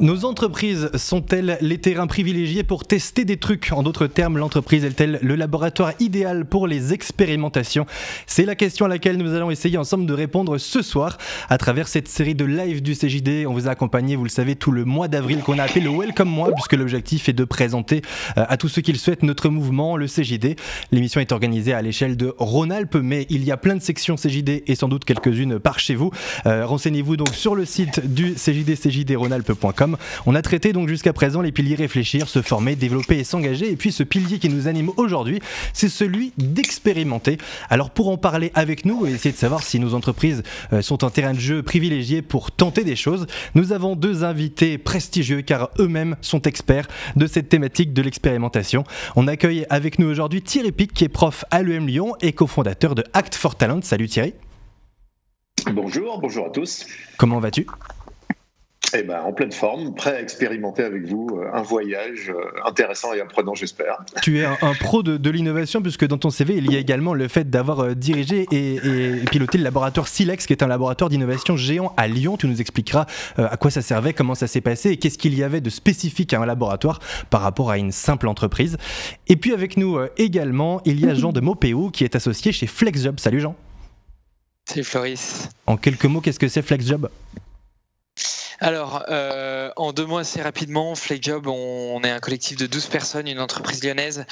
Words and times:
Nos 0.00 0.24
entreprises 0.24 0.88
sont-elles 0.94 1.58
les 1.60 1.76
terrains 1.76 2.06
privilégiés 2.06 2.62
pour 2.62 2.86
tester 2.86 3.26
des 3.26 3.36
trucs? 3.36 3.70
En 3.70 3.82
d'autres 3.82 4.06
termes, 4.06 4.38
l'entreprise 4.38 4.82
est-elle 4.86 5.18
le 5.20 5.34
laboratoire 5.34 5.92
idéal 6.00 6.46
pour 6.46 6.66
les 6.66 6.94
expérimentations? 6.94 7.84
C'est 8.26 8.46
la 8.46 8.54
question 8.54 8.86
à 8.86 8.88
laquelle 8.88 9.18
nous 9.18 9.34
allons 9.34 9.50
essayer 9.50 9.76
ensemble 9.76 10.06
de 10.06 10.14
répondre 10.14 10.56
ce 10.56 10.80
soir 10.80 11.18
à 11.50 11.58
travers 11.58 11.86
cette 11.86 12.08
série 12.08 12.34
de 12.34 12.46
live 12.46 12.80
du 12.80 12.94
CJD. 12.94 13.44
On 13.46 13.52
vous 13.52 13.68
a 13.68 13.72
accompagné, 13.72 14.16
vous 14.16 14.24
le 14.24 14.30
savez, 14.30 14.56
tout 14.56 14.72
le 14.72 14.86
mois 14.86 15.06
d'avril 15.06 15.40
qu'on 15.40 15.58
a 15.58 15.64
appelé 15.64 15.82
le 15.82 15.90
Welcome 15.90 16.30
Mois, 16.30 16.50
puisque 16.54 16.72
l'objectif 16.72 17.28
est 17.28 17.34
de 17.34 17.44
présenter 17.44 18.00
euh, 18.38 18.46
à 18.48 18.56
tous 18.56 18.68
ceux 18.68 18.80
qui 18.80 18.92
le 18.92 18.98
souhaitent 18.98 19.22
notre 19.22 19.50
mouvement, 19.50 19.98
le 19.98 20.06
CJD. 20.06 20.56
L'émission 20.92 21.20
est 21.20 21.30
organisée 21.30 21.74
à 21.74 21.82
l'échelle 21.82 22.16
de 22.16 22.34
Rhône-Alpes, 22.38 22.96
mais 22.96 23.26
il 23.28 23.44
y 23.44 23.50
a 23.50 23.58
plein 23.58 23.76
de 23.76 23.82
sections 23.82 24.16
CJD 24.16 24.62
et 24.66 24.74
sans 24.76 24.88
doute 24.88 25.04
quelques-unes 25.04 25.58
par 25.58 25.78
chez 25.78 25.94
vous. 25.94 26.10
Euh, 26.46 26.64
renseignez-vous 26.64 27.18
donc 27.18 27.34
sur 27.34 27.54
le 27.54 27.66
site 27.66 28.00
du 28.06 28.32
CJD, 28.32 28.76
cjdrhônealpes.com 28.76 29.89
on 30.26 30.34
a 30.34 30.42
traité 30.42 30.72
donc 30.72 30.88
jusqu'à 30.88 31.12
présent 31.12 31.40
les 31.40 31.52
piliers 31.52 31.74
réfléchir, 31.74 32.28
se 32.28 32.42
former, 32.42 32.76
développer 32.76 33.18
et 33.18 33.24
s'engager. 33.24 33.70
Et 33.70 33.76
puis 33.76 33.92
ce 33.92 34.02
pilier 34.02 34.38
qui 34.38 34.48
nous 34.48 34.68
anime 34.68 34.90
aujourd'hui, 34.96 35.40
c'est 35.72 35.88
celui 35.88 36.32
d'expérimenter. 36.38 37.38
Alors 37.68 37.90
pour 37.90 38.08
en 38.08 38.16
parler 38.16 38.50
avec 38.54 38.84
nous 38.84 39.06
et 39.06 39.12
essayer 39.12 39.32
de 39.32 39.38
savoir 39.38 39.62
si 39.62 39.80
nos 39.80 39.94
entreprises 39.94 40.42
euh, 40.72 40.82
sont 40.82 41.04
un 41.04 41.10
terrain 41.10 41.34
de 41.34 41.40
jeu 41.40 41.62
privilégié 41.62 42.22
pour 42.22 42.50
tenter 42.50 42.84
des 42.84 42.96
choses, 42.96 43.26
nous 43.54 43.72
avons 43.72 43.96
deux 43.96 44.24
invités 44.24 44.78
prestigieux 44.78 45.42
car 45.42 45.70
eux-mêmes 45.78 46.16
sont 46.20 46.42
experts 46.42 46.88
de 47.16 47.26
cette 47.26 47.48
thématique 47.48 47.92
de 47.92 48.02
l'expérimentation. 48.02 48.84
On 49.16 49.28
accueille 49.28 49.66
avec 49.70 49.98
nous 49.98 50.08
aujourd'hui 50.08 50.42
Thierry 50.42 50.72
Pic 50.72 50.92
qui 50.92 51.04
est 51.04 51.08
prof 51.08 51.44
à 51.50 51.62
l'UM 51.62 51.86
Lyon 51.86 52.14
et 52.20 52.32
cofondateur 52.32 52.94
de 52.94 53.04
Act 53.12 53.34
for 53.34 53.56
Talent. 53.56 53.80
Salut 53.82 54.08
Thierry. 54.08 54.34
Bonjour, 55.72 56.18
bonjour 56.20 56.46
à 56.46 56.50
tous. 56.50 56.86
Comment 57.16 57.38
vas-tu? 57.38 57.66
Eh 58.92 59.02
ben, 59.02 59.20
en 59.22 59.32
pleine 59.32 59.52
forme, 59.52 59.94
prêt 59.94 60.16
à 60.16 60.20
expérimenter 60.20 60.82
avec 60.82 61.06
vous 61.06 61.28
euh, 61.32 61.48
un 61.52 61.62
voyage 61.62 62.30
euh, 62.30 62.66
intéressant 62.66 63.12
et 63.12 63.20
apprenant, 63.20 63.54
j'espère. 63.54 64.02
Tu 64.22 64.40
es 64.40 64.44
un, 64.44 64.56
pro 64.80 65.02
de, 65.02 65.30
l'innovation, 65.30 65.80
puisque 65.80 66.06
dans 66.06 66.18
ton 66.18 66.30
CV, 66.30 66.56
il 66.56 66.72
y 66.72 66.76
a 66.76 66.78
également 66.78 67.14
le 67.14 67.28
fait 67.28 67.48
d'avoir 67.48 67.80
euh, 67.80 67.94
dirigé 67.94 68.46
et, 68.50 68.80
piloté 69.30 69.58
le 69.58 69.64
laboratoire 69.64 70.08
Silex, 70.08 70.46
qui 70.46 70.52
est 70.52 70.62
un 70.62 70.66
laboratoire 70.66 71.08
d'innovation 71.08 71.56
géant 71.56 71.92
à 71.96 72.08
Lyon. 72.08 72.36
Tu 72.36 72.48
nous 72.48 72.60
expliqueras 72.60 73.06
à 73.36 73.56
quoi 73.56 73.70
ça 73.70 73.82
servait, 73.82 74.12
comment 74.12 74.34
ça 74.34 74.46
s'est 74.46 74.60
passé 74.60 74.90
et 74.90 74.96
qu'est-ce 74.96 75.18
qu'il 75.18 75.34
y 75.34 75.44
avait 75.44 75.60
de 75.60 75.70
spécifique 75.70 76.32
à 76.32 76.40
un 76.40 76.46
laboratoire 76.46 76.98
par 77.30 77.42
rapport 77.42 77.70
à 77.70 77.78
une 77.78 77.92
simple 77.92 78.26
entreprise. 78.26 78.76
Et 79.28 79.36
puis 79.36 79.52
avec 79.52 79.76
nous 79.76 79.98
également, 80.16 80.80
il 80.84 81.00
y 81.00 81.08
a 81.08 81.14
Jean 81.14 81.32
de 81.32 81.40
Mopéo, 81.40 81.90
qui 81.90 82.04
est 82.04 82.16
associé 82.16 82.52
chez 82.52 82.66
FlexJob. 82.66 83.20
Salut 83.20 83.40
Jean. 83.40 83.54
Salut 84.68 84.84
Floris. 84.84 85.48
En 85.66 85.76
quelques 85.76 86.06
mots, 86.06 86.20
qu'est-ce 86.20 86.38
que 86.38 86.48
c'est 86.48 86.62
FlexJob? 86.62 87.08
Alors, 88.62 89.04
euh, 89.08 89.70
en 89.76 89.94
deux 89.94 90.04
mots 90.04 90.18
assez 90.18 90.42
rapidement, 90.42 90.94
Flakjob, 90.94 91.46
on, 91.46 92.02
est 92.04 92.10
un 92.10 92.20
collectif 92.20 92.58
de 92.58 92.66
12 92.66 92.86
personnes, 92.88 93.26
une 93.26 93.40
entreprise 93.40 93.82
lyonnaise, 93.82 94.26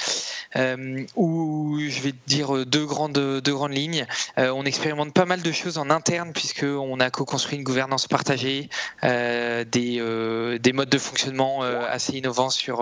euh, 0.55 1.03
où 1.15 1.79
je 1.79 1.99
vais 2.01 2.13
dire 2.27 2.63
deux 2.67 2.85
grandes, 2.85 3.13
deux 3.13 3.53
grandes 3.53 3.73
lignes. 3.73 4.05
Euh, 4.37 4.51
on 4.51 4.65
expérimente 4.65 5.15
pas 5.15 5.25
mal 5.25 5.41
de 5.41 5.51
choses 5.51 5.79
en 5.79 5.89
interne, 5.89 6.31
puisqu'on 6.31 6.99
a 6.99 7.09
co-construit 7.09 7.57
une 7.57 7.63
gouvernance 7.63 8.07
partagée, 8.07 8.69
des, 9.01 10.59
des 10.61 10.73
modes 10.73 10.89
de 10.89 10.97
fonctionnement 10.99 11.63
assez 11.63 12.13
innovants 12.13 12.51
sur 12.51 12.81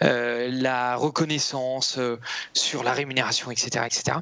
la 0.00 0.96
reconnaissance, 0.96 1.98
sur 2.52 2.84
la 2.84 2.92
rémunération, 2.92 3.50
etc. 3.50 3.86
etc. 3.86 4.18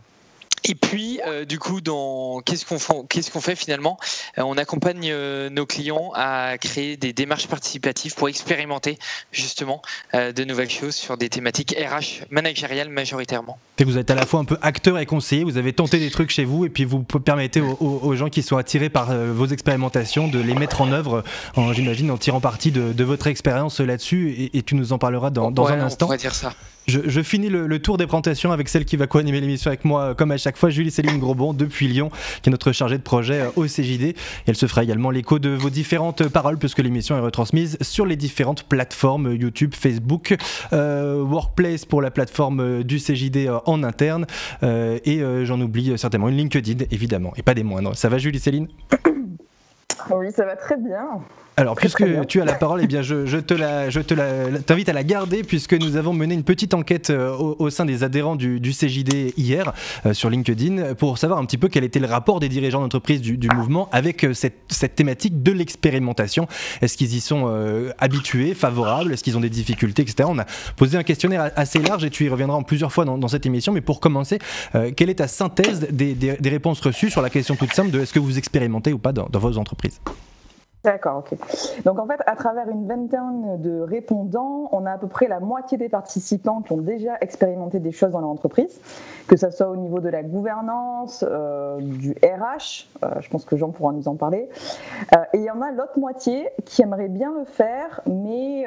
Et 0.65 0.75
puis, 0.75 1.21
euh, 1.27 1.45
du 1.45 1.59
coup, 1.59 1.81
dans 1.81 2.41
qu'est-ce 2.41 2.65
qu'on 2.65 2.79
fait, 2.79 2.95
qu'est-ce 3.09 3.31
qu'on 3.31 3.41
fait 3.41 3.57
finalement? 3.57 3.99
Euh, 4.39 4.43
On 4.43 4.57
accompagne 4.57 5.11
euh, 5.11 5.51
nos 5.51 5.67
clients 5.67 6.13
à 6.15 6.57
créer 6.59 6.97
des 6.97 7.13
démarches 7.13 7.49
participatives 7.49 8.15
pour 8.15 8.29
expérimenter 8.29 8.99
justement 9.33 9.83
de 10.13 10.45
nouvelles 10.45 10.71
choses 10.71 10.95
sur 10.95 11.17
des 11.17 11.29
thématiques 11.29 11.75
RH 11.79 12.25
managériales 12.31 12.89
majoritairement. 12.89 13.59
Et 13.79 13.85
vous 13.85 13.99
êtes 13.99 14.11
à 14.11 14.15
la 14.15 14.27
fois 14.27 14.41
un 14.41 14.45
peu 14.45 14.59
acteur 14.63 14.99
et 14.99 15.07
conseiller. 15.07 15.45
Vous 15.45 15.57
avez 15.57 15.73
tenté 15.73 15.99
des 15.99 16.11
trucs 16.11 16.31
chez 16.31 16.45
vous 16.45 16.65
et 16.65 16.69
puis 16.69 16.85
vous 16.85 17.03
permettez 17.03 17.61
aux, 17.61 18.15
gens 18.15 18.29
qui 18.29 18.43
sont 18.43 18.57
attirés 18.57 18.91
par 18.91 19.15
vos 19.15 19.47
expérimentations 19.47 20.29
de 20.29 20.39
les 20.39 20.55
mettre 20.55 20.81
en 20.81 20.93
œuvre, 20.93 21.25
j'imagine, 21.73 22.11
en 22.11 22.19
tirant 22.19 22.41
parti 22.41 22.71
de, 22.71 23.05
votre 23.05 23.27
expérience 23.27 23.81
là-dessus. 23.81 24.51
Et, 24.53 24.63
tu 24.63 24.75
nous 24.75 24.93
en 24.93 24.99
parleras 24.99 25.31
dans, 25.31 25.67
un 25.67 25.81
instant. 25.81 26.07
On 26.07 26.09
pourrait 26.09 26.19
dire 26.19 26.35
ça. 26.35 26.53
Je, 27.01 27.23
finis 27.23 27.49
le, 27.49 27.79
tour 27.79 27.97
des 27.97 28.07
présentations 28.07 28.53
avec 28.53 28.69
celle 28.69 28.85
qui 28.85 28.97
va 28.97 29.07
co-animer 29.07 29.41
l'émission 29.41 29.69
avec 29.69 29.85
moi, 29.85 30.03
euh, 30.03 30.15
comme 30.15 30.31
à 30.31 30.37
chaque 30.37 30.57
fois, 30.57 30.71
Julie 30.71 30.91
Céline 30.91 31.19
Grosbon, 31.19 31.53
depuis 31.53 31.89
Lyon, 31.89 32.11
qui 32.43 32.51
est 32.51 32.53
notre 32.53 32.73
chargée 32.73 32.99
de 32.99 33.03
projet 33.03 33.41
euh, 33.41 33.51
au 33.57 33.65
CJD. 33.65 34.15
Elle 34.47 34.57
se 34.57 34.67
fera 34.67 34.83
également 34.83 35.11
l'écho 35.11 35.39
de 35.39 35.51
vos 35.51 35.71
différentes 35.71 36.29
paroles, 36.29 36.59
puisque 36.59 36.81
l'émission 36.81 37.17
est 37.17 37.21
retransmise 37.21 37.79
sur 37.81 38.05
les 38.05 38.17
différentes 38.17 38.65
plateformes 38.65 39.29
euh, 39.29 39.35
YouTube, 39.35 39.75
Facebook, 39.75 40.37
Workplace 40.73 41.85
pour 41.85 42.03
la 42.03 42.11
plateforme 42.11 42.83
du 42.83 42.99
CJD 42.99 43.49
en 43.67 43.83
interne, 43.83 44.27
et 44.63 45.23
j'en 45.45 45.61
oublie 45.61 45.97
certainement 45.99 46.29
une 46.29 46.37
LinkedIn, 46.37 46.85
évidemment, 46.91 47.33
et 47.37 47.43
pas 47.43 47.55
des 47.55 47.63
moindres. 47.63 47.97
Ça 47.97 48.09
va, 48.09 48.19
Julie 48.19 48.39
Céline? 48.39 48.69
Oui, 50.11 50.33
ça 50.33 50.45
va 50.45 50.57
très 50.57 50.77
bien. 50.77 51.23
Alors, 51.63 51.77
puisque 51.77 52.05
tu 52.27 52.41
as 52.41 52.45
la 52.45 52.55
parole, 52.55 52.81
eh 52.83 52.89
bien, 52.89 53.03
je, 53.03 53.39
te 53.39 53.55
la, 53.55 53.89
je 53.89 54.01
te 54.01 54.15
t'invite 54.63 54.89
à 54.89 54.93
la 54.93 55.05
garder 55.05 55.45
puisque 55.45 55.75
nous 55.75 55.95
avons 55.95 56.13
mené 56.13 56.35
une 56.35 56.43
petite 56.43 56.75
enquête 56.75 57.11
euh, 57.11 57.31
au, 57.31 57.71
sein 57.71 57.85
des 57.85 58.03
adhérents 58.03 58.35
du, 58.35 58.59
CJD 58.61 59.35
hier 59.37 59.73
euh, 60.05 60.13
sur 60.13 60.29
LinkedIn 60.29 60.95
pour 60.95 61.19
savoir 61.19 61.39
un 61.39 61.45
petit 61.45 61.59
peu 61.59 61.69
quel 61.69 61.85
était 61.85 62.01
le 62.01 62.09
rapport 62.09 62.41
des 62.41 62.49
dirigeants 62.49 62.81
d'entreprise 62.81 63.21
du, 63.21 63.49
mouvement 63.55 63.89
avec 63.93 64.25
euh, 64.25 64.35
cette, 64.35 64.97
thématique 64.97 65.45
de 65.45 65.53
l'expérimentation. 65.53 66.49
Est-ce 66.81 66.97
qu'ils 66.97 67.15
y 67.15 67.21
sont 67.21 67.47
habitués, 67.99 68.55
favorables? 68.55 69.13
Est-ce 69.13 69.23
qu'ils 69.23 69.37
ont 69.37 69.41
des 69.41 69.49
difficultés, 69.49 70.03
etc. 70.03 70.29
On 70.29 70.41
a 70.41 70.47
posé 70.77 70.99
un 70.99 71.05
questionnaire 71.05 71.53
assez 71.55 71.79
large 71.79 72.05
et 72.05 72.11
tu 72.11 72.25
y 72.25 72.29
reviendras 72.29 72.57
en 72.57 72.65
plusieurs 72.65 72.93
fois 72.93 73.05
dans, 73.05 73.29
cette 73.29 73.47
émission. 73.47 73.73
Mais 73.73 73.83
pour 73.83 74.01
commencer, 74.01 74.41
quelle 74.97 75.11
est 75.11 75.21
ta 75.21 75.29
synthèse 75.29 75.87
des, 75.93 76.37
réponses 76.43 76.81
reçues 76.81 77.11
sur 77.11 77.23
la 77.23 77.31
question 77.31 77.55
toute 77.55 77.73
simple 77.73 77.93
de 77.93 78.01
est-ce 78.01 78.13
que 78.13 78.19
vous 78.19 78.37
expérimentez 78.37 78.93
ou 78.93 78.99
pas 78.99 79.13
dans 79.13 79.29
vos 79.39 79.59
entreprises? 79.59 80.01
D'accord, 80.85 81.19
ok. 81.19 81.39
Donc 81.85 82.01
en 82.01 82.07
fait, 82.07 82.21
à 82.27 82.35
travers 82.35 82.69
une 82.69 82.89
vingtaine 82.89 83.61
de 83.63 83.81
répondants, 83.83 84.69
on 84.73 84.85
a 84.85 84.91
à 84.91 84.99
peu 84.99 85.07
près 85.07 85.29
la 85.29 85.39
moitié 85.39 85.79
des 85.79 85.89
participants 85.89 86.61
qui 86.61 86.73
ont 86.73 86.79
déjà 86.79 87.19
expérimenté 87.21 87.79
des 87.79 87.93
choses 87.93 88.11
dans 88.11 88.21
leur 88.21 88.31
entreprise, 88.31 88.81
que 89.29 89.37
ce 89.37 89.49
soit 89.51 89.69
au 89.69 89.77
niveau 89.77 90.01
de 90.01 90.09
la 90.09 90.25
gouvernance, 90.25 91.25
euh, 91.29 91.79
du 91.81 92.17
RH, 92.25 92.89
euh, 93.05 93.21
je 93.21 93.31
pense 93.31 93.45
que 93.45 93.57
Jean 93.57 93.71
pourra 93.71 93.93
nous 93.93 94.09
en 94.09 94.17
parler, 94.17 94.49
euh, 95.15 95.19
et 95.33 95.39
il 95.39 95.45
y 95.45 95.51
en 95.53 95.63
a 95.63 95.71
l'autre 95.71 96.01
moitié 96.01 96.49
qui 96.65 96.83
aimerait 96.83 97.09
bien 97.09 97.33
le 97.33 97.45
faire, 97.45 98.01
mais 98.07 98.67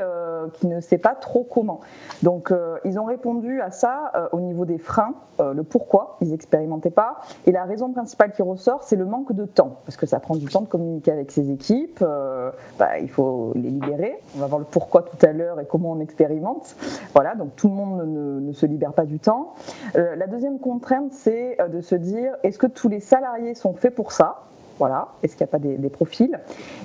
qui 0.53 0.67
ne 0.67 0.79
sait 0.79 0.97
pas 0.97 1.15
trop 1.15 1.43
comment. 1.43 1.81
Donc 2.23 2.53
ils 2.85 2.99
ont 2.99 3.05
répondu 3.05 3.61
à 3.61 3.71
ça 3.71 4.29
au 4.31 4.39
niveau 4.39 4.65
des 4.65 4.77
freins, 4.77 5.13
le 5.39 5.63
pourquoi 5.63 6.17
ils 6.21 6.29
n'expérimentaient 6.29 6.91
pas, 6.91 7.17
et 7.45 7.51
la 7.51 7.65
raison 7.65 7.91
principale 7.91 8.31
qui 8.31 8.41
ressort, 8.41 8.83
c'est 8.83 8.95
le 8.95 9.05
manque 9.05 9.33
de 9.33 9.45
temps, 9.45 9.79
parce 9.85 9.97
que 9.97 10.05
ça 10.05 10.19
prend 10.19 10.35
du 10.35 10.45
temps 10.45 10.61
de 10.61 10.67
communiquer 10.67 11.11
avec 11.11 11.31
ses 11.31 11.51
équipes 11.51 12.04
euh, 12.05 12.51
bah, 12.77 12.99
il 12.99 13.09
faut 13.09 13.51
les 13.55 13.69
libérer. 13.69 14.19
On 14.35 14.39
va 14.39 14.47
voir 14.47 14.59
le 14.59 14.65
pourquoi 14.65 15.03
tout 15.03 15.25
à 15.25 15.31
l'heure 15.31 15.59
et 15.59 15.65
comment 15.65 15.91
on 15.91 15.99
expérimente. 15.99 16.75
Voilà, 17.13 17.35
donc 17.35 17.55
tout 17.55 17.67
le 17.67 17.73
monde 17.73 18.05
ne, 18.07 18.51
se 18.53 18.65
libère 18.65 18.93
pas 18.93 19.05
du 19.05 19.19
temps. 19.19 19.53
Euh, 19.95 20.15
la 20.15 20.27
deuxième 20.27 20.59
contrainte, 20.59 21.11
c'est 21.11 21.59
euh, 21.59 21.67
de 21.67 21.81
se 21.81 21.95
dire 21.95 22.33
est-ce 22.43 22.57
que 22.57 22.67
tous 22.67 22.89
les 22.89 22.99
salariés 22.99 23.55
sont 23.55 23.73
faits 23.73 23.95
pour 23.95 24.11
ça? 24.11 24.43
Voilà, 24.77 25.07
est-ce 25.23 25.37
qu'il 25.37 25.45
n'y 25.45 25.49
a 25.49 25.51
pas 25.51 25.59
des, 25.59 25.89
profils? 25.89 26.37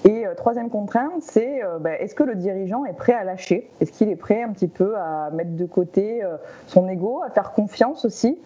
Et 0.05 0.25
troisième 0.37 0.71
contrainte, 0.71 1.23
c'est 1.23 1.61
bah, 1.81 1.99
est-ce 1.99 2.15
que 2.15 2.23
le 2.23 2.37
dirigeant 2.37 2.85
est 2.85 2.93
prêt 2.93 3.15
à 3.15 3.25
lâcher? 3.25 3.69
Est-ce 3.81 3.91
qu'il 3.91 4.09
est 4.09 4.17
prêt 4.17 4.45
un 4.45 4.51
petit 4.51 4.69
peu 4.69 4.97
à 4.97 5.31
mettre 5.33 5.57
de 5.57 5.65
côté 5.65 6.23
son 6.69 6.89
ego, 6.89 7.23
à 7.27 7.31
faire 7.31 7.51
confiance 7.51 8.05
aussi, 8.05 8.39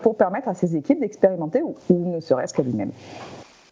pour 0.00 0.16
permettre 0.16 0.48
à 0.48 0.54
ses 0.54 0.76
équipes 0.76 1.00
d'expérimenter 1.00 1.62
ou 1.62 1.74
ne 1.90 2.20
serait-ce 2.20 2.54
qu'à 2.54 2.62
lui-même? 2.62 2.90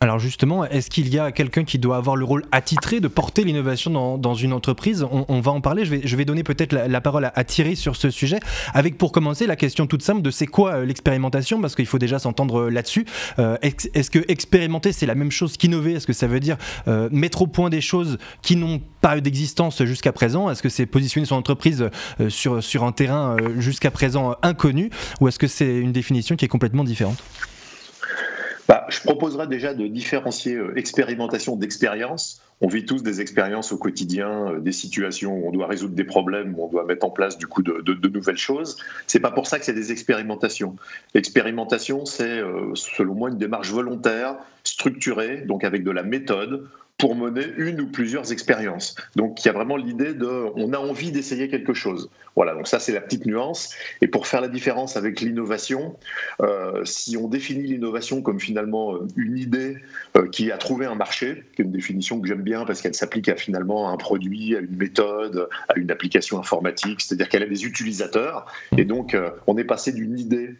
Alors 0.00 0.18
justement, 0.18 0.64
est-ce 0.64 0.90
qu'il 0.90 1.12
y 1.12 1.18
a 1.18 1.32
quelqu'un 1.32 1.64
qui 1.64 1.78
doit 1.78 1.96
avoir 1.96 2.16
le 2.16 2.24
rôle 2.24 2.44
attitré 2.52 3.00
de 3.00 3.08
porter 3.08 3.44
l'innovation 3.44 4.18
dans, 4.18 4.34
une 4.34 4.52
entreprise 4.52 5.06
on, 5.10 5.40
va 5.40 5.52
en 5.52 5.60
parler, 5.60 5.84
je 5.84 6.16
vais, 6.16 6.24
donner 6.24 6.42
peut-être 6.42 6.72
la, 6.72 7.00
parole 7.00 7.30
à, 7.34 7.44
Thierry 7.44 7.76
sur 7.76 7.96
ce 7.96 8.10
sujet, 8.10 8.38
avec 8.74 8.98
pour 8.98 9.12
commencer 9.12 9.46
la 9.46 9.56
question 9.56 9.86
toute 9.86 10.02
simple 10.02 10.22
de 10.22 10.30
c'est 10.30 10.46
quoi 10.46 10.72
euh, 10.72 10.84
l'expérimentation, 10.84 11.60
parce 11.60 11.74
qu'il 11.74 11.86
faut 11.86 11.98
déjà 11.98 12.18
s'entendre 12.18 12.62
euh, 12.62 12.70
là-dessus. 12.70 13.06
Euh, 13.38 13.56
est-ce 13.62 14.10
que 14.10 14.18
expérimenter 14.28 14.92
c'est 14.92 15.06
la 15.06 15.14
même 15.14 15.30
chose 15.30 15.56
qu'innover? 15.56 15.92
Est-ce 15.92 16.06
que 16.06 16.12
ça 16.12 16.26
veut 16.26 16.40
dire 16.40 16.56
mettre 17.10 17.42
au 17.42 17.46
point 17.46 17.70
des 17.70 17.80
choses 17.80 18.18
qui 18.42 18.56
n'ont 18.56 18.80
pas 19.00 19.16
eu 19.16 19.22
d'existence 19.22 19.82
jusqu'à 19.84 20.12
présent? 20.12 20.50
Est-ce 20.50 20.62
que 20.62 20.68
c'est 20.68 20.86
positionner 20.86 21.26
son 21.26 21.36
entreprise 21.36 21.88
sur, 22.28 22.62
sur 22.62 22.84
un 22.84 22.92
terrain 22.92 23.36
jusqu'à 23.58 23.90
présent 23.90 24.34
inconnu? 24.42 24.90
Ou 25.20 25.28
est-ce 25.28 25.38
que 25.38 25.46
c'est 25.46 25.76
une 25.76 25.92
définition 25.92 26.36
qui 26.36 26.44
est 26.44 26.48
complètement 26.48 26.84
différente? 26.84 27.22
Je 28.88 29.00
proposerais 29.00 29.46
déjà 29.46 29.74
de 29.74 29.86
différencier 29.86 30.54
euh, 30.54 30.76
expérimentation 30.78 31.56
d'expérience. 31.56 32.40
On 32.60 32.68
vit 32.68 32.84
tous 32.84 33.02
des 33.02 33.20
expériences 33.20 33.72
au 33.72 33.78
quotidien, 33.78 34.52
euh, 34.52 34.60
des 34.60 34.72
situations 34.72 35.36
où 35.36 35.48
on 35.48 35.52
doit 35.52 35.66
résoudre 35.66 35.94
des 35.94 36.04
problèmes, 36.04 36.54
où 36.56 36.64
on 36.64 36.68
doit 36.68 36.84
mettre 36.84 37.04
en 37.06 37.10
place 37.10 37.36
du 37.36 37.46
coup 37.46 37.62
de, 37.62 37.80
de, 37.80 38.08
nouvelles 38.08 38.38
choses. 38.38 38.76
C'est 39.06 39.20
pas 39.20 39.30
pour 39.30 39.46
ça 39.46 39.58
que 39.58 39.64
c'est 39.64 39.74
des 39.74 39.92
expérimentations. 39.92 40.76
L'expérimentation, 41.14 42.04
c'est 42.04 42.38
euh, 42.38 42.74
selon 42.74 43.14
moi 43.14 43.30
une 43.30 43.38
démarche 43.38 43.70
volontaire, 43.70 44.36
structurée, 44.62 45.38
donc 45.38 45.64
avec 45.64 45.84
de 45.84 45.90
la 45.90 46.02
méthode 46.02 46.66
pour 46.98 47.16
mener 47.16 47.44
une 47.56 47.80
ou 47.80 47.86
plusieurs 47.88 48.32
expériences. 48.32 48.94
Donc 49.16 49.44
il 49.44 49.46
y 49.46 49.48
a 49.48 49.52
vraiment 49.52 49.76
l'idée 49.76 50.14
de, 50.14 50.26
on 50.54 50.72
a 50.72 50.78
envie 50.78 51.10
d'essayer 51.10 51.48
quelque 51.48 51.74
chose. 51.74 52.08
Voilà, 52.36 52.54
donc 52.54 52.68
ça 52.68 52.78
c'est 52.78 52.92
la 52.92 53.00
petite 53.00 53.26
nuance. 53.26 53.70
Et 54.00 54.06
pour 54.06 54.26
faire 54.26 54.40
la 54.40 54.48
différence 54.48 54.96
avec 54.96 55.20
l'innovation, 55.20 55.96
euh, 56.40 56.84
si 56.84 57.16
on 57.16 57.28
définit 57.28 57.64
l'innovation 57.64 58.22
comme 58.22 58.38
finalement 58.38 58.94
euh, 58.94 59.08
une 59.16 59.36
idée 59.36 59.78
euh, 60.16 60.28
qui 60.28 60.52
a 60.52 60.56
trouvé 60.56 60.86
un 60.86 60.94
marché, 60.94 61.44
qui 61.54 61.62
est 61.62 61.64
une 61.64 61.72
définition 61.72 62.20
que 62.20 62.28
j'aime 62.28 62.42
bien 62.42 62.64
parce 62.64 62.80
qu'elle 62.80 62.94
s'applique 62.94 63.28
à 63.28 63.36
finalement 63.36 63.90
un 63.90 63.96
produit, 63.96 64.56
à 64.56 64.60
une 64.60 64.76
méthode, 64.76 65.48
à 65.68 65.78
une 65.78 65.90
application 65.90 66.38
informatique, 66.38 67.00
c'est-à-dire 67.00 67.28
qu'elle 67.28 67.42
a 67.42 67.48
des 67.48 67.64
utilisateurs. 67.64 68.46
Et 68.76 68.84
donc 68.84 69.16
on 69.46 69.58
est 69.58 69.64
passé 69.64 69.92
d'une 69.92 70.18
idée 70.18 70.54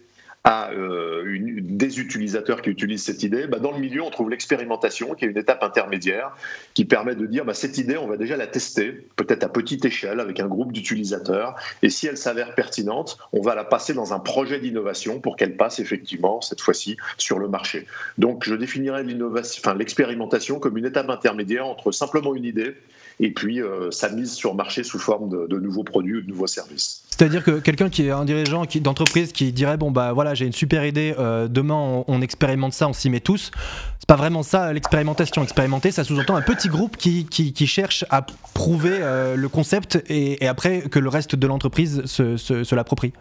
à 0.45 0.71
euh, 0.73 1.39
des 1.41 2.01
utilisateurs 2.01 2.61
qui 2.61 2.69
utilisent 2.69 3.05
cette 3.05 3.23
idée, 3.23 3.47
bah 3.47 3.59
dans 3.59 3.73
le 3.73 3.79
milieu, 3.79 4.03
on 4.03 4.11
trouve 4.11 4.29
l'expérimentation, 4.29 5.15
qui 5.15 5.25
est 5.25 5.29
une 5.29 5.39
étape 5.39 5.63
intermédiaire, 5.63 6.37
qui 6.75 6.85
permet 6.85 7.15
de 7.15 7.25
dire 7.25 7.47
bah, 7.47 7.55
cette 7.55 7.79
idée, 7.79 7.97
on 7.97 8.07
va 8.07 8.19
déjà 8.19 8.37
la 8.37 8.47
tester, 8.47 9.07
peut-être 9.17 9.43
à 9.43 9.49
petite 9.49 9.87
échelle, 9.87 10.21
avec 10.21 10.41
un 10.41 10.47
groupe 10.47 10.73
d'utilisateurs, 10.73 11.57
et 11.83 11.89
si 11.89 12.07
elle 12.07 12.19
s'avère 12.19 12.55
pertinente, 12.55 13.17
on 13.33 13.41
va 13.41 13.55
la 13.55 13.65
passer 13.65 13.95
dans 13.95 14.13
un 14.13 14.19
projet 14.19 14.61
d'innovation 14.61 15.19
pour 15.19 15.37
qu'elle 15.37 15.57
passe 15.57 15.79
effectivement, 15.79 16.43
cette 16.43 16.61
fois-ci, 16.61 16.99
sur 17.17 17.39
le 17.39 17.49
marché. 17.49 17.87
Donc 18.19 18.45
je 18.45 18.55
définirais 18.55 19.03
l'expérimentation 19.77 20.59
comme 20.59 20.77
une 20.77 20.87
étape 20.87 21.09
intermédiaire 21.09 21.67
entre 21.67 21.91
simplement 21.91 22.35
une 22.35 22.45
idée 22.45 22.75
et 23.21 23.31
puis 23.33 23.63
euh, 23.63 23.91
sa 23.91 24.09
mise 24.11 24.33
sur 24.33 24.55
marché 24.55 24.83
sous 24.83 24.99
forme 24.99 25.47
de, 25.49 25.59
nouveaux 25.59 25.85
produits 25.85 26.19
ou 26.19 26.21
de 26.23 26.29
nouveaux 26.29 26.47
services. 26.47 27.03
C'est-à-dire 27.11 27.45
que 27.45 27.61
quelqu'un 27.61 27.89
qui 27.89 28.07
est 28.07 28.11
un 28.11 28.25
dirigeant 28.25 28.65
d'entreprise 28.81 29.33
qui 29.33 29.53
dirait 29.53 29.77
bon 29.77 29.91
bah 29.91 30.13
voilà 30.13 30.35
j'ai 30.35 30.47
une 30.47 30.53
super 30.53 30.85
idée, 30.85 31.15
euh, 31.19 31.47
demain 31.49 32.05
on, 32.07 32.21
expérimente 32.23 32.73
ça, 32.73 32.89
on 32.89 32.93
s'y 32.93 33.11
met 33.11 33.21
tous. 33.21 33.51
C'est 33.99 34.09
pas 34.09 34.17
vraiment 34.17 34.43
ça 34.43 34.73
l'expérimentation. 34.73 35.43
Expérimenter, 35.43 35.91
ça 35.91 36.05
sous-entend 36.05 36.37
un 36.37 36.43
petit 36.43 36.69
groupe 36.69 36.97
qui, 36.97 37.25
qui, 37.27 37.67
cherche 37.67 38.05
à 38.11 38.27
prouver 38.53 38.99
euh, 39.01 39.37
le 39.37 39.49
concept 39.49 40.03
et, 40.09 40.47
après 40.47 40.83
que 40.83 40.99
le 40.99 41.09
reste 41.09 41.37
de 41.37 41.47
l'entreprise 41.47 42.05
se, 42.05 42.37
se 42.37 42.75
l'approprie 42.75 43.13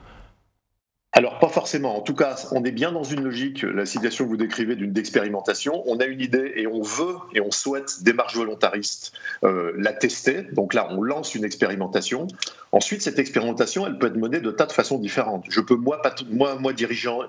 alors, 1.16 1.38
pas 1.38 1.48
forcément. 1.48 1.96
En 1.96 2.02
tout 2.02 2.16
cas, 2.16 2.36
on 2.52 2.64
est 2.64 2.72
bien 2.72 2.92
dans 2.92 3.04
une 3.04 3.24
logique, 3.24 3.62
la 3.62 3.86
situation 3.86 4.26
que 4.26 4.30
vous 4.30 4.38
décrivez 4.38 4.76
d'une 4.76 4.98
expérimentation. 4.98 5.84
On 5.86 6.00
a 6.00 6.06
une 6.06 6.20
idée 6.20 6.54
et 6.56 6.66
on 6.66 6.82
veut 6.82 7.18
et 7.36 7.40
on 7.40 7.52
souhaite, 7.52 8.02
démarche 8.02 8.36
volontariste, 8.36 9.14
euh, 9.44 9.74
la 9.78 9.94
tester. 9.94 10.48
Donc 10.54 10.74
là, 10.74 10.88
on 10.90 11.04
lance 11.04 11.36
une 11.36 11.46
expérimentation. 11.46 12.28
Ensuite, 12.74 13.04
cette 13.04 13.20
expérimentation, 13.20 13.86
elle 13.86 14.00
peut 14.00 14.08
être 14.08 14.18
menée 14.18 14.40
de 14.40 14.50
tas 14.50 14.66
de 14.66 14.72
façons 14.72 14.98
différentes. 14.98 15.46
Je 15.48 15.62
peux, 15.62 15.76
moi, 15.76 16.02
moi, 16.32 16.56
moi 16.56 16.74
dirigeant, 16.74 17.20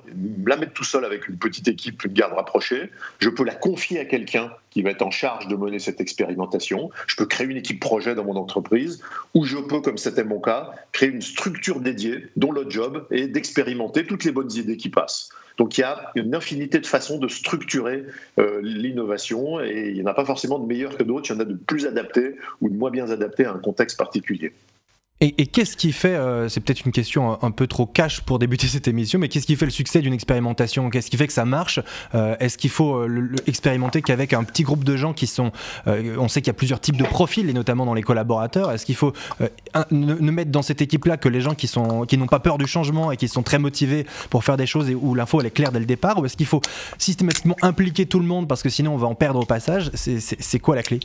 la 0.46 0.56
mettre 0.56 0.73
tout 0.73 0.85
seul 0.85 1.05
avec 1.05 1.29
une 1.29 1.37
petite 1.37 1.69
équipe, 1.69 2.02
une 2.02 2.14
garde 2.14 2.32
rapprochée. 2.32 2.91
Je 3.19 3.29
peux 3.29 3.44
la 3.44 3.55
confier 3.55 4.00
à 4.00 4.06
quelqu'un 4.06 4.50
qui 4.70 4.81
va 4.81 4.88
être 4.88 5.02
en 5.02 5.11
charge 5.11 5.46
de 5.46 5.55
mener 5.55 5.79
cette 5.81 6.00
expérimentation. 6.00 6.88
Je 7.06 7.17
peux 7.17 7.26
créer 7.26 7.46
une 7.46 7.58
équipe 7.58 7.79
projet 7.79 8.14
dans 8.14 8.25
mon 8.25 8.37
entreprise, 8.37 9.02
ou 9.35 9.44
je 9.44 9.58
peux, 9.58 9.82
comme 9.82 9.99
c'était 9.99 10.25
mon 10.25 10.41
cas, 10.41 10.70
créer 10.93 11.11
une 11.11 11.20
structure 11.20 11.79
dédiée 11.79 12.26
dont 12.37 12.50
le 12.50 12.64
job 12.70 13.06
est 13.11 13.29
d'expérimenter 13.29 14.06
toutes 14.06 14.25
les 14.25 14.32
bonnes 14.32 14.52
idées 14.52 14.79
qui 14.79 14.88
passent. 14.88 15.29
Donc 15.58 15.76
il 15.76 15.82
y 15.82 15.85
a 15.85 16.11
une 16.14 16.35
infinité 16.35 16.79
de 16.79 16.87
façons 16.87 17.19
de 17.19 17.29
structurer 17.29 18.05
euh, 18.38 18.61
l'innovation 18.62 19.61
et 19.61 19.91
il 19.91 19.94
n'y 19.94 20.02
en 20.02 20.06
a 20.06 20.14
pas 20.14 20.25
forcément 20.25 20.58
de 20.58 20.67
meilleures 20.67 20.96
que 20.96 21.02
d'autres, 21.02 21.31
il 21.31 21.35
y 21.35 21.37
en 21.37 21.41
a 21.41 21.44
de 21.44 21.55
plus 21.55 21.87
adaptés 21.87 22.37
ou 22.62 22.70
de 22.70 22.75
moins 22.75 22.91
bien 22.91 23.11
adaptés 23.11 23.44
à 23.44 23.52
un 23.52 23.58
contexte 23.58 23.99
particulier. 23.99 24.55
Et, 25.20 25.46
qu'est-ce 25.46 25.76
qui 25.76 25.93
fait, 25.93 26.16
euh, 26.16 26.49
c'est 26.49 26.61
peut-être 26.61 26.84
une 26.84 26.93
question 26.93 27.43
un, 27.43 27.50
peu 27.50 27.66
trop 27.66 27.87
cash 27.87 28.20
pour 28.20 28.38
débuter 28.38 28.66
cette 28.66 28.88
émission, 28.88 29.19
mais 29.19 29.28
qu'est-ce 29.28 29.46
qui 29.46 29.56
fait 29.56 29.64
le 29.64 29.70
succès 29.70 30.00
d'une 30.00 30.12
expérimentation? 30.12 30.90
Qu'est-ce 30.90 31.11
qui 31.11 31.16
fait 31.16 31.28
que 31.28 31.32
ça 31.32 31.44
marche? 31.44 31.81
Euh, 32.14 32.37
Est-ce 32.40 32.58
qu'il 32.58 32.69
faut 32.69 32.96
euh, 32.96 33.34
expérimenter 33.46 34.02
qu'avec 34.02 34.32
un 34.32 34.44
petit 34.44 34.64
groupe 34.64 34.84
de 34.84 34.96
gens 34.96 35.12
qui 35.12 35.26
sont, 35.26 35.52
on 35.87 36.28
sait 36.28 36.43
qu'il 36.43 36.49
y 36.49 36.50
a 36.50 36.55
plusieurs 36.55 36.81
types 36.81 36.96
de 36.96 37.05
profils, 37.05 37.49
et 37.49 37.52
notamment 37.52 37.87
dans 37.87 37.94
les 37.94 38.02
collaborateurs. 38.02 38.72
Est-ce 38.72 38.84
qu'il 38.84 38.96
faut 38.96 39.12
ne, 39.90 40.31
mettre 40.31 40.50
dans 40.50 40.62
cette 40.62 40.82
équipe-là 40.82 41.17
que 41.17 41.28
les 41.28 41.40
gens 41.40 41.55
qui 41.55 41.69
sont, 41.69 42.05
qui 42.06 42.19
n'ont 42.19 42.26
pas 42.26 42.40
peur 42.40 42.58
du 42.58 42.67
changement 42.67 43.12
et 43.12 43.17
qui 43.17 43.28
sont 43.28 43.43
très 43.43 43.58
motivés 43.58 44.06
pour 44.31 44.44
faire 44.44 44.56
des 44.56 44.67
choses 44.67 44.90
et 44.90 44.94
où 44.94 45.14
l'info 45.14 45.40
elle 45.40 45.46
est 45.46 45.50
claire 45.50 45.72
dès 45.72 45.81
le 45.81 45.87
départ, 45.87 46.19
ou 46.19 46.26
est-ce 46.26 46.37
qu'il 46.37 46.46
faut 46.46 46.60
systématiquement 46.99 47.56
impliquer 47.62 48.06
tout 48.06 48.19
le 48.19 48.26
monde 48.26 48.49
parce 48.49 48.62
que 48.62 48.69
sinon 48.69 48.94
on 48.94 48.99
va 48.99 49.06
en 49.06 49.14
perdre 49.14 49.40
au 49.40 49.46
passage? 49.46 49.90
C'est 49.94 50.58
quoi 50.58 50.76
la 50.76 50.82
clé? 50.82 51.00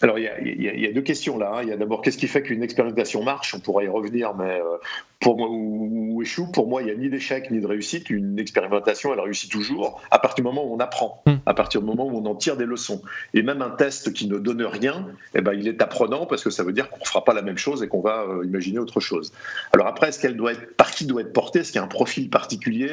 Alors, 0.00 0.18
il 0.18 0.62
y, 0.62 0.86
a, 0.86 0.92
deux 0.92 1.02
questions 1.02 1.38
là. 1.38 1.54
Hein. 1.54 1.62
Il 1.62 1.68
y 1.68 1.72
a 1.72 1.76
d'abord, 1.76 2.02
qu'est-ce 2.02 2.18
qui 2.18 2.28
fait 2.28 2.42
qu'une 2.42 2.62
expérimentation 2.62 3.24
marche? 3.24 3.54
On 3.54 3.58
pourrait 3.58 3.86
y 3.86 3.88
revenir, 3.88 4.32
mais 4.34 4.60
euh, 4.60 4.76
pour 5.18 5.36
moi, 5.36 5.48
ou, 5.50 6.22
échoue, 6.22 6.46
pour 6.52 6.68
moi, 6.68 6.82
il 6.82 6.84
n'y 6.84 6.90
a 6.92 6.94
ni 6.94 7.08
d'échec 7.08 7.50
ni 7.50 7.60
de 7.60 7.66
réussite. 7.66 8.08
Une 8.08 8.38
expérimentation, 8.38 9.12
elle 9.12 9.18
réussit 9.18 9.50
toujours 9.50 10.00
à 10.12 10.20
partir 10.20 10.44
du 10.44 10.48
moment 10.48 10.64
où 10.64 10.72
on 10.72 10.78
apprend, 10.78 11.22
hmm. 11.26 11.34
à 11.46 11.54
partir 11.54 11.80
du 11.80 11.86
moment 11.86 12.06
où 12.06 12.16
on 12.16 12.26
en 12.26 12.36
tire 12.36 12.56
des 12.56 12.64
leçons. 12.64 13.02
Et 13.34 13.42
même 13.42 13.60
un 13.60 13.70
test 13.70 14.12
qui 14.12 14.28
ne 14.28 14.38
donne 14.38 14.62
rien, 14.62 15.08
eh 15.34 15.40
ben, 15.40 15.52
il 15.52 15.66
est 15.66 15.82
apprenant 15.82 16.26
parce 16.26 16.44
que 16.44 16.50
ça 16.50 16.62
veut 16.62 16.72
dire 16.72 16.88
qu'on 16.88 17.00
ne 17.00 17.04
fera 17.04 17.24
pas 17.24 17.34
la 17.34 17.42
même 17.42 17.58
chose 17.58 17.82
et 17.82 17.88
qu'on 17.88 18.02
va 18.02 18.22
euh, 18.22 18.44
imaginer 18.44 18.78
autre 18.78 19.00
chose. 19.00 19.32
Alors 19.72 19.88
après, 19.88 20.10
est-ce 20.10 20.20
qu'elle 20.20 20.36
doit 20.36 20.52
être, 20.52 20.76
par 20.76 20.92
qui 20.92 21.06
doit 21.06 21.22
être 21.22 21.32
portée? 21.32 21.60
Est-ce 21.60 21.72
qu'il 21.72 21.80
y 21.80 21.82
a 21.82 21.84
un 21.84 21.88
profil 21.88 22.30
particulier? 22.30 22.92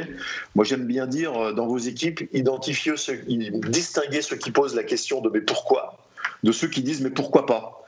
Moi, 0.55 0.65
j'aime 0.65 0.85
bien 0.85 1.05
dire 1.05 1.37
euh, 1.37 1.53
dans 1.53 1.67
vos 1.67 1.77
équipes, 1.77 2.27
identifier, 2.33 2.93
ceux, 2.97 3.19
distinguer 3.27 4.23
ceux 4.23 4.37
qui 4.37 4.49
posent 4.49 4.75
la 4.75 4.83
question 4.83 5.21
de 5.21 5.29
mais 5.29 5.41
pourquoi? 5.41 6.08
De 6.43 6.51
ceux 6.51 6.67
qui 6.67 6.81
disent 6.81 7.01
mais 7.01 7.09
pourquoi 7.09 7.45
pas? 7.45 7.79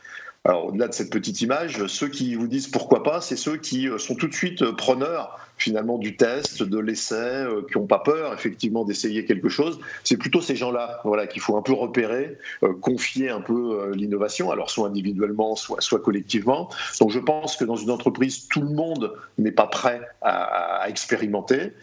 Alors, 0.43 0.65
au-delà 0.65 0.87
de 0.87 0.93
cette 0.93 1.11
petite 1.11 1.41
image, 1.41 1.85
ceux 1.85 2.07
qui 2.07 2.33
vous 2.33 2.47
disent 2.47 2.67
pourquoi 2.67 3.03
pas, 3.03 3.21
c'est 3.21 3.35
ceux 3.35 3.57
qui 3.57 3.87
euh, 3.87 3.99
sont 3.99 4.15
tout 4.15 4.27
de 4.27 4.33
suite 4.33 4.63
euh, 4.63 4.73
preneurs 4.73 5.37
finalement 5.57 5.99
du 5.99 6.15
test, 6.15 6.63
de 6.63 6.79
l'essai, 6.79 7.13
euh, 7.13 7.61
qui 7.71 7.77
n'ont 7.77 7.85
pas 7.85 7.99
peur 7.99 8.33
effectivement 8.33 8.83
d'essayer 8.83 9.23
quelque 9.25 9.49
chose. 9.49 9.79
C'est 10.03 10.17
plutôt 10.17 10.41
ces 10.41 10.55
gens-là 10.55 10.99
voilà, 11.03 11.27
qu'il 11.27 11.43
faut 11.43 11.55
un 11.57 11.61
peu 11.61 11.73
repérer, 11.73 12.39
confier 12.81 13.29
un 13.29 13.41
peu 13.41 13.91
l'innovation, 13.93 14.49
alors 14.49 14.71
soit 14.71 14.87
individuellement, 14.87 15.55
soit, 15.55 15.79
soit 15.81 15.99
collectivement. 15.99 16.69
Donc 16.99 17.11
je 17.11 17.19
pense 17.19 17.55
que 17.55 17.63
dans 17.63 17.75
une 17.75 17.91
entreprise, 17.91 18.47
tout 18.47 18.61
le 18.61 18.73
monde 18.73 19.13
n'est 19.37 19.51
pas 19.51 19.67
prêt 19.67 20.01
à, 20.23 20.81
à 20.81 20.89
expérimenter 20.89 21.73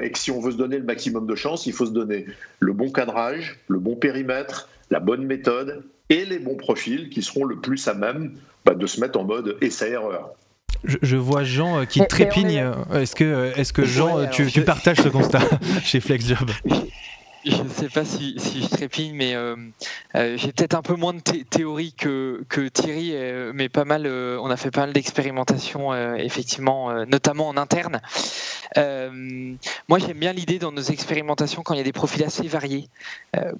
et 0.00 0.10
que 0.10 0.18
si 0.18 0.30
on 0.30 0.40
veut 0.40 0.52
se 0.52 0.56
donner 0.56 0.78
le 0.78 0.84
maximum 0.84 1.26
de 1.26 1.34
chance, 1.34 1.66
il 1.66 1.74
faut 1.74 1.84
se 1.84 1.92
donner 1.92 2.24
le 2.60 2.72
bon 2.72 2.90
cadrage, 2.90 3.60
le 3.68 3.78
bon 3.78 3.94
périmètre, 3.94 4.70
la 4.90 5.00
bonne 5.00 5.26
méthode 5.26 5.84
et 6.10 6.24
les 6.24 6.38
bons 6.38 6.56
profils 6.56 7.08
qui 7.10 7.22
seront 7.22 7.44
le 7.44 7.60
plus 7.60 7.86
à 7.88 7.94
même 7.94 8.34
bah, 8.64 8.74
de 8.74 8.86
se 8.86 9.00
mettre 9.00 9.18
en 9.18 9.24
mode 9.24 9.56
essai-erreur. 9.60 10.30
Je, 10.84 11.16
vois 11.16 11.42
Jean 11.42 11.80
euh, 11.80 11.84
qui 11.84 12.00
trépigne. 12.06 12.64
Est-ce 12.94 13.16
que, 13.16 13.52
est 13.56 13.72
que 13.72 13.84
Jean, 13.84 14.28
tu, 14.28 14.46
tu, 14.46 14.62
partages 14.62 14.98
ce 14.98 15.08
constat 15.08 15.40
chez 15.82 16.00
FlexJob? 16.00 16.50
Je 17.44 17.62
ne 17.62 17.68
sais 17.68 17.88
pas 17.88 18.04
si, 18.04 18.36
je 18.38 18.68
trépigne, 18.68 19.14
mais 19.14 19.34
euh, 19.34 19.56
euh, 20.14 20.36
j'ai 20.36 20.52
peut-être 20.52 20.74
un 20.74 20.82
peu 20.82 20.94
moins 20.94 21.14
de 21.14 21.20
théorie 21.20 21.92
que, 21.92 22.44
Thierry, 22.72 23.10
euh, 23.14 23.52
mais 23.54 23.68
pas 23.68 23.84
mal. 23.84 24.06
on 24.06 24.50
a 24.50 24.56
fait 24.56 24.70
pas 24.70 24.82
mal 24.82 24.92
d'expérimentations, 24.92 25.94
effectivement, 26.16 27.04
notamment 27.06 27.48
en 27.48 27.56
interne. 27.56 28.00
moi, 28.76 29.98
j'aime 29.98 30.18
bien 30.18 30.32
l'idée 30.32 30.58
dans 30.58 30.72
nos 30.72 30.82
expérimentations 30.82 31.62
quand 31.62 31.74
il 31.74 31.78
y 31.78 31.80
a 31.80 31.84
des 31.84 31.92
profils 31.92 32.24
assez 32.24 32.46
variés, 32.48 32.88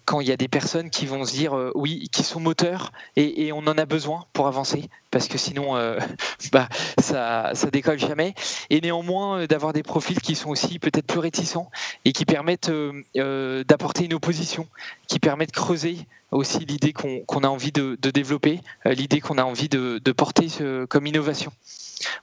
quand 0.04 0.20
il 0.20 0.28
y 0.28 0.32
a 0.32 0.36
des 0.36 0.48
personnes 0.48 0.90
qui 0.90 1.06
vont 1.06 1.24
se 1.24 1.32
dire 1.32 1.72
oui, 1.74 2.08
qui 2.10 2.22
sont 2.22 2.40
moteurs 2.40 2.92
et, 3.16 3.52
on 3.52 3.66
en 3.66 3.78
a 3.78 3.86
besoin 3.86 4.26
pour 4.32 4.46
avancer, 4.46 4.88
parce 5.10 5.28
que 5.28 5.38
sinon, 5.38 5.74
bah, 6.52 6.68
ça, 6.98 7.50
ça 7.54 7.70
décolle 7.70 7.98
jamais. 7.98 8.34
Et 8.70 8.80
néanmoins, 8.80 9.46
d'avoir 9.46 9.72
des 9.72 9.82
profils 9.82 10.20
qui 10.20 10.34
sont 10.34 10.50
aussi 10.50 10.78
peut-être 10.78 11.06
plus 11.06 11.20
réticents 11.20 11.70
et 12.04 12.12
qui 12.12 12.24
permettent 12.24 12.70
d'apporter 13.14 14.04
une 14.04 14.14
opposition 14.14 14.66
qui 15.06 15.18
permet 15.18 15.46
de 15.46 15.52
creuser 15.52 15.98
aussi 16.30 16.58
l'idée 16.60 16.92
qu'on 16.92 17.40
a 17.42 17.48
envie 17.48 17.72
de, 17.72 17.96
développer, 18.10 18.60
euh, 18.86 18.92
l'idée 18.92 19.20
qu'on 19.20 19.38
a 19.38 19.44
envie 19.44 19.68
de, 19.68 20.12
porter 20.12 20.48
comme 20.88 21.06
innovation. 21.06 21.52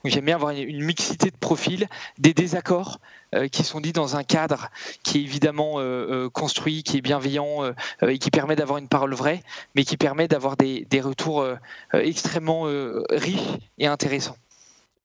J'aime 0.04 0.26
bien 0.26 0.36
avoir 0.36 0.52
une 0.52 0.84
mixité 0.84 1.32
de 1.32 1.38
profils, 1.38 1.88
des 2.18 2.34
désaccords 2.34 3.00
euh, 3.34 3.48
qui 3.48 3.64
sont 3.64 3.82
dits 3.82 3.94
dans 3.94 4.16
un 4.16 4.24
cadre 4.24 4.70
qui 5.04 5.20
est 5.20 5.22
évidemment 5.22 5.76
euh, 5.78 6.30
construit, 6.30 6.84
qui 6.84 6.98
est 6.98 7.02
bienveillant 7.02 7.74
et 8.02 8.18
qui 8.18 8.32
permet 8.32 8.56
d'avoir 8.56 8.78
une 8.78 8.88
parole 8.88 9.14
vraie, 9.14 9.44
mais 9.76 9.84
qui 9.84 9.98
permet 9.98 10.28
d'avoir 10.28 10.58
des, 10.58 10.86
des, 10.90 11.02
retours 11.02 11.46
extrêmement 11.94 12.64
riches 13.10 13.40
et 13.78 13.88
intéressants. 13.88 14.38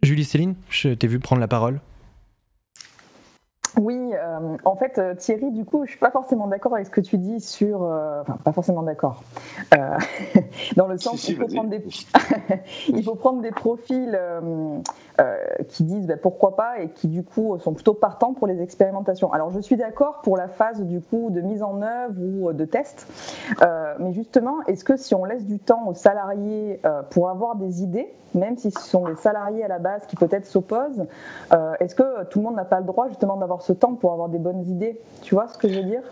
Julie 0.03 0.25
Céline, 0.25 0.55
je 0.71 0.91
t'ai 0.91 1.07
vu 1.07 1.19
prendre 1.19 1.41
la 1.41 1.49
parole. 1.49 1.81
Oui, 3.79 4.13
euh, 4.15 4.57
en 4.65 4.77
fait, 4.77 4.99
euh, 4.99 5.15
Thierry, 5.15 5.51
du 5.51 5.65
coup, 5.65 5.85
je 5.85 5.91
suis 5.91 5.99
pas 5.99 6.11
forcément 6.11 6.47
d'accord 6.47 6.75
avec 6.75 6.87
ce 6.87 6.91
que 6.91 7.01
tu 7.01 7.19
dis 7.19 7.41
sur, 7.41 7.83
euh, 7.83 8.21
enfin, 8.23 8.37
pas 8.43 8.53
forcément 8.53 8.83
d'accord, 8.83 9.23
dans 10.77 10.87
le 10.87 10.99
sens 10.99 11.23
qu'il 11.23 11.37
faut, 11.37 11.47
prendre 11.47 11.71
des... 11.71 11.85
il 12.89 13.05
faut 13.05 13.15
prendre 13.15 13.43
des 13.43 13.51
profils 13.51 14.19
qui 15.69 15.85
disent 15.85 16.07
ben, 16.07 16.19
pourquoi 16.21 16.57
pas 16.57 16.81
et 16.81 16.89
qui 16.89 17.09
du 17.09 17.23
coup 17.23 17.59
sont 17.59 17.75
plutôt 17.75 17.95
partants 17.95 18.33
pour 18.33 18.47
les 18.47 18.63
expérimentations. 18.63 19.33
Alors, 19.33 19.51
je 19.51 19.61
suis 19.61 19.77
d'accord 19.77 20.21
pour 20.23 20.37
la 20.37 20.49
phase 20.49 20.81
du 20.83 21.01
coup 21.01 21.29
de 21.31 21.41
mise 21.41 21.63
en 21.63 21.83
œuvre 21.83 22.15
ou 22.19 22.53
de 22.53 22.65
test, 22.65 23.07
mais 23.99 24.13
justement, 24.13 24.63
est-ce 24.67 24.85
que 24.85 24.97
si 24.97 25.15
on 25.15 25.25
laisse 25.25 25.45
du 25.45 25.59
temps 25.59 25.87
aux 25.87 25.95
salariés 25.95 26.81
pour 27.11 27.29
avoir 27.29 27.57
des 27.57 27.83
idées, 27.83 28.13
même 28.35 28.57
si 28.57 28.71
ce 28.71 28.81
sont 28.81 29.07
les 29.07 29.17
salariés 29.17 29.65
à 29.65 29.69
la 29.69 29.79
base 29.79 30.07
qui 30.07 30.17
peut-être 30.17 30.47
s'opposent, 30.47 31.07
est-ce 31.81 31.95
que 31.95 32.25
tout 32.25 32.39
le 32.39 32.45
monde 32.45 32.57
n'a 32.57 32.65
pas 32.65 32.81
le 32.81 32.87
droit 32.87 33.09
justement 33.09 33.37
d'avoir 33.37 33.63
ce 33.63 33.73
temps 33.73 33.95
pour 33.95 34.13
avoir 34.13 34.29
des 34.29 34.39
bonnes 34.39 34.63
idées? 34.63 35.01
Tu 35.23 35.35
vois 35.35 35.49
ce 35.49 35.59
que 35.59 35.69
je 35.69 35.81
veux 35.81 35.87
dire? 35.87 36.03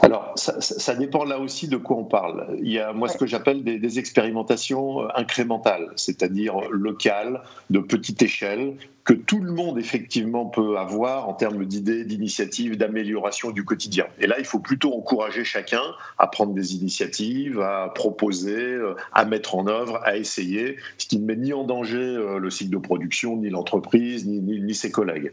Alors, 0.00 0.32
ça, 0.36 0.94
dépend 0.94 1.24
là 1.24 1.38
aussi 1.38 1.68
de 1.68 1.76
quoi 1.76 1.96
on 1.96 2.04
parle. 2.04 2.56
Il 2.62 2.72
y 2.72 2.78
a, 2.78 2.92
moi, 2.92 3.08
ce 3.08 3.16
que 3.16 3.26
j'appelle 3.26 3.62
des, 3.62 3.98
expérimentations 3.98 5.08
incrémentales, 5.14 5.92
c'est-à-dire 5.96 6.54
locales, 6.70 7.42
de 7.70 7.78
petite 7.78 8.22
échelle, 8.22 8.74
que 9.04 9.12
tout 9.12 9.40
le 9.40 9.52
monde 9.52 9.78
effectivement 9.78 10.46
peut 10.46 10.78
avoir 10.78 11.28
en 11.28 11.34
termes 11.34 11.64
d'idées, 11.64 12.04
d'initiatives, 12.04 12.76
d'amélioration 12.76 13.50
du 13.50 13.64
quotidien. 13.64 14.06
Et 14.20 14.26
là, 14.26 14.36
il 14.38 14.44
faut 14.44 14.60
plutôt 14.60 14.94
encourager 14.94 15.44
chacun 15.44 15.82
à 16.18 16.28
prendre 16.28 16.54
des 16.54 16.76
initiatives, 16.76 17.60
à 17.60 17.90
proposer, 17.92 18.54
euh, 18.54 18.94
à 19.12 19.24
mettre 19.24 19.56
en 19.56 19.66
œuvre, 19.66 20.00
à 20.04 20.16
essayer, 20.16 20.76
ce 20.98 21.06
qui 21.06 21.18
ne 21.18 21.26
met 21.26 21.36
ni 21.36 21.52
en 21.52 21.64
danger 21.64 21.98
euh, 21.98 22.38
le 22.38 22.50
cycle 22.50 22.70
de 22.70 22.78
production, 22.78 23.36
ni 23.36 23.50
l'entreprise, 23.50 24.26
ni, 24.26 24.40
ni, 24.40 24.74
ses 24.74 24.90
collègues. 24.90 25.32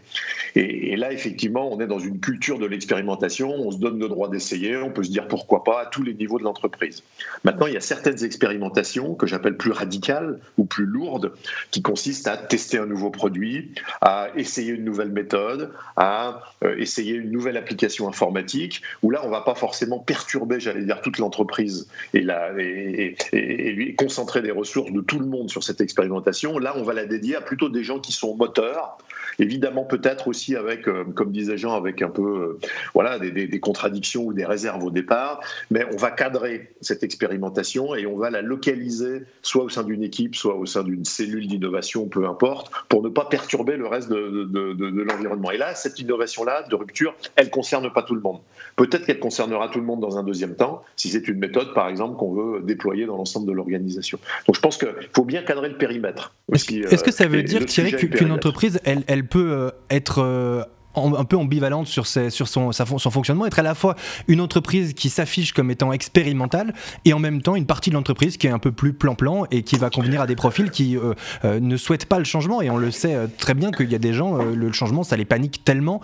Et, 0.55 0.95
là, 0.95 1.13
effectivement, 1.13 1.71
on 1.71 1.79
est 1.79 1.87
dans 1.87 1.99
une 1.99 2.19
culture 2.19 2.57
de 2.57 2.65
l'expérimentation, 2.65 3.53
on 3.53 3.71
se 3.71 3.77
donne 3.77 3.99
le 3.99 4.09
droit 4.09 4.29
d'essayer, 4.29 4.48
on 4.83 4.91
peut 4.91 5.03
se 5.03 5.11
dire 5.11 5.27
pourquoi 5.27 5.63
pas 5.63 5.81
à 5.81 5.85
tous 5.85 6.03
les 6.03 6.13
niveaux 6.13 6.39
de 6.39 6.43
l'entreprise. 6.43 7.03
Maintenant, 7.43 7.67
il 7.67 7.73
y 7.73 7.77
a 7.77 7.81
certaines 7.81 8.23
expérimentations 8.23 9.15
que 9.15 9.27
j'appelle 9.27 9.57
plus 9.57 9.71
radicales 9.71 10.39
ou 10.57 10.65
plus 10.65 10.85
lourdes, 10.85 11.33
qui 11.71 11.81
consistent 11.81 12.27
à 12.27 12.37
tester 12.37 12.77
un 12.77 12.85
nouveau 12.85 13.09
produit, 13.09 13.71
à 14.01 14.27
essayer 14.35 14.73
une 14.73 14.85
nouvelle 14.85 15.11
méthode, 15.11 15.71
à 15.95 16.41
euh, 16.63 16.75
essayer 16.77 17.13
une 17.13 17.31
nouvelle 17.31 17.57
application 17.57 18.07
informatique, 18.07 18.81
où 19.03 19.11
là, 19.11 19.21
on 19.23 19.27
ne 19.27 19.31
va 19.31 19.41
pas 19.41 19.55
forcément 19.55 19.99
perturber, 19.99 20.59
j'allais 20.59 20.83
dire, 20.83 21.01
toute 21.01 21.17
l'entreprise 21.17 21.87
et, 22.13 22.25
et, 22.57 23.15
et, 23.33 23.71
lui 23.71 23.95
concentrer 23.95 24.41
des 24.41 24.51
ressources 24.51 24.91
de 24.91 25.01
tout 25.01 25.19
le 25.19 25.25
monde 25.25 25.49
sur 25.49 25.63
cette 25.63 25.81
expérimentation. 25.81 26.57
Là, 26.57 26.73
on 26.75 26.83
va 26.83 26.93
la 26.93 27.05
dédier 27.05 27.35
à 27.35 27.41
plutôt 27.41 27.69
des 27.69 27.83
gens 27.83 27.99
qui 27.99 28.11
sont 28.11 28.35
moteurs, 28.35 28.97
évidemment 29.39 29.83
peut-être 29.83 30.27
aussi 30.27 30.55
avec, 30.55 30.87
euh, 30.87 31.03
comme 31.15 31.31
disait 31.31 31.57
Jean, 31.57 31.75
avec 31.75 32.01
un 32.01 32.09
peu 32.09 32.21
euh, 32.21 32.59
voilà, 32.93 33.19
des, 33.19 33.31
des, 33.31 33.59
contradictions 33.59 34.23
ou 34.23 34.33
réserves 34.45 34.83
au 34.83 34.91
départ, 34.91 35.41
mais 35.71 35.85
on 35.93 35.97
va 35.97 36.11
cadrer 36.11 36.73
cette 36.81 37.03
expérimentation 37.03 37.95
et 37.95 38.05
on 38.05 38.17
va 38.17 38.29
la 38.29 38.41
localiser 38.41 39.23
soit 39.41 39.63
au 39.63 39.69
sein 39.69 39.83
d'une 39.83 40.03
équipe, 40.03 40.35
soit 40.35 40.55
au 40.55 40.65
sein 40.65 40.83
d'une 40.83 41.05
cellule 41.05 41.47
d'innovation, 41.47 42.07
peu 42.07 42.25
importe, 42.27 42.71
pour 42.89 43.03
ne 43.03 43.09
pas 43.09 43.25
perturber 43.25 43.77
le 43.77 43.87
reste 43.87 44.09
de, 44.09 45.03
l'environnement. 45.03 45.51
Et 45.51 45.57
là, 45.57 45.75
cette 45.75 45.99
innovation-là, 45.99 46.63
de 46.69 46.75
rupture, 46.75 47.15
elle 47.35 47.45
ne 47.45 47.51
concerne 47.51 47.91
pas 47.91 48.03
tout 48.03 48.15
le 48.15 48.21
monde. 48.21 48.39
Peut-être 48.75 49.05
qu'elle 49.05 49.19
concernera 49.19 49.69
tout 49.69 49.79
le 49.79 49.85
monde 49.85 49.99
dans 49.99 50.17
un 50.17 50.23
deuxième 50.23 50.55
temps, 50.55 50.83
si 50.95 51.09
c'est 51.09 51.27
une 51.27 51.39
méthode, 51.39 51.73
par 51.73 51.87
exemple, 51.87 52.17
qu'on 52.17 52.33
veut 52.33 52.61
déployer 52.61 53.05
dans 53.05 53.17
l'ensemble 53.17 53.47
de 53.47 53.53
l'organisation. 53.53 54.19
Donc 54.47 54.55
je 54.55 54.61
pense 54.61 54.77
qu'il 54.77 55.09
faut 55.13 55.25
bien 55.25 55.43
cadrer 55.43 55.69
le 55.69 55.77
périmètre. 55.77 56.33
Est-ce 56.53 57.03
que 57.03 57.11
ça 57.11 57.27
veut 57.27 57.43
dire, 57.43 57.65
Thierry, 57.65 57.91
qu'une 57.91 58.31
entreprise, 58.31 58.79
elle, 58.83 59.03
elle 59.07 59.27
peut 59.27 59.51
euh, 59.51 59.69
être 59.89 60.19
euh, 60.19 60.63
un 60.95 61.23
peu 61.23 61.37
ambivalente 61.37 61.87
sur, 61.87 62.07
son, 62.07 63.11
fonctionnement, 63.11 63.45
être 63.45 63.59
à 63.59 63.63
la 63.63 63.75
fois 63.75 63.95
une 64.27 64.41
entreprise 64.41 64.93
qui 64.93 65.09
s'affiche 65.09 65.53
comme 65.53 65.69
étant 65.71 65.93
expérimentale 65.93 66.73
et 67.05 67.13
en 67.13 67.19
même 67.19 67.41
temps 67.41 67.55
une 67.55 67.65
partie 67.65 67.89
de 67.89 67.95
l'entreprise 67.95 68.37
qui 68.37 68.47
est 68.47 68.51
un 68.51 68.59
peu 68.59 68.71
plus 68.71 68.93
plan-plan 68.93 69.45
et 69.51 69.63
qui 69.63 69.77
va 69.77 69.89
convenir 69.89 70.21
à 70.21 70.27
des 70.27 70.35
profils 70.35 70.71
qui 70.71 70.97
euh, 70.97 71.13
euh, 71.45 71.59
ne 71.59 71.77
souhaitent 71.77 72.05
pas 72.05 72.17
le 72.17 72.25
changement. 72.25 72.61
Et 72.61 72.69
on 72.69 72.77
le 72.77 72.91
sait 72.91 73.15
euh, 73.15 73.27
très 73.37 73.53
bien 73.53 73.71
qu'il 73.71 73.91
y 73.91 73.95
a 73.95 73.99
des 73.99 74.13
gens, 74.13 74.37
le 74.37 74.71
changement, 74.71 75.03
ça 75.03 75.15
les 75.15 75.25
panique 75.25 75.63
tellement 75.63 76.01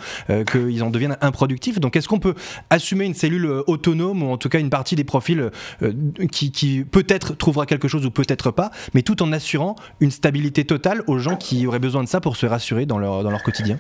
qu'ils 0.51 0.84
en 0.84 0.89
deviennent 0.89 1.18
improductifs. 1.22 1.80
Donc 1.80 1.96
est-ce 1.96 2.08
qu'on 2.08 2.20
peut 2.20 2.36
assumer 2.70 3.06
une 3.06 3.13
cellule 3.13 3.63
autonome 3.68 4.24
ou 4.24 4.32
en 4.32 4.38
tout 4.38 4.50
cas 4.50 4.60
une 4.60 4.70
partie 4.70 4.96
des 4.96 5.04
profils 5.04 5.51
qui, 6.32 6.86
peut-être 6.89 7.36
trouvera 7.36 7.65
quelque 7.65 7.88
chose 7.88 8.06
ou 8.06 8.12
peut-être 8.12 8.51
pas, 8.51 8.72
mais 8.94 9.01
tout 9.01 9.22
en 9.24 9.32
assurant 9.32 9.75
une 10.00 10.12
stabilité 10.12 10.65
totale 10.65 11.04
aux 11.08 11.18
gens 11.18 11.36
qui 11.36 11.65
auraient 11.68 11.80
besoin 11.80 12.04
de 12.04 12.10
ça 12.10 12.22
pour 12.22 12.36
se 12.36 12.46
rassurer 12.46 12.86
dans 12.86 13.00
leur 13.00 13.44
quotidien? 13.44 13.80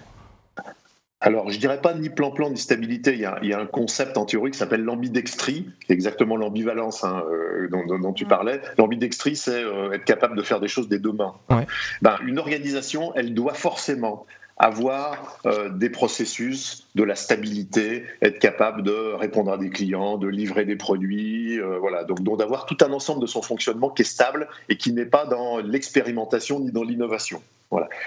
Alors, 1.25 1.49
je 1.49 1.57
dirais 1.57 1.81
pas 1.81 1.95
ni 1.95 2.09
plan-plan 2.09 2.51
ni 2.51 2.57
stabilité. 2.57 3.13
Il 3.13 3.19
y, 3.19 3.53
a, 3.53 3.59
un 3.59 3.65
concept 3.65 4.15
en 4.15 4.25
théorie 4.25 4.51
qui 4.51 4.59
s'appelle 4.59 4.83
l'ambidextrie, 4.83 5.67
exactement 5.89 6.37
l'ambivalence 6.37 7.03
hein, 7.03 7.23
euh, 7.31 7.67
dont, 7.67 8.13
tu 8.13 8.25
parlais. 8.25 8.61
L'ambidextrie, 8.77 9.35
c'est 9.35 9.63
euh, 9.63 9.93
être 9.93 10.05
capable 10.05 10.37
de 10.37 10.43
faire 10.43 10.59
des 10.59 10.67
choses 10.67 10.87
des 10.87 10.99
deux 10.99 11.13
mains. 11.13 11.33
Ben, 12.03 12.17
une 12.27 12.37
organisation, 12.37 13.11
elle 13.15 13.33
doit 13.33 13.55
forcément 13.55 14.27
avoir 14.57 15.39
euh, 15.45 15.69
des 15.69 15.89
processus, 15.89 16.87
de 16.95 17.03
la 17.03 17.15
stabilité, 17.15 18.03
être 18.21 18.39
capable 18.39 18.83
de 18.83 19.13
répondre 19.13 19.51
à 19.51 19.57
des 19.57 19.69
clients, 19.69 20.17
de 20.17 20.27
livrer 20.27 20.65
des 20.65 20.75
produits, 20.75 21.59
voilà. 21.79 22.03
Donc, 22.03 22.21
donc 22.21 22.39
d'avoir 22.39 22.65
tout 22.65 22.77
un 22.81 22.91
ensemble 22.91 23.21
de 23.21 23.27
son 23.27 23.41
fonctionnement 23.41 23.89
qui 23.89 24.03
est 24.03 24.05
stable 24.05 24.47
et 24.69 24.77
qui 24.77 24.93
n'est 24.93 25.05
pas 25.05 25.25
dans 25.25 25.57
l'expérimentation 25.59 26.59
ni 26.59 26.71
dans 26.71 26.83
l'innovation. 26.83 27.41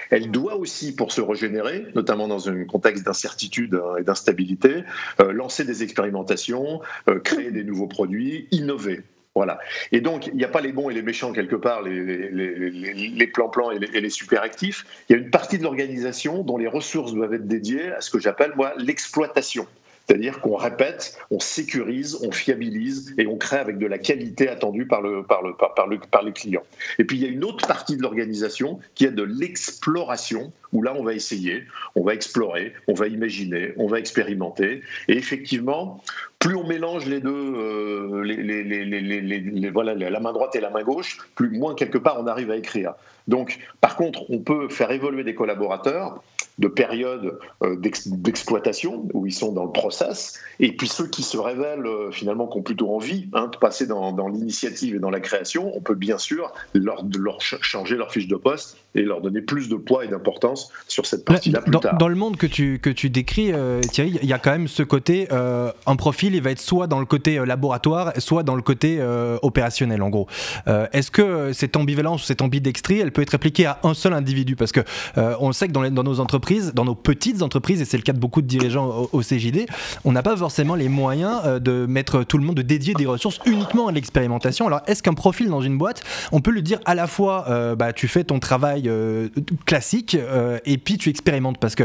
Elle 0.09 0.31
doit 0.31 0.55
aussi, 0.55 0.95
pour 0.95 1.11
se 1.11 1.21
régénérer, 1.21 1.85
notamment 1.95 2.27
dans 2.27 2.49
un 2.49 2.63
contexte 2.63 3.05
d'incertitude 3.05 3.75
hein, 3.75 3.97
et 3.99 4.03
d'instabilité, 4.03 4.83
euh, 5.19 5.31
lancer 5.31 5.65
des 5.65 5.83
expérimentations, 5.83 6.81
euh, 7.07 7.19
créer 7.19 7.51
des 7.51 7.63
nouveaux 7.63 7.87
produits, 7.87 8.47
innover. 8.51 9.01
Voilà. 9.39 9.57
Et 9.93 10.01
donc, 10.01 10.27
il 10.27 10.35
n'y 10.35 10.43
a 10.43 10.49
pas 10.49 10.59
les 10.59 10.73
bons 10.73 10.89
et 10.89 10.93
les 10.93 11.01
méchants 11.01 11.31
quelque 11.31 11.55
part, 11.55 11.81
les 11.81 13.27
plans-plans 13.33 13.71
et, 13.71 13.79
les, 13.79 14.09
super 14.09 14.43
actifs. 14.43 14.85
Il 15.07 15.13
y 15.13 15.15
a 15.15 15.21
une 15.21 15.29
partie 15.29 15.57
de 15.57 15.63
l'organisation 15.63 16.43
dont 16.43 16.57
les 16.57 16.67
ressources 16.67 17.13
doivent 17.13 17.33
être 17.33 17.47
dédiées 17.47 17.93
à 17.93 18.01
ce 18.01 18.09
que 18.09 18.19
j'appelle, 18.19 18.51
l'exploitation. 18.75 19.65
C'est-à-dire 20.09 20.41
qu'on 20.41 20.55
répète, 20.55 21.19
on 21.29 21.39
sécurise, 21.39 22.17
on 22.23 22.31
fiabilise 22.31 23.13
et 23.19 23.27
on 23.27 23.37
crée 23.37 23.57
avec 23.57 23.77
de 23.77 23.85
la 23.85 23.99
qualité 23.99 24.49
attendue 24.49 24.87
par, 24.87 25.03
le, 25.03 25.21
par, 25.21 25.43
le, 25.43 25.53
par, 25.53 25.85
le, 25.85 25.99
par 25.99 26.23
les 26.23 26.31
clients. 26.31 26.63
Et 26.97 27.03
puis 27.03 27.17
il 27.17 27.23
y 27.23 27.27
a 27.27 27.29
une 27.29 27.43
autre 27.43 27.67
partie 27.67 27.95
de 27.95 28.01
l'organisation 28.01 28.79
qui 28.95 29.05
est 29.05 29.11
de 29.11 29.21
l'exploration, 29.21 30.51
où 30.73 30.81
là 30.81 30.95
on 30.97 31.03
va 31.03 31.13
essayer, 31.13 31.63
on 31.93 32.03
va 32.03 32.15
explorer, 32.15 32.73
on 32.87 32.95
va 32.95 33.05
imaginer, 33.07 33.73
on 33.77 33.85
va 33.85 33.99
expérimenter. 33.99 34.81
Et 35.09 35.13
effectivement, 35.15 36.03
plus 36.39 36.55
on 36.55 36.65
mélange 36.65 37.05
les 37.05 37.19
deux, 37.19 37.29
euh, 37.29 38.23
les, 38.23 38.63
les, 38.63 38.83
les, 38.83 39.69
voilà, 39.69 39.93
la 39.93 40.19
main 40.19 40.33
droite 40.33 40.55
et 40.55 40.59
la 40.59 40.71
main 40.71 40.81
gauche, 40.81 41.19
plus 41.35 41.51
moins 41.51 41.75
quelque 41.75 41.99
part 41.99 42.19
on 42.19 42.25
arrive 42.25 42.49
à 42.49 42.55
écrire. 42.55 42.95
Donc, 43.27 43.59
par 43.79 43.95
contre, 43.95 44.23
on 44.31 44.39
peut 44.39 44.69
faire 44.69 44.89
évoluer 44.89 45.23
des 45.23 45.35
collaborateurs 45.35 46.23
de 46.59 46.67
période 46.67 47.39
euh, 47.63 47.77
d'exploitation 47.79 49.07
où 49.13 49.25
ils 49.25 49.33
sont 49.33 49.53
dans 49.53 49.63
le 49.63 49.71
process, 49.71 50.37
et 50.59 50.73
puis 50.73 50.87
ceux 50.87 51.07
qui 51.07 51.23
se 51.23 51.37
révèlent 51.37 51.85
euh, 51.85 52.11
finalement 52.11 52.47
qui 52.47 52.57
ont 52.57 52.61
plutôt 52.61 52.93
envie 52.93 53.29
hein, 53.33 53.47
de 53.47 53.57
passer 53.57 53.87
dans, 53.87 54.27
l'initiative 54.27 54.95
et 54.95 54.99
dans 54.99 55.09
la 55.09 55.21
création, 55.21 55.71
on 55.75 55.79
peut 55.79 55.95
bien 55.95 56.17
sûr 56.17 56.51
leur, 56.73 57.03
leur, 57.17 57.39
changer 57.41 57.95
leur 57.95 58.11
fiche 58.11 58.27
de 58.27 58.35
poste 58.35 58.77
et 58.93 59.03
leur 59.03 59.21
donner 59.21 59.41
plus 59.41 59.69
de 59.69 59.75
poids 59.75 60.03
et 60.03 60.09
d'importance 60.09 60.69
sur 60.87 61.05
cette 61.05 61.23
partie-là 61.23 61.61
plus 61.61 61.71
dans, 61.71 61.79
tard. 61.79 61.97
Dans 61.97 62.09
le 62.09 62.15
monde 62.15 62.35
que 62.35 62.47
tu, 62.47 62.79
que 62.79 62.89
tu 62.89 63.09
décris, 63.09 63.53
euh, 63.53 63.79
Thierry, 63.79 64.19
il 64.21 64.27
y 64.27 64.33
a 64.33 64.39
quand 64.39 64.51
même 64.51 64.67
ce 64.67 64.83
côté, 64.83 65.27
un 65.31 65.95
profil, 65.95 66.35
il 66.35 66.41
va 66.41 66.51
être 66.51 66.59
soit 66.59 66.87
dans 66.87 66.99
le 66.99 67.05
côté 67.05 67.43
laboratoire, 67.45 68.11
soit 68.17 68.43
dans 68.43 68.55
le 68.55 68.61
côté 68.61 69.01
opérationnel 69.41 70.01
en 70.01 70.09
gros. 70.09 70.27
Est-ce 70.67 71.11
que 71.11 71.53
cette 71.53 71.77
ambivalence 71.77 72.23
ou 72.23 72.25
cette 72.25 72.41
ambidextrie, 72.41 72.99
elle 72.99 73.11
peut 73.11 73.21
être 73.21 73.35
appliquée 73.35 73.65
à 73.65 73.79
un 73.83 73.93
seul 73.93 74.13
individu? 74.13 74.55
Parce 74.55 74.71
que 74.71 74.81
on 75.15 75.51
sait 75.53 75.67
que 75.67 75.73
dans, 75.73 75.89
dans 75.89 76.03
nos 76.03 76.19
entreprises, 76.19 76.48
dans 76.73 76.85
nos 76.85 76.95
petites 76.95 77.41
entreprises, 77.41 77.81
et 77.81 77.85
c'est 77.85 77.97
le 77.97 78.03
cas 78.03 78.13
de 78.13 78.19
beaucoup 78.19 78.41
de 78.41 78.47
dirigeants 78.47 79.07
au, 79.11 79.21
CJD, 79.21 79.65
on 80.05 80.11
n'a 80.11 80.23
pas 80.23 80.35
forcément 80.35 80.75
les 80.75 80.89
moyens 80.89 81.41
euh, 81.45 81.59
de 81.59 81.85
mettre 81.85 82.23
tout 82.23 82.37
le 82.37 82.43
monde, 82.43 82.55
de 82.55 82.61
dédier 82.61 82.93
des 82.93 83.05
ressources 83.05 83.39
uniquement 83.45 83.87
à 83.87 83.91
l'expérimentation. 83.91 84.67
Alors, 84.67 84.81
est-ce 84.87 85.03
qu'un 85.03 85.13
profil 85.13 85.49
dans 85.49 85.61
une 85.61 85.77
boîte, 85.77 86.01
on 86.31 86.41
peut 86.41 86.51
le 86.51 86.61
dire 86.61 86.79
à 86.85 86.95
la 86.95 87.07
fois, 87.07 87.45
euh, 87.49 87.75
bah, 87.75 87.93
tu 87.93 88.07
fais 88.07 88.23
ton 88.23 88.39
travail 88.39 88.83
euh, 88.87 89.29
classique 89.65 90.17
et 90.65 90.77
puis 90.77 90.97
tu 90.97 91.09
expérimentes? 91.09 91.57
Parce 91.59 91.75
que 91.75 91.83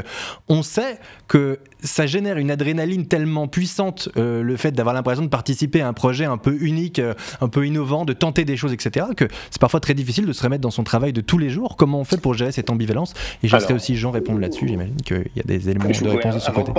on 0.49 0.62
sait 0.62 0.99
que 1.28 1.59
ça 1.83 2.06
génère 2.06 2.38
une 2.38 2.50
adrénaline 2.50 3.06
tellement 3.06 3.47
puissante, 3.49 4.09
le 4.16 4.56
fait 4.56 4.73
d'avoir 4.73 4.94
l'impression 4.94 5.23
de 5.23 5.28
participer 5.28 5.83
à 5.83 5.88
un 5.88 5.92
projet 5.92 6.25
un 6.25 6.38
peu 6.38 6.56
unique, 6.61 7.00
un 7.40 7.49
peu 7.49 7.66
innovant, 7.66 8.04
de 8.04 8.12
tenter 8.12 8.44
des 8.44 8.56
choses, 8.56 8.73
etc., 8.73 9.06
que 9.16 9.26
c'est 9.50 9.61
parfois 9.61 9.80
très 9.80 9.94
difficile 9.94 10.25
de 10.25 10.33
se 10.33 10.42
remettre 10.42 10.62
dans 10.62 10.71
son 10.71 10.85
travail 10.85 11.12
de 11.12 11.21
tous 11.21 11.38
les 11.38 11.50
jours. 11.50 11.76
Comment 11.76 12.00
on 12.00 12.04
fait 12.04 12.21
pour 12.21 12.35
gérer 12.35 12.52
cette 12.52 12.71
ambivalence? 12.71 13.12
Et 13.42 13.49
je 13.49 13.54
laisserai 13.54 13.75
aussi 13.75 13.97
Jean 13.97 14.11
répondre 14.11 14.40
là-dessus 14.40 14.53
j'imagine 14.58 14.96
qu'il 14.96 15.30
y 15.37 15.40
a 15.40 15.44
des 15.44 15.68
éléments 15.68 15.88
de 15.88 16.08
réponse 16.08 16.34
de 16.34 16.40
ce 16.40 16.50
côté. 16.50 16.73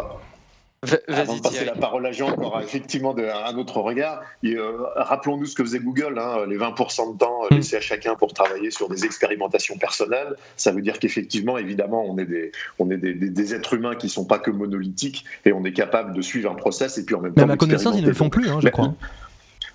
Avant 1.07 1.35
de 1.35 1.41
passer 1.41 1.65
la 1.65 1.73
parole 1.73 2.05
à 2.05 2.11
Jean, 2.11 2.29
encore 2.29 2.61
effectivement 2.61 3.15
un 3.17 3.57
autre 3.57 3.79
regard. 3.79 4.21
Euh, 4.43 4.77
rappelons-nous 4.95 5.47
ce 5.47 5.55
que 5.55 5.63
faisait 5.63 5.79
Google, 5.79 6.19
hein, 6.19 6.45
les 6.47 6.57
20% 6.57 7.13
de 7.13 7.17
temps 7.17 7.41
mm. 7.49 7.55
laissés 7.55 7.77
à 7.77 7.81
chacun 7.81 8.15
pour 8.15 8.33
travailler 8.33 8.71
sur 8.71 8.87
des 8.89 9.05
expérimentations 9.05 9.77
personnelles. 9.77 10.35
Ça 10.57 10.71
veut 10.71 10.81
dire 10.81 10.99
qu'effectivement, 10.99 11.57
évidemment, 11.57 12.05
on 12.07 12.17
est, 12.17 12.25
des, 12.25 12.51
on 12.79 12.91
est 12.91 12.97
des, 12.97 13.13
des, 13.13 13.55
êtres 13.55 13.73
humains 13.73 13.95
qui 13.95 14.07
ne 14.07 14.11
sont 14.11 14.25
pas 14.25 14.37
que 14.37 14.51
monolithiques 14.51 15.25
et 15.45 15.53
on 15.53 15.63
est 15.65 15.73
capable 15.73 16.13
de 16.13 16.21
suivre 16.21 16.51
un 16.51 16.55
process 16.55 16.97
et 16.97 17.05
puis 17.05 17.15
en 17.15 17.21
même 17.21 17.33
temps. 17.33 17.41
Mais 17.41 17.43
à 17.43 17.47
ma 17.47 17.57
connaissance, 17.57 17.95
ils 17.97 18.03
ne 18.03 18.07
le 18.07 18.13
font 18.13 18.29
plus, 18.29 18.49
hein, 18.49 18.59
je 18.61 18.69
crois. 18.69 18.93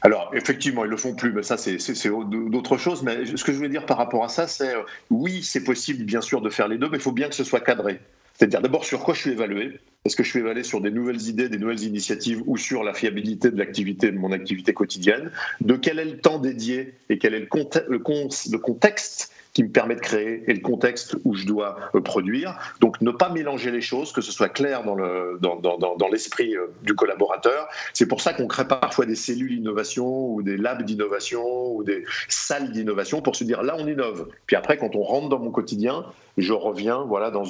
Alors, 0.03 0.31
effectivement, 0.35 0.85
ils 0.85 0.91
le 0.91 0.97
font 0.97 1.15
plus, 1.15 1.33
mais 1.33 1.43
ça, 1.43 1.57
c'est 1.57 1.77
d'autres 2.09 2.79
choses. 2.79 3.03
Mais 3.03 3.27
ce 3.27 3.45
que 3.45 3.53
je 3.53 3.57
voulais 3.57 3.69
dire 3.69 3.87
par 3.87 3.99
rapport 3.99 4.25
à 4.25 4.29
ça, 4.29 4.47
c'est 4.47 4.75
euh, 4.75 4.83
oui, 5.11 5.43
c'est 5.43 5.63
possible, 5.63 6.05
bien 6.05 6.21
sûr, 6.21 6.41
de 6.41 6.49
faire 6.49 6.69
les 6.69 6.79
deux, 6.79 6.89
mais 6.89 6.97
il 6.97 7.03
faut 7.03 7.13
bien 7.13 7.29
que 7.29 7.35
ce 7.35 7.45
soit 7.45 7.61
cadré. 7.61 8.01
C'est-à-dire 8.35 8.63
d'abord 8.63 8.87
sur 8.87 9.01
quoi 9.01 9.13
je 9.13 9.21
suis 9.21 9.31
évalué? 9.31 9.79
Est-ce 10.07 10.17
que 10.17 10.23
je 10.23 10.31
suis 10.31 10.39
évalué 10.39 10.63
sur 10.63 10.81
des 10.81 10.91
nouvelles 10.91 11.21
idées, 11.29 11.51
des 11.51 11.59
nouvelles 11.59 11.83
initiatives 11.83 12.43
ou 12.47 12.57
sur 12.57 12.83
la 12.83 12.95
fiabilité 12.95 13.51
de 13.51 13.59
l'activité, 13.59 14.11
de 14.11 14.17
mon 14.17 14.33
activité 14.33 14.73
quotidienne? 14.73 15.31
De 15.61 15.75
quel 15.75 15.99
est 15.99 16.07
le 16.07 16.19
temps 16.19 16.39
dédié 16.39 16.95
et 17.11 17.19
quel 17.19 17.35
est 17.35 17.41
le 17.41 17.99
contexte 18.59 19.31
qui 19.53 19.65
me 19.65 19.71
permet 19.71 19.97
de 19.97 20.01
créer 20.01 20.45
et 20.47 20.55
le 20.55 20.61
contexte 20.61 21.17
où 21.25 21.35
je 21.35 21.47
dois 21.47 21.77
euh, 21.95 22.01
produire. 22.01 22.59
Donc 22.81 23.01
ne 23.01 23.11
pas 23.11 23.29
mélanger 23.29 23.71
les 23.71 23.81
choses, 23.81 24.13
que 24.13 24.21
ce 24.21 24.33
soit 24.33 24.49
clair 24.49 24.85
dans 24.85 24.95
le 24.95 25.39
dans, 25.41 25.57
dans, 25.57 25.77
dans 25.79 26.09
l'esprit 26.09 26.57
euh, 26.57 26.67
du 26.83 26.95
collaborateur. 26.95 27.69
C'est 27.93 28.07
pour 28.07 28.21
ça 28.21 28.33
qu'on 28.33 28.47
crée 28.47 28.67
parfois 28.67 29.07
des 29.07 29.17
cellules 29.17 29.57
d'innovation 29.57 30.29
ou 30.31 30.43
des 30.43 30.57
labs 30.57 30.83
d'innovation 30.83 31.75
ou 31.75 31.83
des 31.83 32.05
salles 32.29 32.73
d'innovation 32.73 33.23
pour 33.23 33.37
se 33.37 33.45
dire 33.45 33.63
là 33.63 33.77
on 33.79 33.87
innove. 33.87 34.29
Puis 34.47 34.57
après 34.57 34.77
quand 34.77 34.95
on 34.95 35.03
rentre 35.03 35.29
dans 35.29 35.39
mon 35.39 35.51
quotidien, 35.51 36.05
je 36.37 36.53
reviens 36.53 37.05
voilà 37.05 37.31
dans 37.31 37.45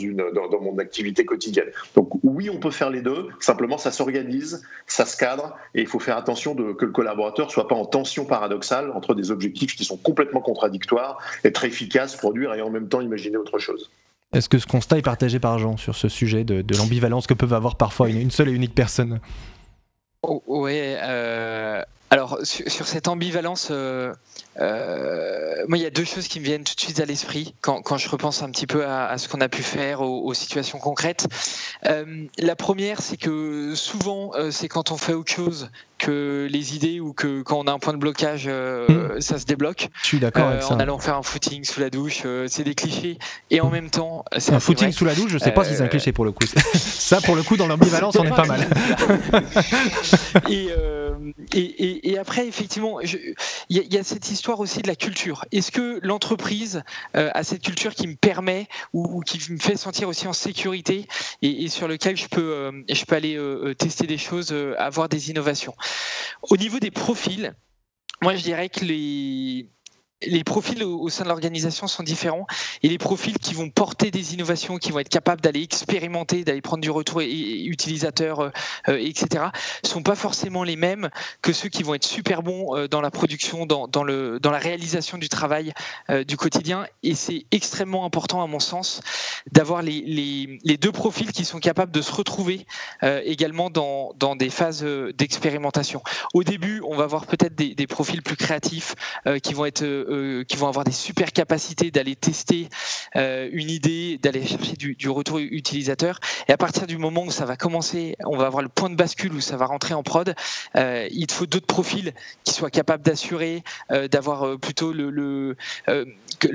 mon 0.61 0.79
activité 0.79 1.25
quotidienne. 1.25 1.69
Donc 1.95 2.11
oui, 2.23 2.51
on 2.51 2.59
peut 2.59 2.71
faire 2.71 2.91
les 2.91 3.03
deux. 3.03 3.29
Simplement, 3.41 3.79
ça 3.79 3.91
s'organise, 3.91 4.63
ça 4.87 5.05
se 5.07 5.17
cadre, 5.17 5.57
et 5.75 5.81
il 5.83 5.87
faut 5.87 5.99
faire 5.99 6.17
attention 6.17 6.55
de, 6.55 6.73
que 6.73 6.85
le 6.85 6.93
collaborateur 6.93 7.51
soit 7.51 7.69
pas 7.69 7.75
en 7.75 7.85
tension 7.85 8.25
paradoxale 8.25 8.91
entre 8.93 9.15
des 9.15 9.31
objectifs 9.31 9.77
qui 9.77 9.85
sont 9.85 9.97
complètement 9.97 10.41
contradictoires, 10.41 11.19
être 11.45 11.65
efficace, 11.91 12.17
produire 12.17 12.55
et 12.55 12.63
en 12.63 12.71
même 12.71 12.89
temps 12.89 13.01
imaginer 13.01 13.37
autre 13.37 13.59
chose. 13.59 13.91
Est-ce 14.33 14.49
que 14.49 14.59
ce 14.59 14.67
constat 14.67 14.99
est 14.99 15.03
partagé 15.03 15.41
par 15.41 15.59
Jean 15.59 15.77
sur 15.77 15.97
ce 15.97 16.09
sujet 16.09 16.45
de, 16.45 16.77
l'ambivalence 16.77 17.27
que 17.27 17.35
peuvent 17.35 17.53
avoir 17.53 17.77
parfois 17.77 18.09
une, 18.09 18.31
seule 18.31 18.49
et 18.49 18.53
unique 18.53 18.75
personne? 18.75 19.21
Oh, 20.23 20.43
Oui, 20.47 20.79
euh, 20.79 21.83
alors 22.11 22.39
sur, 22.45 22.87
cette 22.87 23.09
ambivalence, 23.09 23.69
euh, 23.71 24.13
euh, 24.61 25.65
moi 25.67 25.79
il 25.79 25.83
y 25.83 25.87
a 25.87 25.91
deux 25.91 26.05
choses 26.05 26.29
qui 26.29 26.39
me 26.39 26.45
viennent 26.45 26.63
tout 26.63 26.75
de 26.75 26.81
suite 26.81 27.01
à 27.01 27.07
l'esprit 27.07 27.55
quand, 27.61 27.97
je 27.97 28.09
repense 28.09 28.43
un 28.43 28.51
petit 28.51 28.67
peu 28.67 28.85
à, 28.87 29.17
ce 29.19 29.29
qu'on 29.29 29.41
a 29.41 29.49
pu 29.49 29.63
faire, 29.63 30.03
aux, 30.03 30.35
situations 30.35 30.79
concrètes. 30.79 31.27
la 31.83 32.57
première, 32.57 33.03
c'est 33.03 33.17
que 33.17 33.75
souvent 33.75 34.33
c'est 34.51 34.69
quand 34.69 34.93
on 34.93 34.97
fait 34.97 35.15
autre 35.15 35.33
chose 35.33 35.71
que 36.01 36.49
les 36.51 36.75
idées 36.75 36.99
ou 36.99 37.13
que 37.13 37.43
quand 37.43 37.59
on 37.59 37.65
a 37.65 37.73
un 37.73 37.79
point 37.79 37.93
de 37.93 37.99
blocage, 37.99 38.45
euh, 38.47 38.89
hmm. 38.89 39.21
ça 39.21 39.39
se 39.39 39.45
débloque. 39.45 39.89
Je 40.03 40.07
suis 40.07 40.19
d'accord 40.19 40.49
euh, 40.49 40.61
En 40.71 40.81
allant 40.81 40.99
faire 40.99 41.17
un 41.17 41.23
footing 41.23 41.63
sous 41.65 41.79
la 41.81 41.91
douche, 41.91 42.23
euh, 42.25 42.47
c'est 42.49 42.65
des 42.65 42.75
clichés. 42.75 43.19
Et 43.51 43.61
en 43.61 43.71
même 43.71 43.91
temps, 43.91 44.25
c'est 44.39 44.55
un 44.55 44.61
footing 44.61 44.91
sous 44.91 45.05
la 45.05 45.15
douche. 45.15 45.31
Je 45.31 45.39
sais 45.39 45.53
pas 45.53 45.65
si 45.65 45.77
c'est 45.77 45.83
un 45.83 45.89
cliché 45.89 46.13
pour 46.13 46.25
le 46.25 46.33
coup. 46.33 46.47
ça, 46.75 47.21
pour 47.21 47.37
le 47.37 47.43
coup, 47.43 47.57
dans 47.57 47.67
l'ambivalence, 47.67 48.17
on 48.17 48.25
est 48.25 48.31
pas 48.31 48.47
mal. 48.47 48.67
et, 50.49 50.69
et, 51.55 52.11
et, 52.11 52.19
après, 52.19 52.47
effectivement, 52.47 53.01
il 53.01 53.35
y, 53.69 53.99
a 53.99 54.03
cette 54.03 54.31
histoire 54.31 54.59
aussi 54.61 54.81
de 54.81 54.89
la 54.89 54.97
culture. 54.97 55.45
Est-ce 55.53 55.71
que 55.71 56.01
l'entreprise 56.03 56.83
a 57.13 57.45
cette 57.45 57.63
culture 57.63 57.95
qui 57.95 58.09
me 58.09 58.15
permet 58.15 58.69
ou, 58.95 59.21
qui 59.21 59.39
me 59.53 59.59
fait 59.59 59.77
sentir 59.77 60.09
aussi 60.09 60.27
en 60.27 60.33
sécurité 60.33 61.07
et, 61.43 61.69
sur 61.69 61.89
lequel 61.89 62.17
je 62.17 62.27
peux, 62.27 62.73
je 62.89 63.05
peux 63.05 63.17
aller 63.17 63.39
tester 63.77 64.07
des 64.07 64.19
choses, 64.19 64.55
avoir 64.79 65.11
des 65.11 65.31
innovations? 65.31 65.75
Au 66.43 66.57
niveau 66.57 66.79
des 66.79 66.91
profils, 66.91 67.55
moi 68.23 68.35
je 68.35 68.43
dirais 68.43 68.69
que 68.69 68.85
les, 68.85 69.71
les 70.27 70.45
profils 70.45 70.83
au, 70.85 71.09
sein 71.09 71.25
de 71.25 71.29
l'organisation 71.29 71.87
sont 71.87 72.03
différents 72.03 72.47
et 72.83 72.89
les 72.89 72.99
profils 72.99 73.39
qui 73.39 73.55
vont 73.55 73.71
porter 73.71 74.11
des 74.11 74.35
innovations, 74.35 74.77
qui 74.77 74.93
vont 74.93 74.99
être 74.99 75.09
capables 75.09 75.41
d'aller 75.41 75.63
expérimenter, 75.63 76.45
d'aller 76.45 76.61
prendre 76.61 76.83
du 76.83 76.91
retour 76.91 77.21
utilisateur, 77.21 78.41
euh, 78.41 78.51
euh, 78.89 78.99
etc., 78.99 79.47
sont 79.85 80.03
pas 80.03 80.15
forcément 80.15 80.63
les 80.63 80.77
mêmes 80.77 81.09
que 81.43 81.53
ceux 81.53 81.69
qui 81.69 81.83
vont 81.83 81.95
être 81.95 82.05
super 82.05 82.43
bons 82.43 82.77
euh, 82.77 82.89
dans 82.89 83.01
la 83.01 83.11
production, 83.11 83.65
dans, 83.67 84.05
le, 84.05 84.39
dans 84.41 84.51
la 84.51 84.59
réalisation 84.59 85.19
du 85.19 85.29
travail 85.29 85.73
du 86.27 86.37
quotidien. 86.37 86.87
Et 87.03 87.15
c'est 87.15 87.47
extrêmement 87.51 88.05
important, 88.05 88.43
à 88.43 88.47
mon 88.47 88.61
sens, 88.61 89.01
d'avoir 89.53 89.83
les, 89.83 90.59
les, 90.63 90.77
deux 90.77 90.93
profils 90.93 91.33
qui 91.33 91.45
sont 91.45 91.59
capables 91.59 91.93
de 91.93 92.03
se 92.03 92.13
retrouver 92.13 92.67
également 93.03 93.71
dans, 93.71 94.13
dans 94.17 94.37
des 94.37 94.51
phases 94.51 94.85
d'expérimentation. 95.15 96.03
Au 96.35 96.43
début, 96.43 96.83
on 96.87 96.97
va 96.97 97.05
avoir 97.05 97.27
peut-être 97.27 97.55
des 97.55 97.87
profils 97.87 98.23
plus 98.23 98.37
créatifs 98.37 98.95
qui 99.43 99.55
vont 99.55 99.67
être 99.67 99.85
euh, 100.11 100.45
qui 100.45 100.57
vont 100.57 100.69
avoir 100.69 100.85
des 100.85 100.93
super 100.93 101.33
capacités 101.33 101.91
d'aller 101.91 102.17
tester 102.17 102.69
euh, 103.17 103.49
une 103.53 103.71
idée, 103.71 104.19
d'aller 104.19 104.45
chercher 104.45 104.75
du, 104.75 105.09
retour 105.09 105.39
utilisateur. 105.39 106.19
Et 106.49 106.53
à 106.53 106.57
partir 106.57 106.87
du 106.87 106.99
moment 106.99 107.25
où 107.25 107.31
ça 107.31 107.45
va 107.45 107.57
commencer, 107.57 108.17
on 108.25 108.37
va 108.37 108.47
avoir 108.47 108.63
le 108.63 108.69
point 108.69 108.91
de 108.91 108.97
bascule 108.97 109.33
où 109.33 109.41
ça 109.41 109.57
va 109.57 109.67
rentrer 109.67 109.95
en 109.95 110.03
prod, 110.03 110.35
euh, 110.77 111.09
il 111.11 111.27
te 111.27 111.33
faut 111.33 111.47
d'autres 111.47 111.67
profils 111.67 112.13
qui 112.45 112.55
soient 112.55 112.71
capables 112.71 113.03
d'assurer, 113.03 113.63
d'avoir 114.11 114.59
plutôt 114.59 114.93
le, 114.93 115.57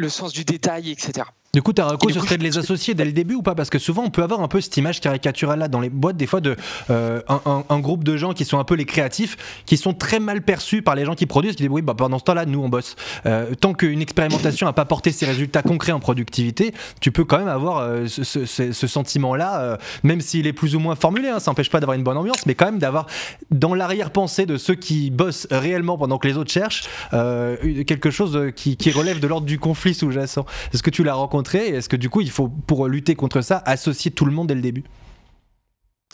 sens 0.10 0.34
du 0.34 0.44
détail, 0.44 0.92
etc. 0.92 1.24
Du 1.56 1.62
coup, 1.62 1.72
ta 1.72 1.86
reco, 1.86 2.10
ce 2.10 2.20
serait 2.20 2.38
de 2.38 2.44
les 2.44 2.58
associer 2.58 2.96
dès 2.96 3.06
le 3.06 3.14
début 3.14 3.36
ou 3.36 3.42
pas? 3.42 3.56
Parce 3.56 3.70
que 3.70 3.80
souvent, 3.80 4.04
on 4.04 4.10
peut 4.10 4.24
avoir 4.24 4.42
un 4.42 4.50
peu 4.50 4.60
cette 4.60 4.76
image 4.76 5.00
caricaturale 5.00 5.60
là 5.60 5.70
dans 5.70 5.80
les 5.80 5.90
boîtes, 5.90 6.18
des 6.18 6.28
fois, 6.28 6.42
de 6.42 6.58
euh, 6.90 7.22
un, 7.30 7.80
groupe 7.80 8.04
de 8.04 8.18
gens 8.18 8.34
qui 8.34 8.44
sont 8.44 8.60
un 8.60 8.66
peu 8.66 8.76
les 8.76 8.84
créatifs, 8.84 9.38
qui 9.66 9.78
sont 9.78 9.94
très 9.94 10.20
mal 10.20 10.42
perçus 10.42 10.82
par 10.82 10.96
les 10.96 11.06
gens 11.06 11.16
qui 11.16 11.26
produisent, 11.26 11.56
qui 11.56 11.64
disent 11.64 11.72
oui, 11.72 11.82
bah, 11.82 11.94
pendant 11.98 12.20
ce 12.20 12.26
temps-là, 12.26 12.46
nous, 12.46 12.62
on 12.62 12.68
bosse. 12.68 12.98
Euh, 13.26 13.56
tant 13.56 13.74
qu'une 13.74 14.02
expérimentation 14.02 14.68
n'a 14.68 14.74
pas 14.74 14.84
porté 14.84 15.14
ses 15.14 15.26
résultats 15.26 15.62
concrets 15.62 15.94
en 15.94 16.02
productivité, 16.02 16.74
tu 17.00 17.14
peux 17.14 17.24
quand 17.24 17.38
même 17.38 17.48
avoir 17.48 17.78
euh, 17.78 18.06
ce, 18.08 18.88
sentiment-là, 18.88 19.78
même 20.04 20.20
s'il 20.20 20.48
est 20.48 20.54
plus 20.54 20.76
ou 20.76 20.80
moins 20.82 20.96
formulé, 20.96 21.30
hein, 21.30 21.40
ça 21.40 21.52
n'empêche 21.52 21.70
pas 21.70 21.80
d'avoir 21.80 21.98
une 21.98 22.04
bonne 22.04 22.18
ambiance, 22.18 22.46
mais 22.46 22.56
quand 22.56 22.66
même 22.66 22.80
d'avoir 22.80 23.06
dans 23.50 23.74
l'arrière-pensée 23.74 24.46
de 24.46 24.58
ceux 24.58 24.76
qui 24.76 25.10
bossent 25.10 25.48
réellement 25.52 25.98
pendant 25.98 26.18
que 26.18 26.28
les 26.28 26.36
autres 26.36 26.52
cherchent, 26.52 26.90
quelque 27.12 28.12
chose 28.12 28.52
qui, 28.58 28.76
qui 28.76 28.92
relève 28.92 29.22
de 29.22 29.28
l'ordre 29.28 29.48
du 29.48 29.58
conflit 29.58 29.94
sous-jacent. 29.94 30.46
Est-ce 30.74 30.84
que 30.84 30.90
tu 30.90 31.06
l'as 31.06 31.14
rencontré 31.14 31.45
est-ce 31.54 31.90
que 31.90 31.96
du 31.96 32.10
coup, 32.10 32.22
il 32.22 32.32
faut, 32.32 32.48
pour 32.48 32.88
lutter 32.88 33.16
contre 33.16 33.42
ça, 33.42 33.62
associer 33.66 34.12
tout 34.12 34.26
le 34.26 34.32
monde 34.32 34.48
dès 34.48 34.56
le 34.56 34.62
début? 34.62 34.84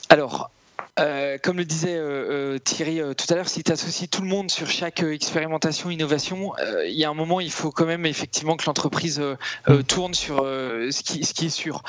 Alors, 0.09 0.51
euh, 0.99 1.37
comme 1.41 1.57
le 1.57 1.63
disait 1.63 1.95
euh, 1.95 2.55
euh, 2.55 2.59
Thierry 2.59 2.99
tout 3.15 3.25
à 3.29 3.35
l'heure, 3.35 3.47
si 3.47 3.63
tu 3.63 3.71
associes 3.71 4.09
tout 4.09 4.21
le 4.21 4.27
monde 4.27 4.51
sur 4.51 4.69
chaque 4.69 5.01
expérimentation, 5.03 5.89
innovation, 5.89 6.51
il 6.85 6.93
y 6.93 7.05
a 7.05 7.09
un 7.09 7.13
moment, 7.13 7.39
il 7.39 7.51
faut 7.51 7.71
quand 7.71 7.85
même 7.85 8.05
effectivement 8.05 8.57
que 8.57 8.65
l'entreprise 8.65 9.21
mm. 9.67 9.83
tourne 9.83 10.13
sur 10.13 10.37
ce 10.39 11.03
qui, 11.03 11.23
ce, 11.23 11.33
qui, 11.33 11.45
est 11.45 11.49
sûr. 11.49 11.83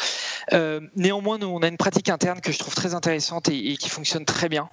néanmoins, 0.96 1.38
nous, 1.38 1.48
on 1.48 1.62
a 1.62 1.68
une 1.68 1.76
pratique 1.76 2.08
interne 2.08 2.40
que 2.40 2.52
je 2.52 2.58
trouve 2.58 2.74
très 2.74 2.94
intéressante 2.94 3.48
et, 3.48 3.76
qui 3.76 3.88
fonctionne 3.88 4.24
très 4.24 4.48
bien. 4.48 4.68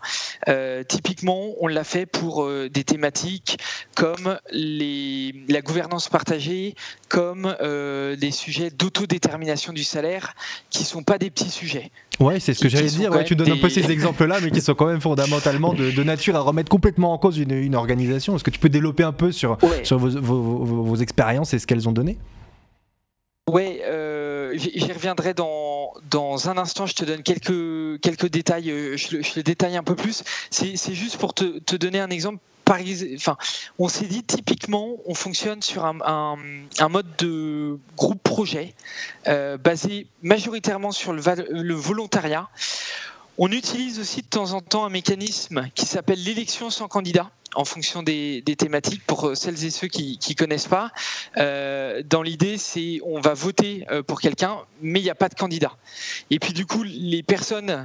typiquement, 0.88 1.54
on 1.60 1.68
l'a 1.68 1.84
fait 1.84 2.06
pour 2.06 2.48
des 2.48 2.84
thématiques 2.84 3.58
comme 3.96 4.40
les, 4.52 5.34
la 5.48 5.62
gouvernance 5.62 6.08
partagée, 6.10 6.76
comme 7.08 7.56
des 7.60 8.32
sujets 8.32 8.70
d'autodétermination 8.70 9.74
du 9.74 9.84
salaire, 9.84 10.36
qui 10.70 10.84
sont 10.84 11.04
pas 11.04 11.18
des 11.18 11.30
petits 11.30 11.50
sujets. 11.50 11.92
Ouais, 12.20 12.40
c'est 12.40 12.54
ce 12.54 12.60
que 12.60 12.68
j'allais 12.68 12.90
dire. 12.90 13.12
Ouais, 13.12 13.24
tu 13.24 13.36
donnes 13.36 13.52
un 13.52 13.58
peu 13.58 13.70
ces 13.70 13.82
exemples-là, 14.20 14.40
mais 14.42 14.52
qui 14.52 14.62
sont 14.62 14.76
quand 14.76 14.88
même 14.88 15.02
fondamentalement 15.02 15.74
de, 15.74 16.04
nature 16.04 16.36
à 16.36 16.42
remettre 16.42 16.70
complètement 16.70 17.14
en 17.14 17.18
cause 17.18 17.38
une, 17.38 17.76
organisation. 17.76 18.36
Est-ce 18.36 18.44
que 18.44 18.50
tu 18.50 18.60
peux 18.60 18.70
développer 18.70 19.04
un 19.04 19.12
peu 19.12 19.32
sur, 19.32 19.58
sur 19.84 19.98
vos, 19.98 20.96
expériences 20.96 21.54
et 21.54 21.60
ce 21.60 21.68
qu'elles 21.68 21.88
ont 21.88 21.92
donné? 21.92 22.18
Oui, 23.50 23.80
euh, 23.84 24.54
j'y 24.56 24.92
reviendrai 24.92 25.34
dans, 25.34 25.94
dans 26.12 26.50
un 26.50 26.58
instant. 26.58 26.86
Je 26.86 26.94
te 26.94 27.04
donne 27.04 27.24
quelques, 27.24 28.00
quelques 28.02 28.30
détails. 28.30 28.70
Euh, 28.70 28.96
je, 28.96 29.18
le 29.18 29.42
détaille 29.42 29.76
un 29.76 29.84
peu 29.84 29.96
plus. 29.96 30.24
C'est 30.52 30.94
juste 30.94 31.18
pour 31.18 31.34
te, 31.34 31.60
te, 31.60 31.76
donner 31.76 32.00
un 32.00 32.10
exemple 32.10 32.40
enfin, 33.16 33.38
on 33.78 33.88
s'est 33.88 34.06
dit 34.06 34.24
typiquement, 34.24 34.98
on 35.06 35.14
fonctionne 35.14 35.62
sur 35.62 35.86
un, 35.86 36.38
mode 36.90 37.08
de 37.18 37.78
groupe 37.98 38.22
projet 38.22 38.76
euh, 39.28 39.58
basé 39.58 40.08
majoritairement 40.22 40.92
sur 40.92 41.14
le, 41.14 41.74
volontariat. 41.74 42.48
On 43.42 43.54
utilise 43.54 44.00
aussi 44.00 44.22
de 44.22 44.28
temps 44.28 44.52
en 44.52 44.60
temps 44.60 44.84
un 44.84 44.90
mécanisme 44.90 45.70
qui 45.74 45.86
s'appelle 45.86 46.22
l'élection 46.22 46.70
sans 46.70 46.90
candidat 46.90 47.32
en 47.56 47.64
fonction 47.64 48.04
des, 48.04 48.44
thématiques 48.58 49.02
pour 49.08 49.32
celles 49.34 49.64
et 49.64 49.70
ceux 49.70 49.88
qui 49.88 50.20
ne 50.30 50.34
connaissent 50.36 50.68
pas. 50.68 50.92
Euh, 51.38 52.04
dans 52.06 52.22
l'idée, 52.22 52.58
c'est 52.58 53.00
on 53.02 53.22
va 53.22 53.34
voter 53.34 53.86
euh, 53.92 54.04
pour 54.04 54.20
quelqu'un, 54.20 54.58
mais 54.82 55.00
il 55.00 55.04
n'y 55.04 55.10
a 55.10 55.16
pas 55.16 55.30
de 55.30 55.36
candidat. 55.36 55.72
Et 56.32 56.38
puis 56.38 56.52
du 56.52 56.66
coup, 56.66 56.84
les 56.84 57.24
personnes 57.24 57.70
euh, 57.70 57.84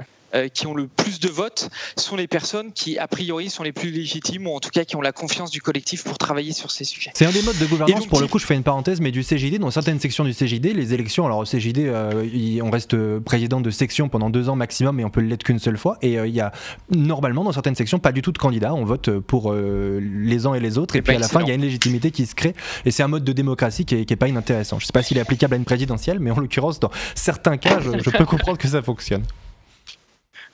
qui 0.53 0.67
ont 0.67 0.73
le 0.73 0.87
plus 0.87 1.19
de 1.19 1.29
votes 1.29 1.69
sont 1.95 2.15
les 2.15 2.27
personnes 2.27 2.71
qui, 2.71 2.97
a 2.97 3.07
priori, 3.07 3.49
sont 3.49 3.63
les 3.63 3.71
plus 3.71 3.91
légitimes 3.91 4.47
ou 4.47 4.55
en 4.55 4.59
tout 4.59 4.69
cas 4.69 4.83
qui 4.83 4.95
ont 4.95 5.01
la 5.01 5.11
confiance 5.11 5.51
du 5.51 5.61
collectif 5.61 6.03
pour 6.03 6.17
travailler 6.17 6.53
sur 6.53 6.71
ces 6.71 6.83
sujets. 6.83 7.11
C'est 7.13 7.25
un 7.25 7.31
des 7.31 7.41
modes 7.41 7.57
de 7.57 7.65
gouvernance, 7.65 8.07
pour 8.07 8.21
le 8.21 8.27
coup, 8.27 8.39
je 8.39 8.45
fais 8.45 8.55
une 8.55 8.63
parenthèse, 8.63 9.01
mais 9.01 9.11
du 9.11 9.23
CJD, 9.23 9.59
dans 9.59 9.71
certaines 9.71 9.99
sections 9.99 10.23
du 10.23 10.33
CJD, 10.33 10.73
les 10.73 10.93
élections, 10.93 11.25
alors 11.25 11.39
au 11.39 11.45
CJD, 11.45 11.79
euh, 11.79 12.59
on 12.61 12.69
reste 12.69 12.95
président 13.19 13.61
de 13.61 13.69
section 13.69 14.09
pendant 14.09 14.29
deux 14.29 14.49
ans 14.49 14.55
maximum 14.55 14.99
et 14.99 15.05
on 15.05 15.09
peut 15.09 15.21
l'être 15.21 15.43
qu'une 15.43 15.59
seule 15.59 15.77
fois. 15.77 15.97
Et 16.01 16.19
euh, 16.19 16.27
il 16.27 16.33
y 16.33 16.41
a 16.41 16.51
normalement, 16.89 17.43
dans 17.43 17.51
certaines 17.51 17.75
sections, 17.75 17.99
pas 17.99 18.11
du 18.11 18.21
tout 18.21 18.31
de 18.31 18.37
candidats. 18.37 18.73
On 18.73 18.85
vote 18.85 19.19
pour 19.19 19.53
les 19.53 20.45
uns 20.45 20.53
et 20.53 20.59
les 20.59 20.77
autres. 20.77 20.95
Et 20.95 21.01
puis 21.01 21.15
à 21.15 21.19
la 21.19 21.27
fin, 21.27 21.41
il 21.41 21.47
y 21.47 21.51
a 21.51 21.53
une 21.53 21.61
légitimité 21.61 22.11
qui 22.11 22.25
se 22.25 22.35
crée. 22.35 22.53
Et 22.85 22.91
c'est 22.91 23.03
un 23.03 23.07
mode 23.07 23.23
de 23.23 23.33
démocratie 23.33 23.85
qui 23.85 23.95
est, 23.95 24.15
pas 24.15 24.27
inintéressant. 24.27 24.79
Je 24.79 24.85
sais 24.85 24.93
pas 24.93 25.03
s'il 25.03 25.17
est 25.17 25.21
applicable 25.21 25.53
à 25.53 25.57
une 25.57 25.65
présidentielle, 25.65 26.19
mais 26.19 26.31
en 26.31 26.39
l'occurrence, 26.39 26.79
dans 26.79 26.91
certains 27.15 27.57
cas, 27.57 27.79
je 27.79 28.09
peux 28.09 28.25
comprendre 28.25 28.57
que 28.57 28.67
ça 28.67 28.81
fonctionne. 28.81 29.23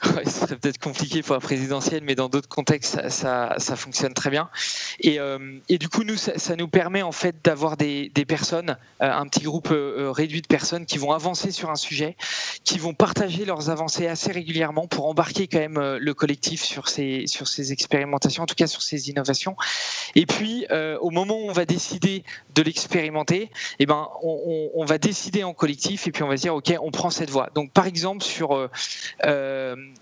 Ouais, 0.16 0.26
ce 0.26 0.46
peut-être 0.56 0.80
compliqué 0.80 1.22
pour 1.22 1.36
la 1.36 1.42
présidentielle, 1.42 2.04
mais 2.04 2.16
dans 2.16 2.28
d'autres 2.28 2.50
contextes, 2.50 3.08
ça, 3.10 3.56
fonctionne 3.76 4.14
très 4.14 4.32
bien. 4.32 4.50
Et, 5.00 5.20
euh, 5.20 5.60
du 5.70 5.90
coup, 5.90 6.04
nous, 6.04 6.18
ça, 6.18 6.56
nous 6.56 6.68
permet 6.68 7.04
en 7.04 7.12
fait 7.12 7.36
d'avoir 7.44 7.78
des, 7.78 8.10
personnes, 8.28 8.78
euh, 9.02 9.12
un 9.12 9.28
petit 9.28 9.44
groupe 9.44 9.70
euh, 9.72 10.12
réduit 10.12 10.42
de 10.42 10.48
personnes 10.48 10.86
qui 10.86 10.98
vont 10.98 11.12
avancer 11.12 11.52
sur 11.52 11.70
un 11.70 11.76
sujet, 11.76 12.16
qui 12.64 12.80
vont 12.80 12.94
partager 12.94 13.46
leurs 13.46 13.70
avancées 13.70 14.08
assez 14.08 14.32
régulièrement 14.32 14.88
pour 14.88 15.08
embarquer 15.08 15.48
quand 15.48 15.60
même 15.60 15.80
le 15.80 16.14
collectif 16.14 16.64
sur 16.64 16.90
ces, 16.90 17.26
expérimentations, 17.72 18.44
en 18.44 18.48
tout 18.48 18.56
cas 18.56 18.68
sur 18.68 18.82
ces 18.82 19.10
innovations. 19.10 19.56
Et 20.16 20.26
puis, 20.26 20.66
au 21.00 21.12
moment 21.12 21.36
où 21.36 21.50
on 21.50 21.54
va 21.54 21.66
décider 21.66 22.24
de 22.56 22.62
l'expérimenter, 22.64 23.52
eh 23.80 23.86
ben, 23.86 24.08
on, 24.24 24.72
on, 24.74 24.86
va 24.86 24.98
décider 24.98 25.44
en 25.44 25.54
collectif 25.54 26.08
et 26.08 26.12
puis 26.12 26.24
on 26.24 26.28
va 26.28 26.36
dire, 26.36 26.56
OK, 26.56 26.74
on 26.82 26.92
prend 26.92 27.12
cette 27.12 27.30
voie. 27.30 27.50
Donc, 27.54 27.72
par 27.72 27.86
exemple, 27.86 28.24
sur 28.24 28.70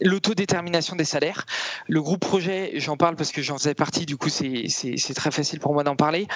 l'autodétermination 0.02 0.96
des 0.96 1.06
salaires. 1.06 1.46
Le 1.88 2.02
groupe 2.02 2.20
projet, 2.20 2.72
j'en 2.76 2.98
parle 2.98 3.16
parce 3.16 3.32
que 3.32 3.42
j'en 3.42 3.58
faisais 3.58 3.74
partie, 3.74 4.06
du 4.06 4.18
coup 4.18 4.30
c'est 4.30 5.14
très 5.16 5.32
facile 5.32 5.60
pour 5.60 5.74
moi 5.74 5.84
d'en 5.84 5.96
parler. 5.96 6.28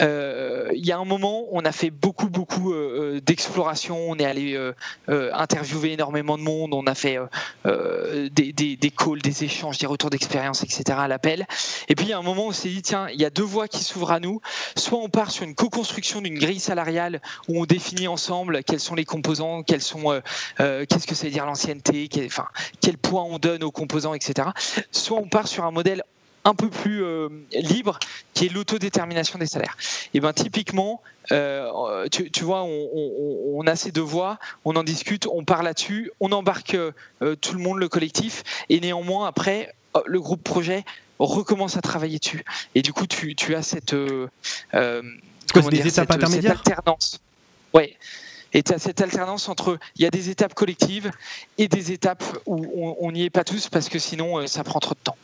Euh, 0.00 0.68
il 0.74 0.86
y 0.86 0.92
a 0.92 0.98
un 0.98 1.04
moment, 1.04 1.46
on 1.50 1.64
a 1.64 1.72
fait 1.72 1.90
beaucoup, 1.90 2.28
beaucoup 2.28 2.72
euh, 2.72 3.16
euh, 3.16 3.20
d'exploration, 3.20 3.98
on 4.08 4.16
est 4.16 4.24
allé 4.24 4.70
interviewer 5.08 5.92
énormément 5.92 6.38
de 6.38 6.42
monde, 6.42 6.74
on 6.74 6.86
a 6.86 6.94
fait 6.94 7.18
des, 7.64 8.52
des, 8.52 8.76
des, 8.76 8.90
calls, 8.90 9.22
des 9.22 9.44
échanges, 9.44 9.78
des 9.78 9.86
retours 9.86 10.10
d'expérience, 10.10 10.62
etc. 10.62 10.82
à 10.98 11.08
l'appel. 11.08 11.46
Et 11.88 11.94
puis 11.94 12.06
il 12.06 12.08
y 12.10 12.12
a 12.12 12.18
un 12.18 12.22
moment 12.22 12.46
on 12.46 12.52
s'est 12.52 12.68
dit, 12.68 12.82
tiens, 12.82 13.08
il 13.12 13.20
y 13.20 13.24
a 13.24 13.30
deux 13.30 13.42
voies 13.42 13.68
qui 13.68 13.84
s'ouvrent 13.84 14.12
à 14.12 14.20
nous. 14.20 14.40
Soit 14.76 14.98
on 14.98 15.08
part 15.08 15.30
sur 15.30 15.44
une 15.44 15.54
co-construction 15.54 16.20
d'une 16.20 16.38
grille 16.38 16.60
salariale 16.60 17.20
où 17.48 17.60
on 17.60 17.64
définit 17.64 18.08
ensemble 18.08 18.62
quels 18.64 18.80
sont 18.80 18.94
les 18.94 19.04
composants, 19.04 19.62
quels 19.62 19.82
sont, 19.82 20.20
qu'est-ce 20.58 21.06
que 21.06 21.14
ça 21.14 21.26
veut 21.26 21.32
dire 21.32 21.46
l'ancienneté, 21.46 22.08
enfin, 22.26 22.46
quel 22.80 22.98
poids 23.00 23.24
on 23.24 23.38
donne 23.38 23.64
aux 23.64 23.70
composants, 23.70 24.14
etc. 24.14 24.48
Soit 24.90 25.18
on 25.18 25.28
part 25.28 25.48
sur 25.48 25.64
un 25.64 25.70
modèle 25.70 26.02
un 26.44 26.54
peu 26.54 26.70
plus 26.70 27.02
euh, 27.04 27.28
libre, 27.52 27.98
qui 28.34 28.46
est 28.46 28.48
l'autodétermination 28.48 29.38
des 29.38 29.46
salaires. 29.46 29.76
Et 30.14 30.20
ben 30.20 30.32
typiquement, 30.32 31.02
euh, 31.32 32.06
tu, 32.08 32.44
vois, 32.44 32.64
on, 32.64 33.62
a 33.66 33.76
ces 33.76 33.92
deux 33.92 34.00
voies, 34.00 34.38
on 34.64 34.76
en 34.76 34.82
discute, 34.82 35.26
on 35.26 35.44
part 35.44 35.62
là-dessus, 35.62 36.10
on 36.20 36.32
embarque 36.32 36.74
euh, 36.74 37.36
tout 37.40 37.54
le 37.54 37.60
monde, 37.60 37.78
le 37.78 37.88
collectif, 37.88 38.42
et 38.68 38.80
néanmoins 38.80 39.26
après, 39.26 39.74
le 40.06 40.20
groupe 40.20 40.42
projet 40.42 40.84
recommence 41.18 41.76
à 41.76 41.82
travailler 41.82 42.18
dessus. 42.18 42.44
Et 42.74 42.82
du 42.82 42.92
coup, 42.92 43.06
tu, 43.06 43.54
as 43.54 43.62
cette, 43.62 43.94
comment 44.72 45.68
des 45.68 45.86
étapes 45.86 46.10
intermédiaires? 46.10 46.52
alternance. 46.52 47.20
Ouais. 47.74 47.96
Et 48.52 48.62
tu 48.62 48.72
as 48.72 48.78
cette 48.78 49.00
alternance 49.00 49.48
entre, 49.48 49.78
il 49.96 50.02
y 50.02 50.06
a 50.06 50.10
des 50.10 50.30
étapes 50.30 50.54
collectives 50.54 51.10
et 51.58 51.68
des 51.68 51.92
étapes 51.92 52.24
où 52.46 52.96
on 53.00 53.12
n'y 53.12 53.24
est 53.24 53.30
pas 53.30 53.44
tous 53.44 53.68
parce 53.68 53.88
que 53.88 53.98
sinon 53.98 54.38
euh, 54.38 54.46
ça 54.46 54.64
prend 54.64 54.80
trop 54.80 54.94
de 54.94 55.00
temps. 55.00 55.16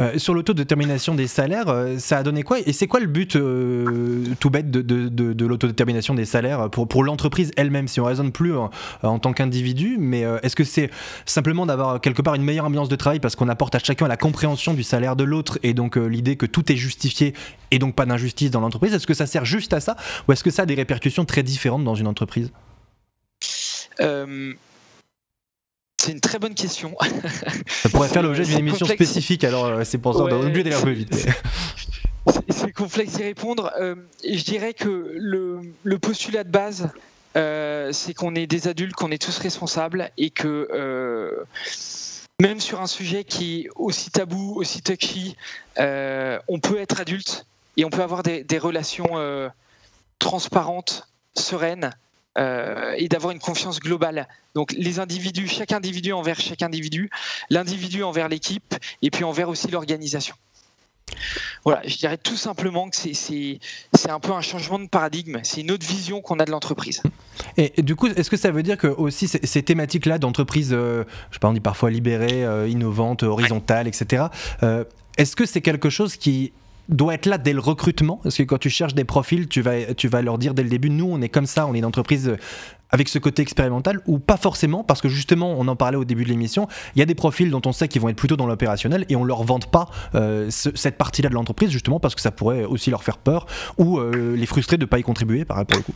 Euh, 0.00 0.18
sur 0.18 0.34
l'autodétermination 0.34 1.14
des 1.14 1.26
salaires, 1.26 1.68
euh, 1.68 1.98
ça 1.98 2.18
a 2.18 2.22
donné 2.22 2.42
quoi 2.42 2.58
Et 2.60 2.72
c'est 2.72 2.86
quoi 2.86 3.00
le 3.00 3.06
but 3.06 3.36
euh, 3.36 4.24
tout 4.38 4.50
bête 4.50 4.70
de, 4.70 5.44
l'autodétermination 5.44 6.14
des 6.14 6.24
salaires 6.24 6.70
pour, 6.70 6.88
pour 6.88 7.04
l'entreprise 7.04 7.50
elle-même 7.56 7.88
Si 7.88 8.00
on 8.00 8.04
raisonne 8.04 8.32
plus 8.32 8.54
en, 9.02 9.18
tant 9.18 9.32
qu'individu, 9.32 9.96
mais 9.98 10.24
est-ce 10.42 10.56
que 10.56 10.64
c'est 10.64 10.90
simplement 11.26 11.66
d'avoir 11.66 12.00
quelque 12.00 12.22
part 12.22 12.34
une 12.34 12.42
meilleure 12.42 12.64
ambiance 12.64 12.88
de 12.88 12.96
travail 12.96 13.20
parce 13.20 13.36
qu'on 13.36 13.48
apporte 13.48 13.74
à 13.74 13.78
chacun 13.78 14.08
la 14.08 14.16
compréhension 14.16 14.74
du 14.74 14.82
salaire 14.82 15.16
de 15.16 15.24
l'autre 15.24 15.58
et 15.62 15.74
donc 15.74 15.96
l'idée 15.96 16.36
que 16.36 16.46
tout 16.46 16.70
est 16.72 16.76
justifié 16.76 17.34
et 17.70 17.78
donc 17.78 17.94
pas 17.94 18.06
d'injustice 18.06 18.50
dans 18.50 18.60
l'entreprise? 18.60 18.94
Est-ce 18.94 19.06
que 19.06 19.14
ça 19.14 19.26
sert 19.26 19.44
juste 19.44 19.72
à 19.72 19.80
ça 19.80 19.96
ou 20.28 20.32
est-ce 20.32 20.44
que 20.44 20.50
ça 20.50 20.62
a 20.62 20.66
des 20.66 20.74
répercussions 20.74 21.24
très 21.24 21.42
différentes 21.42 21.84
dans 21.84 21.94
une 21.94 22.06
entreprise? 22.06 22.52
C'est 26.00 26.12
une 26.12 26.20
très 26.20 26.38
bonne 26.38 26.54
question. 26.54 26.96
Ça 27.66 27.88
pourrait 27.90 28.08
faire 28.08 28.22
l'objet 28.22 28.44
d'une 28.44 28.58
émission 28.58 28.86
spécifique, 28.86 29.44
alors 29.44 29.66
euh, 29.66 29.84
c'est 29.84 29.98
pour 29.98 30.14
ça 30.14 30.20
qu'on 30.20 30.42
ouais, 30.42 30.50
d'aller 30.50 30.74
un 30.74 30.80
peu 30.80 30.90
vite. 30.90 31.14
C'est 32.48 32.72
complexe 32.72 33.14
d'y 33.14 33.22
répondre. 33.22 33.72
Euh, 33.80 33.94
je 34.24 34.44
dirais 34.44 34.74
que 34.74 35.14
le, 35.16 35.98
postulat 35.98 36.44
de 36.44 36.50
base, 36.50 36.90
euh, 37.36 37.92
c'est 37.92 38.12
qu'on 38.12 38.34
est 38.34 38.46
des 38.46 38.68
adultes, 38.68 38.92
qu'on 38.92 39.10
est 39.10 39.20
tous 39.20 39.38
responsables 39.38 40.10
et 40.18 40.30
que 40.30 41.46
même 42.40 42.60
sur 42.60 42.80
un 42.80 42.86
sujet 42.86 43.24
qui 43.24 43.62
est 43.62 43.68
aussi 43.74 44.10
tabou, 44.10 44.54
aussi 44.56 44.82
touchy, 44.82 45.36
on 45.78 46.60
peut 46.62 46.78
être 46.78 47.00
adulte 47.00 47.46
et 47.76 47.84
on 47.84 47.90
peut 47.90 48.02
avoir 48.02 48.22
des 48.22 48.58
relations 48.58 49.10
transparentes, 50.18 51.08
sereines, 51.34 51.90
euh, 52.38 52.94
et 52.96 53.08
d'avoir 53.08 53.32
une 53.32 53.40
confiance 53.40 53.80
globale. 53.80 54.28
Donc 54.54 54.72
les 54.72 55.00
individus, 55.00 55.48
chaque 55.48 55.72
individu 55.72 56.12
envers 56.12 56.40
chaque 56.40 56.62
individu, 56.62 57.10
l'individu 57.50 58.02
envers 58.04 58.28
l'équipe, 58.28 58.74
et 59.02 59.10
puis 59.10 59.24
envers 59.24 59.48
aussi 59.48 59.68
l'organisation. 59.68 60.34
Voilà, 61.64 61.82
je 61.84 61.96
dirais 61.96 62.16
tout 62.16 62.36
simplement 62.36 62.88
que 62.88 62.96
c'est 62.96 63.58
un 64.08 64.20
peu 64.20 64.30
un 64.30 64.40
changement 64.40 64.78
de 64.78 64.86
paradigme, 64.86 65.40
c'est 65.42 65.62
une 65.62 65.72
autre 65.72 65.84
vision 65.84 66.20
qu'on 66.20 66.38
a 66.38 66.44
de 66.44 66.52
l'entreprise. 66.52 67.02
Et, 67.56 67.82
du 67.82 67.96
coup, 67.96 68.06
est-ce 68.06 68.30
que 68.30 68.36
ça 68.36 68.52
veut 68.52 68.62
dire 68.62 68.78
que 68.78 68.86
aussi 68.86 69.26
ces, 69.26 69.62
thématiques-là 69.62 70.18
d'entreprise, 70.18 70.72
euh, 70.72 71.04
je 71.30 71.34
sais 71.34 71.40
pas, 71.40 71.48
on 71.48 71.52
dit 71.52 71.60
parfois 71.60 71.90
libérée, 71.90 72.44
euh, 72.44 72.68
innovante, 72.68 73.24
horizontale, 73.24 73.88
etc., 73.88 74.26
est-ce 75.18 75.34
que 75.34 75.44
c'est 75.44 75.60
quelque 75.60 75.90
chose 75.90 76.16
qui 76.16 76.52
doit 76.90 77.14
être 77.14 77.26
là 77.26 77.38
dès 77.38 77.52
le 77.52 77.60
recrutement? 77.60 78.20
Parce 78.22 78.36
que 78.36 78.42
quand 78.42 78.58
tu 78.58 78.70
cherches 78.70 78.94
des 78.94 79.04
profils, 79.04 79.48
tu 79.48 79.62
vas, 79.62 79.94
tu 79.94 80.08
vas 80.08 80.22
leur 80.22 80.38
dire 80.38 80.54
dès 80.54 80.62
le 80.62 80.68
début, 80.68 80.90
nous, 80.90 81.08
on 81.10 81.20
est 81.20 81.28
comme 81.28 81.46
ça, 81.46 81.66
on 81.66 81.74
est 81.74 81.78
une 81.78 81.84
entreprise 81.84 82.28
euh, 82.28 82.36
avec 82.90 83.08
ce 83.08 83.18
côté 83.18 83.42
expérimental 83.42 84.00
ou 84.06 84.18
pas 84.18 84.36
forcément? 84.36 84.84
Parce 84.84 85.00
que 85.00 85.08
justement 85.08 85.54
on 85.56 85.68
en 85.68 85.76
parlait 85.76 85.96
au 85.96 86.04
début 86.04 86.24
de 86.24 86.28
l'émission 86.28 86.66
il 86.96 86.98
y 86.98 87.02
a 87.02 87.06
des 87.06 87.14
profils 87.14 87.48
dont 87.48 87.62
on 87.64 87.72
sait 87.72 87.88
qu'ils 87.88 88.02
vont 88.02 88.08
être 88.08 88.16
plutôt 88.16 88.36
dans 88.36 88.46
l'opérationnel 88.46 89.06
et 89.08 89.14
on 89.14 89.22
leur 89.22 89.44
vante 89.44 89.70
pas 89.70 89.88
euh, 90.16 90.50
cette 90.50 90.98
partie 90.98 91.22
là 91.22 91.28
de 91.28 91.34
l'entreprise 91.34 91.70
justement 91.70 92.00
parce 92.00 92.16
que 92.16 92.20
ça 92.20 92.32
pourrait 92.32 92.64
aussi 92.64 92.90
leur 92.90 93.04
faire 93.04 93.18
peur 93.18 93.46
ou 93.78 93.98
euh, 93.98 94.34
les 94.36 94.46
frustrer 94.46 94.76
de 94.76 94.82
ne 94.82 94.86
pas 94.86 94.98
y 94.98 95.02
contribuer 95.02 95.44
par 95.44 95.56
rapport 95.56 95.78
au 95.78 95.82
coup 95.82 95.94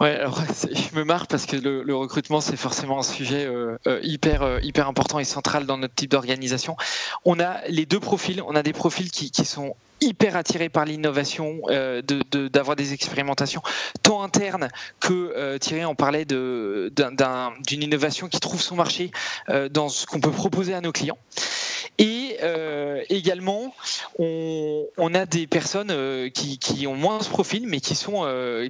Ouais, 0.00 0.20
je 0.72 0.96
me 0.96 1.04
marre 1.04 1.26
parce 1.26 1.46
que 1.46 1.56
le, 1.56 1.94
recrutement 1.94 2.40
c'est 2.40 2.56
forcément 2.56 3.00
un 3.00 3.02
sujet 3.02 3.44
euh, 3.46 3.76
euh, 3.86 4.00
hyper 4.02 4.42
euh, 4.42 4.60
hyper 4.62 4.88
important 4.88 5.18
et 5.18 5.24
central 5.24 5.66
dans 5.66 5.78
notre 5.78 5.94
type 5.94 6.10
d'organisation. 6.10 6.76
On 7.24 7.40
a 7.40 7.66
les 7.68 7.86
deux 7.86 8.00
profils, 8.00 8.40
on 8.42 8.54
a 8.54 8.62
des 8.62 8.72
profils 8.72 9.10
qui 9.10 9.44
sont 9.44 9.74
hyper 10.00 10.36
attirés 10.36 10.68
par 10.68 10.84
l'innovation, 10.84 11.60
euh, 11.68 12.02
d'avoir 12.02 12.76
de, 12.76 12.82
des 12.82 12.92
expérimentations 12.92 13.62
tant 14.02 14.22
internes 14.22 14.68
que 15.00 15.12
euh, 15.12 15.58
Thierry 15.58 15.84
en 15.84 15.94
parlait 15.94 16.24
d'une 16.24 17.82
innovation 17.82 18.28
qui 18.28 18.40
trouve 18.40 18.60
son 18.60 18.76
marché 18.76 19.10
euh, 19.48 19.68
dans 19.68 19.88
ce 19.88 20.06
qu'on 20.06 20.20
peut 20.20 20.30
proposer 20.30 20.74
à 20.74 20.80
nos 20.80 20.92
clients. 20.92 21.18
Et 22.00 22.36
euh, 22.42 23.02
également, 23.08 23.74
on, 24.18 24.86
on, 24.98 25.14
a 25.14 25.26
des 25.26 25.48
personnes 25.48 25.90
euh, 25.90 26.28
qui, 26.28 26.58
qui, 26.58 26.86
ont 26.86 26.94
moins 26.94 27.20
ce 27.20 27.28
profil, 27.28 27.66
mais 27.66 27.80
qui 27.80 27.96
sont, 27.96 28.24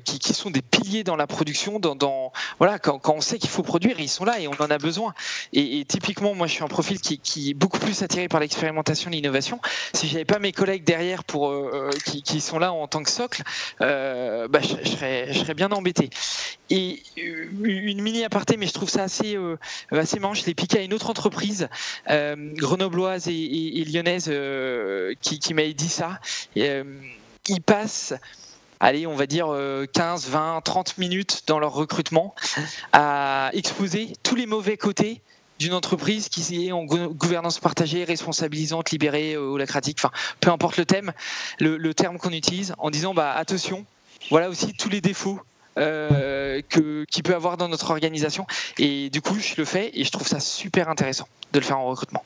qui, 0.04 0.18
qui, 0.18 0.32
sont 0.32 0.50
des 0.50 0.62
piliers 0.62 1.04
dans 1.04 1.16
la 1.16 1.26
production. 1.26 1.78
Dans, 1.78 1.94
dans 1.94 2.32
voilà, 2.58 2.78
quand, 2.78 2.98
quand, 2.98 3.14
on 3.14 3.20
sait 3.20 3.38
qu'il 3.38 3.50
faut 3.50 3.62
produire, 3.62 4.00
ils 4.00 4.08
sont 4.08 4.24
là 4.24 4.40
et 4.40 4.48
on 4.48 4.52
en 4.52 4.70
a 4.70 4.78
besoin. 4.78 5.14
Et, 5.52 5.80
et 5.80 5.84
typiquement, 5.84 6.34
moi, 6.34 6.46
je 6.46 6.54
suis 6.54 6.64
un 6.64 6.68
profil 6.68 7.00
qui, 7.00 7.18
qui 7.18 7.50
est 7.50 7.54
beaucoup 7.54 7.78
plus 7.78 8.02
attiré 8.02 8.28
par 8.28 8.40
l'expérimentation, 8.40 9.10
l'innovation. 9.10 9.60
Si 9.92 10.08
j'avais 10.08 10.24
pas 10.24 10.38
mes 10.38 10.52
collègues 10.52 10.84
derrière 10.84 11.17
pour 11.24 11.52
qui, 12.04 12.22
qui, 12.22 12.40
sont 12.40 12.58
là 12.58 12.72
en 12.72 12.86
tant 12.86 13.02
que 13.02 13.10
socle, 13.10 13.42
bah, 13.80 14.60
je, 14.60 14.88
serais, 14.88 15.54
bien 15.54 15.70
embêté. 15.70 16.10
Et 16.70 17.02
une 17.16 18.00
mini 18.02 18.24
aparté, 18.24 18.56
mais 18.56 18.66
je 18.66 18.72
trouve 18.72 18.90
ça 18.90 19.04
assez, 19.04 19.36
assez 19.90 20.18
marrant. 20.18 20.34
Je 20.34 20.44
l'ai 20.46 20.54
piqué 20.54 20.78
à 20.78 20.82
une 20.82 20.94
autre 20.94 21.10
entreprise 21.10 21.68
grenobloise 22.06 23.28
et, 23.28 23.84
lyonnaise 23.84 24.26
euh, 24.28 25.14
qui, 25.20 25.54
m'avaient 25.54 25.74
dit 25.74 25.88
ça. 25.88 26.18
Euh, 26.56 26.84
ils 27.48 27.62
passent 27.62 28.14
allez, 28.80 29.06
on 29.06 29.16
va 29.16 29.26
dire 29.26 29.48
15, 29.92 30.28
20, 30.28 30.60
30 30.62 30.98
minutes 30.98 31.42
dans 31.46 31.58
leur 31.58 31.72
recrutement 31.72 32.34
à 32.92 33.50
exposer 33.52 34.12
tous 34.22 34.36
les 34.36 34.46
mauvais 34.46 34.76
côtés 34.76 35.20
d'une 35.58 35.74
entreprise 35.74 36.28
qui 36.28 36.66
est 36.66 36.72
en 36.72 36.84
gouvernance 36.84 37.58
partagée, 37.58 38.04
responsabilisante, 38.04 38.90
libérée, 38.90 39.34
euh, 39.34 39.40
holacratique, 39.40 39.98
enfin, 40.00 40.12
peu 40.40 40.50
importe 40.50 40.76
le 40.76 40.84
thème, 40.84 41.12
le, 41.58 41.94
terme 41.94 42.18
qu'on 42.18 42.30
utilise, 42.30 42.74
en 42.78 42.90
disant, 42.90 43.14
bah, 43.14 43.32
attention, 43.32 43.84
voilà 44.30 44.48
aussi 44.48 44.72
tous 44.72 44.88
les 44.88 45.00
défauts 45.00 45.40
euh, 45.78 46.60
que, 46.68 47.04
qu'il 47.04 47.22
peut 47.22 47.34
avoir 47.34 47.56
dans 47.56 47.68
notre 47.68 47.90
organisation. 47.90 48.46
Et 48.78 49.10
du 49.10 49.20
coup, 49.20 49.38
je 49.38 49.54
le 49.56 49.64
fais 49.64 49.90
et 49.94 50.04
je 50.04 50.10
trouve 50.10 50.26
ça 50.26 50.40
super 50.40 50.88
intéressant 50.88 51.28
de 51.52 51.58
le 51.58 51.64
faire 51.64 51.78
en 51.78 51.86
recrutement. 51.86 52.24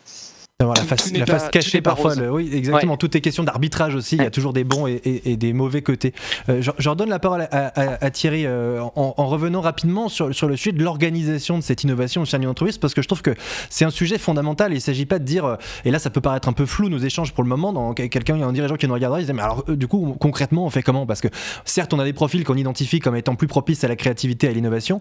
La 0.68 0.82
face, 0.82 1.12
la 1.12 1.26
face 1.26 1.48
cachée 1.50 1.80
parfois. 1.80 2.14
oui, 2.30 2.50
exactement. 2.52 2.96
Tout 2.96 3.16
est 3.16 3.20
question 3.20 3.42
d'arbitrage 3.44 3.94
aussi. 3.94 4.16
Il 4.16 4.22
y 4.22 4.26
a 4.26 4.30
toujours 4.30 4.52
des 4.52 4.64
bons 4.64 4.86
et, 4.86 5.36
des 5.36 5.52
mauvais 5.52 5.82
côtés. 5.82 6.12
Euh, 6.48 6.60
je, 6.60 6.88
redonne 6.88 7.08
la 7.08 7.18
parole 7.18 7.48
à, 7.50 8.10
Thierry 8.10 8.44
euh, 8.46 8.82
en, 8.94 9.26
revenant 9.26 9.60
rapidement 9.60 10.08
sur, 10.08 10.34
sur 10.34 10.48
le 10.48 10.56
sujet 10.56 10.72
de 10.72 10.82
l'organisation 10.82 11.58
de 11.58 11.62
cette 11.62 11.84
innovation 11.84 12.22
au 12.22 12.26
sein 12.26 12.38
d'une 12.38 12.48
entreprise, 12.48 12.78
parce 12.78 12.94
que 12.94 13.02
je 13.02 13.08
trouve 13.08 13.22
que 13.22 13.34
c'est 13.70 13.84
un 13.84 13.90
sujet 13.90 14.18
fondamental. 14.18 14.72
Il 14.72 14.76
ne 14.76 14.80
s'agit 14.80 15.06
pas 15.06 15.18
de 15.18 15.24
dire, 15.24 15.44
euh, 15.44 15.56
et 15.84 15.90
là 15.90 15.98
ça 15.98 16.10
peut 16.10 16.20
paraître 16.20 16.48
un 16.48 16.52
peu 16.52 16.66
flou 16.66 16.88
nos 16.88 16.98
échanges 16.98 17.32
pour 17.32 17.42
le 17.42 17.48
moment, 17.48 17.72
dans 17.72 17.94
quelqu'un, 17.94 18.36
il 18.36 18.40
y 18.40 18.42
a 18.42 18.46
un 18.46 18.52
dirigeant 18.52 18.76
qui 18.76 18.86
nous 18.86 18.94
regardera, 18.94 19.20
il 19.20 19.26
dit, 19.26 19.32
mais 19.32 19.42
alors 19.42 19.64
du 19.68 19.86
coup, 19.88 20.16
concrètement, 20.20 20.66
on 20.66 20.70
fait 20.70 20.82
comment? 20.82 21.06
Parce 21.06 21.20
que 21.20 21.28
certes, 21.64 21.92
on 21.94 21.98
a 21.98 22.04
des 22.04 22.12
profils 22.12 22.44
qu'on 22.44 22.56
identifie 22.56 23.00
comme 23.00 23.16
étant 23.16 23.34
plus 23.34 23.46
propices 23.46 23.84
à 23.84 23.88
la 23.88 23.96
créativité 23.96 24.46
et 24.46 24.50
à 24.50 24.52
l'innovation, 24.52 25.00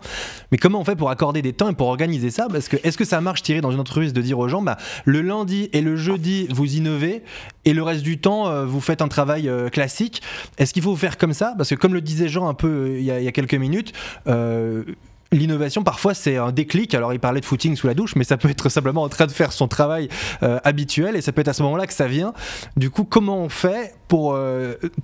mais 0.52 0.58
comment 0.58 0.80
on 0.80 0.86
fait 0.86 0.96
pour 0.96 1.10
accorder 1.10 1.42
des 1.42 1.54
temps 1.54 1.70
et 1.70 1.74
pour 1.74 1.88
organiser 1.88 2.30
ça? 2.30 2.48
Parce 2.52 2.68
que 2.68 2.78
est-ce 2.84 2.98
que 2.98 3.06
ça 3.06 3.22
marche, 3.22 3.44
Thierry, 3.44 3.62
dans 3.62 3.72
une 3.72 3.80
entreprise 3.80 4.14
de 4.14 4.22
dire 4.22 4.40
aux 4.40 4.48
gens, 4.48 4.62
bah, 4.62 4.78
le 5.06 5.22
lundi 5.22 5.51
et 5.74 5.82
le 5.82 5.96
jeudi, 5.96 6.48
vous 6.50 6.76
innovez, 6.76 7.24
et 7.66 7.74
le 7.74 7.84
reste 7.84 8.04
du 8.04 8.20
temps, 8.20 8.48
euh, 8.48 8.66
vous 8.66 8.82
faites 8.82 9.02
un 9.02 9.08
travail 9.08 9.48
euh, 9.48 9.70
classique. 9.70 10.22
Est-ce 10.58 10.74
qu'il 10.74 10.84
faut 10.84 10.96
faire 10.96 11.18
comme 11.18 11.34
ça? 11.34 11.54
Parce 11.58 11.70
que 11.70 11.76
comme 11.76 11.94
le 11.94 12.02
disait 12.02 12.28
Jean 12.28 12.48
un 12.48 12.54
peu 12.54 12.68
euh, 12.68 13.00
il 13.00 13.06
y, 13.06 13.12
a, 13.12 13.32
quelques 13.32 13.56
minutes, 13.56 13.94
L'innovation, 15.34 15.82
parfois, 15.86 16.14
c'est 16.14 16.36
un 16.36 16.52
déclic. 16.52 16.94
Alors, 16.94 17.14
il 17.14 17.20
parlait 17.22 17.40
de 17.40 17.46
footing 17.46 17.78
sous 17.78 17.88
la 17.88 17.94
douche, 17.94 18.18
mais 18.18 18.26
ça 18.26 18.36
peut 18.36 18.50
être 18.50 18.68
simplement 18.68 19.04
en 19.04 19.08
train 19.08 19.28
de 19.28 19.32
faire 19.32 19.54
son 19.54 19.70
travail 19.70 20.10
habituel 20.42 21.16
et 21.16 21.22
ça 21.22 21.32
peut 21.32 21.40
être 21.40 21.48
à 21.48 21.54
ce 21.54 21.64
moment-là 21.64 21.88
que 21.88 21.94
ça 21.94 22.06
vient. 22.06 22.34
Du 22.76 22.90
coup, 22.90 23.06
comment 23.06 23.38
on 23.38 23.48
fait 23.48 23.96
pour 24.10 24.38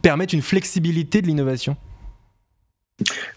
permettre 0.01 0.33
une 0.33 0.41
flexibilité 0.41 1.21
de 1.21 1.27
l'innovation? 1.27 1.77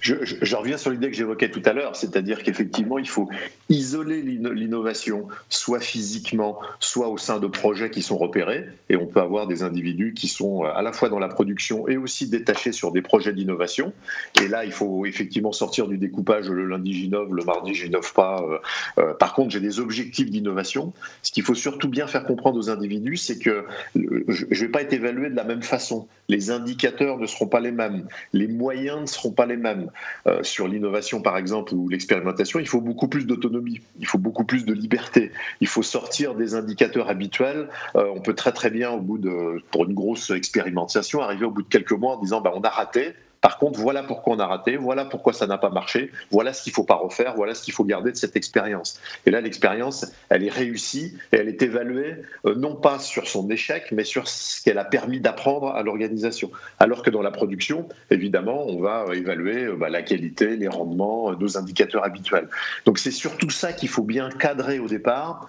Je, 0.01 0.57
reviens 0.57 0.79
sur 0.79 0.91
l'idée 0.91 1.11
que 1.11 1.17
j'évoquais 1.17 1.51
tout 1.51 1.63
à 1.67 1.73
l'heure, 1.73 1.95
c'est-à-dire 1.95 2.43
qu'effectivement, 2.43 2.99
il 2.99 3.09
faut 3.09 3.29
isoler 3.69 4.23
l'innovation, 4.23 5.29
soit 5.51 5.81
physiquement, 5.81 6.59
soit 6.79 7.09
au 7.09 7.19
sein 7.19 7.39
de 7.39 7.47
projets 7.47 7.91
qui 7.91 8.03
sont 8.03 8.17
repérés, 8.17 8.67
et 8.89 8.97
on 8.97 9.07
peut 9.07 9.21
avoir 9.21 9.47
des 9.47 9.63
individus 9.63 10.15
qui 10.15 10.29
sont 10.29 10.65
euh, 10.65 10.69
à 10.75 10.83
la 10.83 10.93
fois 10.93 11.11
dans 11.11 11.19
la 11.19 11.29
production 11.29 11.87
et 11.89 11.97
aussi 11.99 12.29
détachés 12.29 12.73
sur 12.73 12.93
des 12.93 13.03
projets 13.03 13.35
d'innovation. 13.35 13.93
Et 14.43 14.49
là, 14.49 14.65
il 14.65 14.73
faut 14.73 15.05
effectivement 15.05 15.53
sortir 15.53 15.87
du 15.87 15.99
découpage 15.99 16.49
le 16.49 16.65
lundi 16.65 16.95
j'innove, 16.95 17.35
le 17.35 17.45
mardi 17.45 17.75
j'innove 17.75 18.13
pas. 18.15 18.43
Euh, 18.43 18.59
euh, 18.99 19.15
par 19.15 19.35
contre, 19.35 19.51
j'ai 19.51 19.61
des 19.61 19.79
objectifs 19.79 20.31
d'innovation. 20.31 20.93
Ce 21.23 21.31
qu'il 21.31 21.43
faut 21.43 21.55
surtout 21.55 21.89
bien 21.89 22.07
faire 22.07 22.25
comprendre 22.25 22.59
aux 22.59 22.71
individus, 22.71 23.19
c'est 23.19 23.39
que 23.39 23.65
je 23.95 24.47
ne 24.47 24.55
vais 24.55 24.69
pas 24.69 24.83
être 24.83 24.93
évalué 24.93 25.29
de 25.29 25.37
la 25.37 25.45
même 25.45 25.63
façon. 25.63 26.09
Les 26.29 26.51
indicateurs 26.51 27.19
ne 27.19 27.27
seront 27.27 27.47
pas 27.47 27.61
les 27.61 27.73
mêmes, 27.73 28.07
les 28.33 28.49
moyens 28.49 29.01
ne 29.03 29.07
seront 29.07 29.33
pas 29.33 29.47
les 29.47 29.50
mêmes. 29.57 29.91
Euh, 30.27 30.43
sur 30.43 30.69
l'innovation, 30.69 31.21
par 31.23 31.37
exemple, 31.37 31.75
ou 31.75 31.89
l'expérimentation, 31.89 32.59
il 32.59 32.69
faut 32.69 32.81
beaucoup 32.81 33.09
plus 33.09 33.27
d'autonomie, 33.27 33.81
il 33.99 34.07
faut 34.07 34.19
beaucoup 34.19 34.45
plus 34.45 34.65
de 34.65 34.73
liberté, 34.73 35.33
il 35.61 35.69
faut 35.69 35.83
sortir 35.83 36.35
des 36.35 36.55
indicateurs 36.55 37.09
habituels. 37.09 37.69
Euh, 37.97 38.07
on 38.15 38.21
peut 38.21 38.35
très 38.35 38.53
très 38.53 38.71
bien, 38.71 38.91
au 38.91 39.01
bout 39.01 39.19
de, 39.19 39.63
pour 39.71 39.85
une 39.85 39.95
grosse 39.95 40.31
expérimentation, 40.31 41.21
arriver 41.21 41.47
au 41.47 41.51
bout 41.51 41.63
de 41.63 41.69
quelques 41.69 41.93
mois 41.93 42.17
en 42.17 42.21
disant 42.21 42.41
bah, 42.41 42.53
on 42.55 42.63
a 42.63 42.69
raté, 42.69 43.15
par 43.41 43.59
contre, 43.59 43.81
voilà 43.81 44.03
pourquoi 44.03 44.35
on 44.35 44.39
a 44.39 44.47
raté, 44.47 44.77
voilà 44.77 45.05
pourquoi 45.07 45.33
ça 45.33 45.47
n'a 45.47 45.57
pas 45.57 45.71
marché, 45.71 46.11
voilà 46.31 46.53
ce 46.53 46.63
qu'il 46.63 46.73
ne 46.73 46.75
faut 46.75 46.85
pas 46.85 46.97
refaire, 46.97 47.35
voilà 47.37 47.55
ce 47.55 47.63
qu'il 47.63 47.73
faut 47.73 47.85
garder 47.85 48.13
de 48.13 48.17
cette 48.17 48.37
expérience. 48.37 49.01
Et 49.25 49.31
là, 49.31 49.41
l'expérience, 49.41 50.07
elle 50.29 50.45
est 50.45 50.51
réussie 50.51 51.17
et 51.33 51.37
elle 51.37 51.49
est 51.49 51.63
évaluée 51.63 52.17
euh, 52.45 52.55
non 52.55 52.77
pas 52.77 52.99
sur 52.99 53.29
son 53.29 53.49
échec, 53.51 53.93
mais 53.93 54.05
sur 54.05 54.29
ce 54.29 54.63
qu'elle 54.63 54.79
a 54.79 54.85
permis 54.85 55.21
d'apprendre 55.21 55.69
à 55.69 55.83
l'organisation. 55.83 56.51
Alors 56.79 57.03
que 57.03 57.11
dans 57.11 57.23
la 57.23 57.31
production, 57.31 57.89
évidemment, 58.11 58.67
on 58.67 58.81
va 58.81 59.07
évaluer 59.15 59.65
euh, 59.65 59.77
bah, 59.77 59.89
la 59.89 60.03
qualité, 60.03 60.57
les 60.57 60.69
rendements, 60.69 61.33
euh, 61.33 61.37
nos 61.37 61.57
indicateurs 61.57 62.05
habituels. 62.05 62.49
Donc 62.85 62.99
c'est 62.99 63.11
surtout 63.11 63.51
ça 63.51 63.73
qu'il 63.73 63.89
faut 63.89 64.03
bien 64.03 64.29
cadrer 64.29 64.79
au 64.79 64.89
départ 64.89 65.49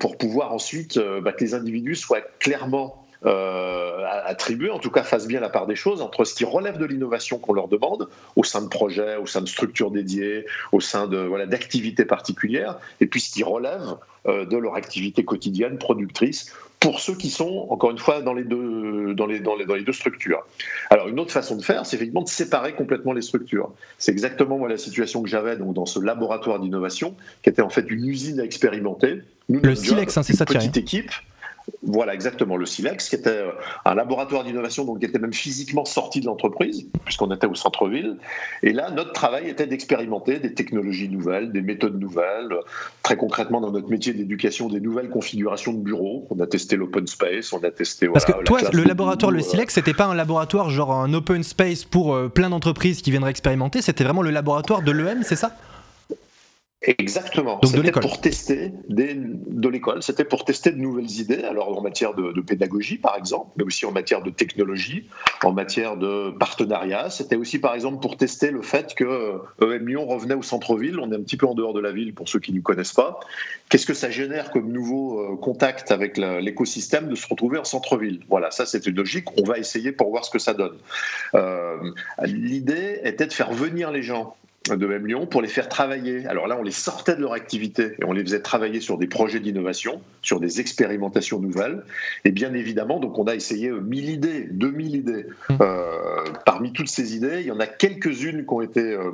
pour 0.00 0.16
pouvoir 0.18 0.52
ensuite 0.52 0.98
bah, 1.22 1.32
que 1.32 1.44
les 1.44 1.54
individus 1.54 1.94
soient 1.94 2.20
clairement 2.38 3.03
euh, 3.26 4.04
attribuer, 4.26 4.70
en 4.70 4.78
tout 4.78 4.90
cas 4.90 5.02
fassent 5.02 5.26
bien 5.26 5.40
la 5.40 5.48
part 5.48 5.66
des 5.66 5.76
choses 5.76 6.02
entre 6.02 6.24
ce 6.24 6.34
qui 6.34 6.44
relève 6.44 6.78
de 6.78 6.84
l'innovation 6.84 7.38
qu'on 7.38 7.52
leur 7.52 7.68
demande 7.68 8.08
au 8.36 8.44
sein 8.44 8.62
de 8.62 8.68
projets, 8.68 9.16
au 9.16 9.26
sein 9.26 9.40
de 9.40 9.48
structures 9.48 9.90
dédiées, 9.90 10.46
au 10.72 10.80
sein 10.80 11.06
de 11.06 11.18
voilà 11.18 11.46
d'activités 11.46 12.04
particulières, 12.04 12.78
et 13.00 13.06
puis 13.06 13.20
ce 13.20 13.32
qui 13.32 13.42
relève 13.42 13.96
euh, 14.26 14.44
de 14.44 14.56
leur 14.56 14.74
activité 14.74 15.24
quotidienne 15.24 15.78
productrice 15.78 16.52
pour 16.80 17.00
ceux 17.00 17.14
qui 17.14 17.30
sont, 17.30 17.66
encore 17.70 17.92
une 17.92 17.98
fois, 17.98 18.20
dans 18.20 18.34
les 18.34 18.44
deux, 18.44 19.14
dans 19.14 19.26
les, 19.26 19.40
dans 19.40 19.56
les, 19.56 19.64
dans 19.64 19.74
les 19.74 19.84
deux 19.84 19.94
structures. 19.94 20.46
Alors, 20.90 21.08
une 21.08 21.18
autre 21.18 21.32
façon 21.32 21.56
de 21.56 21.62
faire, 21.62 21.86
c'est 21.86 21.96
effectivement 21.96 22.22
de 22.22 22.28
séparer 22.28 22.74
complètement 22.74 23.14
les 23.14 23.22
structures. 23.22 23.72
C'est 23.96 24.12
exactement 24.12 24.58
moi, 24.58 24.68
la 24.68 24.76
situation 24.76 25.22
que 25.22 25.28
j'avais 25.30 25.56
donc, 25.56 25.72
dans 25.72 25.86
ce 25.86 25.98
laboratoire 25.98 26.60
d'innovation, 26.60 27.14
qui 27.42 27.48
était 27.48 27.62
en 27.62 27.70
fait 27.70 27.90
une 27.90 28.06
usine 28.06 28.38
à 28.38 28.44
expérimenter. 28.44 29.22
le 29.48 29.74
Silex, 29.74 30.18
hein, 30.18 30.22
c'est 30.22 30.34
ça, 30.34 30.44
Petite 30.44 30.76
équipe. 30.76 31.10
Voilà, 31.82 32.14
exactement, 32.14 32.56
le 32.56 32.66
SILEX, 32.66 33.08
qui 33.08 33.14
était 33.14 33.30
euh, 33.30 33.50
un 33.84 33.94
laboratoire 33.94 34.44
d'innovation, 34.44 34.84
donc 34.84 35.00
qui 35.00 35.06
était 35.06 35.18
même 35.18 35.32
physiquement 35.32 35.84
sorti 35.84 36.20
de 36.20 36.26
l'entreprise, 36.26 36.86
puisqu'on 37.04 37.30
était 37.30 37.46
au 37.46 37.54
centre-ville. 37.54 38.16
Et 38.62 38.72
là, 38.72 38.90
notre 38.90 39.12
travail 39.12 39.48
était 39.48 39.66
d'expérimenter 39.66 40.38
des 40.38 40.52
technologies 40.52 41.08
nouvelles, 41.08 41.52
des 41.52 41.62
méthodes 41.62 41.98
nouvelles, 41.98 42.54
très 43.02 43.16
concrètement 43.16 43.60
dans 43.60 43.70
notre 43.70 43.88
métier 43.88 44.12
d'éducation, 44.12 44.68
des 44.68 44.80
nouvelles 44.80 45.08
configurations 45.08 45.72
de 45.72 45.78
bureaux. 45.78 46.26
On 46.30 46.38
a 46.40 46.46
testé 46.46 46.76
l'open 46.76 47.06
space, 47.06 47.52
on 47.52 47.62
a 47.64 47.70
testé. 47.70 48.08
Parce 48.08 48.24
que 48.24 48.42
toi, 48.44 48.60
le 48.72 48.82
laboratoire, 48.84 49.30
le 49.30 49.40
SILEX, 49.40 49.74
c'était 49.74 49.94
pas 49.94 50.06
un 50.06 50.14
laboratoire 50.14 50.70
genre 50.70 50.92
un 50.92 51.12
open 51.14 51.42
space 51.42 51.84
pour 51.84 52.14
euh, 52.14 52.28
plein 52.28 52.50
d'entreprises 52.50 53.00
qui 53.02 53.10
viendraient 53.10 53.30
expérimenter, 53.30 53.82
c'était 53.82 54.04
vraiment 54.04 54.22
le 54.22 54.30
laboratoire 54.30 54.82
de 54.82 54.90
l'EM, 54.90 55.22
c'est 55.22 55.36
ça? 55.36 55.56
Exactement. 56.86 57.60
C'était 57.64 57.92
pour 57.92 58.20
tester 58.20 58.72
des, 58.88 59.14
de 59.14 59.68
l'école. 59.68 60.02
C'était 60.02 60.24
pour 60.24 60.44
tester 60.44 60.70
de 60.70 60.78
nouvelles 60.78 61.10
idées. 61.20 61.42
Alors 61.44 61.76
en 61.76 61.80
matière 61.80 62.14
de, 62.14 62.40
pédagogie, 62.40 62.98
par 62.98 63.16
exemple, 63.16 63.50
mais 63.56 63.64
aussi 63.64 63.86
en 63.86 63.92
matière 63.92 64.22
de 64.22 64.30
technologie, 64.30 65.08
en 65.42 65.52
matière 65.52 65.96
de 65.96 66.30
partenariat. 66.38 67.10
C'était 67.10 67.36
aussi, 67.36 67.58
par 67.58 67.74
exemple, 67.74 68.00
pour 68.00 68.16
tester 68.16 68.50
le 68.50 68.62
fait 68.62 68.94
que 68.94 69.40
EM 69.62 69.88
Lyon 69.88 70.06
revenait 70.06 70.34
au 70.34 70.42
centre-ville. 70.42 70.98
On 71.00 71.10
est 71.12 71.16
un 71.16 71.22
petit 71.22 71.36
peu 71.36 71.46
en 71.46 71.54
dehors 71.54 71.72
de 71.72 71.80
la 71.80 71.92
ville 71.92 72.14
pour 72.14 72.28
ceux 72.28 72.40
qui 72.40 72.52
ne 72.52 72.60
connaissent 72.60 72.92
pas. 72.92 73.20
Qu'est-ce 73.68 73.86
que 73.86 73.94
ça 73.94 74.10
génère 74.10 74.50
comme 74.50 74.70
nouveau 74.70 75.20
euh, 75.20 75.36
contact 75.36 75.90
avec 75.90 76.18
l'écosystème 76.18 77.08
de 77.08 77.14
se 77.14 77.26
retrouver 77.26 77.58
en 77.58 77.64
centre-ville? 77.64 78.20
Voilà, 78.28 78.50
ça 78.50 78.66
c'était 78.66 78.90
logique. 78.90 79.26
On 79.40 79.44
va 79.44 79.58
essayer 79.58 79.92
pour 79.92 80.10
voir 80.10 80.24
ce 80.24 80.30
que 80.30 80.38
ça 80.38 80.54
donne. 80.54 80.76
Euh, 81.34 81.76
L'idée 82.24 83.00
était 83.04 83.26
de 83.26 83.32
faire 83.32 83.52
venir 83.52 83.90
les 83.90 84.02
gens 84.02 84.36
de 84.70 84.86
même 84.86 85.06
Lyon 85.06 85.26
pour 85.26 85.42
les 85.42 85.48
faire 85.48 85.68
travailler. 85.68 86.26
Alors 86.26 86.46
là, 86.46 86.56
on 86.58 86.62
les 86.62 86.70
sortait 86.70 87.16
de 87.16 87.20
leur 87.20 87.32
activité 87.32 87.96
et 88.00 88.04
on 88.04 88.12
les 88.12 88.22
faisait 88.22 88.40
travailler 88.40 88.80
sur 88.80 88.96
des 88.96 89.06
projets 89.06 89.40
d'innovation, 89.40 90.00
sur 90.22 90.40
des 90.40 90.60
expérimentations 90.60 91.38
nouvelles. 91.38 91.82
Et 92.24 92.30
bien 92.30 92.54
évidemment, 92.54 92.98
donc 92.98 93.18
on 93.18 93.24
a 93.24 93.34
essayé 93.34 93.70
1000 93.70 94.10
idées, 94.10 94.48
2000 94.50 94.96
idées. 94.96 95.26
Mmh. 95.50 95.54
Euh, 95.60 96.24
parmi 96.46 96.72
toutes 96.72 96.88
ces 96.88 97.14
idées, 97.14 97.40
il 97.40 97.46
y 97.46 97.52
en 97.52 97.60
a 97.60 97.66
quelques-unes 97.66 98.44
qui 98.46 98.52
ont 98.52 98.62
été 98.62 98.80
euh, 98.80 99.10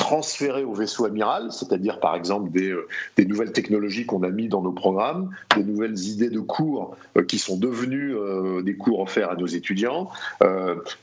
transférées 0.00 0.64
au 0.64 0.72
vaisseau 0.72 1.04
amiral, 1.04 1.52
c'est-à-dire 1.52 2.00
par 2.00 2.16
exemple 2.16 2.50
des, 2.50 2.70
euh, 2.70 2.88
des 3.18 3.26
nouvelles 3.26 3.52
technologies 3.52 4.06
qu'on 4.06 4.22
a 4.22 4.30
mis 4.30 4.48
dans 4.48 4.62
nos 4.62 4.72
programmes, 4.72 5.30
des 5.54 5.62
nouvelles 5.62 5.98
idées 5.98 6.30
de 6.30 6.40
cours 6.40 6.96
euh, 7.18 7.22
qui 7.22 7.38
sont 7.38 7.58
devenues 7.58 8.16
euh, 8.16 8.62
des 8.62 8.76
cours 8.76 9.00
offerts 9.00 9.30
à 9.30 9.36
nos 9.36 9.46
étudiants, 9.46 10.08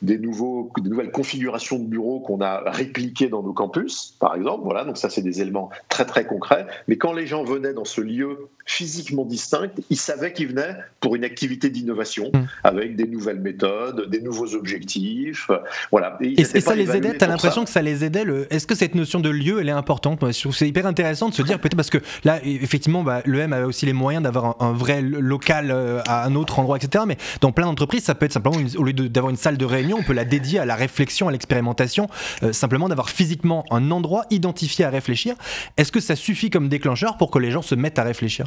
des, 0.02 0.18
nouveaux, 0.18 0.72
des 0.82 0.90
nouvelles 0.90 1.12
configurations 1.12 1.78
de 1.78 1.86
bureaux 1.86 2.20
qu'on 2.22 2.42
a 2.42 2.64
répliquées 2.72 3.30
dans 3.30 3.44
nos 3.44 3.54
campus, 3.54 4.16
par 4.20 4.36
exemple. 4.36 4.64
Voilà, 4.64 4.84
donc 4.84 4.98
ça 4.98 5.12
c'est 5.12 5.22
des 5.22 5.42
éléments 5.42 5.70
très 5.90 6.06
très 6.06 6.26
concrets. 6.26 6.66
Mais 6.88 6.98
quand 6.98 7.14
les 7.14 7.28
gens 7.28 7.44
venaient 7.44 7.74
dans 7.74 7.86
ce 7.86 8.02
lieu 8.02 8.50
physiquement 8.66 9.26
distinct, 9.26 9.70
ils 9.90 9.98
savaient 9.98 10.34
qu'ils 10.34 10.48
venaient 10.48 10.76
pour 11.00 11.16
une 11.16 11.24
activité 11.24 11.70
d'innovation 11.70 12.32
mmh. 12.34 12.40
avec 12.64 12.96
des 12.96 13.06
nouvelles 13.06 13.40
méthodes, 13.40 14.10
des 14.10 14.22
nouveaux 14.22 14.56
objectifs. 14.56 15.50
Voilà. 15.92 16.18
Et, 16.22 16.44
ça 16.44 16.76
les 16.76 16.96
aidait? 16.96 17.18
T'as 17.18 17.28
l'impression 17.28 17.64
que 17.64 17.70
ça 17.70 17.82
les 17.82 18.04
aidait 18.04 18.26
le... 18.26 18.52
Est-ce 18.54 18.68
que 18.68 18.76
cette 18.88 18.96
notion 18.96 19.20
de 19.20 19.30
lieu, 19.30 19.60
elle 19.60 19.68
est 19.68 19.74
importante 19.74 20.20
Je 20.32 20.40
trouve 20.40 20.56
c'est 20.56 20.68
hyper 20.68 20.86
intéressant 20.86 21.28
de 21.28 21.34
se 21.34 21.42
dire 21.42 21.60
peut-être 21.60 21.76
parce 21.76 21.90
que 21.90 21.98
là, 22.24 22.40
effectivement, 22.46 23.04
bah, 23.04 23.22
le 23.26 23.38
M 23.40 23.52
avait 23.52 23.66
aussi 23.66 23.86
les 23.86 23.92
moyens 23.92 24.24
d'avoir 24.24 24.56
un, 24.62 24.72
vrai 24.72 25.02
local 25.02 25.72
euh, 25.72 26.00
à 26.08 26.24
un 26.24 26.36
autre 26.36 26.60
endroit, 26.60 26.78
etc. 26.78 27.04
Mais 27.06 27.18
dans 27.42 27.52
plein 27.52 27.66
d'entreprises, 27.66 28.06
ça 28.06 28.16
peut 28.16 28.26
être 28.26 28.32
simplement 28.32 28.56
au 28.78 28.84
lieu 28.84 28.94
d'avoir 28.94 29.30
une 29.30 29.36
salle 29.36 29.58
de 29.58 29.66
réunion, 29.66 29.98
on 30.00 30.04
peut 30.04 30.14
la 30.14 30.24
dédier 30.24 30.60
à 30.60 30.66
la 30.66 30.76
réflexion, 30.76 31.28
à 31.28 31.34
l'expérimentation, 31.34 32.08
euh, 32.44 32.54
simplement 32.54 32.88
d'avoir 32.88 33.10
physiquement 33.10 33.66
un 33.72 33.92
endroit 33.92 34.24
identifié 34.30 34.86
à 34.86 34.90
réfléchir. 34.90 35.36
Est-ce 35.76 35.92
que 35.92 36.00
ça 36.00 36.16
suffit 36.16 36.50
comme 36.50 36.70
déclencheur 36.70 37.18
pour 37.18 37.30
que 37.30 37.40
les 37.40 37.52
gens 37.52 37.62
se 37.62 37.76
mettent 37.76 38.00
à 38.00 38.04
réfléchir? 38.04 38.46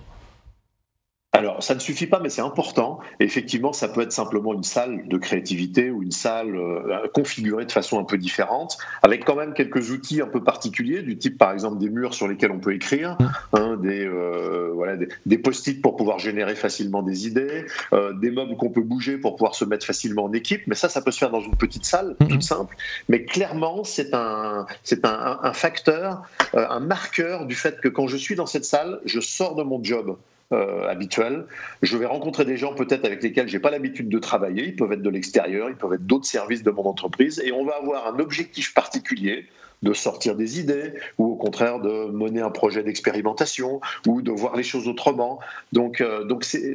Alors, 1.32 1.62
ça 1.62 1.76
ne 1.76 1.78
suffit 1.78 2.08
pas, 2.08 2.18
mais 2.18 2.28
c'est 2.28 2.40
important. 2.40 2.98
effectivement, 3.20 3.72
ça 3.72 3.86
peut 3.86 4.00
être 4.00 4.12
simplement 4.12 4.52
une 4.52 4.64
salle 4.64 5.06
de 5.06 5.16
créativité 5.16 5.90
ou 5.90 6.02
une 6.02 6.10
salle 6.10 6.56
euh, 6.56 7.06
configurée 7.14 7.64
de 7.64 7.70
façon 7.70 8.00
un 8.00 8.04
peu 8.04 8.18
différente, 8.18 8.78
avec 9.04 9.24
quand 9.24 9.36
même 9.36 9.54
quelques 9.54 9.90
outils 9.90 10.20
un 10.20 10.26
peu 10.26 10.42
particuliers, 10.42 11.02
du 11.02 11.16
type 11.18 11.38
par 11.38 11.52
exemple 11.52 11.78
des 11.78 11.88
murs 11.88 12.14
sur 12.14 12.26
lesquels 12.26 12.50
on 12.50 12.58
peut 12.58 12.74
écrire, 12.74 13.16
mmh. 13.20 13.56
hein, 13.56 13.76
des, 13.80 14.04
euh, 14.04 14.72
voilà, 14.74 14.96
des, 15.24 15.38
post-it 15.38 15.80
pour 15.80 15.96
pouvoir 15.96 16.18
générer 16.18 16.56
facilement 16.56 17.02
des 17.02 17.28
idées, 17.28 17.64
euh, 17.92 18.12
des 18.14 18.32
meubles 18.32 18.56
qu'on 18.56 18.70
peut 18.70 18.82
bouger 18.82 19.16
pour 19.16 19.36
pouvoir 19.36 19.54
se 19.54 19.64
mettre 19.64 19.86
facilement 19.86 20.24
en 20.24 20.32
équipe. 20.32 20.62
Mais 20.66 20.74
ça, 20.74 20.88
ça 20.88 21.00
peut 21.00 21.12
se 21.12 21.18
faire 21.18 21.30
dans 21.30 21.40
une 21.40 21.56
petite 21.56 21.84
salle, 21.84 22.16
mmh. 22.18 22.26
toute 22.26 22.42
simple. 22.42 22.76
Mais 23.08 23.24
clairement, 23.24 23.84
c'est 23.84 24.14
un, 24.14 24.66
c'est 24.82 25.06
un, 25.06 25.38
un 25.42 25.52
facteur, 25.52 26.22
un 26.54 26.80
marqueur 26.80 27.46
du 27.46 27.54
fait 27.54 27.80
que 27.80 27.88
quand 27.88 28.08
je 28.08 28.16
suis 28.16 28.34
dans 28.34 28.46
cette 28.46 28.64
salle, 28.64 29.00
je 29.04 29.20
sors 29.20 29.54
de 29.54 29.62
mon 29.62 29.82
job 29.82 30.16
habituel. 30.52 31.46
Je 31.82 31.96
vais 31.96 32.06
rencontrer 32.06 32.44
des 32.44 32.56
gens 32.56 32.74
peut-être 32.74 33.04
avec 33.04 33.22
lesquels 33.22 33.48
j'ai 33.48 33.60
pas 33.60 33.70
l'habitude 33.70 34.08
de 34.08 34.18
travailler. 34.18 34.66
Ils 34.66 34.76
peuvent 34.76 34.92
être 34.92 35.02
de 35.02 35.10
l'extérieur, 35.10 35.68
ils 35.68 35.76
peuvent 35.76 35.92
être 35.92 36.06
d'autres 36.06 36.26
services 36.26 36.62
de 36.62 36.70
mon 36.70 36.84
entreprise, 36.84 37.40
et 37.44 37.52
on 37.52 37.64
va 37.64 37.74
avoir 37.76 38.12
un 38.12 38.18
objectif 38.18 38.74
particulier 38.74 39.46
de 39.82 39.92
sortir 39.92 40.36
des 40.36 40.60
idées 40.60 40.94
ou 41.18 41.26
au 41.26 41.36
contraire 41.36 41.80
de 41.80 42.10
mener 42.10 42.40
un 42.40 42.50
projet 42.50 42.82
d'expérimentation 42.82 43.80
ou 44.06 44.22
de 44.22 44.30
voir 44.30 44.56
les 44.56 44.62
choses 44.62 44.88
autrement. 44.88 45.40
Donc, 45.72 46.00
euh, 46.00 46.24
donc 46.24 46.44
c'est 46.44 46.74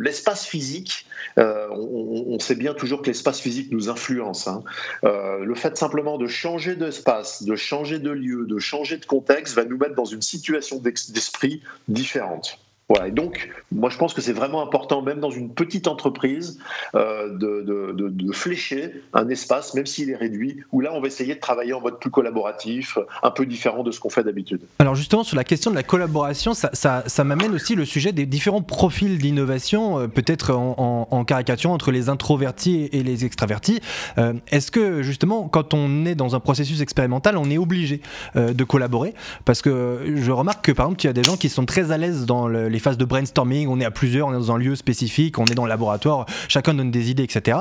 l'espace 0.00 0.46
physique. 0.46 1.06
Euh, 1.38 1.68
on, 1.70 2.38
sait 2.38 2.54
bien 2.54 2.74
toujours 2.74 3.02
que 3.02 3.06
l'espace 3.06 3.40
physique 3.40 3.72
nous 3.72 3.88
influence. 3.88 4.46
Hein. 4.46 4.62
Euh, 5.04 5.44
le 5.44 5.54
fait 5.54 5.76
simplement 5.76 6.18
de 6.18 6.26
changer 6.26 6.76
d'espace, 6.76 7.42
de 7.44 7.56
changer 7.56 7.98
de 7.98 8.10
lieu, 8.10 8.46
de 8.46 8.58
changer 8.58 8.98
de 8.98 9.06
contexte 9.06 9.54
va 9.54 9.64
nous 9.64 9.78
mettre 9.78 9.94
dans 9.94 10.04
une 10.04 10.22
situation 10.22 10.78
d'esprit 10.78 11.62
différente. 11.88 12.58
Voilà, 12.88 13.08
et 13.08 13.10
donc, 13.10 13.50
moi 13.72 13.90
je 13.90 13.98
pense 13.98 14.14
que 14.14 14.20
c'est 14.20 14.32
vraiment 14.32 14.62
important, 14.62 15.02
même 15.02 15.18
dans 15.18 15.30
une 15.30 15.52
petite 15.52 15.88
entreprise, 15.88 16.60
euh, 16.94 17.36
de, 17.36 18.32
flécher 18.32 19.02
un 19.12 19.28
espace, 19.28 19.74
même 19.74 19.86
s'il 19.86 20.10
est 20.10 20.16
réduit, 20.16 20.58
où 20.70 20.80
là 20.80 20.90
on 20.92 21.00
va 21.00 21.08
essayer 21.08 21.34
de 21.34 21.40
travailler 21.40 21.72
en 21.72 21.80
mode 21.80 21.98
plus 21.98 22.10
collaboratif, 22.10 22.98
un 23.22 23.30
peu 23.30 23.46
différent 23.46 23.82
de 23.82 23.90
ce 23.90 23.98
qu'on 23.98 24.10
fait 24.10 24.22
d'habitude. 24.22 24.60
Alors 24.78 24.94
justement, 24.94 25.24
sur 25.24 25.36
la 25.36 25.42
question 25.42 25.70
de 25.70 25.76
la 25.76 25.82
collaboration, 25.82 26.52
ça, 26.54 27.24
m'amène 27.24 27.54
aussi 27.54 27.74
le 27.74 27.84
sujet 27.84 28.12
des 28.12 28.26
différents 28.26 28.62
profils 28.62 29.18
d'innovation, 29.18 29.98
euh, 29.98 30.06
peut-être 30.06 30.54
en, 30.54 31.08
en, 31.10 31.24
caricature 31.24 31.70
entre 31.70 31.90
les 31.90 32.08
introvertis 32.08 32.88
et 32.92 33.02
les 33.02 33.24
extravertis. 33.24 33.80
Euh, 34.18 34.34
est-ce 34.52 34.70
que 34.70 35.02
justement, 35.02 35.48
quand 35.48 35.74
on 35.74 36.04
est 36.04 36.14
dans 36.14 36.36
un 36.36 36.40
processus 36.40 36.82
expérimental, 36.82 37.36
on 37.36 37.50
est 37.50 37.58
obligé 37.58 38.00
de 38.36 38.64
collaborer? 38.64 39.14
Parce 39.44 39.62
que 39.62 40.14
je 40.14 40.30
remarque 40.30 40.66
que 40.66 40.72
par 40.72 40.86
exemple, 40.86 41.02
il 41.02 41.06
y 41.06 41.10
a 41.10 41.14
des 41.14 41.24
gens 41.24 41.36
qui 41.36 41.48
sont 41.48 41.64
très 41.64 41.90
à 41.90 41.98
l'aise 41.98 42.26
dans 42.26 42.46
le, 42.46 42.75
les 42.76 42.80
phases 42.80 42.98
de 42.98 43.06
brainstorming, 43.06 43.68
on 43.68 43.80
est 43.80 43.86
à 43.86 43.90
plusieurs, 43.90 44.28
on 44.28 44.32
est 44.32 44.36
dans 44.36 44.52
un 44.52 44.58
lieu 44.58 44.76
spécifique, 44.76 45.38
on 45.38 45.46
est 45.46 45.54
dans 45.54 45.64
le 45.64 45.70
laboratoire, 45.70 46.26
chacun 46.46 46.74
donne 46.74 46.90
des 46.90 47.10
idées, 47.10 47.22
etc. 47.22 47.60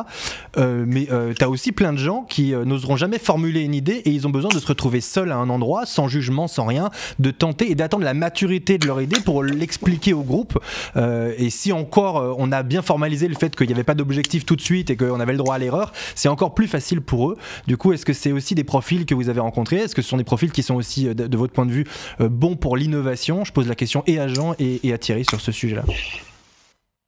Euh, 0.58 0.84
mais 0.86 1.08
euh, 1.10 1.34
tu 1.34 1.42
as 1.42 1.50
aussi 1.50 1.72
plein 1.72 1.94
de 1.94 1.98
gens 1.98 2.26
qui 2.28 2.54
euh, 2.54 2.66
n'oseront 2.66 2.98
jamais 2.98 3.18
formuler 3.18 3.62
une 3.62 3.74
idée 3.74 4.02
et 4.04 4.10
ils 4.10 4.28
ont 4.28 4.30
besoin 4.30 4.52
de 4.54 4.60
se 4.60 4.68
retrouver 4.68 5.00
seuls 5.00 5.32
à 5.32 5.38
un 5.38 5.50
endroit, 5.50 5.86
sans 5.86 6.10
jugement, 6.10 6.50
sans 6.50 6.66
rien, 6.66 6.90
de 7.20 7.32
tenter 7.32 7.72
et 7.72 7.76
d'attendre 7.76 8.04
la 8.04 8.14
maturité 8.14 8.78
de 8.78 8.86
leur 8.86 9.02
idée 9.02 9.22
pour 9.22 9.42
l'expliquer 9.42 10.12
au 10.12 10.24
groupe. 10.24 10.60
et 10.98 11.50
si 11.50 11.72
encore 11.72 12.36
on 12.38 12.52
a 12.52 12.62
bien 12.64 12.82
formalisé 12.82 13.30
le 13.30 13.36
fait 13.36 13.56
qu'il 13.56 13.68
n'y 13.68 13.74
avait 13.74 13.86
pas 13.86 13.96
d'objectif 13.96 14.46
tout 14.46 14.58
de 14.58 14.62
suite 14.62 14.90
et 14.90 14.98
qu'on 14.98 15.22
avait 15.22 15.32
le 15.32 15.38
droit 15.38 15.56
à 15.56 15.60
l'erreur, 15.60 15.94
c'est 16.14 16.28
encore 16.28 16.54
plus 16.54 16.68
facile 16.68 17.00
pour 17.00 17.30
eux. 17.30 17.38
Du 17.68 17.78
coup, 17.78 17.94
est-ce 17.94 18.06
que 18.06 18.12
c'est 18.12 18.34
aussi 18.34 18.54
des 18.54 18.66
profils 18.66 19.06
que 19.06 19.16
vous 19.16 19.30
avez 19.30 19.40
rencontrés? 19.40 19.78
Est-ce 19.78 19.96
que 19.96 20.02
ce 20.02 20.10
sont 20.10 20.18
des 20.18 20.26
profils 20.26 20.52
qui 20.52 20.64
sont 20.64 20.76
aussi, 20.76 21.06
de, 21.06 21.38
votre 21.38 21.54
point 21.54 21.66
de 21.66 21.72
vue, 21.72 21.86
bons 22.20 22.58
pour 22.58 22.76
l'innovation? 22.76 23.46
Je 23.46 23.54
pose 23.54 23.70
la 23.70 23.76
question 23.76 24.04
et 24.08 24.20
à 24.20 24.28
Jean 24.28 24.56
et, 24.60 24.86
et 24.86 24.94
à 24.94 24.98
Thierry 25.06 25.24
sur 25.24 25.40
ce 25.40 25.52
sujet-là 25.52 25.84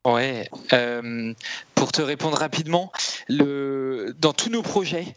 Ouais, 0.06 0.48
euh, 0.72 1.34
pour 1.74 1.92
te 1.92 2.04
répondre 2.04 2.38
rapidement, 2.38 2.92
dans 3.28 4.34
tous 4.34 4.50
nos 4.52 4.62
projets, 4.62 5.16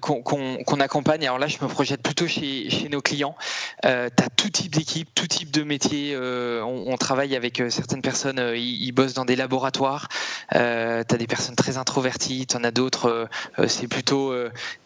qu'on 0.00 0.80
accompagne. 0.80 1.24
Alors 1.26 1.38
là, 1.38 1.46
je 1.46 1.58
me 1.60 1.68
projette 1.68 2.02
plutôt 2.02 2.26
chez, 2.26 2.88
nos 2.90 3.02
clients. 3.02 3.36
Euh, 3.84 4.08
tu 4.16 4.24
as 4.24 4.30
tout 4.30 4.48
type 4.48 4.74
d'équipe, 4.74 5.10
tout 5.14 5.26
type 5.26 5.50
de 5.50 5.62
métier. 5.62 6.14
Euh, 6.14 6.62
on, 6.62 6.96
travaille 6.96 7.36
avec 7.36 7.62
certaines 7.68 8.00
personnes, 8.00 8.40
ils, 8.56 8.92
bossent 8.92 9.14
dans 9.14 9.26
des 9.26 9.36
laboratoires. 9.36 10.08
Tu 10.52 10.56
as 10.56 11.04
des 11.04 11.26
personnes 11.26 11.56
très 11.56 11.76
introverties, 11.76 12.46
tu 12.46 12.56
en 12.56 12.64
as 12.64 12.70
d'autres, 12.70 13.28
c'est 13.66 13.88
plutôt 13.88 14.34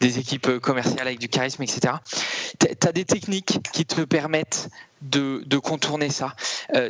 des 0.01 0.19
équipes 0.19 0.59
commerciales 0.59 1.07
avec 1.07 1.19
du 1.19 1.29
charisme, 1.29 1.63
etc. 1.63 1.93
Tu 2.59 2.67
as 2.85 2.91
des 2.91 3.05
techniques 3.05 3.59
qui 3.71 3.85
te 3.85 4.01
permettent 4.01 4.69
de, 5.01 5.43
de 5.45 5.57
contourner 5.57 6.09
ça. 6.09 6.35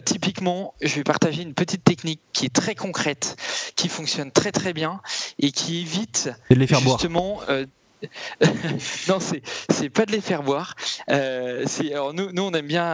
typiquement, 0.06 0.74
je 0.82 0.96
vais 0.96 1.04
partager 1.04 1.42
une 1.42 1.54
petite 1.54 1.84
technique 1.84 2.22
qui 2.34 2.46
est 2.46 2.54
très 2.54 2.76
concrète, 2.76 3.36
qui 3.76 3.90
fonctionne 3.90 4.32
très 4.32 4.52
très 4.52 4.74
bien 4.74 5.02
et 5.40 5.52
qui 5.52 5.82
évite 5.82 6.30
de 6.50 6.56
les 6.56 6.68
faire 6.68 6.80
justement 6.80 7.42
non, 9.08 9.20
c'est 9.20 9.42
c'est 9.70 9.90
pas 9.90 10.06
de 10.06 10.12
les 10.12 10.22
faire 10.22 10.44
boire. 10.44 10.76
Euh, 11.10 11.66
alors 11.92 12.14
nous, 12.14 12.32
nous, 12.32 12.44
on 12.44 12.52
aime 12.52 12.68
bien 12.68 12.86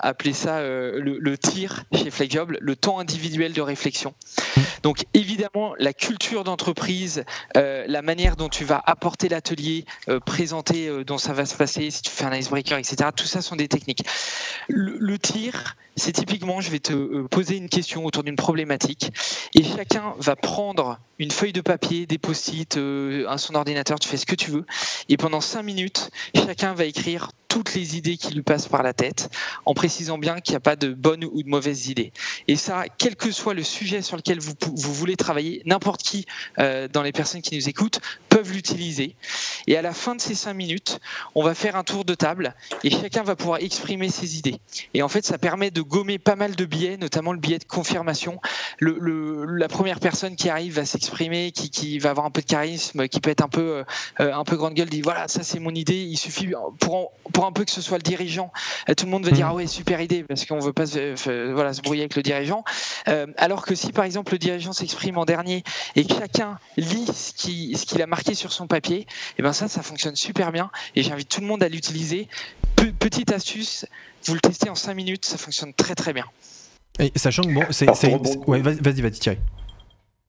appeler 0.00 0.32
ça 0.32 0.58
euh, 0.58 1.00
le, 1.00 1.38
tir 1.38 1.84
chez 1.94 2.10
Flexjob, 2.10 2.56
le 2.60 2.76
temps 2.76 2.98
individuel 2.98 3.52
de 3.52 3.60
réflexion. 3.60 4.14
Donc 4.82 5.04
évidemment, 5.14 5.74
la 5.78 5.92
culture 5.92 6.44
d'entreprise, 6.44 7.24
euh, 7.56 7.84
la 7.86 8.02
manière 8.02 8.36
dont 8.36 8.48
tu 8.48 8.64
vas 8.64 8.82
apporter 8.86 9.28
l'atelier, 9.28 9.84
euh, 10.08 10.20
présenter 10.20 10.88
euh, 10.88 11.04
dont 11.04 11.18
ça 11.18 11.32
va 11.32 11.46
se 11.46 11.54
passer, 11.54 11.90
si 11.90 12.02
tu 12.02 12.10
fais 12.10 12.24
un 12.24 12.34
icebreaker, 12.34 12.78
etc. 12.78 13.10
Tout 13.14 13.26
ça 13.26 13.42
sont 13.42 13.56
des 13.56 13.68
techniques. 13.68 14.04
Le, 14.68 14.96
le 14.98 15.18
tir, 15.18 15.76
c'est 15.96 16.12
typiquement, 16.12 16.60
je 16.60 16.70
vais 16.70 16.78
te 16.78 17.22
poser 17.26 17.56
une 17.56 17.68
question 17.68 18.04
autour 18.06 18.22
d'une 18.22 18.36
problématique 18.36 19.12
et 19.54 19.64
chacun 19.64 20.14
va 20.18 20.36
prendre 20.36 20.98
une 21.18 21.30
feuille 21.30 21.52
de 21.52 21.60
papier, 21.60 22.06
des 22.06 22.16
post-it, 22.16 22.78
un 22.78 23.36
son 23.36 23.54
ordinateur, 23.54 23.98
tu 23.98 24.08
fais 24.08 24.16
ce 24.16 24.24
que 24.24 24.34
tu 24.34 24.49
Et 25.08 25.16
pendant 25.16 25.40
cinq 25.40 25.62
minutes, 25.62 26.10
chacun 26.34 26.74
va 26.74 26.84
écrire 26.84 27.30
toutes 27.50 27.74
les 27.74 27.96
idées 27.96 28.16
qui 28.16 28.32
lui 28.32 28.42
passent 28.42 28.68
par 28.68 28.82
la 28.82 28.94
tête, 28.94 29.28
en 29.66 29.74
précisant 29.74 30.16
bien 30.18 30.40
qu'il 30.40 30.52
n'y 30.52 30.58
a 30.58 30.60
pas 30.60 30.76
de 30.76 30.94
bonnes 30.94 31.24
ou 31.24 31.42
de 31.42 31.48
mauvaises 31.48 31.88
idées. 31.88 32.12
Et 32.48 32.54
ça, 32.56 32.84
quel 32.96 33.16
que 33.16 33.32
soit 33.32 33.54
le 33.54 33.64
sujet 33.64 34.02
sur 34.02 34.16
lequel 34.16 34.38
vous, 34.38 34.54
vous 34.72 34.94
voulez 34.94 35.16
travailler, 35.16 35.60
n'importe 35.66 36.02
qui 36.02 36.26
euh, 36.60 36.86
dans 36.88 37.02
les 37.02 37.12
personnes 37.12 37.42
qui 37.42 37.56
nous 37.56 37.68
écoutent 37.68 38.00
peuvent 38.28 38.52
l'utiliser. 38.52 39.16
Et 39.66 39.76
à 39.76 39.82
la 39.82 39.92
fin 39.92 40.14
de 40.14 40.20
ces 40.20 40.36
cinq 40.36 40.54
minutes, 40.54 41.00
on 41.34 41.42
va 41.42 41.54
faire 41.54 41.74
un 41.74 41.82
tour 41.82 42.04
de 42.04 42.14
table 42.14 42.54
et 42.84 42.90
chacun 42.90 43.24
va 43.24 43.34
pouvoir 43.34 43.60
exprimer 43.60 44.08
ses 44.08 44.38
idées. 44.38 44.60
Et 44.94 45.02
en 45.02 45.08
fait, 45.08 45.26
ça 45.26 45.36
permet 45.36 45.72
de 45.72 45.82
gommer 45.82 46.18
pas 46.18 46.36
mal 46.36 46.54
de 46.54 46.64
biais, 46.64 46.96
notamment 46.96 47.32
le 47.32 47.40
biais 47.40 47.58
de 47.58 47.64
confirmation. 47.64 48.40
La 48.80 49.68
première 49.68 49.98
personne 49.98 50.36
qui 50.36 50.48
arrive 50.48 50.74
va 50.74 50.86
s'exprimer, 50.86 51.50
qui, 51.50 51.98
va 51.98 52.10
avoir 52.10 52.26
un 52.26 52.30
peu 52.30 52.42
de 52.42 52.46
charisme, 52.46 53.08
qui 53.08 53.20
peut 53.20 53.30
être 53.30 53.42
un 53.42 53.48
peu, 53.48 53.84
euh, 54.20 54.32
un 54.32 54.44
peu 54.44 54.56
grande 54.56 54.74
gueule, 54.74 54.88
dit 54.88 55.02
voilà, 55.02 55.26
ça 55.26 55.42
c'est 55.42 55.58
mon 55.58 55.74
idée. 55.74 56.02
Il 56.02 56.16
suffit 56.16 56.52
pour, 56.78 57.10
pour 57.32 57.39
un 57.46 57.52
peu 57.52 57.64
que 57.64 57.70
ce 57.70 57.80
soit 57.80 57.98
le 57.98 58.02
dirigeant, 58.02 58.52
euh, 58.88 58.94
tout 58.94 59.06
le 59.06 59.10
monde 59.10 59.24
va 59.24 59.30
dire 59.30 59.46
mm. 59.46 59.50
ah 59.50 59.54
ouais 59.54 59.66
super 59.66 60.00
idée 60.00 60.22
parce 60.24 60.44
qu'on 60.44 60.58
veut 60.58 60.72
pas 60.72 60.86
se, 60.86 61.52
voilà 61.52 61.72
se 61.72 61.80
brouiller 61.80 62.02
avec 62.02 62.16
le 62.16 62.22
dirigeant. 62.22 62.64
Euh, 63.08 63.26
alors 63.36 63.64
que 63.64 63.74
si 63.74 63.92
par 63.92 64.04
exemple 64.04 64.32
le 64.32 64.38
dirigeant 64.38 64.72
s'exprime 64.72 65.18
en 65.18 65.24
dernier 65.24 65.64
et 65.96 66.04
que 66.04 66.14
chacun 66.14 66.58
lit 66.76 67.06
ce 67.06 67.32
qu'il 67.32 67.76
ce 67.76 67.86
qu'il 67.86 68.02
a 68.02 68.06
marqué 68.06 68.34
sur 68.34 68.52
son 68.52 68.66
papier, 68.66 69.00
et 69.00 69.06
eh 69.38 69.42
ben 69.42 69.52
ça 69.52 69.68
ça 69.68 69.82
fonctionne 69.82 70.16
super 70.16 70.52
bien 70.52 70.70
et 70.96 71.02
j'invite 71.02 71.28
tout 71.28 71.40
le 71.40 71.46
monde 71.46 71.62
à 71.62 71.68
l'utiliser. 71.68 72.28
petite 72.98 73.32
astuce, 73.32 73.86
vous 74.24 74.34
le 74.34 74.40
testez 74.40 74.70
en 74.70 74.74
5 74.74 74.94
minutes, 74.94 75.24
ça 75.24 75.36
fonctionne 75.38 75.72
très 75.74 75.94
très 75.94 76.12
bien. 76.12 76.24
Et 76.98 77.12
sachant 77.16 77.42
que 77.42 77.52
bon, 77.52 77.64
c'est, 77.70 77.88
ouais, 78.46 78.60
vas-y, 78.60 79.00
vas-y, 79.00 79.12
Thierry. 79.12 79.38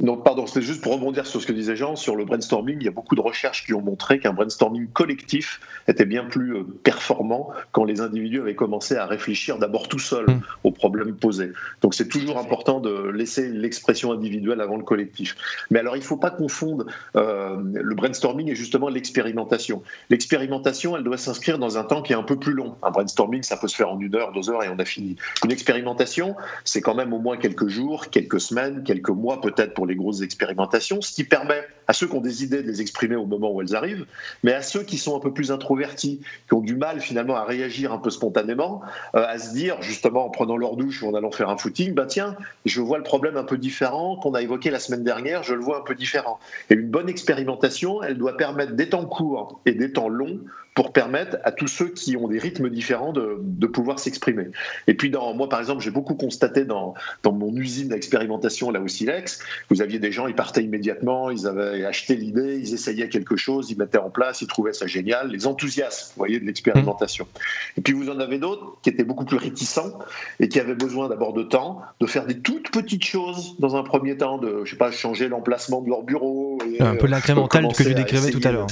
Donc, 0.01 0.23
pardon, 0.23 0.47
c'était 0.47 0.65
juste 0.65 0.81
pour 0.81 0.93
rebondir 0.93 1.27
sur 1.27 1.41
ce 1.41 1.47
que 1.47 1.51
disait 1.51 1.75
Jean, 1.75 1.95
sur 1.95 2.15
le 2.15 2.25
brainstorming, 2.25 2.77
il 2.79 2.85
y 2.85 2.87
a 2.87 2.91
beaucoup 2.91 3.15
de 3.15 3.21
recherches 3.21 3.65
qui 3.65 3.73
ont 3.73 3.81
montré 3.81 4.19
qu'un 4.19 4.33
brainstorming 4.33 4.87
collectif 4.87 5.59
était 5.87 6.05
bien 6.05 6.25
plus 6.25 6.55
euh, 6.55 6.63
performant 6.83 7.49
quand 7.71 7.83
les 7.83 8.01
individus 8.01 8.39
avaient 8.39 8.55
commencé 8.55 8.95
à 8.95 9.05
réfléchir 9.05 9.59
d'abord 9.59 9.87
tout 9.87 9.99
seuls 9.99 10.29
mm. 10.29 10.41
aux 10.63 10.71
problèmes 10.71 11.15
posés. 11.15 11.51
Donc 11.81 11.93
c'est 11.93 12.07
toujours 12.07 12.39
important 12.39 12.79
de 12.79 13.09
laisser 13.09 13.49
l'expression 13.49 14.11
individuelle 14.11 14.61
avant 14.61 14.77
le 14.77 14.83
collectif. 14.83 15.35
Mais 15.69 15.79
alors 15.79 15.95
il 15.95 15.99
ne 15.99 16.05
faut 16.05 16.17
pas 16.17 16.31
confondre 16.31 16.85
euh, 17.15 17.57
le 17.73 17.95
brainstorming 17.95 18.49
et 18.49 18.55
justement 18.55 18.89
l'expérimentation. 18.89 19.83
L'expérimentation, 20.09 20.97
elle 20.97 21.03
doit 21.03 21.17
s'inscrire 21.17 21.59
dans 21.59 21.77
un 21.77 21.83
temps 21.83 22.01
qui 22.01 22.13
est 22.13 22.17
un 22.17 22.23
peu 22.23 22.37
plus 22.37 22.53
long. 22.53 22.75
Un 22.81 22.91
brainstorming, 22.91 23.43
ça 23.43 23.57
peut 23.57 23.67
se 23.67 23.75
faire 23.75 23.91
en 23.91 23.99
une 23.99 24.15
heure, 24.15 24.31
deux 24.31 24.49
heures 24.49 24.63
et 24.63 24.69
on 24.69 24.79
a 24.79 24.85
fini. 24.85 25.15
Une 25.43 25.51
expérimentation, 25.51 26.35
c'est 26.63 26.81
quand 26.81 26.95
même 26.95 27.13
au 27.13 27.19
moins 27.19 27.37
quelques 27.37 27.67
jours, 27.67 28.09
quelques 28.09 28.41
semaines, 28.41 28.83
quelques 28.83 29.09
mois 29.09 29.41
peut-être 29.41 29.73
pour 29.73 29.85
les 29.85 29.90
grosses 29.95 30.21
expérimentations, 30.21 31.01
ce 31.01 31.13
qui 31.13 31.23
permet 31.23 31.63
à 31.87 31.93
ceux 31.93 32.07
qui 32.07 32.15
ont 32.15 32.21
des 32.21 32.43
idées 32.43 32.61
de 32.61 32.67
les 32.67 32.81
exprimer 32.81 33.15
au 33.15 33.25
moment 33.25 33.51
où 33.51 33.61
elles 33.61 33.75
arrivent, 33.75 34.05
mais 34.43 34.53
à 34.53 34.61
ceux 34.61 34.83
qui 34.83 34.97
sont 34.97 35.15
un 35.15 35.19
peu 35.19 35.33
plus 35.33 35.51
introvertis, 35.51 36.21
qui 36.47 36.53
ont 36.53 36.61
du 36.61 36.75
mal 36.75 37.01
finalement 37.01 37.35
à 37.35 37.43
réagir 37.43 37.91
un 37.91 37.97
peu 37.97 38.09
spontanément, 38.09 38.81
euh, 39.15 39.25
à 39.27 39.37
se 39.37 39.53
dire 39.53 39.81
justement 39.81 40.25
en 40.25 40.29
prenant 40.29 40.57
leur 40.57 40.77
douche 40.77 41.03
ou 41.03 41.07
en 41.09 41.13
allant 41.13 41.31
faire 41.31 41.49
un 41.49 41.57
footing, 41.57 41.93
bah 41.93 42.05
tiens, 42.05 42.35
je 42.65 42.81
vois 42.81 42.97
le 42.97 43.03
problème 43.03 43.37
un 43.37 43.43
peu 43.43 43.57
différent 43.57 44.15
qu'on 44.15 44.33
a 44.33 44.41
évoqué 44.41 44.69
la 44.69 44.79
semaine 44.79 45.03
dernière, 45.03 45.43
je 45.43 45.53
le 45.53 45.61
vois 45.61 45.79
un 45.79 45.83
peu 45.83 45.95
différent. 45.95 46.39
Et 46.69 46.75
une 46.75 46.89
bonne 46.89 47.09
expérimentation, 47.09 48.01
elle 48.03 48.17
doit 48.17 48.37
permettre 48.37 48.73
des 48.73 48.89
temps 48.89 49.05
courts 49.05 49.59
et 49.65 49.73
des 49.73 49.91
temps 49.91 50.09
longs 50.09 50.39
pour 50.81 50.93
permettre 50.93 51.37
à 51.43 51.51
tous 51.51 51.67
ceux 51.67 51.89
qui 51.89 52.17
ont 52.17 52.27
des 52.27 52.39
rythmes 52.39 52.67
différents 52.67 53.13
de, 53.13 53.37
de 53.39 53.67
pouvoir 53.67 53.99
s'exprimer. 53.99 54.47
Et 54.87 54.95
puis, 54.95 55.11
dans, 55.11 55.31
moi, 55.35 55.47
par 55.47 55.59
exemple, 55.59 55.83
j'ai 55.83 55.91
beaucoup 55.91 56.15
constaté 56.15 56.65
dans, 56.65 56.95
dans 57.21 57.31
mon 57.31 57.55
usine 57.55 57.89
d'expérimentation, 57.89 58.71
là 58.71 58.81
au 58.81 58.87
Silex, 58.87 59.43
vous 59.69 59.83
aviez 59.83 59.99
des 59.99 60.11
gens, 60.11 60.25
ils 60.25 60.33
partaient 60.33 60.63
immédiatement, 60.63 61.29
ils 61.29 61.45
avaient 61.45 61.85
acheté 61.85 62.15
l'idée, 62.15 62.57
ils 62.57 62.73
essayaient 62.73 63.09
quelque 63.09 63.35
chose, 63.35 63.69
ils 63.69 63.77
mettaient 63.77 63.99
en 63.99 64.09
place, 64.09 64.41
ils 64.41 64.47
trouvaient 64.47 64.73
ça 64.73 64.87
génial, 64.87 65.29
les 65.29 65.45
enthousiastes, 65.45 66.13
vous 66.15 66.17
voyez, 66.17 66.39
de 66.39 66.45
l'expérimentation. 66.45 67.25
Mmh. 67.25 67.77
Et 67.77 67.81
puis, 67.81 67.93
vous 67.93 68.09
en 68.09 68.19
avez 68.19 68.39
d'autres 68.39 68.79
qui 68.81 68.89
étaient 68.89 69.03
beaucoup 69.03 69.25
plus 69.25 69.37
réticents 69.37 69.99
et 70.39 70.49
qui 70.49 70.59
avaient 70.59 70.73
besoin 70.73 71.09
d'abord 71.09 71.33
de 71.33 71.43
temps, 71.43 71.83
de 71.99 72.07
faire 72.07 72.25
des 72.25 72.39
toutes 72.39 72.71
petites 72.71 73.05
choses 73.05 73.55
dans 73.59 73.75
un 73.75 73.83
premier 73.83 74.17
temps, 74.17 74.39
de, 74.39 74.63
je 74.65 74.71
sais 74.71 74.77
pas, 74.77 74.89
changer 74.89 75.27
l'emplacement 75.27 75.79
de 75.81 75.89
leur 75.89 76.01
bureau. 76.01 76.57
Et, 76.65 76.81
un 76.81 76.95
peu 76.95 77.05
l'incrémental 77.05 77.67
que 77.67 77.83
tu 77.83 77.93
décrivais 77.93 78.31
tout 78.31 78.41
à 78.43 78.51
l'heure. 78.51 78.65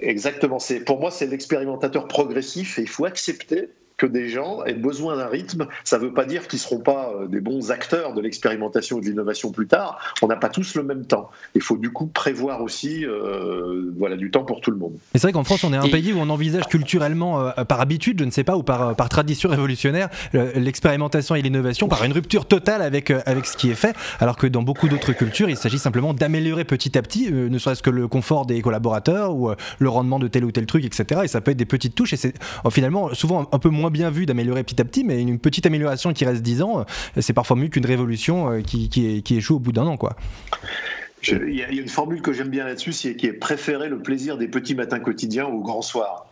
Exactement. 0.00 0.58
Pour 0.86 1.00
moi 1.00 1.10
c'est 1.10 1.26
l'expérimentateur 1.26 2.08
progressif 2.08 2.78
et 2.78 2.82
il 2.82 2.88
faut 2.88 3.04
accepter 3.04 3.68
que 3.96 4.06
des 4.06 4.28
gens 4.28 4.64
aient 4.64 4.74
besoin 4.74 5.16
d'un 5.16 5.26
rythme. 5.26 5.66
Ça 5.84 5.98
ne 5.98 6.04
veut 6.04 6.12
pas 6.12 6.24
dire 6.24 6.48
qu'ils 6.48 6.58
ne 6.58 6.62
seront 6.62 6.80
pas 6.80 7.12
euh, 7.14 7.26
des 7.26 7.40
bons 7.40 7.70
acteurs 7.70 8.14
de 8.14 8.20
l'expérimentation 8.20 8.98
et 8.98 9.00
de 9.00 9.06
l'innovation 9.06 9.52
plus 9.52 9.66
tard. 9.66 9.98
On 10.22 10.26
n'a 10.26 10.36
pas 10.36 10.48
tous 10.48 10.74
le 10.74 10.82
même 10.82 11.06
temps. 11.06 11.30
Il 11.54 11.62
faut 11.62 11.76
du 11.76 11.90
coup 11.90 12.06
prévoir 12.06 12.62
aussi 12.62 13.06
euh, 13.06 13.92
voilà, 13.96 14.16
du 14.16 14.30
temps 14.30 14.44
pour 14.44 14.60
tout 14.60 14.70
le 14.70 14.76
monde. 14.76 14.94
c'est 15.14 15.22
vrai 15.22 15.32
qu'en 15.32 15.44
France, 15.44 15.64
on 15.64 15.72
est 15.72 15.76
un 15.76 15.88
pays 15.88 16.12
où 16.12 16.18
on 16.18 16.28
envisage 16.28 16.66
culturellement, 16.66 17.40
euh, 17.40 17.64
par 17.64 17.80
habitude, 17.80 18.18
je 18.18 18.24
ne 18.24 18.30
sais 18.30 18.44
pas, 18.44 18.56
ou 18.56 18.62
par, 18.62 18.96
par 18.96 19.08
tradition 19.08 19.48
révolutionnaire, 19.48 20.08
l'expérimentation 20.32 21.34
et 21.34 21.42
l'innovation 21.42 21.88
par 21.88 22.04
une 22.04 22.12
rupture 22.12 22.46
totale 22.46 22.82
avec, 22.82 23.10
avec 23.10 23.46
ce 23.46 23.56
qui 23.56 23.70
est 23.70 23.74
fait, 23.74 23.94
alors 24.20 24.36
que 24.36 24.46
dans 24.46 24.62
beaucoup 24.62 24.88
d'autres 24.88 25.12
cultures, 25.12 25.48
il 25.48 25.56
s'agit 25.56 25.78
simplement 25.78 26.14
d'améliorer 26.14 26.64
petit 26.64 26.96
à 26.98 27.02
petit, 27.02 27.30
ne 27.30 27.58
serait-ce 27.58 27.82
que 27.82 27.90
le 27.90 28.08
confort 28.08 28.46
des 28.46 28.60
collaborateurs 28.60 29.34
ou 29.34 29.50
le 29.78 29.88
rendement 29.88 30.18
de 30.18 30.28
tel 30.28 30.44
ou 30.44 30.52
tel 30.52 30.66
truc, 30.66 30.84
etc. 30.84 31.22
Et 31.24 31.28
ça 31.28 31.40
peut 31.40 31.52
être 31.52 31.56
des 31.56 31.64
petites 31.64 31.94
touches, 31.94 32.12
et 32.12 32.16
c'est 32.16 32.34
finalement 32.70 33.14
souvent 33.14 33.48
un 33.52 33.58
peu 33.58 33.68
moins 33.68 33.83
bien 33.90 34.10
vu 34.10 34.26
d'améliorer 34.26 34.62
petit 34.64 34.80
à 34.80 34.84
petit, 34.84 35.04
mais 35.04 35.20
une 35.20 35.38
petite 35.38 35.66
amélioration 35.66 36.12
qui 36.12 36.24
reste 36.24 36.42
10 36.42 36.62
ans, 36.62 36.80
euh, 36.80 37.20
c'est 37.20 37.32
parfois 37.32 37.56
mieux 37.56 37.68
qu'une 37.68 37.86
révolution 37.86 38.50
euh, 38.50 38.60
qui, 38.62 39.22
échoue 39.30 39.56
au 39.56 39.60
bout 39.60 39.72
d'un 39.72 39.86
an. 39.86 39.96
quoi. 39.96 40.16
Il 41.26 41.54
y, 41.54 41.62
a 41.62 41.70
une 41.70 41.88
formule 41.88 42.20
que 42.20 42.32
j'aime 42.32 42.50
bien 42.50 42.66
là-dessus, 42.66 42.92
qui 43.16 43.26
est 43.26 43.32
préférer 43.32 43.88
le 43.88 43.98
plaisir 43.98 44.36
des 44.36 44.46
petits 44.46 44.74
matins 44.74 45.00
quotidiens 45.00 45.46
au 45.46 45.62
grand 45.62 45.80
soir. 45.80 46.26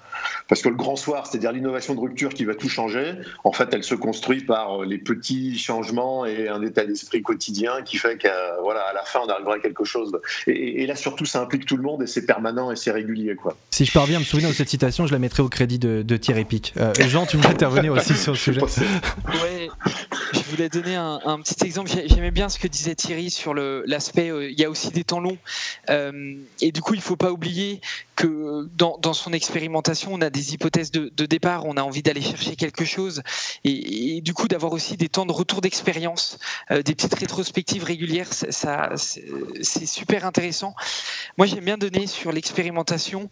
Parce 0.48 0.62
que 0.62 0.68
le 0.68 0.74
grand 0.74 0.96
soir, 0.96 1.26
c'est-à-dire 1.26 1.52
l'innovation 1.52 1.94
de 1.94 2.00
rupture 2.00 2.30
qui 2.30 2.44
va 2.44 2.54
tout 2.54 2.68
changer, 2.68 3.14
en 3.44 3.52
fait, 3.52 3.68
elle 3.72 3.84
se 3.84 3.94
construit 3.94 4.42
par 4.42 4.82
euh, 4.82 4.84
les 4.84 4.98
petits 4.98 5.58
changements 5.58 6.26
et 6.26 6.48
un 6.48 6.62
état 6.62 6.84
d'esprit 6.84 7.22
quotidien 7.22 7.82
qui 7.82 7.96
fait 7.96 8.18
qu'à 8.18 8.56
voilà, 8.62 8.80
à 8.80 8.92
la 8.92 9.04
fin, 9.04 9.20
on 9.24 9.28
arrivera 9.28 9.54
à 9.56 9.58
quelque 9.58 9.84
chose. 9.84 10.12
Et, 10.46 10.86
là, 10.86 10.96
surtout, 10.96 11.24
ça 11.24 11.40
implique 11.40 11.66
tout 11.66 11.76
le 11.76 11.82
monde 11.82 12.02
et 12.02 12.06
c'est 12.06 12.26
permanent 12.26 12.70
et 12.70 12.76
c'est 12.76 12.90
régulier. 12.90 13.34
Quoi. 13.34 13.56
Si 13.70 13.84
je 13.84 13.92
parviens 13.92 14.16
à 14.16 14.20
me 14.20 14.24
souvenir 14.24 14.50
de 14.50 14.54
cette 14.54 14.68
citation, 14.68 15.06
je 15.06 15.12
la 15.12 15.18
mettrai 15.18 15.42
au 15.42 15.48
crédit 15.48 15.78
de, 15.78 16.16
Thierry 16.16 16.44
Pic. 16.44 16.74
Euh, 16.76 16.92
Jean, 17.08 17.26
tu 17.26 17.36
veux 17.36 17.46
intervenir 17.46 17.92
aussi 17.92 18.14
sur 18.14 18.32
le 18.32 18.38
sujet 18.38 18.60
Oui, 18.62 19.70
je 20.32 20.50
voulais 20.50 20.68
donner 20.68 20.94
un, 20.96 21.40
petit 21.42 21.64
exemple. 21.64 21.90
J'aimais 22.06 22.30
bien 22.30 22.48
ce 22.48 22.58
que 22.58 22.68
disait 22.68 22.94
Thierry 22.94 23.30
sur 23.30 23.54
l'aspect, 23.54 24.30
euh, 24.30 24.50
il 24.50 24.58
y 24.58 24.64
a 24.64 24.70
aussi 24.70 24.90
des 24.90 25.04
temps 25.04 25.20
longs. 25.20 25.38
et 25.88 26.72
du 26.72 26.80
coup, 26.80 26.94
il 26.94 26.98
ne 26.98 27.02
faut 27.02 27.16
pas 27.16 27.30
oublier 27.30 27.80
que 28.16 28.68
dans, 28.76 28.98
dans 29.00 29.14
son 29.14 29.32
expérimentation, 29.32 30.11
on 30.12 30.20
a 30.20 30.30
des 30.30 30.54
hypothèses 30.54 30.90
de, 30.90 31.26
départ, 31.26 31.66
on 31.66 31.76
a 31.76 31.82
envie 31.82 32.02
d'aller 32.02 32.20
chercher 32.20 32.56
quelque 32.56 32.84
chose, 32.84 33.22
et, 33.64 34.20
du 34.20 34.34
coup 34.34 34.48
d'avoir 34.48 34.72
aussi 34.72 34.96
des 34.96 35.08
temps 35.08 35.26
de 35.26 35.32
retour 35.32 35.60
d'expérience, 35.60 36.38
euh, 36.70 36.82
des 36.82 36.94
petites 36.94 37.14
rétrospectives 37.14 37.84
régulières, 37.84 38.32
ça, 38.32 38.90
c'est 38.96 39.86
super 39.86 40.26
intéressant. 40.26 40.74
Moi, 41.38 41.46
j'aime 41.46 41.64
bien 41.64 41.78
donner 41.78 42.06
sur 42.06 42.32
l'expérimentation 42.32 43.30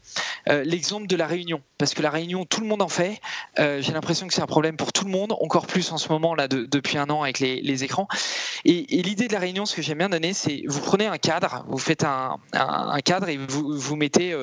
euh, 0.49 0.65
l'exemple 0.65 1.07
de 1.07 1.17
la 1.17 1.27
réunion, 1.27 1.63
parce 1.79 1.95
que 1.95 2.03
la 2.03 2.11
réunion, 2.11 2.45
tout 2.45 2.61
le 2.61 2.67
monde 2.67 2.83
en 2.83 2.89
fait. 2.89 3.21
Euh, 3.59 3.81
j'ai 3.83 3.93
l'impression 3.93 4.27
que 4.27 4.35
c'est 4.35 4.43
un 4.43 4.47
problème 4.47 4.77
pour 4.77 4.93
tout 4.93 5.05
le 5.05 5.11
monde, 5.11 5.33
encore 5.41 5.67
plus 5.67 5.93
en 5.93 5.99
ce 5.99 6.09
moment 6.09 6.35
là 6.35 6.49
depuis 6.49 6.99
un 6.99 7.11
an 7.11 7.23
avec 7.23 7.41
les, 7.41 7.85
écrans. 7.85 8.09
Et, 8.65 8.83
l'idée 9.03 9.29
de 9.29 9.33
la 9.33 9.39
réunion, 9.39 9.67
ce 9.67 9.75
que 9.75 9.83
j'aime 9.83 9.99
bien 9.99 10.09
donner, 10.09 10.33
c'est 10.33 10.63
vous 10.67 10.81
prenez 10.81 11.07
un 11.07 11.19
cadre, 11.19 11.65
vous 11.69 11.79
faites 11.79 12.05
un, 12.05 12.39
cadre 13.05 13.29
et 13.29 13.37
vous, 13.37 13.79
vous 13.79 13.97
mettez 13.97 14.35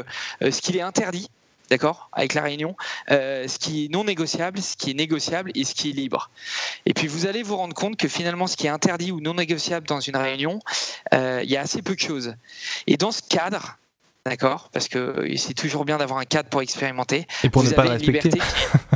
ce 0.42 0.62
qu'il 0.62 0.78
est 0.78 0.82
interdit 0.82 1.30
d'accord, 1.70 2.10
avec 2.14 2.34
la 2.34 2.42
réunion, 2.42 2.76
euh, 3.12 3.48
ce 3.48 3.60
qui 3.60 3.86
est 3.86 3.88
non 3.92 4.04
négociable, 4.04 4.62
ce 4.62 4.78
qui 4.78 4.92
est 4.92 4.94
négociable 4.94 5.52
et 5.56 5.64
ce 5.64 5.74
qui 5.74 5.90
est 5.90 5.94
libre. 5.94 6.30
Et 6.86 6.94
puis 6.94 7.08
vous 7.08 7.26
allez 7.26 7.44
vous 7.44 7.58
rendre 7.58 7.74
compte 7.74 7.98
que 7.98 8.08
finalement, 8.08 8.48
ce 8.48 8.56
qui 8.56 8.68
est 8.68 8.72
interdit 8.72 9.12
ou 9.12 9.20
non 9.20 9.34
négociable 9.34 9.88
dans 9.88 10.00
une 10.00 10.18
réunion, 10.18 10.60
euh, 11.14 11.42
il 11.44 11.50
y 11.50 11.58
a 11.58 11.62
assez 11.62 11.82
peu 11.82 11.96
de 11.96 12.00
choses. 12.00 12.36
Et 12.88 12.98
dans 12.98 13.12
ce 13.12 13.22
cadre, 13.22 13.78
d'accord, 14.26 14.70
parce 14.72 14.88
que 14.88 15.28
c'est 15.38 15.54
toujours 15.54 15.86
bien 15.86 15.98
d'avoir 15.98 16.20
un 16.20 16.26
cadre 16.26 16.50
pour 16.50 16.62
expérimenter, 16.62 17.28
et 17.44 17.50
pour 17.50 17.64
vous 17.64 17.70
ne 17.70 17.74
avez 17.74 17.90
pas 17.90 17.96
une 17.96 18.02
liberté 18.02 18.40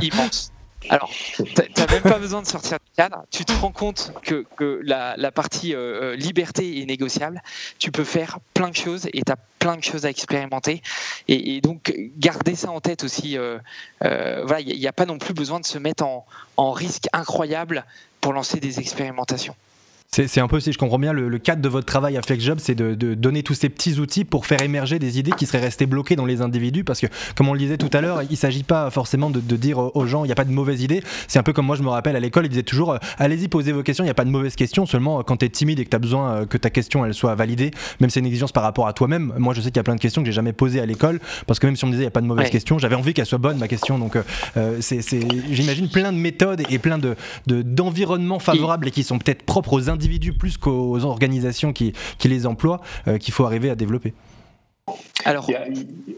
immense. 0.00 0.52
Alors, 0.88 1.10
tu 1.10 1.42
n'as 1.42 1.86
même 1.86 2.02
pas 2.02 2.18
besoin 2.18 2.42
de 2.42 2.46
sortir 2.46 2.78
du 2.78 2.92
cadre. 2.96 3.24
Tu 3.30 3.44
te 3.44 3.52
rends 3.52 3.72
compte 3.72 4.12
que, 4.22 4.80
la, 4.82 5.30
partie 5.32 5.74
euh, 5.74 6.12
euh, 6.12 6.16
liberté 6.16 6.80
est 6.80 6.86
négociable. 6.86 7.42
Tu 7.78 7.90
peux 7.90 8.04
faire 8.04 8.38
plein 8.54 8.68
de 8.68 8.76
choses 8.76 9.06
et 9.12 9.22
tu 9.22 9.32
as 9.32 9.36
plein 9.58 9.76
de 9.76 9.84
choses 9.84 10.06
à 10.06 10.10
expérimenter. 10.10 10.82
Et, 11.28 11.60
donc, 11.60 11.94
garder 12.18 12.54
ça 12.54 12.70
en 12.70 12.80
tête 12.80 13.04
aussi. 13.04 13.36
Euh, 13.38 13.58
voilà, 14.00 14.60
il 14.60 14.78
n'y 14.78 14.86
a, 14.86 14.92
pas 14.92 15.06
non 15.06 15.18
plus 15.18 15.34
besoin 15.34 15.60
de 15.60 15.66
se 15.66 15.78
mettre 15.78 16.04
en 16.04 16.72
risque 16.72 17.06
incroyable 17.12 17.84
pour 18.20 18.32
lancer 18.32 18.60
des 18.60 18.78
expérimentations. 18.78 19.56
C'est 20.14 20.40
un 20.40 20.46
peu, 20.46 20.60
si 20.60 20.74
je 20.74 20.76
comprends 20.76 20.98
bien, 20.98 21.14
le, 21.14 21.38
cadre 21.38 21.62
de 21.62 21.68
votre 21.70 21.86
travail 21.86 22.18
à 22.18 22.22
FlexJob, 22.22 22.58
c'est 22.60 22.74
de, 22.74 23.14
donner 23.14 23.42
tous 23.42 23.54
ces 23.54 23.70
petits 23.70 23.98
outils 23.98 24.26
pour 24.26 24.44
faire 24.44 24.60
émerger 24.60 24.98
des 24.98 25.18
idées 25.18 25.30
qui 25.30 25.46
seraient 25.46 25.60
restées 25.60 25.86
bloquées 25.86 26.16
dans 26.16 26.26
les 26.26 26.42
individus. 26.42 26.84
Parce 26.84 27.00
que, 27.00 27.06
comme 27.34 27.48
on 27.48 27.54
le 27.54 27.58
disait 27.58 27.78
tout 27.78 27.88
à 27.94 28.02
l'heure, 28.02 28.22
il 28.22 28.32
ne 28.32 28.36
s'agit 28.36 28.62
pas 28.62 28.90
forcément 28.90 29.30
de, 29.30 29.40
dire 29.56 29.78
aux 29.78 30.06
gens, 30.06 30.24
il 30.24 30.26
n'y 30.26 30.32
a 30.32 30.34
pas 30.34 30.44
de 30.44 30.50
mauvaise 30.50 30.82
idée. 30.82 31.02
C'est 31.28 31.38
un 31.38 31.42
peu 31.42 31.54
comme 31.54 31.64
moi, 31.64 31.76
je 31.76 31.82
me 31.82 31.88
rappelle 31.88 32.14
à 32.14 32.20
l'école, 32.20 32.44
ils 32.44 32.50
disaient 32.50 32.62
toujours, 32.62 32.92
euh, 32.92 32.98
allez-y, 33.16 33.48
posez 33.48 33.72
vos 33.72 33.82
questions, 33.82 34.04
il 34.04 34.08
n'y 34.08 34.10
a 34.10 34.14
pas 34.14 34.26
de 34.26 34.30
mauvaise 34.30 34.54
question. 34.54 34.84
Seulement, 34.84 35.20
euh, 35.20 35.22
quand 35.22 35.38
tu 35.38 35.46
es 35.46 35.48
timide 35.48 35.80
et 35.80 35.84
que 35.86 35.90
tu 35.90 35.96
as 35.96 35.98
besoin 35.98 36.32
euh, 36.34 36.46
que 36.46 36.58
ta 36.58 36.68
question 36.68 37.06
elle 37.06 37.14
soit 37.14 37.34
validée, 37.34 37.70
même 38.00 38.10
si 38.10 38.14
c'est 38.14 38.20
une 38.20 38.26
exigence 38.26 38.52
par 38.52 38.64
rapport 38.64 38.88
à 38.88 38.92
toi-même. 38.92 39.32
Moi, 39.38 39.54
je 39.54 39.62
sais 39.62 39.70
qu'il 39.70 39.78
y 39.78 39.80
a 39.80 39.84
plein 39.84 39.94
de 39.94 40.00
questions 40.00 40.20
que 40.20 40.26
j'ai 40.26 40.32
jamais 40.32 40.52
posées 40.52 40.82
à 40.82 40.84
l'école. 40.84 41.20
Parce 41.46 41.58
que 41.58 41.66
même 41.66 41.76
si 41.76 41.84
on 41.84 41.86
me 41.86 41.92
disait, 41.92 42.02
il 42.02 42.06
n'y 42.06 42.08
a 42.08 42.10
pas 42.10 42.20
de 42.20 42.26
mauvaise 42.26 42.50
question, 42.50 42.78
j'avais 42.78 42.96
envie 42.96 43.14
qu'elle 43.14 43.24
soit 43.24 43.38
bonne, 43.38 43.56
ma 43.56 43.68
question. 43.68 43.98
Donc, 43.98 44.18
j'imagine 45.50 45.88
plein 45.88 46.12
de 46.12 46.18
méthodes 46.18 46.64
et 46.68 46.78
plein 46.78 46.98
d'environnements 47.46 48.36
de, 48.36 48.42
favorables 48.42 48.88
et 48.88 48.90
qui 48.90 49.04
sont 49.04 49.18
peut-être 49.18 49.44
propres 49.44 49.72
aux 49.72 49.88
individus 49.88 50.01
plus 50.32 50.56
qu'aux 50.56 50.90
aux 50.92 51.04
organisations 51.04 51.72
qui, 51.72 51.92
qui 52.18 52.28
les 52.28 52.46
emploient 52.46 52.80
euh, 53.08 53.18
qu'il 53.18 53.32
faut 53.32 53.44
arriver 53.44 53.70
à 53.70 53.74
développer. 53.74 54.14
Alors, 55.24 55.48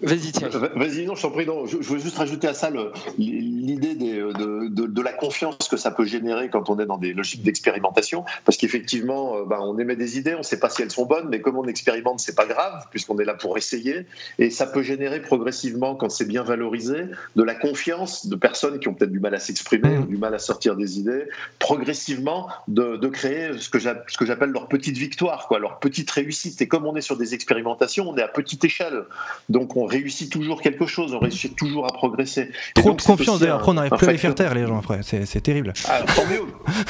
vas-y. 0.02 0.32
Vas-y, 0.74 1.04
non, 1.04 1.14
je 1.14 1.22
t'en 1.22 1.30
prie. 1.30 1.44
je, 1.44 1.76
veux 1.76 1.98
juste 1.98 2.16
rajouter 2.16 2.48
à 2.48 2.54
ça 2.54 2.70
l'idée 3.18 3.94
de, 3.94 4.86
de, 4.86 5.02
la 5.02 5.12
confiance 5.12 5.68
que 5.68 5.76
ça 5.76 5.90
peut 5.90 6.06
générer 6.06 6.48
quand 6.48 6.70
on 6.70 6.78
est 6.78 6.86
dans 6.86 6.96
des 6.96 7.12
logiques 7.12 7.42
d'expérimentation. 7.42 8.24
Parce 8.46 8.56
qu'effectivement, 8.56 9.36
euh, 9.36 9.44
ben, 9.44 9.58
on 9.60 9.78
émet 9.78 9.96
des 9.96 10.16
idées, 10.16 10.34
on 10.34 10.38
ne 10.38 10.42
sait 10.42 10.58
pas 10.58 10.70
si 10.70 10.80
elles 10.80 10.90
sont 10.90 11.04
bonnes, 11.04 11.28
mais 11.28 11.42
comme 11.42 11.58
on 11.58 11.66
expérimente, 11.66 12.20
c'est 12.20 12.34
pas 12.34 12.46
grave, 12.46 12.86
puisqu'on 12.90 13.18
est 13.18 13.26
là 13.26 13.34
pour 13.34 13.58
essayer. 13.58 14.06
Et 14.38 14.48
ça 14.48 14.64
peut 14.64 14.82
générer 14.82 15.20
progressivement, 15.20 15.94
quand 15.94 16.08
c'est 16.08 16.24
bien 16.24 16.42
valorisé, 16.42 17.04
de 17.36 17.42
la 17.42 17.54
confiance 17.54 18.26
de 18.26 18.36
personnes 18.36 18.78
qui 18.78 18.88
ont 18.88 18.94
peut-être 18.94 19.12
du 19.12 19.20
mal 19.20 19.34
à 19.34 19.40
s'exprimer, 19.40 19.98
mmh. 19.98 20.06
du 20.06 20.16
mal 20.16 20.34
à 20.34 20.38
sortir 20.38 20.74
des 20.74 20.98
idées, 20.98 21.26
progressivement 21.58 22.48
de, 22.68 22.96
créer 23.08 23.50
ce 23.58 23.68
que 23.68 23.78
j'appelle 24.24 24.50
leur 24.50 24.68
petite 24.68 24.96
victoire, 24.96 25.48
quoi, 25.48 25.58
leur 25.58 25.78
petite 25.80 26.10
réussite. 26.10 26.62
Et 26.62 26.66
comme 26.66 26.86
on 26.86 26.96
est 26.96 27.02
sur 27.02 27.18
des 27.18 27.34
expérimentations, 27.34 28.08
on 28.08 28.16
est 28.16 28.22
à 28.22 28.28
petite 28.55 28.64
échelle. 28.64 29.05
Donc 29.48 29.76
on 29.76 29.84
réussit 29.84 30.30
toujours 30.30 30.62
quelque 30.62 30.86
chose, 30.86 31.14
on 31.14 31.18
réussit 31.18 31.55
toujours 31.57 31.86
à 31.86 31.92
progresser. 31.92 32.50
Trop 32.74 32.92
de 32.92 33.02
confiance 33.02 33.40
d'ailleurs, 33.40 33.57
après 33.57 33.70
on 33.70 33.74
n'arrive 33.74 33.92
plus 33.92 34.09
à 34.09 34.12
les 34.12 34.18
faire 34.18 34.34
taire 34.34 34.55
les 34.55 34.66
gens 34.66 34.78
après, 34.78 35.00
c'est 35.02 35.40
terrible. 35.40 35.72
Ah, 35.88 36.02
tant 36.14 36.26
mieux, 36.26 36.42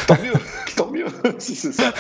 tant 0.06 0.16
mieux, 0.22 0.32
tant 0.76 0.90
mieux, 0.90 1.06
si 1.38 1.54
c'est 1.54 1.72
ça. 1.72 1.92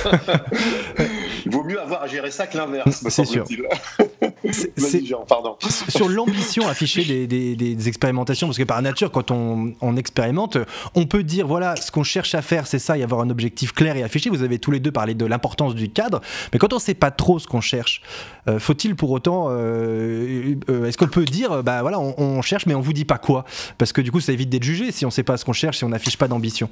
Il 1.44 1.52
vaut 1.52 1.64
mieux 1.64 1.80
avoir 1.80 2.02
à 2.02 2.06
gérer 2.06 2.30
ça 2.30 2.46
que 2.46 2.56
l'inverse, 2.56 3.04
c'est 3.08 3.24
sûr. 3.24 3.44
pardon. 5.28 5.56
Sur 5.88 6.08
l'ambition 6.08 6.68
affichée 6.68 7.26
des, 7.26 7.88
expérimentations, 7.88 8.46
parce 8.46 8.58
que 8.58 8.64
par 8.64 8.80
nature, 8.82 9.10
quand 9.10 9.30
on, 9.30 9.96
expérimente, 9.96 10.58
on 10.94 11.06
peut 11.06 11.22
dire 11.22 11.46
voilà, 11.46 11.76
ce 11.76 11.90
qu'on 11.90 12.02
cherche 12.02 12.34
à 12.34 12.42
faire, 12.42 12.66
c'est 12.66 12.78
ça, 12.78 12.96
y 12.96 13.02
avoir 13.02 13.20
un 13.20 13.30
objectif 13.30 13.72
clair 13.72 13.96
et 13.96 14.02
affiché. 14.02 14.30
Vous 14.30 14.42
avez 14.42 14.58
tous 14.58 14.70
les 14.70 14.80
deux 14.80 14.92
parlé 14.92 15.14
de 15.14 15.26
l'importance 15.26 15.74
du 15.74 15.88
cadre, 15.88 16.20
mais 16.52 16.58
quand 16.58 16.72
on 16.72 16.76
ne 16.76 16.80
sait 16.80 16.94
pas 16.94 17.10
trop 17.10 17.38
ce 17.38 17.46
qu'on 17.46 17.60
cherche, 17.60 18.02
euh, 18.48 18.58
faut-il 18.58 18.94
pour 18.94 19.10
autant, 19.10 19.48
euh, 19.50 20.54
euh, 20.68 20.86
est-ce 20.86 20.98
qu'on 20.98 21.06
peut 21.06 21.24
dire, 21.24 21.62
bah 21.62 21.82
voilà, 21.82 21.98
on, 22.00 22.42
cherche, 22.42 22.66
mais 22.66 22.74
on 22.74 22.80
vous 22.80 22.92
dit 22.92 23.04
pas 23.04 23.18
quoi? 23.18 23.44
Parce 23.78 23.92
que 23.92 24.00
du 24.00 24.10
coup, 24.10 24.20
ça 24.20 24.32
évite 24.32 24.50
d'être 24.50 24.62
jugé 24.62 24.92
si 24.92 25.04
on 25.04 25.08
ne 25.08 25.12
sait 25.12 25.22
pas 25.22 25.36
ce 25.36 25.44
qu'on 25.44 25.52
cherche, 25.52 25.78
si 25.78 25.84
on 25.84 25.88
n'affiche 25.88 26.18
pas 26.18 26.28
d'ambition. 26.28 26.68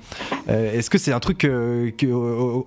est-ce 0.49 0.91
que 0.91 0.99
c'est 0.99 1.13
un 1.13 1.21
truc 1.21 1.47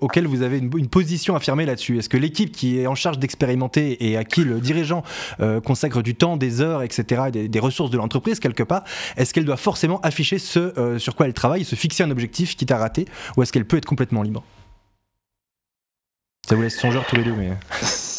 auquel 0.00 0.26
vous 0.26 0.42
avez 0.42 0.58
une, 0.58 0.88
position 0.88 1.36
affirmée 1.36 1.66
là-dessus 1.66 1.98
Est-ce 1.98 2.08
que 2.08 2.16
l'équipe 2.16 2.52
qui 2.52 2.78
est 2.78 2.86
en 2.86 2.94
charge 2.94 3.18
d'expérimenter 3.18 4.08
et 4.08 4.16
à 4.16 4.24
qui 4.24 4.44
le 4.44 4.60
dirigeant 4.60 5.02
euh, 5.40 5.60
consacre 5.60 6.02
du 6.02 6.14
temps, 6.14 6.36
des 6.36 6.60
heures, 6.60 6.82
etc., 6.82 7.30
des, 7.32 7.60
ressources 7.60 7.90
de 7.90 7.96
l'entreprise 7.96 8.38
quelque 8.38 8.62
part, 8.62 8.84
est-ce 9.16 9.32
qu'elle 9.34 9.44
doit 9.44 9.56
forcément 9.56 10.00
afficher 10.00 10.38
ce 10.38 10.78
euh, 10.78 10.98
sur 10.98 11.16
quoi 11.16 11.26
elle 11.26 11.34
travaille, 11.34 11.64
se 11.64 11.74
fixer 11.74 12.02
un 12.02 12.10
objectif 12.10 12.56
qui 12.56 12.66
t'a 12.66 12.78
raté, 12.78 13.06
ou 13.36 13.42
est-ce 13.42 13.52
qu'elle 13.52 13.64
peut 13.64 13.76
être 13.76 13.86
complètement 13.86 14.22
libre? 14.22 14.44
Ça 16.48 16.54
vous 16.54 16.62
laisse 16.62 16.78
songeur 16.78 17.04
tous 17.06 17.16
les 17.16 17.24
deux, 17.24 17.34
mais 17.34 17.50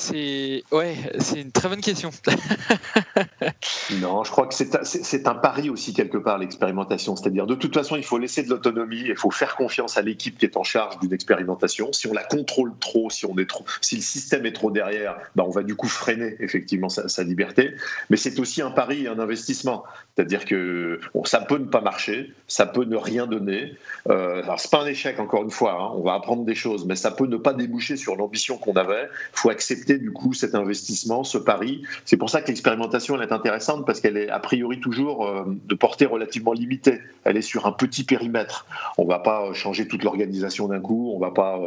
c'est 0.08 0.64
ouais, 0.72 0.96
c'est 1.20 1.42
une 1.42 1.52
très 1.52 1.70
bonne 1.70 1.82
question. 1.82 2.12
non, 4.02 4.24
je 4.24 4.32
crois 4.32 4.48
que 4.48 4.54
c'est 4.54 5.28
un 5.28 5.36
pari 5.36 5.70
aussi 5.70 5.94
quelque 5.94 6.18
part 6.18 6.38
l'expérimentation, 6.38 7.16
c'est-à-dire 7.16 7.46
de 7.46 7.56
toute 7.56 7.74
façon 7.74 7.96
il 7.96 8.04
faut 8.04 8.18
laisser 8.18 8.44
de 8.44 8.50
l'autonomie, 8.50 9.04
il 9.06 9.16
faut 9.16 9.32
faire 9.32 9.56
confiance 9.56 9.98
à 9.98 10.02
l'équipe 10.02 10.38
qui 10.38 10.46
est 10.46 10.58
en 10.58 10.64
charge 10.64 11.00
d'une 11.00 11.14
expérimentation. 11.14 11.92
Si 11.94 12.08
on 12.08 12.14
la 12.14 12.24
contrôle 12.24 12.74
trop, 12.80 13.10
si 13.10 13.26
on 13.26 13.38
est 13.38 13.50
trop, 13.50 13.66
si 13.82 13.96
le 13.96 14.02
système 14.02 14.46
est 14.46 14.54
trop 14.54 14.72
derrière, 14.72 15.18
bah 15.36 15.44
on 15.46 15.52
va 15.52 15.64
du 15.64 15.76
coup 15.76 15.88
freiner 15.88 16.36
effectivement 16.40 16.90
sa, 16.90 17.24
liberté. 17.24 17.76
Mais 18.10 18.18
c'est 18.18 18.40
aussi 18.40 18.62
un 18.62 18.72
pari 18.72 19.04
et 19.04 19.08
un 19.08 19.20
investissement, 19.20 19.84
c'est-à-dire 20.16 20.46
que 20.46 21.00
ça 21.26 21.42
peut 21.42 21.58
ne 21.58 21.66
pas 21.66 21.82
marcher, 21.82 22.34
ça 22.48 22.66
peut 22.66 22.86
ne 22.86 22.96
rien 22.96 23.28
donner. 23.28 23.76
Euh, 24.10 24.44
alors 24.44 24.60
c'est 24.60 24.72
pas 24.72 24.82
un 24.82 24.88
échec 24.88 25.20
encore 25.20 25.44
une 25.44 25.52
fois, 25.52 25.74
hein, 25.74 25.92
on 25.96 26.02
va 26.02 26.14
apprendre 26.14 26.46
des 26.46 26.56
choses, 26.56 26.86
mais 26.86 26.96
ça 26.96 27.12
peut 27.12 27.28
ne 27.28 27.38
pas 27.38 27.54
déboucher 27.54 27.98
sur 27.98 28.16
l'ambition 28.16 28.58
qu'on 28.58 28.74
avait. 28.74 29.10
Il 29.34 29.40
faut 29.40 29.50
accepter 29.50 29.97
du 29.98 30.12
coup 30.12 30.34
cet 30.34 30.56
investissement, 30.56 31.24
ce 31.24 31.38
pari. 31.38 31.84
C'est 32.06 32.18
pour 32.18 32.30
ça 32.30 32.42
que 32.42 32.48
l'expérimentation 32.48 33.16
elle 33.16 33.28
est 33.28 33.32
intéressante 33.32 33.86
parce 33.86 34.00
qu'elle 34.00 34.18
est 34.18 34.30
a 34.30 34.40
priori 34.40 34.80
toujours 34.80 35.46
de 35.46 35.76
portée 35.76 36.06
relativement 36.06 36.54
limitée. 36.54 37.00
Elle 37.24 37.38
est 37.38 37.42
sur 37.42 37.66
un 37.66 37.72
petit 37.72 38.04
périmètre. 38.04 38.66
On 38.98 39.04
ne 39.04 39.10
va 39.10 39.20
pas 39.20 39.54
changer 39.54 39.88
toute 39.88 40.04
l'organisation 40.04 40.68
d'un 40.68 40.80
coup, 40.80 41.12
on 41.14 41.20
ne 41.20 41.22
va 41.22 41.32
pas 41.32 41.60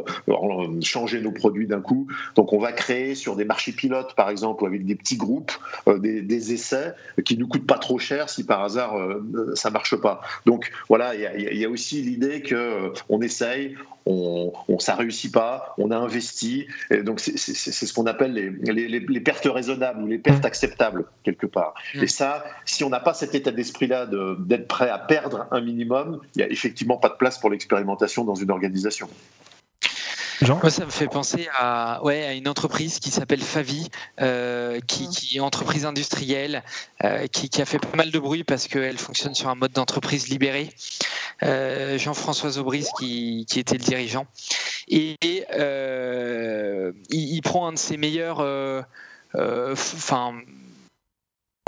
changer 0.83 1.21
nos 1.21 1.33
produits 1.33 1.67
d'un 1.67 1.81
coup. 1.81 2.07
Donc 2.35 2.53
on 2.53 2.59
va 2.59 2.73
créer 2.73 3.15
sur 3.15 3.37
des 3.37 3.45
marchés 3.45 3.73
pilotes, 3.73 4.15
par 4.15 4.31
exemple, 4.31 4.67
avec 4.67 4.85
des 4.85 4.95
petits 4.95 5.17
groupes, 5.17 5.53
des, 5.99 6.53
essais 6.53 6.95
qui 7.25 7.37
nous 7.37 7.47
coûtent 7.47 7.67
pas 7.67 7.79
trop 7.79 7.99
cher 7.99 8.31
si 8.31 8.45
par 8.45 8.63
hasard 8.63 8.97
ça 9.55 9.71
marche 9.71 9.97
pas. 9.97 10.21
Donc 10.47 10.71
voilà, 10.89 11.15
il 11.15 11.59
y, 11.59 11.65
a 11.65 11.69
aussi 11.69 12.03
l'idée 12.03 12.43
que 12.43 12.93
on 13.09 13.21
essaye, 13.21 13.77
on, 14.11 14.53
on, 14.69 14.79
ça 14.79 14.95
réussit 14.95 15.33
pas, 15.33 15.75
on 15.79 15.91
a 15.91 15.97
investi. 15.97 16.67
Et 16.91 17.03
donc 17.03 17.21
c'est 17.21 17.37
ce 17.37 17.93
qu'on 17.93 18.07
appelle 18.07 18.33
les, 18.33 18.89
les, 18.89 19.21
pertes 19.21 19.47
raisonnables 19.47 20.03
ou 20.03 20.07
les 20.07 20.19
pertes 20.19 20.45
acceptables 20.45 21.05
quelque 21.23 21.47
part. 21.47 21.75
Mm. 21.95 22.03
Et 22.03 22.07
ça, 22.07 22.45
si 22.65 22.85
on 22.85 22.91
n'a 22.91 23.01
pas 23.01 23.15
cet 23.15 23.35
état 23.35 23.51
d'esprit-là 23.51 24.09
d'être 24.39 24.69
prêt 24.69 24.89
à 24.89 24.99
perdre 24.99 25.47
un 25.51 25.61
minimum, 25.61 26.21
il 26.35 26.39
n'y 26.39 26.45
a 26.45 26.51
effectivement 26.51 26.97
pas 26.97 27.09
de 27.09 27.15
place 27.15 27.39
pour 27.39 27.51
l'expérimentation 27.51 28.25
dans 28.25 28.35
une 28.35 28.51
organisation. 28.51 29.09
Moi, 30.49 30.71
ça 30.71 30.87
me 30.87 30.91
fait 30.91 31.07
penser 31.07 31.49
à, 31.59 32.01
ouais, 32.03 32.25
à 32.25 32.33
une 32.33 32.49
entreprise 32.49 32.99
qui 32.99 33.11
s'appelle 33.11 33.43
Favi, 33.43 33.91
euh, 34.21 34.81
qui, 34.81 35.07
mm. 35.07 35.11
qui, 35.11 35.37
est 35.37 35.41
entreprise 35.41 35.85
industrielle, 35.85 36.63
euh, 37.05 37.27
qui, 37.27 37.51
qui, 37.51 37.61
a 37.61 37.67
fait 37.67 37.79
pas 37.79 37.95
mal 37.97 38.11
de 38.11 38.19
bruit 38.19 38.43
parce 38.43 38.67
qu'elle 38.67 38.99
fonctionne 38.99 39.35
sur 39.35 39.49
un 39.49 39.55
mode 39.55 39.73
d'entreprise 39.73 40.29
libérée. 40.29 40.71
Euh, 41.43 41.99
Jean-François 41.99 42.59
Aubry, 42.59 42.87
qui, 42.99 43.45
qui, 43.49 43.61
était 43.61 43.77
le 43.77 43.85
dirigeant. 43.85 44.27
Et 44.89 45.17
euh, 45.55 46.93
il, 47.11 47.35
il, 47.35 47.43
prend 47.43 47.67
un 47.69 47.73
de 47.73 47.79
ses 47.79 47.97
meilleurs. 47.99 48.41
Euh, 49.37 49.73
enfin 49.73 50.35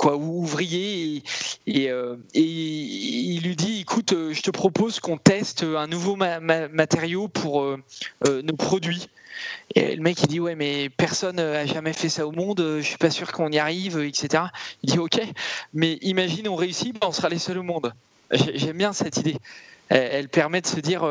quoi, 0.02 0.16
ouvrier, 0.16 1.22
et, 1.68 1.88
euh, 1.88 2.16
et, 2.34 2.42
il 2.42 3.42
lui 3.42 3.54
dit 3.54 3.82
écoute, 3.82 4.12
euh, 4.12 4.32
je 4.32 4.42
te 4.42 4.50
propose 4.50 4.98
qu'on 4.98 5.16
teste 5.16 5.62
un 5.62 5.86
nouveau 5.86 6.16
matériau 6.16 7.28
pour 7.28 7.62
euh, 7.62 7.78
nos 8.42 8.56
produits. 8.56 9.08
Et 9.76 9.94
le 9.94 10.02
mec 10.02 10.20
il 10.22 10.26
dit 10.26 10.40
ouais 10.40 10.56
mais 10.56 10.90
personne 10.90 11.36
n'a 11.36 11.66
jamais 11.66 11.92
fait 11.92 12.08
ça 12.08 12.26
au 12.26 12.32
monde, 12.32 12.78
je 12.78 12.82
suis 12.82 12.98
pas 12.98 13.10
sûr 13.10 13.30
qu'on 13.30 13.50
y 13.50 13.58
arrive, 13.58 14.00
etc. 14.00 14.44
Il 14.82 14.90
dit 14.90 14.98
ok, 14.98 15.20
mais 15.72 15.98
imagine 16.02 16.48
on 16.48 16.56
réussit, 16.56 16.92
ben, 17.00 17.06
on 17.06 17.12
sera 17.12 17.28
les 17.28 17.38
seuls 17.38 17.58
au 17.58 17.62
monde. 17.62 17.94
J'aime 18.32 18.78
bien 18.78 18.92
cette 18.92 19.18
idée. 19.18 19.36
Elle, 19.88 20.28
permet 20.28 20.60
de 20.62 20.66
se 20.66 20.80
dire 20.80 21.08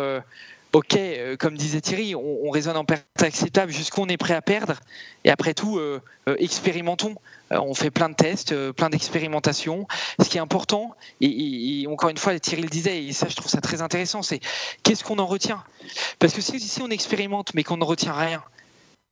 ok, 0.73 0.99
comme 1.39 1.57
disait 1.57 1.81
Thierry, 1.81 2.13
on, 2.15 2.49
raisonne 2.49 2.77
en 2.77 2.85
perte 2.85 3.05
acceptable 3.21 3.71
jusqu'où 3.71 4.01
on 4.01 4.07
est 4.07 4.17
prêt 4.17 4.33
à 4.33 4.41
perdre, 4.41 4.75
et 5.23 5.31
après 5.31 5.53
tout, 5.53 5.79
expérimentons. 6.37 7.15
On 7.59 7.73
fait 7.73 7.91
plein 7.91 8.09
de 8.09 8.15
tests, 8.15 8.51
euh, 8.51 8.73
plein 8.73 8.89
d'expérimentations. 8.89 9.87
Ce 10.21 10.29
qui 10.29 10.37
est 10.37 10.41
important, 10.41 10.95
et, 11.19 11.85
encore 11.89 12.09
une 12.09 12.17
fois, 12.17 12.37
Thierry 12.39 12.63
le 12.63 12.69
disait, 12.69 13.03
et 13.03 13.13
ça 13.13 13.27
je 13.27 13.35
trouve 13.35 13.49
ça 13.49 13.61
très 13.61 13.81
intéressant, 13.81 14.21
c'est 14.21 14.39
qu'est-ce 14.83 15.03
qu'on 15.03 15.19
en 15.19 15.25
retient? 15.25 15.63
Parce 16.19 16.33
que 16.33 16.41
si, 16.41 16.59
si 16.59 16.81
on 16.81 16.89
expérimente 16.89 17.53
mais 17.53 17.63
qu'on 17.63 17.77
ne 17.77 17.83
retient 17.83 18.13
rien, 18.13 18.43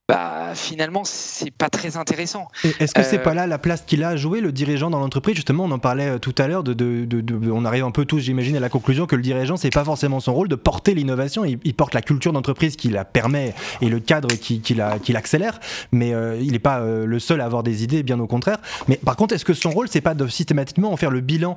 bah, 0.09 0.53
finalement, 0.55 1.03
c'est 1.05 1.51
pas 1.51 1.69
très 1.69 1.95
intéressant. 1.95 2.47
Est-ce 2.79 2.95
que 2.95 3.03
c'est 3.03 3.19
euh, 3.19 3.23
pas 3.23 3.35
là 3.35 3.45
la 3.45 3.59
place 3.59 3.83
qu'il 3.85 4.03
a 4.03 4.09
à 4.09 4.15
jouer, 4.15 4.41
le 4.41 4.51
dirigeant 4.51 4.89
dans 4.89 4.97
l'entreprise? 4.97 5.35
Justement, 5.35 5.65
on 5.65 5.71
en 5.71 5.77
parlait 5.77 6.09
euh, 6.09 6.17
tout 6.17 6.33
à 6.39 6.47
l'heure, 6.47 6.63
de, 6.63 6.73
de, 6.73 7.51
on 7.51 7.63
arrive 7.63 7.85
un 7.85 7.91
peu 7.91 8.05
tous, 8.05 8.17
j'imagine, 8.17 8.55
à 8.55 8.59
la 8.59 8.69
conclusion 8.69 9.05
que 9.05 9.15
le 9.15 9.21
dirigeant, 9.21 9.55
c'est 9.55 9.69
pas 9.69 9.83
forcément 9.83 10.19
son 10.19 10.33
rôle 10.33 10.47
de 10.47 10.55
porter 10.55 10.95
l'innovation. 10.95 11.45
Il, 11.45 11.75
porte 11.75 11.93
la 11.93 12.01
culture 12.01 12.33
d'entreprise 12.33 12.75
qui 12.75 12.89
la 12.89 13.05
permet 13.05 13.53
et 13.81 13.87
le 13.87 13.99
cadre 13.99 14.29
qui, 14.29 14.61
qui, 14.61 14.73
la, 14.73 14.97
qui 14.97 15.13
l'accélère, 15.13 15.59
mais 15.91 16.15
euh, 16.15 16.39
il 16.41 16.53
n'est 16.53 16.59
pas 16.59 16.79
le 16.79 17.19
seul 17.19 17.39
à 17.39 17.45
avoir 17.45 17.61
des 17.61 17.83
idées, 17.83 18.01
bien 18.01 18.19
au 18.19 18.25
contraire. 18.25 18.57
Mais 18.87 18.97
par 18.97 19.15
contre, 19.15 19.35
est-ce 19.35 19.45
que 19.45 19.53
son 19.53 19.69
rôle, 19.69 19.89
c'est 19.89 20.01
pas 20.01 20.15
de 20.15 20.27
systématiquement 20.27 20.91
en 20.91 20.97
faire 20.97 21.11
le 21.11 21.21
bilan 21.21 21.55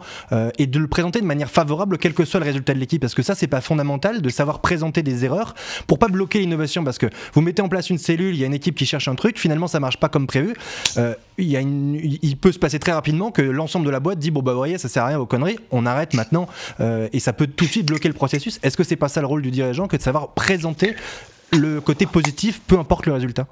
et 0.59 0.67
de 0.67 0.79
le 0.79 0.89
présenter 0.89 1.23
de 1.23 1.27
manière 1.27 1.51
favorable, 1.51 1.97
quel 1.97 2.13
que 2.13 2.27
soit 2.27 2.39
le 2.39 2.47
résultat 2.47 2.75
de 2.75 2.79
l'équipe? 2.79 3.01
Parce 3.01 3.15
que 3.15 3.23
ça, 3.23 3.35
c'est 3.35 3.47
pas 3.47 3.63
fondamental 3.63 4.21
de 4.21 4.29
savoir 4.29 4.61
présenter 4.61 5.03
des 5.03 5.25
erreurs 5.25 5.55
pour 5.87 5.99
pas 5.99 6.09
bloquer 6.09 6.41
l'innovation, 6.41 6.85
parce 6.85 6.99
que 6.99 7.07
vous 7.33 7.41
mettez 7.41 7.63
en 7.63 7.69
place 7.71 7.89
une 7.89 7.99
cellule, 7.99 8.42
y 8.43 8.45
a 8.45 8.49
une 8.49 8.55
équipe 8.55 8.75
qui 8.75 8.87
cherche 8.87 9.09
un 9.09 9.15
truc, 9.15 9.39
finalement 9.39 9.67
ça 9.67 9.81
marche 9.81 9.99
pas 9.99 10.09
comme 10.09 10.27
prévu. 10.27 10.55
Euh, 10.97 11.15
il, 11.39 12.37
peut 12.37 12.53
se 12.53 12.59
passer 12.59 12.79
très 12.79 12.93
rapidement 12.93 13.31
que 13.31 13.43
l'ensemble 13.43 13.87
de 13.87 13.91
la 13.91 14.01
boîte 14.01 14.19
dit 14.19 14.31
bon 14.31 14.43
bah 14.43 14.55
voyez 14.55 14.79
ça 14.79 14.89
sert 14.89 15.05
à 15.05 15.07
rien 15.09 15.19
vos 15.19 15.27
conneries, 15.27 15.59
on 15.71 15.87
arrête 15.87 16.15
maintenant 16.15 16.47
euh, 16.81 17.09
et 17.13 17.21
ça 17.21 17.33
peut 17.33 17.47
tout 17.47 17.65
de 17.65 17.71
suite 17.71 17.87
bloquer 17.87 18.09
le 18.09 18.15
processus. 18.15 18.59
Est-ce 18.63 18.77
que 18.77 18.85
c'est 18.85 18.97
pas 18.97 19.09
ça 19.09 19.21
le 19.21 19.27
rôle 19.27 19.43
du 19.43 19.51
dirigeant 19.51 19.89
que 19.89 19.97
de 19.97 20.03
savoir 20.03 20.29
présenter 20.35 20.95
le 21.53 21.81
côté 21.81 22.07
positif, 22.07 22.61
peu 22.67 22.79
importe 22.79 23.07
le 23.07 23.13
résultat? 23.13 23.47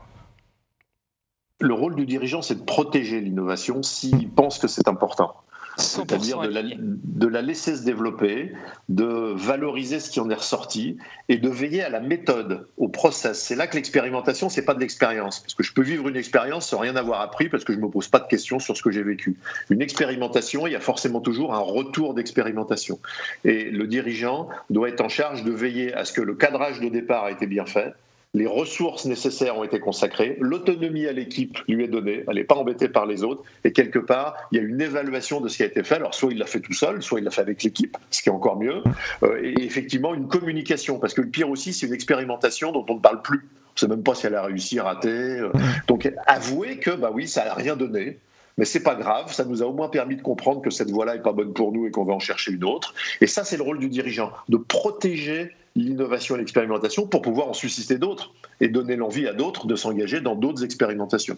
Le 1.60 1.74
rôle 1.74 1.94
du 1.94 2.06
dirigeant, 2.06 2.40
c'est 2.40 2.54
de 2.54 2.64
protéger 2.64 3.20
l'innovation 3.20 3.82
s'il 3.82 4.30
pense 4.30 4.58
que 4.58 4.66
c'est 4.66 4.88
important 4.88 5.34
c'est-à-dire 5.80 6.40
de 6.40 7.26
la, 7.26 7.42
laisser 7.42 7.76
se 7.76 7.84
développer, 7.84 8.52
de 8.88 9.34
valoriser 9.36 10.00
ce 10.00 10.10
qui 10.10 10.20
en 10.20 10.30
est 10.30 10.34
ressorti 10.34 10.98
et 11.28 11.38
de 11.38 11.48
veiller 11.48 11.82
à 11.82 11.88
la 11.88 12.00
méthode, 12.00 12.66
au 12.76 12.88
process. 12.88 13.42
C'est 13.42 13.56
là 13.56 13.66
que 13.66 13.76
l'expérimentation, 13.76 14.48
c'est 14.48 14.64
pas 14.64 14.74
de 14.74 14.80
l'expérience, 14.80 15.40
parce 15.40 15.54
que 15.54 15.62
je 15.62 15.72
peux 15.72 15.82
vivre 15.82 16.08
une 16.08 16.16
expérience 16.16 16.68
sans 16.68 16.78
rien 16.78 16.96
avoir 16.96 17.20
appris 17.20 17.48
parce 17.48 17.64
que 17.64 17.72
je 17.72 17.78
me 17.78 17.88
pose 17.88 18.08
pas 18.08 18.20
de 18.20 18.26
questions 18.26 18.58
sur 18.58 18.76
ce 18.76 18.82
que 18.82 18.90
j'ai 18.90 19.02
vécu. 19.02 19.36
Une 19.70 19.82
expérimentation, 19.82 20.66
il 20.66 20.72
y 20.72 20.76
a 20.76 20.80
forcément 20.80 21.20
toujours 21.20 21.54
un 21.54 21.58
retour 21.58 22.14
d'expérimentation, 22.14 22.98
et 23.44 23.64
le 23.64 23.86
dirigeant 23.86 24.48
doit 24.70 24.88
être 24.88 25.00
en 25.00 25.08
charge 25.08 25.44
de 25.44 25.52
veiller 25.52 25.94
à 25.94 26.04
ce 26.04 26.12
que 26.12 26.20
le 26.20 26.34
cadrage 26.34 26.80
de 26.80 26.88
départ 26.88 27.24
a 27.24 27.30
été 27.30 27.46
bien 27.46 27.66
fait 27.66 27.94
les 28.32 28.46
ressources 28.46 29.06
nécessaires 29.06 29.58
ont 29.58 29.64
été 29.64 29.80
consacrées, 29.80 30.36
l'autonomie 30.40 31.06
à 31.06 31.12
l'équipe 31.12 31.58
lui 31.66 31.84
est 31.84 31.88
donnée, 31.88 32.24
elle 32.28 32.36
n'est 32.36 32.44
pas 32.44 32.54
embêtée 32.54 32.88
par 32.88 33.06
les 33.06 33.24
autres, 33.24 33.42
et 33.64 33.72
quelque 33.72 33.98
part, 33.98 34.36
il 34.52 34.58
y 34.58 34.60
a 34.60 34.62
une 34.64 34.80
évaluation 34.80 35.40
de 35.40 35.48
ce 35.48 35.56
qui 35.56 35.62
a 35.64 35.66
été 35.66 35.82
fait. 35.82 35.96
Alors, 35.96 36.14
soit 36.14 36.30
il 36.30 36.38
l'a 36.38 36.46
fait 36.46 36.60
tout 36.60 36.72
seul, 36.72 37.02
soit 37.02 37.18
il 37.18 37.24
l'a 37.24 37.32
fait 37.32 37.40
avec 37.40 37.62
l'équipe, 37.62 37.96
ce 38.10 38.22
qui 38.22 38.28
est 38.28 38.32
encore 38.32 38.56
mieux, 38.56 38.82
euh, 39.24 39.40
et 39.42 39.64
effectivement, 39.64 40.14
une 40.14 40.28
communication, 40.28 40.98
parce 40.98 41.12
que 41.12 41.22
le 41.22 41.28
pire 41.28 41.50
aussi, 41.50 41.72
c'est 41.72 41.86
une 41.86 41.94
expérimentation 41.94 42.70
dont 42.70 42.86
on 42.88 42.94
ne 42.94 43.00
parle 43.00 43.22
plus. 43.22 43.48
On 43.66 43.72
ne 43.74 43.78
sait 43.80 43.88
même 43.88 44.02
pas 44.02 44.14
si 44.14 44.26
elle 44.26 44.34
a 44.34 44.42
réussi, 44.42 44.78
raté. 44.78 45.40
Donc, 45.86 46.12
avouer 46.26 46.78
que, 46.78 46.90
bah 46.90 47.10
oui, 47.12 47.26
ça 47.26 47.44
n'a 47.44 47.54
rien 47.54 47.76
donné, 47.76 48.18
mais 48.58 48.64
c'est 48.64 48.82
pas 48.82 48.94
grave, 48.94 49.32
ça 49.32 49.44
nous 49.44 49.62
a 49.62 49.66
au 49.66 49.72
moins 49.72 49.88
permis 49.88 50.16
de 50.16 50.22
comprendre 50.22 50.60
que 50.60 50.70
cette 50.70 50.90
voie-là 50.90 51.16
est 51.16 51.22
pas 51.22 51.32
bonne 51.32 51.52
pour 51.52 51.72
nous 51.72 51.86
et 51.86 51.90
qu'on 51.90 52.04
va 52.04 52.12
en 52.12 52.18
chercher 52.18 52.52
une 52.52 52.64
autre. 52.64 52.94
Et 53.20 53.26
ça, 53.26 53.44
c'est 53.44 53.56
le 53.56 53.62
rôle 53.62 53.78
du 53.78 53.88
dirigeant, 53.88 54.32
de 54.48 54.56
protéger 54.56 55.52
l'innovation 55.76 56.36
et 56.36 56.38
l'expérimentation 56.38 57.06
pour 57.06 57.22
pouvoir 57.22 57.48
en 57.48 57.54
susciter 57.54 57.98
d'autres 57.98 58.32
et 58.60 58.68
donner 58.68 58.96
l'envie 58.96 59.26
à 59.26 59.32
d'autres 59.32 59.66
de 59.66 59.76
s'engager 59.76 60.20
dans 60.20 60.34
d'autres 60.34 60.64
expérimentations. 60.64 61.36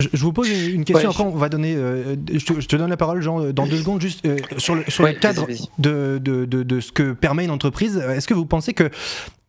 Je 0.00 0.22
vous 0.22 0.32
pose 0.32 0.48
une 0.48 0.84
question, 0.84 1.10
on 1.18 1.30
va 1.30 1.48
donner. 1.48 1.74
Euh, 1.74 2.14
je, 2.32 2.66
te, 2.66 2.76
donne 2.76 2.90
la 2.90 2.96
parole, 2.96 3.20
Jean, 3.20 3.52
dans 3.52 3.66
deux 3.66 3.78
secondes, 3.78 4.00
juste 4.00 4.24
euh, 4.26 4.36
sur 4.56 4.76
le, 4.76 4.84
sur 4.86 5.04
le 5.04 5.12
cadre 5.12 5.48
de, 5.78 6.20
de, 6.22 6.44
de, 6.44 6.62
de, 6.62 6.80
ce 6.80 6.92
que 6.92 7.12
permet 7.12 7.44
une 7.44 7.50
entreprise. 7.50 7.96
Est-ce 7.96 8.28
que 8.28 8.34
vous 8.34 8.46
pensez 8.46 8.74
que 8.74 8.90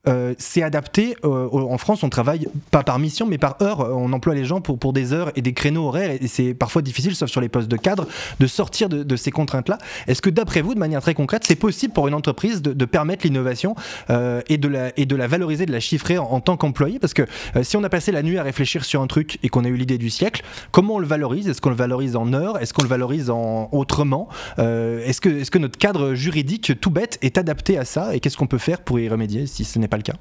euh, 0.08 0.34
c'est 0.38 0.64
adapté. 0.64 1.16
Euh, 1.26 1.50
en 1.52 1.78
France, 1.78 2.04
on 2.04 2.10
travaille 2.10 2.48
pas 2.72 2.84
par 2.84 3.00
mission, 3.00 3.28
mais 3.28 3.38
par 3.38 3.58
heure. 3.62 3.80
On 3.80 4.14
emploie 4.14 4.34
les 4.34 4.46
gens 4.46 4.62
pour, 4.62 4.94
des 4.94 5.14
heures 5.14 5.32
et 5.36 5.42
des 5.42 5.54
créneaux 5.54 5.88
horaires, 5.88 6.12
et 6.12 6.28
c'est 6.28 6.54
parfois 6.54 6.82
difficile, 6.82 7.16
sauf 7.16 7.30
sur 7.30 7.42
les 7.42 7.50
postes 7.50 7.68
de 7.68 7.78
cadre, 7.78 8.08
de 8.40 8.48
sortir 8.48 8.90
de, 8.90 9.16
ces 9.16 9.32
contraintes-là. 9.32 9.78
Est-ce 10.08 10.22
que, 10.22 10.30
d'après 10.30 10.62
vous, 10.62 10.74
de 10.74 10.80
manière 10.80 11.02
très 11.02 11.14
concrète, 11.14 11.44
c'est 11.46 11.56
possible 11.56 11.94
pour 11.94 12.08
une 12.08 12.14
entreprise 12.14 12.62
de, 12.62 12.86
permettre 12.86 13.26
l'innovation 13.26 13.76
euh, 14.10 14.42
et, 14.50 14.58
de 14.58 14.68
la, 14.68 14.92
et 14.98 15.06
de 15.06 15.16
la 15.16 15.28
valoriser, 15.28 15.66
de 15.66 15.72
la 15.72 15.80
chiffrer 15.80 16.18
en, 16.18 16.40
tant 16.40 16.58
qu'employé? 16.58 16.98
Parce 16.98 17.14
que 17.14 17.24
si 17.62 17.78
on 17.78 17.84
a 17.84 17.90
passé 17.90 18.12
la 18.12 18.24
nuit 18.24 18.38
à 18.38 18.44
réfléchir 18.44 18.86
sur 18.86 19.02
un 19.02 19.08
truc 19.08 19.38
et 19.44 19.50
qu'on 19.50 19.66
a 19.66 19.68
eu 19.68 19.76
l'idée 19.76 19.98
du 19.98 20.10
siècle, 20.10 20.44
comment 20.72 20.96
on 20.96 21.00
le 21.00 21.08
valorise? 21.08 21.48
Est-ce 21.48 21.62
qu'on 21.62 21.70
le 21.70 21.76
valorise 21.76 22.16
en 22.16 22.34
heures? 22.34 22.60
Est-ce 22.62 22.74
qu'on 22.74 22.84
le 22.84 22.90
valorise 22.90 23.30
en 23.30 23.70
autrement? 23.72 24.30
Est-ce 24.58 25.22
que, 25.22 25.30
est 25.30 25.50
que 25.50 25.60
notre 25.60 25.78
cadre 25.78 26.14
juridique, 26.14 26.80
tout 26.80 26.90
bête, 26.90 27.20
est 27.22 27.38
adapté 27.38 27.78
à 27.78 27.86
ça? 27.86 28.16
Et 28.16 28.20
qu'est-ce 28.20 28.38
qu'on 28.38 28.48
peut 28.48 28.58
faire 28.58 28.82
pour 28.82 29.00
y 29.00 29.10
remédier 29.10 29.46
si 29.46 29.66
ce 29.66 29.78
n'est 29.78 29.89
pas 29.90 29.98
le 29.98 30.04
cas 30.04 30.16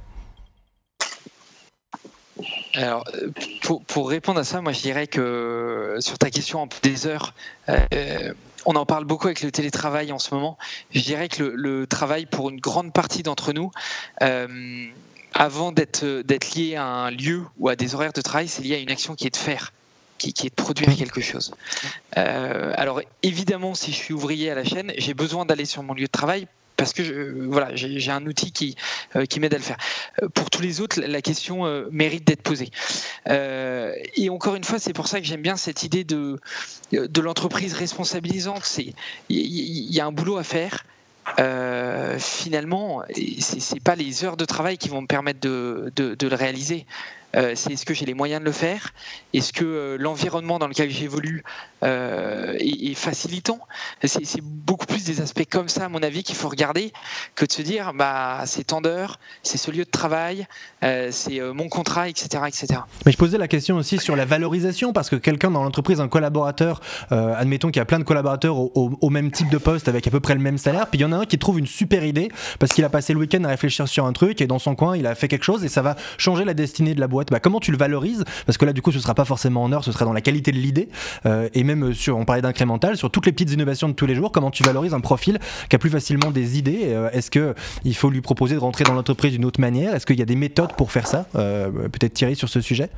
alors, 2.74 3.04
pour, 3.88 4.08
répondre 4.08 4.38
à 4.38 4.44
ça, 4.44 4.60
moi 4.60 4.72
je 4.72 4.80
dirais 4.80 5.08
que 5.08 5.96
sur 5.98 6.16
ta 6.16 6.30
question 6.30 6.68
des 6.84 7.08
heures, 7.08 7.34
euh, 7.68 8.32
on 8.66 8.76
en 8.76 8.86
parle 8.86 9.04
beaucoup 9.04 9.26
avec 9.26 9.40
le 9.42 9.50
télétravail 9.50 10.12
en 10.12 10.18
ce 10.18 10.32
moment. 10.34 10.58
Je 10.92 11.00
dirais 11.00 11.28
que 11.28 11.42
le, 11.42 11.86
travail, 11.86 12.26
pour 12.26 12.50
une 12.50 12.60
grande 12.60 12.92
partie 12.92 13.22
d'entre 13.22 13.52
nous, 13.52 13.72
euh, 14.22 14.86
avant 15.34 15.72
d'être 15.72 16.04
lié 16.54 16.76
à 16.76 16.84
un 16.84 17.10
lieu 17.10 17.42
ou 17.58 17.68
à 17.68 17.76
des 17.76 17.94
horaires 17.94 18.12
de 18.12 18.20
travail, 18.20 18.48
c'est 18.48 18.62
lié 18.62 18.76
à 18.76 18.78
une 18.78 18.90
action 18.90 19.14
qui 19.14 19.26
est 19.26 19.34
de 19.34 19.36
faire. 19.36 19.72
Qui, 20.18 20.30
est 20.30 20.50
de 20.50 20.54
produire 20.54 20.96
quelque 20.96 21.20
chose. 21.20 21.52
Euh, 22.16 22.72
alors 22.76 23.00
évidemment, 23.22 23.74
si 23.74 23.92
je 23.92 23.96
suis 23.96 24.12
ouvrier 24.12 24.50
à 24.50 24.56
la 24.56 24.64
chaîne, 24.64 24.92
j'ai 24.98 25.14
besoin 25.14 25.46
d'aller 25.46 25.64
sur 25.64 25.84
mon 25.84 25.94
lieu 25.94 26.06
de 26.06 26.10
travail 26.10 26.48
parce 26.78 26.92
que 26.92 27.04
je, 27.04 27.12
voilà, 27.48 27.74
j'ai 27.74 28.10
un 28.10 28.24
outil 28.24 28.52
qui, 28.52 28.76
euh, 29.16 29.26
qui 29.26 29.40
m'aide 29.40 29.52
à 29.52 29.58
le 29.58 29.62
faire. 29.62 29.76
Euh, 30.22 30.28
pour 30.28 30.48
tous 30.48 30.62
les 30.62 30.80
autres, 30.80 31.00
la 31.00 31.20
question 31.20 31.66
euh, 31.66 31.88
mérite 31.90 32.24
d'être 32.24 32.40
posée. 32.40 32.70
et 33.26 34.30
encore 34.30 34.54
une 34.54 34.64
fois, 34.64 34.78
c'est 34.78 34.94
pour 34.94 35.08
ça 35.08 35.20
que 35.20 35.26
j'aime 35.26 35.42
bien 35.42 35.56
cette 35.56 35.82
idée 35.82 36.04
de, 36.04 36.40
de 36.92 37.20
l'entreprise 37.20 37.74
responsabilisante. 37.74 38.78
Il 39.28 39.94
y, 39.94 40.00
a 40.00 40.06
un 40.06 40.12
boulot 40.12 40.38
à 40.38 40.44
faire. 40.44 40.86
finalement, 42.18 43.02
c'est 43.40 43.82
pas 43.82 43.96
les 43.96 44.24
heures 44.24 44.36
de 44.36 44.44
travail 44.44 44.78
qui 44.78 44.88
vont 44.88 45.02
me 45.02 45.06
permettre 45.06 45.40
de, 45.40 45.92
de 45.96 46.28
le 46.28 46.36
réaliser. 46.36 46.86
C'est 47.34 47.72
est-ce 47.72 47.84
que 47.84 47.94
j'ai 47.94 48.06
les 48.06 48.14
moyens 48.14 48.40
de 48.40 48.46
le 48.46 48.52
faire? 48.52 48.92
Est-ce 49.34 49.52
que 49.52 49.96
l'environnement 49.98 50.58
dans 50.58 50.68
lequel 50.68 50.90
j'évolue 50.90 51.44
est, 51.82 52.94
facilitant? 52.94 53.60
C'est 54.04 54.42
beaucoup 54.42 54.86
plus 54.86 55.04
des 55.04 55.20
aspects 55.20 55.48
comme 55.50 55.68
ça, 55.68 55.86
à 55.86 55.88
mon 55.88 56.02
avis, 56.02 56.22
qu'il 56.22 56.34
faut 56.34 56.48
regarder 56.48 56.92
que 57.34 57.44
de 57.44 57.52
se 57.52 57.62
dire 57.62 57.92
bah, 57.94 58.42
c'est 58.46 58.64
tant 58.64 58.78
c'est 59.42 59.58
ce 59.58 59.70
lieu 59.70 59.84
de 59.84 59.90
travail, 59.90 60.46
c'est 60.82 61.40
mon 61.52 61.68
contrat, 61.68 62.08
etc., 62.08 62.44
etc. 62.46 62.80
Mais 63.04 63.12
je 63.12 63.16
posais 63.16 63.38
la 63.38 63.48
question 63.48 63.76
aussi 63.76 63.98
sur 63.98 64.16
la 64.16 64.24
valorisation, 64.24 64.92
parce 64.92 65.10
que 65.10 65.16
quelqu'un 65.16 65.50
dans 65.50 65.62
l'entreprise, 65.62 66.00
un 66.00 66.08
collaborateur, 66.08 66.80
admettons 67.10 67.68
qu'il 67.68 67.80
y 67.80 67.82
a 67.82 67.86
plein 67.86 67.98
de 67.98 68.04
collaborateurs 68.04 68.56
au, 68.56 69.10
même 69.10 69.30
type 69.30 69.48
de 69.50 69.58
poste 69.58 69.88
avec 69.88 70.06
à 70.06 70.10
peu 70.10 70.20
près 70.20 70.34
le 70.34 70.40
même 70.40 70.58
salaire, 70.58 70.86
puis 70.88 70.98
il 70.98 71.02
y 71.02 71.04
en 71.04 71.12
a 71.12 71.16
un 71.16 71.24
qui 71.24 71.38
trouve 71.38 71.58
une 71.58 71.66
super 71.66 72.04
idée 72.04 72.30
parce 72.58 72.72
qu'il 72.72 72.84
a 72.84 72.88
passé 72.88 73.12
le 73.12 73.20
week-end 73.20 73.42
à 73.44 73.48
réfléchir 73.48 73.88
sur 73.88 74.06
un 74.06 74.12
truc 74.12 74.40
et 74.40 74.46
dans 74.46 74.58
son 74.58 74.74
coin 74.74 74.96
il 74.96 75.06
a 75.06 75.14
fait 75.14 75.28
quelque 75.28 75.44
chose 75.44 75.64
et 75.64 75.68
ça 75.68 75.82
va 75.82 75.96
changer 76.16 76.44
la 76.44 76.54
destinée 76.54 76.94
de 76.94 77.00
la 77.00 77.08
boîte. 77.08 77.17
Bah, 77.30 77.40
comment 77.40 77.60
tu 77.60 77.70
le 77.70 77.78
valorises? 77.78 78.24
Parce 78.46 78.58
que 78.58 78.64
là 78.64 78.72
du 78.72 78.82
coup 78.82 78.92
ce 78.92 79.00
sera 79.00 79.14
pas 79.14 79.24
forcément 79.24 79.62
en 79.62 79.72
heure, 79.72 79.84
ce 79.84 79.92
sera 79.92 80.04
dans 80.04 80.12
la 80.12 80.20
qualité 80.20 80.52
de 80.52 80.56
l'idée. 80.56 80.88
Euh, 81.26 81.48
et 81.54 81.64
même 81.64 81.92
sur, 81.94 82.16
on 82.16 82.24
parlait 82.24 82.42
d'incrémental, 82.42 82.96
sur 82.96 83.10
toutes 83.10 83.26
les 83.26 83.32
petites 83.32 83.52
innovations 83.52 83.88
de 83.88 83.94
tous 83.94 84.06
les 84.06 84.14
jours, 84.14 84.32
comment 84.32 84.50
tu 84.50 84.62
valorises 84.62 84.94
un 84.94 85.00
profil 85.00 85.38
qui 85.68 85.76
a 85.76 85.78
plus 85.78 85.90
facilement 85.90 86.30
des 86.30 86.58
idées? 86.58 86.80
Euh, 86.84 87.10
Est-ce 87.12 87.30
que 87.30 87.54
il 87.84 87.94
faut 87.94 88.10
lui 88.10 88.20
proposer 88.20 88.54
de 88.54 88.60
rentrer 88.60 88.84
dans 88.84 88.94
l'entreprise 88.94 89.32
d'une 89.32 89.44
autre 89.44 89.60
manière? 89.60 89.94
Est-ce 89.94 90.06
qu'il 90.06 90.18
y 90.18 90.22
a 90.22 90.26
des 90.26 90.36
méthodes 90.36 90.74
pour 90.74 90.92
faire 90.92 91.06
ça? 91.06 91.26
Euh, 91.36 91.70
Peut-être 91.88 92.14
Thierry 92.14 92.36
sur 92.36 92.48
ce 92.48 92.60
sujet? 92.60 92.90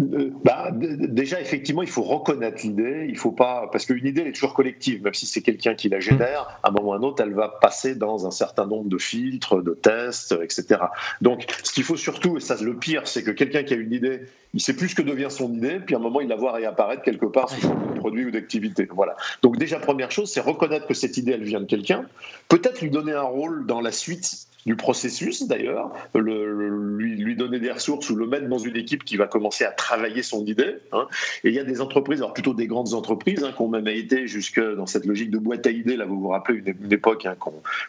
Euh, 0.00 0.30
bah, 0.44 0.70
déjà, 0.72 1.40
effectivement, 1.40 1.82
il 1.82 1.88
faut 1.88 2.02
reconnaître 2.02 2.62
l'idée. 2.62 3.06
Il 3.08 3.18
faut 3.18 3.32
pas 3.32 3.68
parce 3.70 3.84
qu'une 3.84 4.06
idée 4.06 4.22
elle 4.22 4.28
est 4.28 4.32
toujours 4.32 4.54
collective, 4.54 5.02
même 5.02 5.14
si 5.14 5.26
c'est 5.26 5.42
quelqu'un 5.42 5.74
qui 5.74 5.88
la 5.88 6.00
génère. 6.00 6.58
À 6.62 6.68
un 6.68 6.72
moment 6.72 6.90
ou 6.90 6.92
à 6.94 6.96
un 6.96 7.02
autre, 7.02 7.22
elle 7.22 7.34
va 7.34 7.48
passer 7.48 7.94
dans 7.94 8.26
un 8.26 8.30
certain 8.30 8.66
nombre 8.66 8.88
de 8.88 8.98
filtres, 8.98 9.62
de 9.62 9.74
tests, 9.74 10.34
etc. 10.42 10.80
Donc, 11.20 11.46
ce 11.62 11.72
qu'il 11.72 11.84
faut 11.84 11.96
surtout, 11.96 12.36
et 12.36 12.40
ça, 12.40 12.56
le 12.60 12.76
pire, 12.76 13.06
c'est 13.06 13.22
que 13.22 13.30
quelqu'un 13.30 13.62
qui 13.62 13.74
a 13.74 13.76
une 13.76 13.92
idée, 13.92 14.22
il 14.54 14.60
sait 14.60 14.74
plus 14.74 14.90
ce 14.90 14.94
que 14.94 15.02
devient 15.02 15.30
son 15.30 15.52
idée, 15.52 15.80
puis 15.84 15.94
à 15.94 15.98
un 15.98 16.02
moment, 16.02 16.20
il 16.20 16.28
la 16.28 16.36
voit 16.36 16.52
réapparaître 16.52 17.02
quelque 17.02 17.26
part 17.26 17.48
sous 17.48 17.60
forme 17.60 17.94
de 17.94 17.98
produit 17.98 18.24
ou 18.24 18.30
d'activité. 18.30 18.88
Voilà. 18.90 19.16
Donc, 19.42 19.58
déjà, 19.58 19.78
première 19.78 20.10
chose, 20.10 20.30
c'est 20.30 20.40
reconnaître 20.40 20.86
que 20.86 20.94
cette 20.94 21.16
idée, 21.16 21.32
elle 21.32 21.44
vient 21.44 21.60
de 21.60 21.66
quelqu'un. 21.66 22.06
Peut-être 22.48 22.80
lui 22.80 22.90
donner 22.90 23.12
un 23.12 23.22
rôle 23.22 23.66
dans 23.66 23.80
la 23.80 23.92
suite 23.92 24.46
du 24.66 24.76
processus 24.76 25.46
d'ailleurs, 25.46 25.92
lui, 26.14 27.16
lui, 27.16 27.36
donner 27.36 27.58
des 27.58 27.70
ressources 27.70 28.08
ou 28.10 28.16
le 28.16 28.26
mettre 28.26 28.48
dans 28.48 28.58
une 28.58 28.76
équipe 28.76 29.04
qui 29.04 29.16
va 29.16 29.26
commencer 29.26 29.64
à 29.64 29.70
travailler 29.70 30.22
son 30.22 30.44
idée. 30.46 30.76
Hein. 30.92 31.08
Et 31.44 31.48
il 31.48 31.54
y 31.54 31.58
a 31.58 31.64
des 31.64 31.80
entreprises, 31.80 32.20
alors 32.20 32.32
plutôt 32.32 32.54
des 32.54 32.66
grandes 32.66 32.94
entreprises, 32.94 33.42
hein, 33.42 33.52
qui 33.54 33.62
ont 33.62 33.68
même 33.68 33.88
été 33.88 34.26
jusque 34.26 34.60
dans 34.60 34.86
cette 34.86 35.06
logique 35.06 35.30
de 35.30 35.38
boîte 35.38 35.66
à 35.66 35.70
idées, 35.70 35.96
là 35.96 36.04
vous 36.04 36.20
vous 36.20 36.28
rappelez 36.28 36.58
une, 36.58 36.92
époque, 36.92 37.26
hein, 37.26 37.36
qui, 37.42 37.48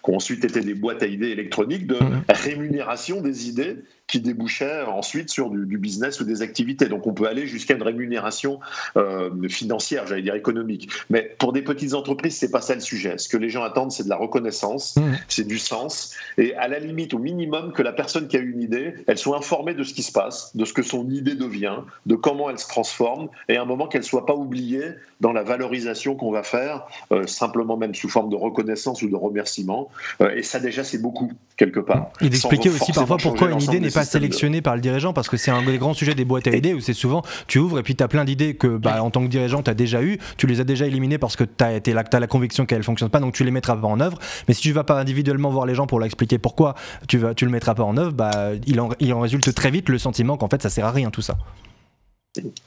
ont, 0.10 0.16
ensuite 0.16 0.46
été 0.46 0.62
des 0.62 0.74
boîtes 0.74 1.04
à 1.04 1.08
idées 1.08 1.30
électroniques, 1.30 1.88
de 1.88 1.96
mmh. 1.96 2.24
rémunération 2.30 3.22
des 3.22 3.50
idées 3.50 3.78
qui 4.08 4.20
débouchait 4.20 4.84
ensuite 4.84 5.30
sur 5.30 5.50
du, 5.50 5.78
business 5.78 6.20
ou 6.20 6.24
des 6.24 6.42
activités. 6.42 6.88
Donc 6.88 7.08
on 7.08 7.14
peut 7.14 7.28
aller 7.28 7.48
jusqu'à 7.48 7.74
une 7.74 7.84
rémunération 7.84 8.60
euh, 8.98 9.30
financière, 9.50 10.06
j'allais 10.08 10.22
dire 10.22 10.36
économique. 10.36 10.90
Mais 11.10 11.36
pour 11.40 11.54
des 11.54 11.62
petites 11.62 11.94
entreprises, 11.94 12.38
c'est 12.38 12.52
pas 12.52 12.62
ça 12.62 12.76
le 12.76 12.82
sujet. 12.82 13.18
Ce 13.18 13.28
que 13.28 13.38
les 13.38 13.50
gens 13.50 13.64
attendent, 13.64 13.92
c'est 13.92 14.04
de 14.04 14.10
la 14.10 14.18
reconnaissance, 14.18 14.96
mmh. 14.98 15.02
c'est 15.28 15.48
du 15.48 15.58
sens, 15.58 16.14
et 16.38 16.54
à 16.56 16.68
la 16.68 16.80
limite, 16.80 17.14
au 17.14 17.20
minimum, 17.20 17.72
que 17.74 17.82
la 17.82 17.94
personne 17.94 18.28
qui 18.28 18.38
a 18.38 18.40
une 18.40 18.62
idée, 18.62 18.94
elle 19.08 19.18
soit 19.18 19.38
informée 19.38 19.74
de 19.74 19.84
ce 19.84 19.94
qui 19.94 20.04
se 20.04 20.12
passe, 20.12 20.56
de 20.56 20.66
ce 20.66 20.74
que 20.74 20.84
son 20.84 21.10
idée 21.10 21.36
devient, 21.36 21.78
de 22.06 22.16
comment 22.16 22.50
elle 22.50 22.60
se 22.60 22.68
transforme, 22.68 23.30
et 23.50 23.58
à 23.58 23.62
un 23.62 23.66
moment 23.66 23.88
qu'elle 23.88 24.04
soit 24.04 24.26
pas 24.26 24.36
oubliée 24.36 24.92
dans 25.22 25.32
la 25.32 25.44
valorisation 25.44 26.16
qu'on 26.16 26.32
va 26.32 26.44
faire, 26.44 26.86
euh, 27.12 27.26
simplement 27.26 27.78
même 27.78 27.96
sous 27.96 28.10
forme 28.10 28.30
de 28.30 28.36
reconnaissance 28.36 29.02
ou 29.02 29.10
de 29.10 29.16
remerciement. 29.16 29.90
Euh, 30.22 30.36
et 30.36 30.44
ça 30.44 30.60
déjà, 30.60 30.84
c'est 30.84 31.02
beaucoup 31.02 31.32
quelque 31.56 31.80
part. 31.80 32.12
Et 32.22 32.30
d'expliquer 32.30 32.70
aussi 32.70 32.92
parfois 32.92 33.18
pourquoi 33.18 33.50
une 33.50 33.62
idée 33.62 33.80
n'est 33.80 33.90
pas 33.94 34.06
sélectionnée 34.06 34.62
par 34.62 34.76
le 34.76 34.82
dirigeant, 34.82 35.14
parce 35.14 35.30
que 35.30 35.38
c'est 35.38 35.52
un 35.52 35.62
des 35.64 35.78
grands 35.78 35.94
sujets 35.94 36.16
des 36.16 36.26
boîtes 36.26 36.48
à 36.48 36.56
idées 36.56 36.74
où 36.74 36.80
c'est 36.80 36.94
souvent 36.94 37.22
tu 37.48 37.60
ouvres 37.60 37.80
et 37.80 37.84
puis 37.84 37.96
tu 37.96 38.04
as 38.04 38.08
plein 38.08 38.26
d'idées 38.26 38.56
que 38.56 38.78
bah, 38.78 39.02
en 39.04 39.10
tant 39.10 39.22
que 39.22 39.28
dirigeant 39.28 39.62
tu 39.62 39.70
as 39.70 39.74
déjà 39.74 40.02
eu, 40.02 40.20
tu 40.38 40.48
les 40.48 40.60
as 40.60 40.64
déjà 40.64 40.86
éliminées 40.86 41.18
parce 41.18 41.36
que 41.36 41.44
tu 41.44 41.64
as, 41.64 41.74
été 41.74 41.94
là, 41.94 42.04
as 42.12 42.20
la 42.20 42.28
conviction 42.28 42.66
qu'elles 42.66 42.80
ne 42.80 42.84
fonctionnent 42.84 43.10
pas, 43.10 43.20
donc 43.20 43.34
tu 43.34 43.44
les 43.44 43.52
mettras 43.52 43.76
pas 43.76 43.88
en 43.88 44.00
œuvre. 44.00 44.18
Mais 44.48 44.54
si 44.54 44.62
tu 44.62 44.72
vas 44.72 44.84
pas 44.84 45.00
individuellement 45.00 45.50
voir 45.50 45.66
les 45.66 45.76
gens 45.76 45.88
pour 45.88 46.00
leur 46.00 46.06
expliquer 46.06 46.38
pourquoi 46.38 46.76
tu, 47.08 47.18
vas, 47.18 47.34
tu 47.34 47.46
le 47.46 47.52
mettras 47.52 47.76
pas 47.76 47.84
en 47.84 47.98
œuvre, 47.98 48.14
bah, 48.14 48.32
il, 48.66 48.80
en, 48.80 48.90
il 49.00 49.14
en 49.14 49.20
résulte 49.20 49.54
très 49.54 49.72
vite 49.72 49.90
le 49.90 49.98
sentiment 49.98 50.38
qu'en 50.38 50.50
fait 50.50 50.62
ça 50.62 50.70
sert 50.70 50.86
à 50.86 50.92
rien 50.92 51.10
tout 51.10 51.22
ça. 51.22 51.38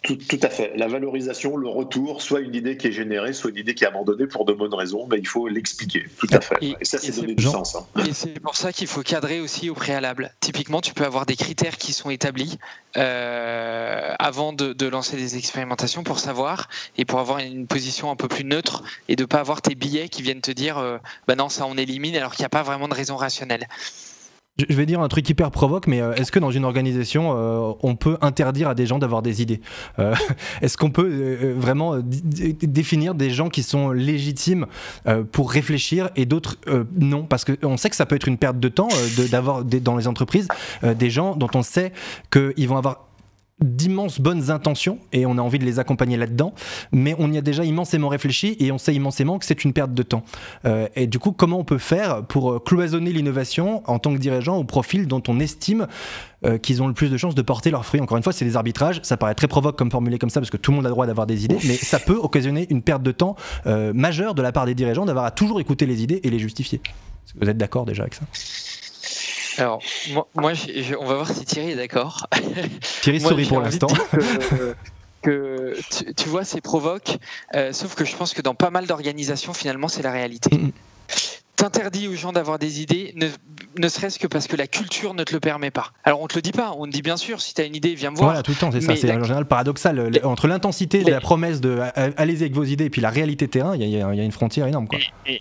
Tout, 0.02 0.38
à 0.42 0.48
fait. 0.48 0.76
La 0.76 0.86
valorisation, 0.86 1.56
le 1.56 1.68
retour, 1.68 2.22
soit 2.22 2.38
une 2.38 2.54
idée 2.54 2.76
qui 2.76 2.86
est 2.86 2.92
générée, 2.92 3.32
soit 3.32 3.50
une 3.50 3.56
idée 3.56 3.74
qui 3.74 3.82
est 3.82 3.88
abandonnée 3.88 4.28
pour 4.28 4.44
de 4.44 4.52
bonnes 4.52 4.74
raisons, 4.74 5.08
mais 5.10 5.18
il 5.18 5.26
faut 5.26 5.48
l'expliquer. 5.48 6.04
Tout 6.18 6.28
à 6.30 6.40
fait. 6.40 6.54
Et, 6.62 6.76
ça, 6.82 6.98
c'est 6.98 7.16
donner 7.16 7.34
du 7.34 7.42
sens. 7.42 7.74
Hein. 7.74 7.84
Et 8.08 8.12
c'est 8.12 8.38
pour 8.38 8.54
ça 8.54 8.72
qu'il 8.72 8.86
faut 8.86 9.02
cadrer 9.02 9.40
aussi 9.40 9.68
au 9.68 9.74
préalable. 9.74 10.32
Typiquement, 10.38 10.80
tu 10.80 10.94
peux 10.94 11.04
avoir 11.04 11.26
des 11.26 11.34
critères 11.34 11.78
qui 11.78 11.92
sont 11.92 12.10
établis 12.10 12.58
euh, 12.96 14.14
avant 14.20 14.52
de, 14.52 14.86
lancer 14.86 15.16
des 15.16 15.36
expérimentations 15.36 16.04
pour 16.04 16.20
savoir 16.20 16.68
et 16.96 17.04
pour 17.04 17.18
avoir 17.18 17.40
une 17.40 17.66
position 17.66 18.12
un 18.12 18.16
peu 18.16 18.28
plus 18.28 18.44
neutre 18.44 18.84
et 19.08 19.16
de 19.16 19.22
ne 19.24 19.26
pas 19.26 19.40
avoir 19.40 19.62
tes 19.62 19.74
billets 19.74 20.08
qui 20.08 20.22
viennent 20.22 20.40
te 20.40 20.52
dire 20.52 20.78
euh, 20.78 20.98
bah 21.26 21.34
non, 21.34 21.48
ça 21.48 21.66
on 21.66 21.76
élimine 21.76 22.16
alors 22.16 22.32
qu'il 22.32 22.42
n'y 22.42 22.46
a 22.46 22.50
pas 22.50 22.62
vraiment 22.62 22.86
de 22.86 22.94
raison 22.94 23.16
rationnelle. 23.16 23.66
Je 24.58 24.74
vais 24.74 24.86
dire 24.86 25.02
un 25.02 25.08
truc 25.08 25.28
hyper 25.28 25.50
provoque, 25.50 25.86
mais 25.86 26.00
euh, 26.00 26.14
est-ce 26.14 26.32
que 26.32 26.38
dans 26.38 26.50
une 26.50 26.64
organisation, 26.64 27.34
euh, 27.36 27.74
on 27.82 27.94
peut 27.94 28.16
interdire 28.22 28.70
à 28.70 28.74
des 28.74 28.86
gens 28.86 28.98
d'avoir 28.98 29.20
des 29.20 29.42
idées? 29.42 29.60
Euh, 29.98 30.14
Est-ce 30.62 30.78
qu'on 30.78 30.90
peut 30.90 31.52
vraiment 31.54 31.98
définir 32.00 33.14
des 33.14 33.28
gens 33.28 33.50
qui 33.50 33.62
sont 33.62 33.90
légitimes 33.90 34.66
pour 35.32 35.50
réfléchir 35.50 36.10
et 36.16 36.24
d'autres 36.24 36.56
non? 36.98 37.24
Parce 37.24 37.44
qu'on 37.44 37.76
sait 37.76 37.90
que 37.90 37.96
ça 37.96 38.06
peut 38.06 38.16
être 38.16 38.28
une 38.28 38.38
perte 38.38 38.58
de 38.58 38.68
temps 38.68 38.88
d'avoir 39.30 39.64
dans 39.64 39.96
les 39.96 40.08
entreprises 40.08 40.48
des 40.82 41.10
gens 41.10 41.36
dont 41.36 41.50
on 41.54 41.62
sait 41.62 41.92
qu'ils 42.30 42.68
vont 42.68 42.76
avoir 42.76 43.06
d'immenses 43.62 44.20
bonnes 44.20 44.50
intentions 44.50 44.98
et 45.12 45.24
on 45.24 45.38
a 45.38 45.40
envie 45.40 45.58
de 45.58 45.64
les 45.64 45.78
accompagner 45.78 46.18
là-dedans, 46.18 46.52
mais 46.92 47.14
on 47.18 47.32
y 47.32 47.38
a 47.38 47.40
déjà 47.40 47.64
immensément 47.64 48.08
réfléchi 48.08 48.54
et 48.60 48.70
on 48.70 48.78
sait 48.78 48.94
immensément 48.94 49.38
que 49.38 49.46
c'est 49.46 49.64
une 49.64 49.72
perte 49.72 49.94
de 49.94 50.02
temps. 50.02 50.24
Euh, 50.66 50.88
et 50.94 51.06
du 51.06 51.18
coup, 51.18 51.32
comment 51.32 51.58
on 51.58 51.64
peut 51.64 51.78
faire 51.78 52.24
pour 52.26 52.52
euh, 52.52 52.58
cloisonner 52.58 53.12
l'innovation 53.12 53.82
en 53.90 53.98
tant 53.98 54.12
que 54.12 54.18
dirigeant 54.18 54.56
au 54.58 54.64
profil 54.64 55.06
dont 55.06 55.22
on 55.28 55.40
estime 55.40 55.86
euh, 56.44 56.58
qu'ils 56.58 56.82
ont 56.82 56.86
le 56.86 56.92
plus 56.92 57.10
de 57.10 57.16
chances 57.16 57.34
de 57.34 57.40
porter 57.42 57.70
leurs 57.70 57.86
fruits? 57.86 58.00
Encore 58.00 58.18
une 58.18 58.22
fois, 58.22 58.34
c'est 58.34 58.44
des 58.44 58.56
arbitrages, 58.56 59.00
ça 59.02 59.16
paraît 59.16 59.34
très 59.34 59.48
provoque 59.48 59.78
comme 59.78 59.90
formulé 59.90 60.18
comme 60.18 60.30
ça 60.30 60.40
parce 60.40 60.50
que 60.50 60.58
tout 60.58 60.70
le 60.70 60.76
monde 60.76 60.86
a 60.86 60.90
le 60.90 60.94
droit 60.94 61.06
d'avoir 61.06 61.26
des 61.26 61.46
idées, 61.46 61.58
mais 61.64 61.76
ça 61.76 61.98
peut 61.98 62.16
occasionner 62.16 62.66
une 62.68 62.82
perte 62.82 63.02
de 63.02 63.12
temps 63.12 63.36
majeure 63.64 64.34
de 64.34 64.42
la 64.42 64.52
part 64.52 64.66
des 64.66 64.74
dirigeants 64.74 65.06
d'avoir 65.06 65.24
à 65.24 65.30
toujours 65.30 65.60
écouter 65.60 65.86
les 65.86 66.02
idées 66.02 66.20
et 66.22 66.30
les 66.30 66.38
justifier. 66.38 66.80
Vous 67.40 67.48
êtes 67.48 67.58
d'accord 67.58 67.86
déjà 67.86 68.02
avec 68.02 68.14
ça? 68.14 68.22
Alors, 69.58 69.82
moi, 70.10 70.26
on 70.34 71.04
va 71.04 71.14
voir 71.14 71.28
si 71.28 71.44
Thierry 71.44 71.70
est 71.70 71.76
d'accord. 71.76 72.26
Thierry 73.02 73.20
sourit 73.20 73.46
pour 73.46 73.60
l'instant. 73.60 73.88
Que, 75.22 75.76
tu, 76.16 76.28
vois, 76.28 76.44
c'est 76.44 76.60
provoque, 76.60 77.18
euh, 77.54 77.72
sauf 77.72 77.96
que 77.96 78.04
je 78.04 78.14
pense 78.14 78.32
que 78.32 78.42
dans 78.42 78.54
pas 78.54 78.70
mal 78.70 78.86
d'organisations, 78.86 79.54
finalement, 79.54 79.88
c'est 79.88 80.02
la 80.02 80.12
réalité. 80.12 80.50
T'interdis 81.56 82.06
aux 82.06 82.14
gens 82.14 82.32
d'avoir 82.32 82.58
des 82.60 82.80
idées, 82.80 83.12
ne, 83.16 83.88
serait-ce 83.88 84.18
que 84.18 84.26
parce 84.26 84.46
que 84.46 84.54
la 84.54 84.66
culture 84.66 85.14
ne 85.14 85.24
te 85.24 85.32
le 85.32 85.40
permet 85.40 85.70
pas. 85.70 85.90
Alors 86.04 86.20
on 86.20 86.28
te 86.28 86.36
le 86.36 86.42
dit 86.42 86.52
pas, 86.52 86.74
on 86.78 86.84
te 86.84 86.90
dit 86.90 87.02
bien 87.02 87.16
sûr, 87.16 87.40
si 87.40 87.54
tu 87.54 87.62
as 87.62 87.64
une 87.64 87.74
idée, 87.74 87.94
viens 87.94 88.10
me 88.10 88.16
voir. 88.16 88.28
Voilà, 88.28 88.42
tout 88.42 88.52
le 88.52 88.56
temps, 88.56 88.70
c'est 88.70 88.82
ça. 88.82 88.94
C'est 88.94 89.10
en 89.10 89.24
général 89.24 89.46
paradoxal. 89.46 90.20
entre 90.22 90.46
l'intensité 90.48 91.02
de 91.02 91.10
la 91.10 91.20
promesse 91.20 91.60
de 91.60 91.80
allez-y 91.94 92.42
avec 92.42 92.54
vos 92.54 92.64
idées 92.64 92.84
et 92.84 92.90
puis 92.90 93.00
la 93.00 93.10
réalité 93.10 93.48
terrain, 93.48 93.74
il 93.74 93.88
y, 93.88 94.00
a 94.00 94.12
une 94.12 94.32
frontière 94.32 94.66
énorme. 94.66 94.86
Quoi. 94.86 94.98
Et 95.26 95.40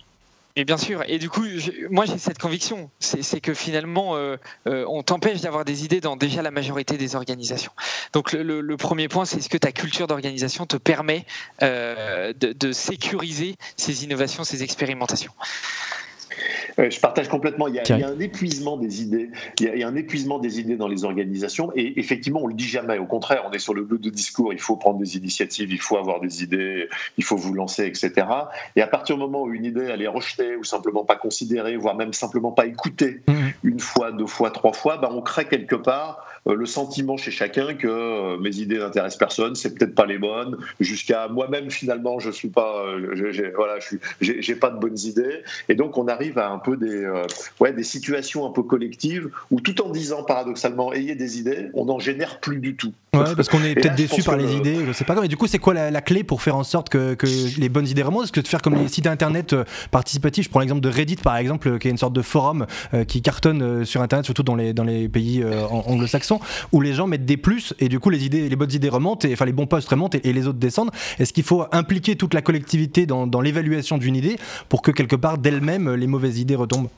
bien 0.64 0.78
sûr. 0.78 1.02
Et 1.06 1.18
du 1.18 1.28
coup, 1.28 1.44
moi 1.90 2.06
j'ai 2.06 2.16
cette 2.16 2.38
conviction, 2.38 2.90
c'est 2.98 3.40
que 3.40 3.52
finalement, 3.52 4.16
euh, 4.16 4.36
euh, 4.66 4.86
on 4.88 5.02
t'empêche 5.02 5.42
d'avoir 5.42 5.66
des 5.66 5.84
idées 5.84 6.00
dans 6.00 6.16
déjà 6.16 6.40
la 6.40 6.50
majorité 6.50 6.96
des 6.96 7.14
organisations. 7.14 7.72
Donc 8.14 8.32
le, 8.32 8.76
premier 8.76 9.08
point, 9.08 9.26
c'est 9.26 9.40
ce 9.40 9.50
que 9.50 9.58
ta 9.58 9.72
culture 9.72 10.06
d'organisation 10.06 10.64
te 10.64 10.78
permet 10.78 11.26
euh, 11.62 12.32
de, 12.32 12.72
sécuriser 12.72 13.56
ces 13.76 14.04
innovations, 14.04 14.44
ces 14.44 14.62
expérimentations. 14.62 15.32
Je 16.78 17.00
partage 17.00 17.28
complètement. 17.28 17.68
Il 17.68 17.74
y, 17.74 17.80
a, 17.80 18.08
un 18.08 18.20
épuisement 18.20 18.76
des 18.76 19.02
idées. 19.02 19.30
Il 19.60 19.78
y, 19.78 19.82
a, 19.82 19.88
un 19.88 19.96
épuisement 19.96 20.38
des 20.38 20.60
idées 20.60 20.76
dans 20.76 20.88
les 20.88 21.04
organisations. 21.04 21.72
Et 21.74 21.98
effectivement, 21.98 22.40
on 22.42 22.46
le 22.46 22.54
dit 22.54 22.68
jamais. 22.68 22.98
Au 22.98 23.06
contraire, 23.06 23.44
on 23.48 23.52
est 23.52 23.58
sur 23.58 23.74
le 23.74 23.82
bout 23.82 23.98
de 23.98 24.10
discours. 24.10 24.52
Il 24.52 24.60
faut 24.60 24.76
prendre 24.76 24.98
des 24.98 25.16
initiatives, 25.16 25.72
il 25.72 25.80
faut 25.80 25.96
avoir 25.96 26.20
des 26.20 26.42
idées, 26.42 26.88
il 27.16 27.24
faut 27.24 27.36
vous 27.36 27.54
lancer, 27.54 27.86
etc. 27.86 28.26
Et 28.76 28.82
à 28.82 28.86
partir 28.86 29.16
du 29.16 29.22
moment 29.22 29.42
où 29.42 29.52
une 29.52 29.64
idée 29.64 29.88
elle 29.90 30.02
est 30.02 30.08
rejetée 30.08 30.56
ou 30.56 30.64
simplement 30.64 31.04
pas 31.04 31.16
considérée, 31.16 31.76
voire 31.76 31.94
même 31.94 32.12
simplement 32.12 32.52
pas 32.52 32.66
écoutée, 32.66 33.22
mmh. 33.26 33.32
une 33.64 33.80
fois, 33.80 34.12
deux 34.12 34.26
fois, 34.26 34.50
trois 34.50 34.72
fois, 34.72 34.98
bah, 34.98 35.08
on 35.12 35.22
crée 35.22 35.46
quelque 35.46 35.76
part 35.76 36.24
euh, 36.26 36.35
le 36.54 36.66
sentiment 36.66 37.16
chez 37.16 37.30
chacun 37.30 37.74
que 37.74 37.88
euh, 37.88 38.38
mes 38.38 38.56
idées 38.58 38.78
n'intéressent 38.78 39.18
personne, 39.18 39.54
c'est 39.54 39.74
peut-être 39.74 39.94
pas 39.94 40.06
les 40.06 40.18
bonnes, 40.18 40.56
jusqu'à 40.80 41.28
moi-même 41.28 41.70
finalement 41.70 42.18
je 42.18 42.30
suis 42.30 42.48
pas, 42.48 42.84
euh, 42.86 43.52
voilà, 43.56 43.78
je 43.80 43.96
j'ai 44.20 44.54
pas 44.54 44.70
de 44.70 44.78
bonnes 44.78 44.98
idées, 44.98 45.42
et 45.68 45.74
donc 45.74 45.98
on 45.98 46.08
arrive 46.08 46.38
à 46.38 46.50
un 46.50 46.58
peu 46.58 46.76
des, 46.76 47.06
ouais, 47.60 47.72
des 47.72 47.82
situations 47.82 48.46
un 48.46 48.50
peu 48.50 48.62
collectives 48.62 49.30
où 49.50 49.60
tout 49.60 49.80
en 49.82 49.90
disant 49.90 50.22
paradoxalement 50.22 50.92
ayez 50.92 51.14
des 51.14 51.38
idées, 51.38 51.68
on 51.74 51.86
n'en 51.86 51.98
génère 51.98 52.40
plus 52.40 52.58
du 52.58 52.76
tout. 52.76 52.92
Ouais, 53.14 53.34
parce 53.34 53.48
qu'on 53.48 53.62
est 53.62 53.74
peut-être 53.80 53.94
déçu 53.94 54.22
par 54.22 54.36
les 54.36 54.54
idées, 54.54 54.84
je 54.86 54.92
sais 54.92 55.04
pas. 55.04 55.18
Mais 55.20 55.28
du 55.28 55.36
coup, 55.36 55.46
c'est 55.46 55.58
quoi 55.58 55.74
la, 55.74 56.00
clé 56.02 56.22
pour 56.22 56.42
faire 56.42 56.56
en 56.56 56.64
sorte 56.64 56.90
que, 56.90 57.14
que 57.14 57.26
les 57.58 57.68
bonnes 57.68 57.86
idées 57.86 58.02
remontent? 58.02 58.24
Est-ce 58.24 58.32
que 58.32 58.40
de 58.40 58.48
faire 58.48 58.62
comme 58.62 58.74
les 58.74 58.88
sites 58.88 59.06
internet 59.06 59.56
participatifs? 59.90 60.44
Je 60.44 60.50
prends 60.50 60.60
l'exemple 60.60 60.82
de 60.82 60.90
Reddit 60.90 61.16
par 61.16 61.36
exemple, 61.36 61.78
qui 61.78 61.88
est 61.88 61.90
une 61.90 61.96
sorte 61.96 62.12
de 62.12 62.22
forum 62.22 62.66
qui 63.08 63.22
cartonne 63.22 63.84
sur 63.84 64.02
internet, 64.02 64.24
surtout 64.24 64.42
dans 64.42 64.54
les, 64.54 64.72
dans 64.72 64.84
les 64.84 65.08
pays 65.08 65.44
anglo-saxons, 65.44 66.35
où 66.72 66.80
les 66.80 66.92
gens 66.92 67.06
mettent 67.06 67.26
des 67.26 67.36
plus 67.36 67.74
et 67.78 67.88
du 67.88 67.98
coup 67.98 68.10
les 68.10 68.24
idées, 68.24 68.48
les 68.48 68.56
bonnes 68.56 68.72
idées 68.72 68.88
remontent, 68.88 69.26
et, 69.26 69.32
enfin 69.32 69.44
les 69.44 69.52
bons 69.52 69.66
posts 69.66 69.88
remontent 69.88 70.18
et, 70.22 70.32
les 70.32 70.46
autres 70.46 70.58
descendent. 70.58 70.90
Est-ce 71.18 71.32
qu'il 71.32 71.44
faut 71.44 71.64
impliquer 71.72 72.16
toute 72.16 72.34
la 72.34 72.42
collectivité 72.42 73.06
dans, 73.06 73.26
dans 73.26 73.40
l'évaluation 73.40 73.98
d'une 73.98 74.16
idée 74.16 74.36
pour 74.68 74.82
que 74.82 74.90
quelque 74.90 75.16
part 75.16 75.38
d'elle-même 75.38 75.94
les 75.94 76.06
mauvaises 76.06 76.38
idées 76.38 76.56
retombent? 76.56 76.88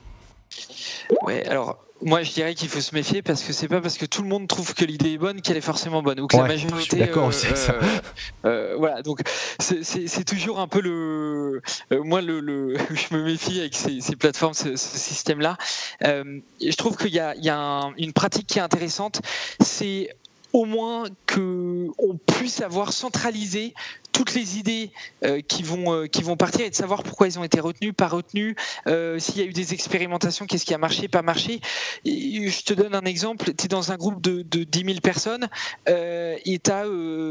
Ouais, 1.22 1.46
alors 1.46 1.78
moi, 2.02 2.22
je 2.22 2.32
dirais 2.32 2.54
qu'il 2.54 2.68
faut 2.68 2.80
se 2.80 2.94
méfier 2.94 3.22
parce 3.22 3.42
que 3.42 3.52
c'est 3.52 3.68
pas 3.68 3.80
parce 3.80 3.98
que 3.98 4.06
tout 4.06 4.22
le 4.22 4.28
monde 4.28 4.46
trouve 4.46 4.74
que 4.74 4.84
l'idée 4.84 5.12
est 5.12 5.18
bonne 5.18 5.40
qu'elle 5.40 5.56
est 5.56 5.62
forcément 5.62 6.02
bonne 6.02 6.20
ou 6.20 6.26
que 6.26 6.36
la 6.36 6.44
majorité. 6.44 6.96
D'accord, 6.96 7.32
c'est 7.32 7.56
ça. 7.56 7.74
Euh, 7.74 7.98
euh, 8.44 8.74
voilà, 8.78 9.02
donc 9.02 9.20
c'est 9.58 10.24
toujours 10.24 10.60
un 10.60 10.68
peu 10.68 10.80
le. 10.80 11.60
Euh, 11.92 12.02
moi, 12.02 12.20
le, 12.20 12.40
le, 12.40 12.76
je 12.90 13.14
me 13.16 13.22
méfie 13.24 13.58
avec 13.60 13.74
ces, 13.74 14.00
ces 14.00 14.16
plateformes, 14.16 14.54
ce, 14.54 14.76
ce 14.76 14.98
système-là. 14.98 15.56
je 16.02 16.76
trouve 16.76 16.96
qu'il 16.96 17.14
y 17.14 17.20
a, 17.20 17.34
il 17.34 17.44
y 17.44 17.50
a 17.50 17.90
une 17.98 18.12
pratique 18.12 18.46
qui 18.46 18.58
est 18.58 18.62
intéressante, 18.62 19.20
c'est 19.60 20.10
au 20.52 20.64
moins 20.64 21.04
qu'on 21.26 22.18
puisse 22.26 22.60
avoir 22.60 22.92
centralisé 22.92 23.74
toutes 24.18 24.34
les 24.34 24.58
idées 24.58 24.90
euh, 25.24 25.40
qui, 25.46 25.62
vont, 25.62 25.94
euh, 25.94 26.06
qui 26.06 26.24
vont 26.24 26.36
partir 26.36 26.62
et 26.62 26.70
de 26.70 26.74
savoir 26.74 27.04
pourquoi 27.04 27.28
ils 27.28 27.38
ont 27.38 27.44
été 27.44 27.60
retenus, 27.60 27.92
pas 27.96 28.08
retenus, 28.08 28.56
euh, 28.88 29.20
s'il 29.20 29.36
y 29.36 29.42
a 29.42 29.44
eu 29.44 29.52
des 29.52 29.74
expérimentations, 29.74 30.44
qu'est-ce 30.44 30.64
qui 30.64 30.74
a 30.74 30.78
marché, 30.78 31.06
pas 31.06 31.22
marché. 31.22 31.60
je 32.04 32.64
te 32.64 32.74
donne 32.74 32.96
un 32.96 33.04
exemple, 33.04 33.54
tu 33.54 33.66
es 33.66 33.68
dans 33.68 33.92
un 33.92 33.96
groupe 33.96 34.20
de, 34.20 34.42
de 34.42 34.64
10 34.64 34.84
000 34.86 35.00
personnes 35.00 35.48
et 35.86 36.58
tu 36.58 36.70
as 36.70 36.84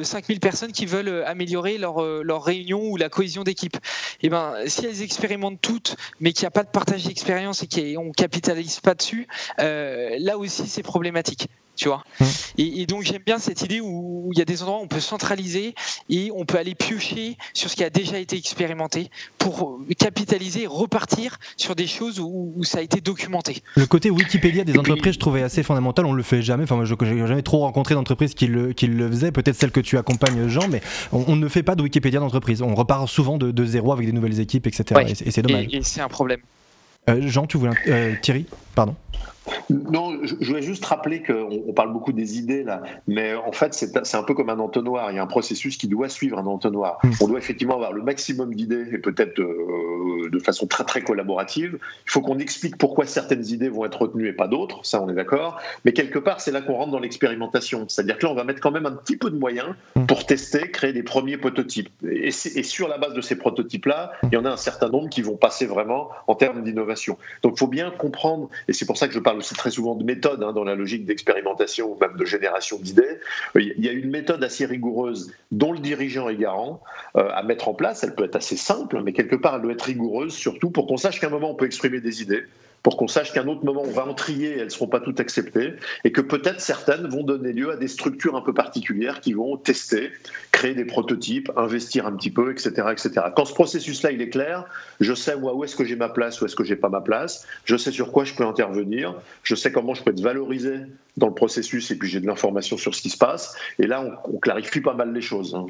5 0.04 0.26
000 0.28 0.40
personnes 0.40 0.72
qui 0.72 0.86
veulent 0.86 1.24
améliorer 1.26 1.78
leur, 1.78 2.02
leur 2.24 2.44
réunion 2.44 2.82
ou 2.82 2.96
la 2.96 3.10
cohésion 3.10 3.44
d'équipe. 3.44 3.76
Et 4.22 4.28
eh 4.28 4.30
ben, 4.30 4.54
si 4.68 4.86
elles 4.86 5.02
expérimentent 5.02 5.62
toutes, 5.62 5.98
mais 6.22 6.32
qu'il 6.32 6.44
n'y 6.44 6.48
a 6.48 6.52
pas 6.52 6.64
de 6.64 6.70
partage 6.70 7.04
d'expérience 7.04 7.64
et 7.64 7.68
qu'on 7.68 8.06
ne 8.06 8.14
capitalise 8.14 8.80
pas 8.80 8.94
dessus, 8.94 9.28
là 9.58 10.38
aussi 10.38 10.68
c'est 10.68 10.84
problématique 10.84 11.50
tu 11.78 11.88
vois. 11.88 12.04
Mmh. 12.20 12.26
Et, 12.58 12.86
donc 12.86 13.04
j'aime 13.04 13.22
bien 13.26 13.38
cette 13.38 13.62
idée 13.62 13.80
où 13.80 14.30
il 14.34 14.40
y 14.40 14.42
a 14.42 14.46
des 14.46 14.64
endroits 14.64 14.80
où 14.80 14.84
on 14.84 14.88
peut 14.88 15.00
centraliser 15.00 15.76
et 16.10 16.32
on 16.36 16.46
peut 16.46 16.58
aller 16.58 16.76
piocher 16.76 17.38
sur 17.54 17.70
ce 17.70 17.76
qui 17.76 17.84
a 17.84 17.90
déjà 17.90 18.18
été 18.18 18.36
expérimenté 18.36 19.10
pour 19.38 19.80
capitaliser 19.98 20.64
et 20.64 20.68
repartir 20.68 21.38
sur 21.56 21.76
des 21.76 21.88
choses 21.88 22.20
où, 22.20 22.54
ça 22.64 22.80
a 22.80 22.82
été 22.82 23.00
documenté. 23.00 23.62
Le 23.76 23.86
côté 23.86 24.10
Wikipédia 24.10 24.64
des 24.64 24.78
entreprises, 24.78 25.14
je 25.14 25.20
trouvais 25.20 25.44
assez 25.44 25.64
fondamental. 25.64 26.06
On 26.06 26.14
le 26.14 26.24
fait 26.24 26.42
jamais. 26.42 26.64
Enfin, 26.64 26.84
je 26.84 26.96
n'ai 26.96 27.28
jamais 27.28 27.44
trop 27.44 27.60
rencontré 27.60 27.96
d'entreprises 27.96 28.34
qui 28.34 28.48
le, 28.48 28.74
qui 28.74 28.88
le 28.88 29.08
faisaient. 29.10 29.32
Peut-être 29.32 29.56
celle 29.56 29.72
que 29.72 29.80
tu 29.80 29.98
accompagnes, 29.98 30.48
Jean, 30.48 30.68
mais 30.68 30.82
on, 31.12 31.36
ne 31.36 31.48
fait 31.48 31.64
pas 31.64 31.76
de 31.76 31.84
Wikipédia 31.84 32.20
d'entreprise. 32.20 32.62
On 32.62 32.76
repart 32.76 33.08
souvent 33.08 33.38
de, 33.38 33.66
zéro 33.66 33.94
avec 33.94 34.06
des 34.06 34.12
nouvelles 34.12 34.40
équipes, 34.40 34.68
etc. 34.68 35.06
Et, 35.08 35.32
c'est 35.32 35.42
dommage. 35.42 35.68
Et, 35.72 35.84
c'est 35.84 36.02
un 36.02 36.10
problème. 36.10 36.40
Euh, 37.10 37.22
Jean, 37.28 37.46
tu 37.46 37.58
voulais. 37.58 37.72
Euh, 37.88 38.16
Thierry, 38.22 38.46
pardon. 38.76 38.96
Non, 39.70 40.18
je 40.24 40.46
voulais 40.46 40.62
juste 40.62 40.86
rappeler 40.86 41.22
qu'on 41.24 41.74
parle 41.74 41.94
beaucoup 41.94 42.14
des 42.14 42.38
idées 42.38 42.64
là, 42.64 42.82
mais 43.08 43.36
en 43.36 43.52
fait 43.52 43.74
c'est 43.74 44.16
un 44.16 44.24
peu 44.24 44.34
comme 44.34 44.50
un 44.50 44.60
entonnoir. 44.60 45.12
Il 45.12 45.16
y 45.16 45.20
a 45.20 45.24
un 45.24 45.28
processus 45.28 45.78
qui 45.78 45.88
doit 45.88 46.10
suivre 46.10 46.38
un 46.38 46.46
entonnoir. 46.46 47.00
Hmm. 47.04 47.12
On 47.22 47.28
doit 47.28 47.40
effectivement 47.40 47.76
avoir 47.76 47.94
le 47.94 48.02
maximum 48.02 48.54
d'idées 48.54 48.86
et 48.94 48.98
peut-être 48.98 49.40
euh, 49.40 50.30
de 50.32 50.40
façon 50.40 50.68
très 50.68 50.84
très 50.84 51.02
collaborative. 51.02 51.78
Il 52.06 52.12
faut 52.12 52.22
qu'on 52.22 52.40
explique 52.40 52.78
pourquoi 52.78 53.06
certaines 53.06 53.46
idées 53.46 53.70
vont 53.70 53.86
être 53.86 54.02
retenues 54.02 54.28
et 54.28 54.34
pas 54.34 54.48
d'autres. 54.48 54.86
Ça, 54.86 55.02
on 55.02 55.10
est 55.10 55.14
d'accord. 55.16 55.60
Mais 55.86 55.94
quelque 55.94 56.20
part, 56.20 56.42
c'est 56.42 56.52
là 56.52 56.62
qu'on 56.62 56.74
rentre 56.74 56.92
dans 56.92 57.00
l'expérimentation. 57.00 57.86
C'est-à-dire 57.88 58.18
que 58.18 58.26
là, 58.26 58.32
on 58.32 58.36
va 58.36 58.44
mettre 58.44 58.62
quand 58.62 58.72
même 58.72 58.86
un 58.86 58.92
petit 58.92 59.18
peu 59.18 59.30
de 59.30 59.38
moyens 59.38 59.70
hmm. 59.96 60.06
pour 60.06 60.26
tester, 60.26 60.72
créer 60.72 60.94
des 60.94 61.04
premiers 61.04 61.38
prototypes. 61.38 61.90
Et, 62.10 62.28
et 62.28 62.64
sur 62.64 62.88
la 62.88 62.98
base 62.98 63.14
de 63.14 63.22
ces 63.22 63.36
prototypes-là, 63.36 64.12
il 64.24 64.34
y 64.34 64.38
en 64.38 64.46
a 64.46 64.52
un 64.52 64.58
certain 64.58 64.90
nombre 64.90 65.10
qui 65.10 65.22
vont 65.22 65.38
passer 65.38 65.66
vraiment 65.66 66.10
en 66.28 66.36
termes 66.36 66.64
d'innovation. 66.64 67.18
Donc, 67.44 67.54
il 67.56 67.60
faut 67.60 67.68
bien 67.68 67.92
comprendre, 67.92 68.50
et 68.68 68.74
c'est 68.74 68.86
pour 68.86 68.98
ça 68.98 69.08
que 69.08 69.14
je 69.14 69.20
parle 69.20 69.37
aussi 69.38 69.56
très 69.56 69.72
souvent 69.72 69.96
de 69.96 70.04
méthode 70.04 70.44
hein, 70.44 70.54
dans 70.54 70.64
la 70.64 70.76
logique 70.76 71.06
d'expérimentation 71.06 71.92
ou 71.92 71.98
même 72.00 72.18
de 72.18 72.26
génération 72.26 72.78
d'idées. 72.80 73.20
Il 73.56 73.84
y 73.84 73.90
a 73.90 73.92
une 73.92 74.10
méthode 74.10 74.44
assez 74.44 74.66
rigoureuse 74.66 75.34
dont 75.52 75.74
le 75.74 75.80
dirigeant 75.80 76.30
est 76.30 76.36
garant 76.36 76.82
euh, 77.16 77.30
à 77.32 77.44
mettre 77.44 77.68
en 77.68 77.74
place. 77.74 78.04
Elle 78.04 78.16
peut 78.16 78.26
être 78.26 78.36
assez 78.36 78.58
simple, 78.58 79.02
mais 79.04 79.14
quelque 79.14 79.36
part, 79.36 79.56
elle 79.56 79.62
doit 79.62 79.74
être 79.74 79.84
rigoureuse, 79.84 80.34
surtout 80.34 80.70
pour 80.70 80.88
qu'on 80.88 80.98
sache 80.98 81.20
qu'à 81.20 81.28
un 81.28 81.32
moment, 81.32 81.52
on 81.52 81.56
peut 81.56 81.66
exprimer 81.66 82.02
des 82.02 82.22
idées 82.22 82.44
pour 82.88 82.96
qu'on 82.96 83.10
sache 83.10 83.34
qu'à 83.34 83.42
un 83.42 83.48
autre 83.50 83.66
moment, 83.66 83.84
on 83.86 83.92
va 83.92 84.08
en 84.08 84.14
trier 84.14 84.60
elles 84.60 84.64
ne 84.64 84.70
seront 84.70 84.88
pas 84.88 85.02
toutes 85.02 85.20
acceptées, 85.20 85.74
et 86.06 86.14
que 86.14 86.22
peut-être 86.22 86.62
certaines 86.62 87.06
vont 87.06 87.22
donner 87.22 87.52
lieu 87.52 87.70
à 87.70 87.76
des 87.76 87.90
structures 87.90 88.38
un 88.38 88.42
peu 88.42 88.54
particulières 88.54 89.20
qui 89.20 89.34
vont 89.34 89.58
tester, 89.58 90.10
créer 90.54 90.74
des 90.74 90.86
prototypes, 90.86 91.52
investir 91.58 92.08
un 92.08 92.14
petit 92.14 92.30
peu, 92.30 92.50
etc. 92.50 92.88
etc. 92.90 93.26
Quand 93.36 93.44
ce 93.44 93.54
processus-là, 93.54 94.12
il 94.14 94.22
est 94.22 94.30
clair, 94.30 94.64
je 95.02 95.14
sais 95.14 95.34
où 95.36 95.66
est-ce 95.66 95.76
que 95.76 95.84
j'ai 95.84 95.98
ma 95.98 96.08
place, 96.08 96.40
où 96.40 96.46
est-ce 96.46 96.56
que 96.56 96.64
j'ai 96.64 96.78
pas 96.78 96.88
ma 96.88 97.02
place, 97.02 97.46
je 97.66 97.76
sais 97.76 97.92
sur 97.92 98.14
quoi 98.14 98.24
je 98.24 98.34
peux 98.34 98.46
intervenir, 98.46 99.16
je 99.44 99.56
sais 99.56 99.74
comment 99.74 99.94
je 99.94 100.02
peux 100.02 100.12
être 100.12 100.22
valorisé 100.22 100.76
dans 101.18 101.28
le 101.28 101.34
processus, 101.34 101.92
et 101.92 101.98
puis 101.98 102.08
j'ai 102.08 102.22
de 102.22 102.26
l'information 102.26 102.78
sur 102.78 102.96
ce 102.96 103.02
qui 103.02 103.10
se 103.10 103.18
passe, 103.18 103.58
et 103.80 103.86
là, 103.86 104.18
on, 104.24 104.38
clarifie 104.38 104.80
pas 104.80 104.94
mal 104.94 105.12
les 105.12 105.20
choses. 105.20 105.56
Hein 105.56 105.68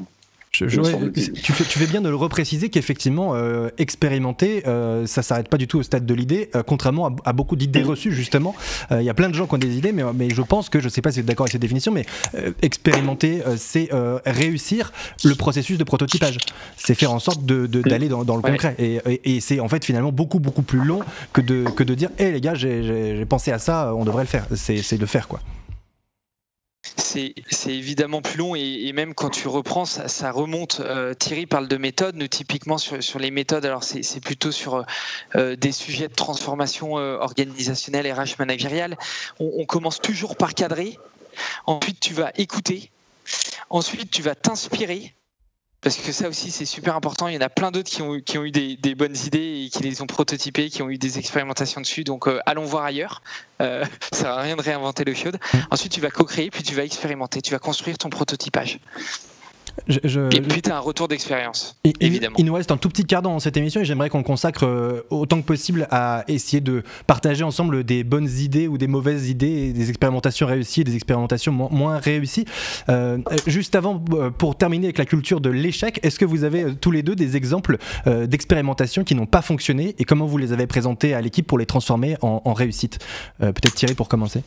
tu, 0.65 1.53
fais, 1.53 1.87
bien 1.87 2.01
de 2.01 2.09
le 2.09 2.15
repréciser 2.15 2.69
qu'effectivement, 2.69 3.35
euh, 3.35 3.69
expérimenter, 3.77 4.63
euh, 4.67 5.05
ça 5.05 5.21
s'arrête 5.21 5.49
pas 5.49 5.57
du 5.57 5.67
tout 5.67 5.79
au 5.79 5.83
stade 5.83 6.05
de 6.05 6.13
l'idée, 6.13 6.49
euh, 6.55 6.63
contrairement 6.63 7.15
à, 7.25 7.33
beaucoup 7.33 7.55
d'idées 7.55 7.83
reçues, 7.83 8.11
justement. 8.11 8.55
Il 8.91 9.01
y 9.01 9.09
a 9.09 9.13
plein 9.13 9.29
de 9.29 9.35
gens 9.35 9.47
qui 9.47 9.55
ont 9.55 9.59
des 9.59 9.77
idées, 9.77 9.91
mais, 9.91 10.03
mais 10.13 10.29
je 10.29 10.41
pense 10.41 10.69
que, 10.69 10.79
je 10.79 10.89
sais 10.89 11.01
pas 11.01 11.11
si 11.11 11.17
vous 11.17 11.21
êtes 11.21 11.25
d'accord 11.25 11.45
avec 11.45 11.51
cette 11.51 11.61
définition, 11.61 11.91
mais 11.91 12.05
expérimenter, 12.61 13.41
c'est 13.57 13.89
réussir 14.25 14.91
le 15.23 15.35
processus 15.35 15.77
de 15.77 15.83
prototypage. 15.83 16.37
C'est 16.75 16.95
faire 16.95 17.11
en 17.11 17.19
sorte 17.19 17.45
d'aller 17.45 18.09
dans, 18.09 18.35
le 18.35 18.41
concret. 18.41 18.75
Et, 18.79 18.99
et, 19.23 19.39
c'est 19.41 19.59
en 19.59 19.67
fait 19.67 19.85
finalement 19.85 20.11
beaucoup, 20.11 20.39
beaucoup 20.39 20.63
plus 20.63 20.83
long 20.83 21.01
que 21.33 21.41
de, 21.41 21.65
que 21.75 21.83
de 21.83 21.93
dire, 21.93 22.09
hé 22.17 22.31
les 22.31 22.41
gars, 22.41 22.55
j'ai 22.55 23.25
pensé 23.27 23.51
à 23.51 23.59
ça, 23.59 23.93
on 23.95 24.05
devrait 24.05 24.23
le 24.23 24.29
faire. 24.29 24.45
C'est 24.55 24.97
de 24.97 25.05
faire, 25.05 25.27
quoi 25.27 25.39
c'est 26.95 27.33
évidemment 27.67 28.21
plus 28.21 28.37
long 28.37 28.55
et, 28.55 28.91
même 28.93 29.13
quand 29.13 29.29
tu 29.29 29.47
reprends, 29.47 29.85
ça, 29.85 30.31
remonte. 30.31 30.79
Euh, 30.79 31.13
Thierry 31.13 31.45
parle 31.45 31.67
de 31.67 31.77
méthodes. 31.77 32.15
Nous, 32.15 32.27
typiquement, 32.27 32.77
sur, 32.77 33.19
les 33.19 33.31
méthodes, 33.31 33.65
alors 33.65 33.83
c'est 33.83 34.19
plutôt 34.19 34.51
sur 34.51 34.85
euh, 35.35 35.55
des 35.55 35.71
sujets 35.71 36.07
de 36.07 36.13
transformation 36.13 36.97
euh, 36.97 37.17
organisationnelle, 37.17 38.11
RH 38.11 38.37
managériale. 38.39 38.97
On 39.39 39.65
commence 39.65 39.99
toujours 39.99 40.35
par 40.35 40.53
cadrer. 40.53 40.97
Ensuite, 41.65 41.99
tu 41.99 42.13
vas 42.13 42.31
écouter. 42.35 42.91
Ensuite, 43.69 44.11
tu 44.11 44.21
vas 44.21 44.35
t'inspirer 44.35 45.13
parce 45.81 45.95
que 45.95 46.11
ça 46.11 46.27
aussi 46.27 46.51
c'est 46.51 46.65
super 46.65 46.95
important. 46.95 47.27
Il 47.27 47.35
y 47.35 47.37
en 47.37 47.41
a 47.41 47.49
plein 47.49 47.71
d'autres 47.71 47.89
qui 47.89 48.01
ont, 48.01 48.19
qui 48.19 48.37
ont 48.37 48.45
eu 48.45 48.51
des, 48.51 48.95
bonnes 48.95 49.15
idées 49.25 49.65
et 49.65 49.69
qui 49.69 49.83
les 49.83 50.01
ont 50.01 50.07
prototypées, 50.07 50.69
qui 50.69 50.81
ont 50.81 50.89
eu 50.89 50.97
des 50.97 51.19
expérimentations 51.19 51.81
dessus. 51.81 52.03
Donc 52.03 52.27
euh, 52.27 52.39
allons 52.45 52.65
voir 52.65 52.83
ailleurs. 52.83 53.21
Euh, 53.61 53.85
ça 54.11 54.19
sert 54.19 54.31
à 54.31 54.41
rien 54.41 54.55
de 54.55 54.61
réinventer 54.61 55.03
le. 55.03 55.13
Mmh. 55.13 55.37
Ensuite 55.71 55.91
tu 55.91 56.01
vas 56.01 56.09
co-créer, 56.09 56.49
puis 56.49 56.63
tu 56.63 56.75
vas 56.75 56.83
expérimenter, 56.83 57.41
tu 57.41 57.51
vas 57.51 57.59
construire 57.59 57.97
ton 57.97 58.09
prototypage. 58.09 58.79
Et 59.87 60.41
puis 60.41 60.61
tu 60.61 60.71
as 60.71 60.77
un 60.77 60.79
retour 60.79 61.07
d'expérience, 61.07 61.79
évidemment. 61.99 62.35
Il 62.37 62.45
nous 62.45 62.53
reste 62.53 62.71
un 62.71 62.77
tout 62.77 62.89
petit 62.89 63.05
quart 63.05 63.21
d'heure 63.21 63.31
dans 63.31 63.39
cette 63.39 63.57
émission 63.57 63.81
et 63.81 63.85
j'aimerais 63.85 64.09
qu'on 64.09 64.23
consacre 64.23 64.65
euh, 64.65 65.01
autant 65.09 65.41
que 65.41 65.45
possible 65.45 65.87
à 65.91 66.23
essayer 66.27 66.61
de 66.61 66.83
partager 67.05 67.43
ensemble 67.43 67.83
des 67.83 68.03
bonnes 68.03 68.29
idées 68.29 68.67
ou 68.67 68.77
des 68.77 68.87
mauvaises 68.87 69.29
idées, 69.29 69.71
des 69.73 69.89
expérimentations 69.89 70.47
réussies 70.47 70.81
et 70.81 70.83
des 70.83 70.95
expérimentations 70.95 71.51
moins 71.51 71.97
réussies. 71.99 72.45
Euh, 72.89 73.17
juste 73.45 73.75
avant, 73.75 74.03
euh, 74.13 74.29
pour 74.29 74.57
terminer 74.57 74.87
avec 74.87 74.97
la 74.97 75.05
culture 75.05 75.41
de 75.41 75.49
l'échec, 75.49 75.99
est-ce 76.03 76.19
que 76.19 76.25
vous 76.25 76.43
avez 76.43 76.75
tous 76.75 76.91
les 76.91 77.03
deux 77.03 77.15
des 77.15 77.35
exemples 77.35 77.77
d'expérimentations 78.05 79.03
qui 79.03 79.15
n'ont 79.15 79.25
pas 79.25 79.41
fonctionné 79.41 79.95
et 79.97 80.03
comment 80.03 80.25
vous 80.25 80.37
les 80.37 80.53
avez 80.53 80.67
présentées 80.67 81.13
à 81.13 81.21
l'équipe 81.21 81.45
pour 81.45 81.57
les 81.57 81.65
transformer 81.65 82.17
en, 82.21 82.41
en 82.43 82.53
réussite 82.53 82.99
Peut-être 83.39 83.73
Thierry 83.73 83.95
pour 83.95 84.09
commencer 84.09 84.43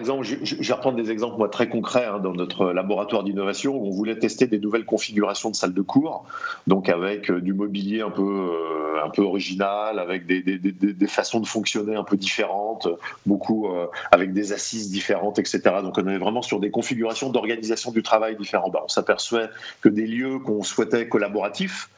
exemple, 0.00 0.24
je, 0.24 0.56
vais 0.56 0.72
reprendre 0.72 0.96
des 0.96 1.10
exemples 1.10 1.36
moi, 1.38 1.48
très 1.48 1.68
concrets 1.68 2.06
hein, 2.06 2.18
dans 2.18 2.32
notre 2.32 2.72
laboratoire 2.72 3.22
d'innovation 3.22 3.76
où 3.76 3.86
on 3.86 3.90
voulait 3.90 4.18
tester 4.18 4.46
des 4.46 4.58
nouvelles 4.58 4.84
configurations 4.84 5.50
de 5.50 5.56
salles 5.56 5.74
de 5.74 5.82
cours, 5.82 6.24
donc 6.66 6.88
avec 6.88 7.30
euh, 7.30 7.40
du 7.40 7.54
mobilier 7.54 8.00
un 8.00 8.10
peu, 8.10 8.22
euh, 8.22 9.04
un 9.04 9.10
peu 9.10 9.22
original, 9.22 9.98
avec 9.98 10.26
des, 10.26 10.42
des, 10.42 10.58
des, 10.58 11.06
façons 11.06 11.40
de 11.40 11.46
fonctionner 11.46 11.94
un 11.94 12.04
peu 12.04 12.16
différentes, 12.16 12.88
beaucoup 13.26 13.68
euh, 13.68 13.86
avec 14.10 14.32
des 14.32 14.52
assises 14.52 14.90
différentes, 14.90 15.38
etc. 15.38 15.60
Donc 15.82 15.98
on 15.98 16.08
est 16.08 16.18
vraiment 16.18 16.42
sur 16.42 16.58
des 16.58 16.70
configurations 16.70 17.30
d'organisation 17.30 17.92
du 17.92 18.02
travail 18.02 18.36
différentes. 18.36 18.72
Bah, 18.72 18.82
on 18.84 18.88
s'aperçoit 18.88 19.48
que 19.80 19.88
des 19.88 20.06
lieux 20.06 20.38
qu'on 20.40 20.62
souhaitait 20.62 21.08
collaboratifs, 21.08 21.90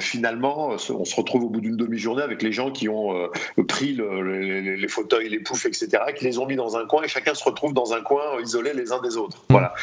finalement, 0.00 0.68
on 0.68 1.04
se 1.04 1.16
retrouve 1.16 1.44
au 1.44 1.48
bout 1.48 1.60
d'une 1.60 1.76
demi-journée 1.76 2.22
avec 2.22 2.42
les 2.42 2.52
gens 2.52 2.70
qui 2.70 2.88
ont 2.88 3.30
pris 3.68 3.96
les, 3.96 4.88
fauteuils, 4.88 5.28
les 5.28 5.40
poufs, 5.40 5.66
etc., 5.66 5.88
qui 6.16 6.24
les 6.24 6.38
ont 6.38 6.46
mis 6.46 6.56
dans 6.56 6.76
un 6.76 6.86
coin 6.86 7.02
et 7.02 7.08
chacun 7.08 7.34
se 7.34 7.44
retrouve 7.44 7.72
dans 7.72 7.92
un 7.92 8.00
coin 8.00 8.40
isolé 8.42 8.72
les 8.74 8.92
uns 8.92 9.00
des 9.00 9.16
autres. 9.16 9.38
Mmh. 9.48 9.52
Voilà. 9.52 9.74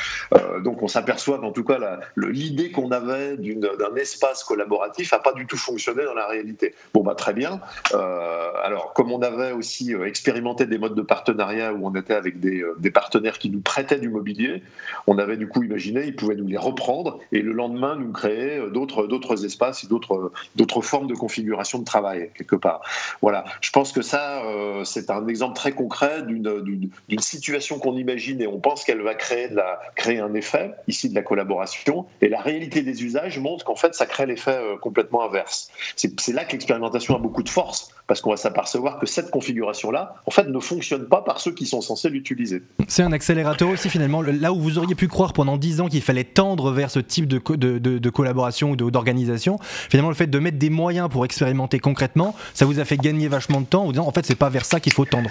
donc 0.63 0.81
on 0.81 0.87
s'aperçoit 0.87 1.39
qu'en 1.39 1.51
tout 1.51 1.63
cas, 1.63 1.99
l'idée 2.15 2.71
qu'on 2.71 2.91
avait 2.91 3.37
d'un 3.37 3.95
espace 3.95 4.43
collaboratif 4.43 5.11
n'a 5.11 5.19
pas 5.19 5.33
du 5.33 5.45
tout 5.45 5.57
fonctionné 5.57 6.03
dans 6.05 6.13
la 6.13 6.27
réalité. 6.27 6.73
Bon, 6.93 7.03
bah 7.03 7.15
très 7.15 7.33
bien. 7.33 7.59
alors, 7.93 8.93
comme 8.93 9.11
on 9.11 9.21
avait 9.21 9.51
aussi 9.51 9.93
expérimenté 9.93 10.65
des 10.65 10.77
modes 10.77 10.95
de 10.95 11.01
partenariat 11.01 11.73
où 11.73 11.87
on 11.87 11.93
était 11.95 12.13
avec 12.13 12.39
des, 12.39 12.63
des 12.79 12.91
partenaires 12.91 13.37
qui 13.37 13.49
nous 13.49 13.61
prêtaient 13.61 13.99
du 13.99 14.09
mobilier, 14.09 14.63
on 15.07 15.17
avait 15.17 15.37
du 15.37 15.47
coup 15.47 15.63
imaginé, 15.63 16.05
ils 16.05 16.15
pouvaient 16.15 16.35
nous 16.35 16.47
les 16.47 16.57
reprendre 16.57 17.19
et 17.31 17.41
le 17.41 17.51
lendemain 17.51 17.95
nous 17.95 18.11
créer 18.11 18.57
euh, 18.57 18.69
d'autres, 18.69 19.07
d'autres 19.07 19.45
espaces 19.57 19.83
et 19.83 19.87
d'autres, 19.87 20.81
formes 20.81 21.07
de 21.07 21.15
configuration 21.15 21.79
de 21.79 21.83
travail, 21.83 22.29
quelque 22.35 22.55
part. 22.55 22.81
Voilà, 23.21 23.43
je 23.61 23.71
pense 23.71 23.91
que 23.91 24.01
ça, 24.01 24.43
euh, 24.45 24.83
c'est 24.83 25.09
un 25.09 25.27
exemple 25.27 25.55
très 25.55 25.71
concret 25.71 26.23
d'une, 26.23 27.19
situation 27.19 27.79
qu'on 27.79 27.97
imagine 27.97 28.41
et 28.41 28.47
on 28.47 28.59
pense 28.59 28.83
qu'elle 28.83 29.01
va 29.01 29.15
créer, 29.15 29.49
de 29.49 29.55
la, 29.55 29.79
créer 29.95 30.19
un 30.19 30.33
effet, 30.35 30.71
ici 30.87 31.09
de 31.09 31.15
la 31.15 31.23
collaboration, 31.23 32.05
et 32.21 32.29
la 32.29 32.39
réalité 32.39 32.83
des 32.83 33.03
usages 33.03 33.39
montre 33.39 33.65
qu'en 33.65 33.75
fait, 33.75 33.95
ça 33.95 34.05
crée 34.05 34.27
l'effet 34.27 34.51
euh, 34.51 34.77
complètement 34.77 35.23
inverse. 35.23 35.69
C'est, 35.95 36.33
là 36.33 36.45
que 36.45 36.51
l'expérimentation 36.51 37.15
a 37.15 37.19
beaucoup 37.19 37.43
de 37.43 37.49
force, 37.49 37.91
parce 38.05 38.21
qu'on 38.21 38.29
va 38.29 38.37
s'apercevoir 38.37 38.99
que 38.99 39.05
cette 39.05 39.31
configuration-là, 39.31 40.15
en 40.25 40.31
fait, 40.31 40.47
ne 40.47 40.59
fonctionne 40.59 41.07
pas 41.07 41.21
par 41.21 41.41
ceux 41.41 41.51
qui 41.51 41.65
sont 41.65 41.81
censés 41.81 42.09
l'utiliser. 42.09 42.61
C'est 42.87 43.03
un 43.03 43.11
accélérateur 43.11 43.69
aussi, 43.69 43.89
finalement. 43.89 44.21
Là 44.21 44.53
où 44.53 44.59
vous 44.59 44.77
auriez 44.77 44.95
pu 44.95 45.07
croire 45.07 45.33
pendant 45.33 45.57
10 45.57 45.81
ans 45.81 45.87
qu'il 45.87 46.01
fallait 46.01 46.23
tendre 46.23 46.71
vers 46.71 46.91
ce 46.91 46.99
type 46.99 47.27
de, 47.27 47.39
de, 47.57 48.09
collaboration 48.09 48.71
ou 48.71 48.75
d'organisation, 48.75 49.07
finalement, 49.89 50.09
le 50.09 50.15
fait 50.15 50.27
de 50.27 50.39
mettre 50.39 50.57
des 50.57 50.69
moyens 50.69 51.09
pour 51.09 51.25
expérimenter 51.25 51.79
concrètement, 51.79 52.35
ça 52.53 52.65
vous 52.65 52.79
a 52.79 52.85
fait 52.85 52.97
gagner 52.97 53.27
vachement 53.27 53.61
de 53.61 53.65
temps 53.65 53.85
en 53.85 53.91
disant, 53.91 54.07
en 54.07 54.11
fait, 54.11 54.25
c'est 54.25 54.35
pas 54.35 54.49
vers 54.49 54.65
ça 54.65 54.79
qu'il 54.79 54.93
faut 54.93 55.05
tendre. 55.05 55.29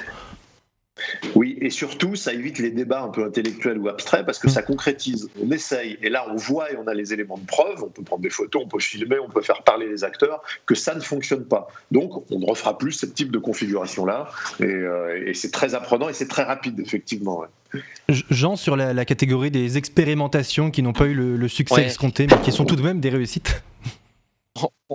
Oui, 1.34 1.58
et 1.60 1.68
surtout, 1.68 2.16
ça 2.16 2.32
évite 2.32 2.58
les 2.58 2.70
débats 2.70 3.02
un 3.02 3.08
peu 3.08 3.24
intellectuels 3.24 3.78
ou 3.78 3.88
abstraits 3.88 4.24
parce 4.24 4.38
que 4.38 4.48
ça 4.48 4.62
concrétise. 4.62 5.28
On 5.42 5.50
essaye, 5.50 5.98
et 6.02 6.08
là, 6.08 6.26
on 6.30 6.36
voit 6.36 6.72
et 6.72 6.76
on 6.76 6.86
a 6.86 6.94
les 6.94 7.12
éléments 7.12 7.36
de 7.36 7.46
preuve. 7.46 7.82
On 7.82 7.88
peut 7.88 8.02
prendre 8.02 8.22
des 8.22 8.30
photos, 8.30 8.62
on 8.64 8.68
peut 8.68 8.80
filmer, 8.80 9.18
on 9.18 9.28
peut 9.28 9.42
faire 9.42 9.62
parler 9.62 9.88
les 9.88 10.04
acteurs, 10.04 10.42
que 10.64 10.74
ça 10.74 10.94
ne 10.94 11.00
fonctionne 11.00 11.44
pas. 11.44 11.68
Donc, 11.90 12.24
on 12.30 12.38
ne 12.38 12.46
refera 12.46 12.78
plus 12.78 12.92
ce 12.92 13.06
type 13.06 13.30
de 13.30 13.38
configuration-là. 13.38 14.28
Et, 14.60 14.64
euh, 14.64 15.32
c'est 15.34 15.52
très 15.52 15.74
apprenant 15.74 16.08
et 16.08 16.14
c'est 16.14 16.28
très 16.28 16.44
rapide, 16.44 16.80
effectivement. 16.80 17.44
Jean, 18.08 18.56
sur 18.56 18.76
la, 18.76 19.04
catégorie 19.04 19.50
des 19.50 19.76
expérimentations 19.76 20.70
qui 20.70 20.82
n'ont 20.82 20.94
pas 20.94 21.06
eu 21.06 21.14
le, 21.14 21.48
succès 21.48 21.84
escompté, 21.84 22.26
mais 22.26 22.40
qui 22.40 22.52
sont 22.52 22.64
tout 22.64 22.76
de 22.76 22.82
même 22.82 23.00
des 23.00 23.10
réussites 23.10 23.62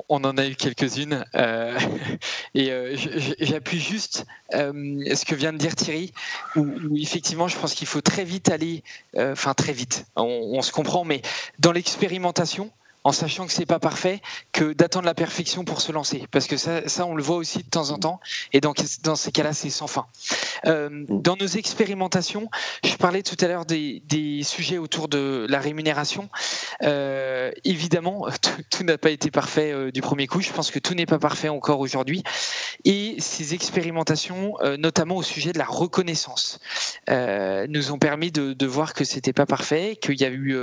on 0.09 0.23
en 0.23 0.37
a 0.37 0.45
eu 0.45 0.55
quelques-unes. 0.55 1.25
Euh, 1.35 1.79
et 2.55 2.71
euh, 2.71 2.95
j'appuie 3.39 3.79
juste 3.79 4.25
euh, 4.53 4.71
ce 5.15 5.25
que 5.25 5.35
vient 5.35 5.53
de 5.53 5.57
dire 5.57 5.75
Thierry, 5.75 6.13
où, 6.55 6.67
effectivement, 6.97 7.47
je 7.47 7.57
pense 7.57 7.73
qu'il 7.73 7.87
faut 7.87 8.01
très 8.01 8.23
vite 8.23 8.49
aller, 8.49 8.83
enfin 9.17 9.53
très 9.53 9.73
vite, 9.73 10.05
on, 10.15 10.61
se 10.61 10.71
comprend, 10.71 11.03
mais 11.03 11.21
dans 11.59 11.71
l'expérimentation, 11.71 12.71
en 13.03 13.11
sachant 13.11 13.47
que 13.47 13.53
c'est 13.53 13.65
pas 13.65 13.79
parfait, 13.79 14.21
que 14.51 14.73
d'attendre 14.73 15.05
la 15.05 15.13
perfection 15.13 15.63
pour 15.63 15.81
se 15.81 15.91
lancer. 15.91 16.27
Parce 16.31 16.47
que 16.47 16.57
ça, 16.57 16.87
ça, 16.87 17.05
on 17.05 17.15
le 17.15 17.23
voit 17.23 17.37
aussi 17.37 17.59
de 17.59 17.69
temps 17.69 17.89
en 17.89 17.97
temps. 17.97 18.19
Et 18.53 18.61
dans, 18.61 18.73
dans 19.03 19.15
ces 19.15 19.31
cas-là, 19.31 19.53
c'est 19.53 19.69
sans 19.69 19.87
fin. 19.87 20.05
Euh, 20.67 21.05
dans 21.09 21.35
nos 21.35 21.47
expérimentations, 21.47 22.49
je 22.83 22.95
parlais 22.95 23.23
tout 23.23 23.37
à 23.43 23.47
l'heure 23.47 23.65
des, 23.65 24.03
des, 24.07 24.43
sujets 24.43 24.77
autour 24.77 25.07
de 25.07 25.47
la 25.49 25.59
rémunération. 25.59 26.29
Euh, 26.83 27.51
évidemment, 27.63 28.27
tout, 28.69 28.83
n'a 28.83 28.97
pas 28.97 29.09
été 29.09 29.31
parfait 29.31 29.71
euh, 29.71 29.91
du 29.91 30.01
premier 30.01 30.27
coup. 30.27 30.41
Je 30.41 30.51
pense 30.51 30.69
que 30.69 30.79
tout 30.79 30.93
n'est 30.93 31.05
pas 31.05 31.19
parfait 31.19 31.49
encore 31.49 31.79
aujourd'hui. 31.79 32.23
Et 32.85 33.15
ces 33.19 33.53
expérimentations, 33.53 34.57
notamment 34.79 35.17
au 35.17 35.23
sujet 35.23 35.53
de 35.53 35.59
la 35.59 35.65
reconnaissance, 35.65 36.59
nous 37.07 37.91
ont 37.91 37.99
permis 37.99 38.31
de, 38.31 38.53
de 38.53 38.65
voir 38.65 38.93
que 38.93 39.03
c'était 39.03 39.33
pas 39.33 39.45
parfait, 39.45 39.97
qu'il 40.01 40.19
y 40.19 40.25
a 40.25 40.31
eu 40.31 40.57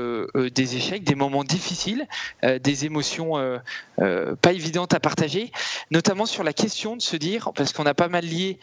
des 0.51 0.77
échecs, 0.77 1.05
des 1.05 1.15
moments 1.15 1.45
difficiles. 1.45 2.09
Euh, 2.45 2.59
des 2.59 2.85
émotions 2.85 3.37
euh, 3.37 3.59
euh, 4.01 4.37
pas 4.37 4.53
évidentes 4.53 4.95
à 4.95 5.01
partager, 5.01 5.51
notamment 5.91 6.27
sur 6.27 6.45
la 6.45 6.53
question 6.53 6.97
de 6.97 7.03
se 7.03 7.17
dire, 7.17 7.51
parce 7.55 7.73
qu'on 7.73 7.87
a 7.87 7.95
pas 7.95 8.09
mal 8.09 8.25
lié 8.25 8.59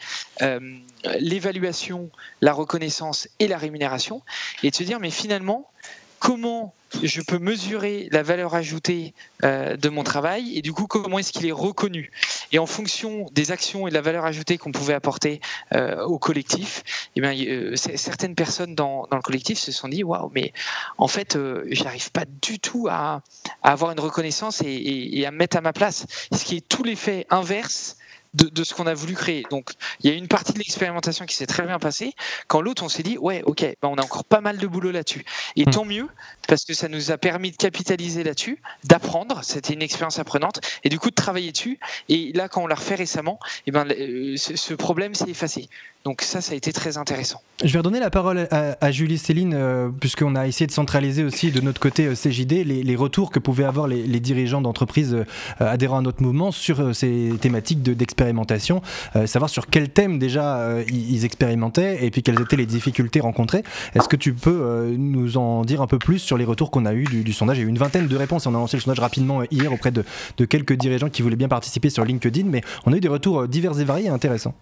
l'évaluation, 1.20 2.10
la 2.40 2.52
reconnaissance 2.52 3.28
et 3.38 3.48
la 3.48 3.58
rémunération, 3.58 4.22
et 4.62 4.70
de 4.70 4.76
se 4.76 4.82
dire, 4.82 5.00
mais 5.00 5.10
finalement, 5.10 5.70
comment 6.18 6.74
je 7.02 7.20
peux 7.20 7.38
mesurer 7.38 8.08
la 8.12 8.22
valeur 8.22 8.54
ajoutée 8.54 9.14
de 9.42 9.88
mon 9.88 10.02
travail 10.02 10.56
et 10.56 10.62
du 10.62 10.72
coup 10.72 10.86
comment 10.86 11.18
est-ce 11.18 11.32
qu'il 11.32 11.46
est 11.46 11.52
reconnu? 11.52 12.10
Et 12.52 12.58
en 12.58 12.66
fonction 12.66 13.26
des 13.32 13.52
actions 13.52 13.86
et 13.86 13.90
de 13.90 13.94
la 13.94 14.00
valeur 14.00 14.24
ajoutée 14.24 14.58
qu'on 14.58 14.72
pouvait 14.72 14.94
apporter 14.94 15.40
euh, 15.74 16.02
au 16.04 16.18
collectif 16.18 16.82
eh 17.16 17.20
euh, 17.20 17.76
certaines 17.76 18.34
personnes 18.34 18.74
dans, 18.74 19.06
le 19.10 19.20
collectif 19.20 19.58
se 19.58 19.72
sont 19.72 19.88
dit 19.88 20.04
waouh 20.04 20.30
mais 20.34 20.52
en 20.98 21.08
fait 21.08 21.38
j'arrive 21.70 22.10
pas 22.12 22.24
du 22.42 22.58
tout 22.58 22.88
à, 22.90 23.22
avoir 23.62 23.92
une 23.92 24.00
reconnaissance 24.00 24.62
et, 24.62 25.18
et, 25.18 25.26
à 25.26 25.30
me 25.30 25.38
mettre 25.38 25.56
à 25.56 25.60
ma 25.60 25.72
place 25.72 26.06
ce 26.32 26.44
qui 26.44 26.56
est 26.56 26.68
tout 26.68 26.82
l'effet 26.82 27.26
inverse 27.30 27.96
de, 28.34 28.64
ce 28.64 28.74
qu'on 28.74 28.86
a 28.86 28.94
voulu 28.94 29.14
créer. 29.14 29.44
Donc, 29.50 29.70
il 30.00 30.10
y 30.10 30.12
a 30.12 30.16
une 30.16 30.28
partie 30.28 30.52
de 30.52 30.58
l'expérimentation 30.58 31.26
qui 31.26 31.36
s'est 31.36 31.46
très 31.46 31.64
bien 31.64 31.78
passée, 31.78 32.14
quand 32.48 32.60
l'autre, 32.60 32.82
on 32.82 32.88
s'est 32.88 33.02
dit, 33.02 33.18
ouais, 33.18 33.42
ok, 33.44 33.64
bah, 33.80 33.88
on 33.88 33.96
a 33.96 34.02
encore 34.02 34.24
pas 34.24 34.40
mal 34.40 34.58
de 34.58 34.66
boulot 34.66 34.90
là-dessus. 34.90 35.24
Et 35.56 35.64
hmm. 35.64 35.70
tant 35.70 35.84
mieux, 35.84 36.08
parce 36.48 36.64
que 36.64 36.74
ça 36.74 36.88
nous 36.88 37.10
a 37.10 37.18
permis 37.18 37.50
de 37.50 37.56
capitaliser 37.56 38.24
là-dessus, 38.24 38.60
d'apprendre, 38.84 39.42
c'était 39.42 39.74
une 39.74 39.82
expérience 39.82 40.18
apprenante, 40.18 40.60
et 40.84 40.88
du 40.88 40.98
coup 40.98 41.10
de 41.10 41.14
travailler 41.14 41.52
dessus. 41.52 41.78
Et 42.08 42.32
là, 42.32 42.48
quand 42.48 42.62
on 42.62 42.66
l'a 42.66 42.74
refait 42.74 42.94
récemment, 42.94 43.38
et 43.42 43.62
eh 43.66 43.70
ben, 43.70 43.86
euh, 43.90 44.36
ce 44.36 44.74
problème 44.74 45.14
s'est 45.14 45.30
effacé. 45.30 45.68
Donc 46.06 46.22
ça, 46.22 46.40
ça 46.40 46.52
a 46.52 46.54
été 46.54 46.72
très 46.72 46.98
intéressant. 46.98 47.42
Je 47.64 47.72
vais 47.72 47.78
redonner 47.78 47.98
la 47.98 48.10
parole 48.10 48.46
à, 48.52 48.90
Julie 48.92 49.18
Céline, 49.18 49.54
euh, 49.54 49.88
puisqu'on 49.88 50.36
a 50.36 50.46
essayé 50.46 50.68
de 50.68 50.70
centraliser 50.70 51.24
aussi 51.24 51.50
de 51.50 51.60
notre 51.60 51.80
côté 51.80 52.06
euh, 52.06 52.14
CJD 52.14 52.62
les, 52.62 52.94
retours 52.94 53.32
que 53.32 53.40
pouvaient 53.40 53.64
avoir 53.64 53.88
les, 53.88 54.20
dirigeants 54.20 54.60
d'entreprises 54.60 55.14
euh, 55.14 55.24
adhérant 55.58 55.98
à 55.98 56.02
notre 56.02 56.22
mouvement 56.22 56.52
sur 56.52 56.94
ces 56.94 57.32
thématiques 57.40 57.82
d'expérimentation, 57.82 58.82
savoir 59.24 59.50
sur 59.50 59.66
quel 59.66 59.88
thème 59.88 60.20
déjà 60.20 60.76
ils, 60.86 61.24
expérimentaient 61.24 62.04
et 62.04 62.12
puis 62.12 62.22
quelles 62.22 62.40
étaient 62.40 62.54
les 62.54 62.66
difficultés 62.66 63.18
rencontrées. 63.18 63.64
Est-ce 63.96 64.08
que 64.08 64.14
tu 64.14 64.32
peux 64.32 64.94
nous 64.96 65.38
en 65.38 65.64
dire 65.64 65.82
un 65.82 65.88
peu 65.88 65.98
plus 65.98 66.20
sur 66.20 66.38
les 66.38 66.44
retours 66.44 66.70
qu'on 66.70 66.86
a 66.86 66.94
eu 66.94 67.02
du, 67.02 67.32
sondage? 67.32 67.58
Il 67.58 67.62
y 67.62 67.64
a 67.64 67.66
eu 67.66 67.70
une 67.70 67.78
vingtaine 67.78 68.06
de 68.06 68.16
réponses, 68.16 68.46
on 68.46 68.54
a 68.54 68.58
lancé 68.58 68.76
le 68.76 68.82
sondage 68.82 69.00
rapidement 69.00 69.42
hier 69.50 69.72
auprès 69.72 69.90
de, 69.90 70.04
de 70.36 70.44
quelques 70.44 70.74
dirigeants 70.74 71.10
qui 71.10 71.22
voulaient 71.22 71.34
bien 71.34 71.48
participer 71.48 71.90
sur 71.90 72.04
LinkedIn, 72.04 72.46
mais 72.46 72.60
on 72.84 72.92
a 72.92 72.96
eu 72.96 73.00
des 73.00 73.08
retours 73.08 73.48
divers 73.48 73.80
et 73.80 73.84
variés 73.84 74.06
et 74.06 74.10
intéressants. 74.10 74.54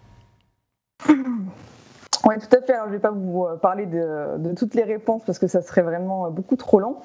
Oui, 2.27 2.33
tout 2.39 2.57
à 2.57 2.61
fait. 2.61 2.73
Alors, 2.73 2.85
je 2.85 2.89
ne 2.89 2.95
vais 2.95 3.01
pas 3.01 3.11
vous 3.11 3.45
euh, 3.45 3.55
parler 3.55 3.85
de, 3.85 4.53
toutes 4.55 4.73
les 4.73 4.83
réponses 4.83 5.21
parce 5.23 5.37
que 5.37 5.45
ça 5.45 5.61
serait 5.61 5.83
vraiment 5.83 6.25
euh, 6.25 6.29
beaucoup 6.31 6.55
trop 6.55 6.79
long. 6.79 6.97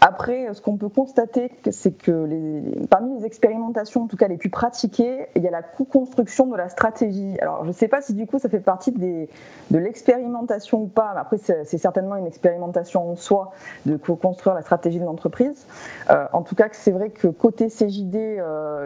Après, 0.00 0.48
ce 0.54 0.62
qu'on 0.62 0.78
peut 0.78 0.88
constater, 0.88 1.50
c'est 1.70 1.92
que 1.92 2.10
les, 2.10 2.86
parmi 2.88 3.18
les 3.18 3.26
expérimentations, 3.26 4.04
en 4.04 4.06
tout 4.06 4.16
cas 4.16 4.26
les 4.26 4.38
plus 4.38 4.48
pratiquées, 4.48 5.26
il 5.36 5.42
y 5.42 5.48
a 5.48 5.50
la 5.50 5.62
co-construction 5.62 6.46
de 6.46 6.56
la 6.56 6.70
stratégie. 6.70 7.36
Alors, 7.42 7.64
je 7.64 7.68
ne 7.68 7.72
sais 7.74 7.88
pas 7.88 8.00
si 8.00 8.14
du 8.14 8.26
coup 8.26 8.38
ça 8.38 8.48
fait 8.48 8.60
partie 8.60 8.90
des, 8.92 9.28
de 9.70 9.78
l'expérimentation 9.78 10.80
ou 10.80 10.86
pas. 10.86 11.12
Après, 11.14 11.36
c'est 11.36 11.78
certainement 11.78 12.16
une 12.16 12.26
expérimentation 12.26 13.10
en 13.10 13.16
soi 13.16 13.52
de 13.84 13.98
co-construire 13.98 14.54
la 14.54 14.62
stratégie 14.62 14.98
de 14.98 15.04
l'entreprise. 15.04 15.66
Euh, 16.10 16.24
en 16.32 16.40
tout 16.40 16.54
cas, 16.54 16.68
c'est 16.72 16.92
vrai 16.92 17.10
que 17.10 17.28
côté 17.28 17.68
CJD, 17.68 18.14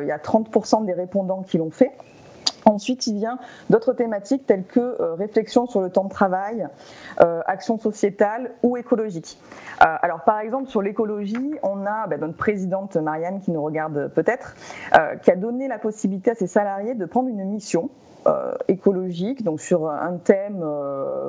il 0.00 0.06
y 0.08 0.12
a 0.12 0.18
30% 0.18 0.84
des 0.84 0.92
répondants 0.92 1.42
qui 1.42 1.58
l'ont 1.58 1.70
fait. 1.70 1.92
Ensuite, 2.64 3.06
il 3.06 3.14
vient 3.14 3.38
d'autres 3.70 3.92
thématiques 3.92 4.46
telles 4.46 4.64
que 4.64 4.80
euh, 4.80 5.14
réflexion 5.14 5.66
sur 5.66 5.80
le 5.80 5.90
temps 5.90 6.04
de 6.04 6.10
travail, 6.10 6.66
euh, 7.20 7.40
action 7.46 7.78
sociétale 7.78 8.52
ou 8.62 8.76
écologique. 8.76 9.38
Euh, 9.82 9.86
alors, 10.02 10.22
par 10.24 10.40
exemple, 10.40 10.68
sur 10.68 10.82
l'écologie, 10.82 11.54
on 11.62 11.86
a 11.86 12.06
bah, 12.06 12.16
notre 12.18 12.36
présidente 12.36 12.96
Marianne 12.96 13.40
qui 13.40 13.50
nous 13.50 13.62
regarde 13.62 14.08
peut-être, 14.14 14.54
qui 15.22 15.30
a 15.30 15.36
donné 15.36 15.68
la 15.68 15.78
possibilité 15.78 16.32
à 16.32 16.34
ses 16.34 16.46
salariés 16.46 16.94
de 16.94 17.04
prendre 17.04 17.28
une 17.28 17.44
mission 17.44 17.90
écologique, 18.66 19.42
donc 19.42 19.60
sur 19.60 19.88
un 19.88 20.18
thème 20.18 20.64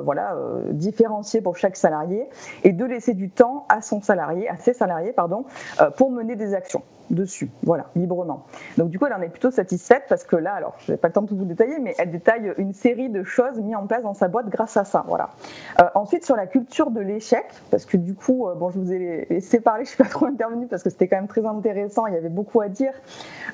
voilà, 0.04 0.36
différencié 0.70 1.40
pour 1.40 1.56
chaque 1.56 1.76
salarié, 1.76 2.28
et 2.64 2.72
de 2.72 2.84
laisser 2.84 3.14
du 3.14 3.30
temps 3.30 3.64
à 3.68 3.80
son 3.80 4.02
salarié, 4.02 4.48
à 4.48 4.56
ses 4.56 4.74
salariés, 4.74 5.14
pour 5.96 6.10
mener 6.10 6.36
des 6.36 6.54
actions 6.54 6.82
dessus, 7.10 7.50
voilà, 7.62 7.86
librement. 7.96 8.44
Donc 8.78 8.90
du 8.90 8.98
coup, 8.98 9.06
elle 9.06 9.14
en 9.14 9.22
est 9.22 9.28
plutôt 9.28 9.50
satisfaite 9.50 10.04
parce 10.08 10.24
que 10.24 10.36
là, 10.36 10.54
alors, 10.54 10.74
je 10.78 10.92
n'ai 10.92 10.98
pas 10.98 11.08
le 11.08 11.12
temps 11.12 11.22
de 11.22 11.28
tout 11.28 11.36
vous 11.36 11.44
détailler, 11.44 11.78
mais 11.80 11.94
elle 11.98 12.10
détaille 12.10 12.52
une 12.56 12.72
série 12.72 13.08
de 13.08 13.22
choses 13.22 13.58
mises 13.60 13.76
en 13.76 13.86
place 13.86 14.02
dans 14.02 14.14
sa 14.14 14.28
boîte 14.28 14.48
grâce 14.48 14.76
à 14.76 14.84
ça, 14.84 15.04
voilà. 15.06 15.30
Euh, 15.80 15.84
Ensuite, 15.94 16.24
sur 16.24 16.36
la 16.36 16.46
culture 16.46 16.90
de 16.90 17.00
l'échec, 17.00 17.44
parce 17.70 17.84
que 17.84 17.96
du 17.96 18.14
coup, 18.14 18.48
euh, 18.48 18.54
bon, 18.54 18.70
je 18.70 18.78
vous 18.78 18.92
ai 18.92 19.26
laissé 19.28 19.60
parler, 19.60 19.84
je 19.84 19.90
ne 19.90 19.94
suis 19.94 20.02
pas 20.02 20.08
trop 20.08 20.26
intervenue 20.26 20.66
parce 20.66 20.82
que 20.82 20.90
c'était 20.90 21.08
quand 21.08 21.16
même 21.16 21.28
très 21.28 21.44
intéressant, 21.44 22.06
il 22.06 22.14
y 22.14 22.16
avait 22.16 22.28
beaucoup 22.28 22.60
à 22.60 22.68
dire. 22.68 22.92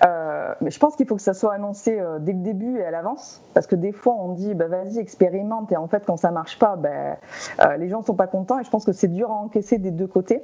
Euh, 0.07 0.55
mais 0.61 0.71
je 0.71 0.79
pense 0.79 0.97
qu'il 0.97 1.07
faut 1.07 1.17
que 1.17 1.23
ça 1.23 1.35
soit 1.35 1.55
annoncé 1.55 2.01
dès 2.21 2.33
le 2.33 2.41
début 2.41 2.79
et 2.79 2.85
à 2.85 2.91
l'avance, 2.91 3.43
parce 3.55 3.67
que 3.67 3.77
des 3.77 3.93
fois, 3.93 4.15
on 4.19 4.33
dit, 4.33 4.55
bah, 4.55 4.69
vas-y, 4.69 4.99
expérimente, 4.99 5.73
et 5.73 5.77
en 5.77 5.89
fait, 5.89 6.05
quand 6.07 6.17
ça 6.17 6.31
marche 6.31 6.59
pas, 6.59 6.77
bah, 6.77 7.77
les 7.77 7.89
gens 7.89 8.01
ne 8.01 8.05
sont 8.05 8.15
pas 8.15 8.27
contents, 8.27 8.59
et 8.59 8.65
je 8.65 8.71
pense 8.71 8.85
que 8.85 8.93
c'est 8.93 9.09
dur 9.09 9.31
à 9.31 9.35
encaisser 9.35 9.79
des 9.79 9.91
deux 9.91 10.07
côtés. 10.07 10.43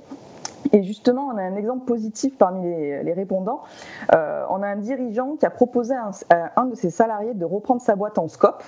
Et 0.72 0.82
justement, 0.82 1.28
on 1.32 1.36
a 1.36 1.42
un 1.42 1.56
exemple 1.56 1.84
positif 1.84 2.36
parmi 2.38 2.64
les, 2.66 3.12
répondants. 3.12 3.62
on 4.10 4.62
a 4.62 4.66
un 4.66 4.76
dirigeant 4.76 5.36
qui 5.36 5.44
a 5.44 5.50
proposé 5.50 5.94
à 5.94 6.10
un, 6.56 6.66
de 6.66 6.74
ses 6.74 6.90
salariés 6.90 7.34
de 7.34 7.44
reprendre 7.44 7.82
sa 7.82 7.94
boîte 7.94 8.18
en 8.18 8.28
scope. 8.28 8.62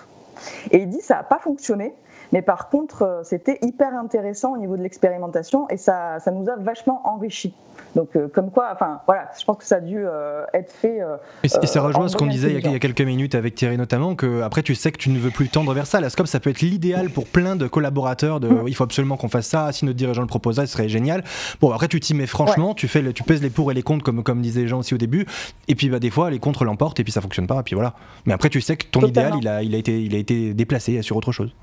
Et 0.70 0.78
il 0.78 0.88
dit 0.88 1.00
ça 1.00 1.16
n'a 1.16 1.22
pas 1.22 1.38
fonctionné. 1.38 1.94
Mais 2.34 2.42
par 2.42 2.68
contre, 2.68 3.02
euh, 3.02 3.20
c'était 3.22 3.60
hyper 3.62 3.94
intéressant 3.94 4.54
au 4.54 4.58
niveau 4.58 4.76
de 4.76 4.82
l'expérimentation 4.82 5.68
et 5.70 5.76
ça, 5.76 6.18
ça 6.18 6.32
nous 6.32 6.48
a 6.50 6.56
vachement 6.56 7.00
enrichi. 7.04 7.54
Donc, 7.94 8.16
euh, 8.16 8.26
comme 8.26 8.50
quoi, 8.50 8.70
enfin, 8.72 9.02
voilà, 9.06 9.30
je 9.38 9.44
pense 9.44 9.58
que 9.58 9.64
ça 9.64 9.76
a 9.76 9.80
dû 9.80 9.98
euh, 9.98 10.44
être 10.52 10.72
fait. 10.72 10.98
et, 11.44 11.48
ça 11.48 11.80
rejoint 11.80 12.08
ce 12.08 12.16
qu'on 12.16 12.26
disait 12.26 12.52
il 12.52 12.72
y, 12.72 12.74
a, 12.74 12.78
quelques 12.80 13.02
minutes 13.02 13.36
avec 13.36 13.54
Thierry 13.54 13.76
notamment, 13.76 14.16
que 14.16 14.42
après 14.42 14.64
tu 14.64 14.74
sais 14.74 14.90
que 14.90 14.98
tu 14.98 15.10
ne 15.10 15.18
veux 15.20 15.30
plus 15.30 15.48
tendre 15.48 15.72
vers 15.74 15.86
ça. 15.86 16.00
La 16.00 16.10
scope, 16.10 16.26
ça 16.26 16.40
peut 16.40 16.50
être 16.50 16.60
l'idéal 16.60 17.08
pour 17.08 17.28
plein 17.28 17.54
de 17.54 17.68
collaborateurs. 17.68 18.40
De, 18.40 18.48
mm. 18.48 18.66
Il 18.66 18.74
faut 18.74 18.82
absolument 18.82 19.16
qu'on 19.16 19.28
fasse 19.28 19.46
ça. 19.46 19.70
Si 19.70 19.84
notre 19.84 19.96
dirigeant 19.96 20.22
le 20.22 20.26
proposait, 20.26 20.66
ce 20.66 20.72
serait 20.72 20.88
génial. 20.88 21.22
Bon, 21.60 21.70
après 21.70 21.86
tu 21.86 22.00
t'y 22.00 22.14
mets 22.14 22.26
franchement, 22.26 22.74
tu 22.74 22.88
fais, 22.88 23.12
tu 23.12 23.22
pèses 23.22 23.42
les 23.42 23.50
pour 23.50 23.70
et 23.70 23.74
les 23.74 23.84
contre 23.84 24.04
comme 24.04 24.24
comme 24.24 24.42
disaient 24.42 24.62
les 24.62 24.68
gens 24.68 24.80
aussi 24.80 24.94
au 24.94 24.98
début. 24.98 25.24
Et 25.68 25.76
puis 25.76 25.88
bah 25.88 26.00
des 26.00 26.10
fois 26.10 26.30
les 26.30 26.40
contre 26.40 26.64
l'emportent 26.64 26.98
et 26.98 27.04
puis 27.04 27.12
ça 27.12 27.20
fonctionne 27.20 27.46
pas. 27.46 27.60
Et 27.60 27.62
puis 27.62 27.76
voilà. 27.76 27.94
Mais 28.26 28.32
après 28.32 28.50
tu 28.50 28.60
sais 28.60 28.76
que 28.76 28.86
ton 28.86 29.02
idéal, 29.06 29.34
il 29.40 29.46
a, 29.46 29.62
il 29.62 29.72
a 29.72 29.78
été, 29.78 30.02
il 30.02 30.16
a 30.16 30.18
été 30.18 30.52
déplacé 30.52 31.00
sur 31.02 31.16
autre 31.16 31.30
chose. 31.30 31.54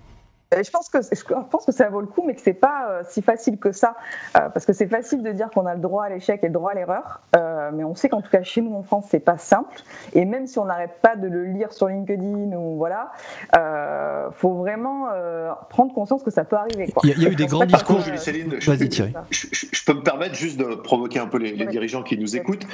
Je 0.52 0.70
pense 0.70 0.90
que 0.90 0.98
je 1.02 1.24
pense 1.50 1.66
que 1.66 1.72
ça 1.72 1.90
vaut 1.90 2.02
le 2.02 2.08
coup, 2.08 2.24
mais 2.28 2.36
que 2.36 2.42
c'est 2.42 2.54
pas 2.54 2.88
euh, 2.90 3.04
si 3.08 3.22
facile 3.22 3.58
que 3.58 3.72
ça, 3.72 3.96
euh, 4.36 4.50
parce 4.50 4.66
que 4.66 4.74
c'est 4.74 4.88
facile 4.88 5.24
de 5.24 5.32
dire 5.32 5.50
qu'on 5.50 5.66
a 5.66 5.76
le 5.76 5.80
droit 5.80 6.04
à 6.04 6.10
l'échec 6.10 6.44
et 6.44 6.48
le 6.48 6.54
droit 6.54 6.72
à 6.72 6.74
l'erreur, 6.74 7.22
euh, 7.38 7.70
mais 7.74 7.86
on 7.86 7.96
sait 7.96 8.10
qu'en 8.10 8.22
tout 8.22 8.30
cas 8.30 8.44
chez 8.44 8.60
nous 8.60 8.76
en 8.76 8.84
France 8.84 9.06
c'est 9.10 9.22
pas 9.22 9.38
simple, 9.38 9.78
et 10.12 10.26
même 10.26 10.48
si 10.48 10.60
on 10.60 10.66
n'arrête 10.66 11.00
pas 11.02 11.16
de 11.16 11.28
le 11.30 11.46
lire 11.46 11.72
sur 11.72 11.88
LinkedIn 11.88 12.52
ou 12.58 12.76
voilà, 12.76 13.12
faut 14.34 14.56
vraiment 14.56 15.08
prendre 15.70 15.94
conscience 15.94 16.22
que 16.22 16.32
ça 16.32 16.44
peut 16.44 16.58
arriver. 16.58 16.94
Il 17.04 17.18
y, 17.18 17.26
a 17.26 17.30
eu 17.30 17.36
des 17.36 17.46
grands 17.46 17.66
discours. 17.66 18.02
Julie 18.02 18.20
Céline, 18.20 18.56
je, 18.60 18.72
je, 18.72 19.86
peux 19.86 19.94
me 19.94 20.04
permettre 20.04 20.36
juste 20.36 20.58
de 20.60 20.76
provoquer 20.76 21.20
un 21.20 21.28
peu 21.28 21.38
les, 21.38 21.54
les 21.54 21.66
dirigeants 21.66 22.04
qui 22.04 22.18
nous 22.18 22.36
écoutent 22.36 22.68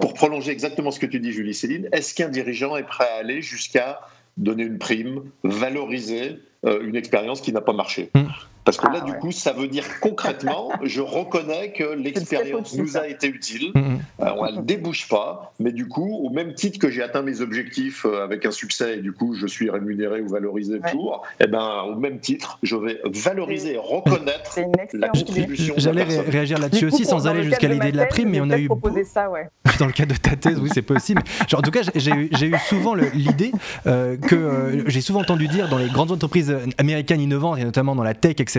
pour 0.00 0.14
prolonger 0.14 0.52
exactement 0.52 0.92
ce 0.92 1.00
que 1.00 1.06
tu 1.06 1.18
dis, 1.18 1.32
Julie 1.32 1.54
Céline. 1.54 1.88
Est-ce 1.90 2.14
qu'un 2.14 2.28
dirigeant 2.28 2.76
est 2.76 2.84
prêt 2.84 3.08
à 3.16 3.20
aller 3.20 3.42
jusqu'à 3.42 4.00
donner 4.36 4.64
une 4.64 4.78
prime, 4.78 5.22
valoriser 5.44 6.38
euh, 6.64 6.80
une 6.82 6.96
expérience 6.96 7.40
qui 7.40 7.52
n'a 7.52 7.60
pas 7.60 7.72
marché. 7.72 8.10
Hmm. 8.14 8.26
Parce 8.66 8.78
que 8.78 8.86
là, 8.88 8.98
ah, 9.00 9.04
du 9.04 9.12
coup, 9.12 9.30
ça 9.30 9.52
veut 9.52 9.68
dire 9.68 9.84
concrètement, 10.00 10.72
je 10.82 11.00
reconnais 11.00 11.72
que 11.72 11.84
l'expérience 11.84 12.76
nous 12.76 12.96
a 12.96 13.06
été 13.06 13.28
utile. 13.28 13.70
Mm, 13.76 13.78
mm. 13.78 13.98
Euh, 14.22 14.30
on 14.36 14.52
ne 14.52 14.60
débouche 14.60 15.08
pas, 15.08 15.52
mais 15.60 15.70
du 15.70 15.86
coup, 15.86 16.16
au 16.16 16.30
même 16.30 16.52
titre 16.54 16.80
que 16.80 16.90
j'ai 16.90 17.00
atteint 17.00 17.22
mes 17.22 17.40
objectifs 17.42 18.04
euh, 18.04 18.24
avec 18.24 18.44
un 18.44 18.50
succès 18.50 18.98
et 18.98 19.02
du 19.02 19.12
coup, 19.12 19.34
je 19.34 19.46
suis 19.46 19.70
rémunéré 19.70 20.20
ou 20.20 20.28
valorisé 20.28 20.80
pour, 20.80 21.22
et 21.38 21.44
eh 21.44 21.46
ben, 21.46 21.84
au 21.88 21.94
même 21.94 22.18
titre, 22.18 22.58
je 22.64 22.74
vais 22.74 23.00
valoriser 23.04 23.74
et 23.74 23.78
reconnaître 23.78 24.58
la 24.92 25.10
contribution. 25.10 25.74
J'allais 25.76 26.02
réagir 26.02 26.58
là-dessus 26.58 26.86
aussi 26.86 27.04
sans 27.04 27.28
aller 27.28 27.44
jusqu'à 27.44 27.68
l'idée 27.68 27.92
de 27.92 27.96
la 27.96 28.06
prime, 28.06 28.30
mais 28.30 28.40
on 28.40 28.50
a 28.50 28.58
eu. 28.58 28.68
Ça, 29.04 29.30
ouais. 29.30 29.48
Dans 29.78 29.86
le 29.86 29.92
cas 29.92 30.06
de 30.06 30.14
ta 30.14 30.34
thèse, 30.34 30.58
oui, 30.58 30.70
c'est 30.74 30.82
possible. 30.82 31.22
Genre, 31.46 31.60
en 31.60 31.62
tout 31.62 31.70
cas, 31.70 31.82
j'ai 31.94 32.46
eu, 32.46 32.54
souvent 32.68 32.94
l'idée 32.94 33.52
euh, 33.86 34.16
que 34.16 34.84
j'ai 34.88 35.00
souvent 35.00 35.20
entendu 35.20 35.46
dire 35.46 35.68
dans 35.68 35.78
les 35.78 35.88
grandes 35.88 36.10
entreprises 36.10 36.56
américaines 36.78 37.20
innovantes 37.20 37.58
et 37.58 37.64
notamment 37.64 37.94
dans 37.94 38.02
la 38.02 38.14
tech, 38.14 38.36
etc 38.40 38.55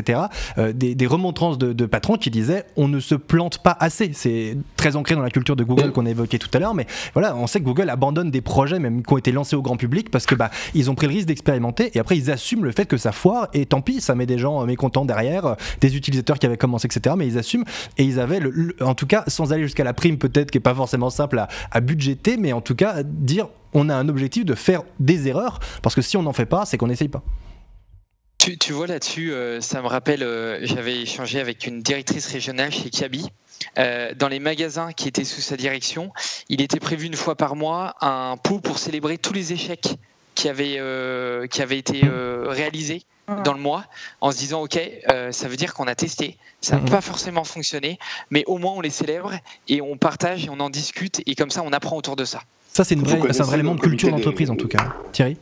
euh, 0.57 0.73
des, 0.73 1.07
remontrances 1.07 1.57
de, 1.57 1.85
patrons 1.85 2.17
qui 2.17 2.29
disaient 2.29 2.65
on 2.75 2.87
ne 2.87 2.99
se 2.99 3.15
plante 3.15 3.59
pas 3.59 3.75
assez. 3.79 4.11
C'est 4.13 4.57
très 4.75 4.95
ancré 4.95 5.15
dans 5.15 5.21
la 5.21 5.29
culture 5.29 5.55
de 5.55 5.63
Google 5.63 5.91
qu'on 5.91 6.05
a 6.05 6.09
évoqué 6.09 6.39
tout 6.39 6.49
à 6.53 6.59
l'heure, 6.59 6.73
mais 6.73 6.85
voilà, 7.13 7.35
on 7.35 7.47
sait 7.47 7.59
que 7.59 7.65
Google 7.65 7.89
abandonne 7.89 8.31
des 8.31 8.41
projets 8.41 8.79
même 8.79 9.03
qui 9.03 9.13
ont 9.13 9.17
été 9.17 9.31
lancés 9.31 9.55
au 9.55 9.61
grand 9.61 9.77
public 9.77 10.09
parce 10.11 10.25
que 10.25 10.35
bah 10.35 10.49
ils 10.73 10.89
ont 10.89 10.95
pris 10.95 11.07
le 11.07 11.13
risque 11.13 11.27
d'expérimenter 11.27 11.91
et 11.93 11.99
après 11.99 12.17
ils 12.17 12.31
assument 12.31 12.65
le 12.65 12.71
fait 12.71 12.85
que 12.85 12.97
ça 12.97 13.11
foire 13.11 13.47
et 13.53 13.65
tant 13.65 13.81
pis, 13.81 14.01
ça 14.01 14.15
met 14.15 14.25
des 14.25 14.37
gens 14.37 14.61
euh, 14.61 14.65
mécontents 14.65 15.05
derrière, 15.05 15.45
euh, 15.45 15.55
des 15.81 15.95
utilisateurs 15.95 16.39
qui 16.39 16.45
avaient 16.45 16.57
commencé, 16.57 16.87
etc. 16.87 17.15
Mais 17.17 17.27
ils 17.27 17.37
assument 17.37 17.65
et 17.97 18.03
ils 18.03 18.19
avaient, 18.19 18.39
le, 18.39 18.75
en 18.81 18.95
tout 18.95 19.07
cas, 19.07 19.23
sans 19.27 19.53
aller 19.53 19.63
jusqu'à 19.63 19.83
la 19.83 19.93
prime 19.93 20.17
peut-être 20.17 20.51
qui 20.51 20.57
est 20.57 20.61
pas 20.61 20.75
forcément 20.75 21.09
simple 21.09 21.39
à, 21.39 21.47
à 21.71 21.81
budgéter, 21.81 22.37
mais 22.37 22.53
en 22.53 22.61
tout 22.61 22.75
cas 22.75 23.03
dire 23.03 23.47
on 23.73 23.89
a 23.89 23.95
un 23.95 24.09
objectif 24.09 24.45
de 24.45 24.55
faire 24.55 24.83
des 24.99 25.27
erreurs 25.27 25.59
parce 25.81 25.95
que 25.95 26.01
si 26.01 26.17
on 26.17 26.23
n'en 26.23 26.33
fait 26.33 26.45
pas, 26.45 26.65
c'est 26.65 26.77
qu'on 26.77 26.87
n'essaye 26.87 27.09
pas. 27.09 27.23
Tu, 28.55 28.71
vois 28.71 28.87
là-dessus, 28.87 29.33
euh, 29.33 29.59
ça 29.59 29.81
me 29.81 29.87
rappelle, 29.87 30.23
euh, 30.23 30.59
j'avais 30.61 31.01
échangé 31.01 31.39
avec 31.41 31.67
une 31.67 31.81
directrice 31.81 32.27
régionale 32.27 32.71
chez 32.71 32.89
Kiabi. 32.89 33.27
Euh, 33.77 34.13
dans 34.15 34.29
les 34.29 34.39
magasins 34.39 34.93
qui 34.93 35.09
étaient 35.09 35.25
sous 35.25 35.41
sa 35.41 35.57
direction, 35.57 36.13
il 36.47 36.61
était 36.61 36.79
prévu 36.79 37.07
une 37.07 37.15
fois 37.15 37.35
par 37.35 37.55
mois 37.55 37.95
un 37.99 38.37
pot 38.37 38.59
pour 38.59 38.79
célébrer 38.79 39.17
tous 39.17 39.33
les 39.33 39.51
échecs 39.51 39.95
qui 40.35 40.47
avaient, 40.47 40.79
qui 41.49 41.61
avaient 41.61 41.79
été 41.79 42.01
réalisés 42.45 43.01
dans 43.43 43.53
le 43.53 43.59
mois 43.59 43.85
en 44.21 44.31
se 44.31 44.37
disant 44.37 44.61
ok 44.61 44.79
ça 45.31 45.47
veut 45.47 45.55
dire 45.55 45.73
qu'on 45.73 45.87
a 45.87 45.95
testé. 45.95 46.37
Ça 46.61 46.75
n'a 46.75 46.83
mhm. 46.83 46.89
pas 46.89 47.01
forcément 47.01 47.43
fonctionné 47.43 47.97
mais 48.29 48.43
au 48.45 48.59
moins 48.59 48.73
on 48.73 48.81
les 48.81 48.91
célèbre 48.91 49.33
et 49.67 49.81
on 49.81 49.97
partage 49.97 50.45
et 50.45 50.49
on 50.51 50.59
en 50.59 50.69
discute 50.69 51.23
et 51.25 51.33
comme 51.33 51.49
ça 51.49 51.63
on 51.65 51.73
apprend 51.73 51.97
autour 51.97 52.15
de 52.15 52.25
ça. 52.25 52.41
Ça 52.71 52.83
c'est 52.83 52.95
un 52.95 53.01
vrai 53.01 53.55
élément 53.55 53.73
de 53.73 53.81
culture 53.81 54.11
d'entreprise 54.11 54.51
en 54.51 54.55
tout 54.55 54.67
cas 54.67 54.93
Thierry? 55.11 55.37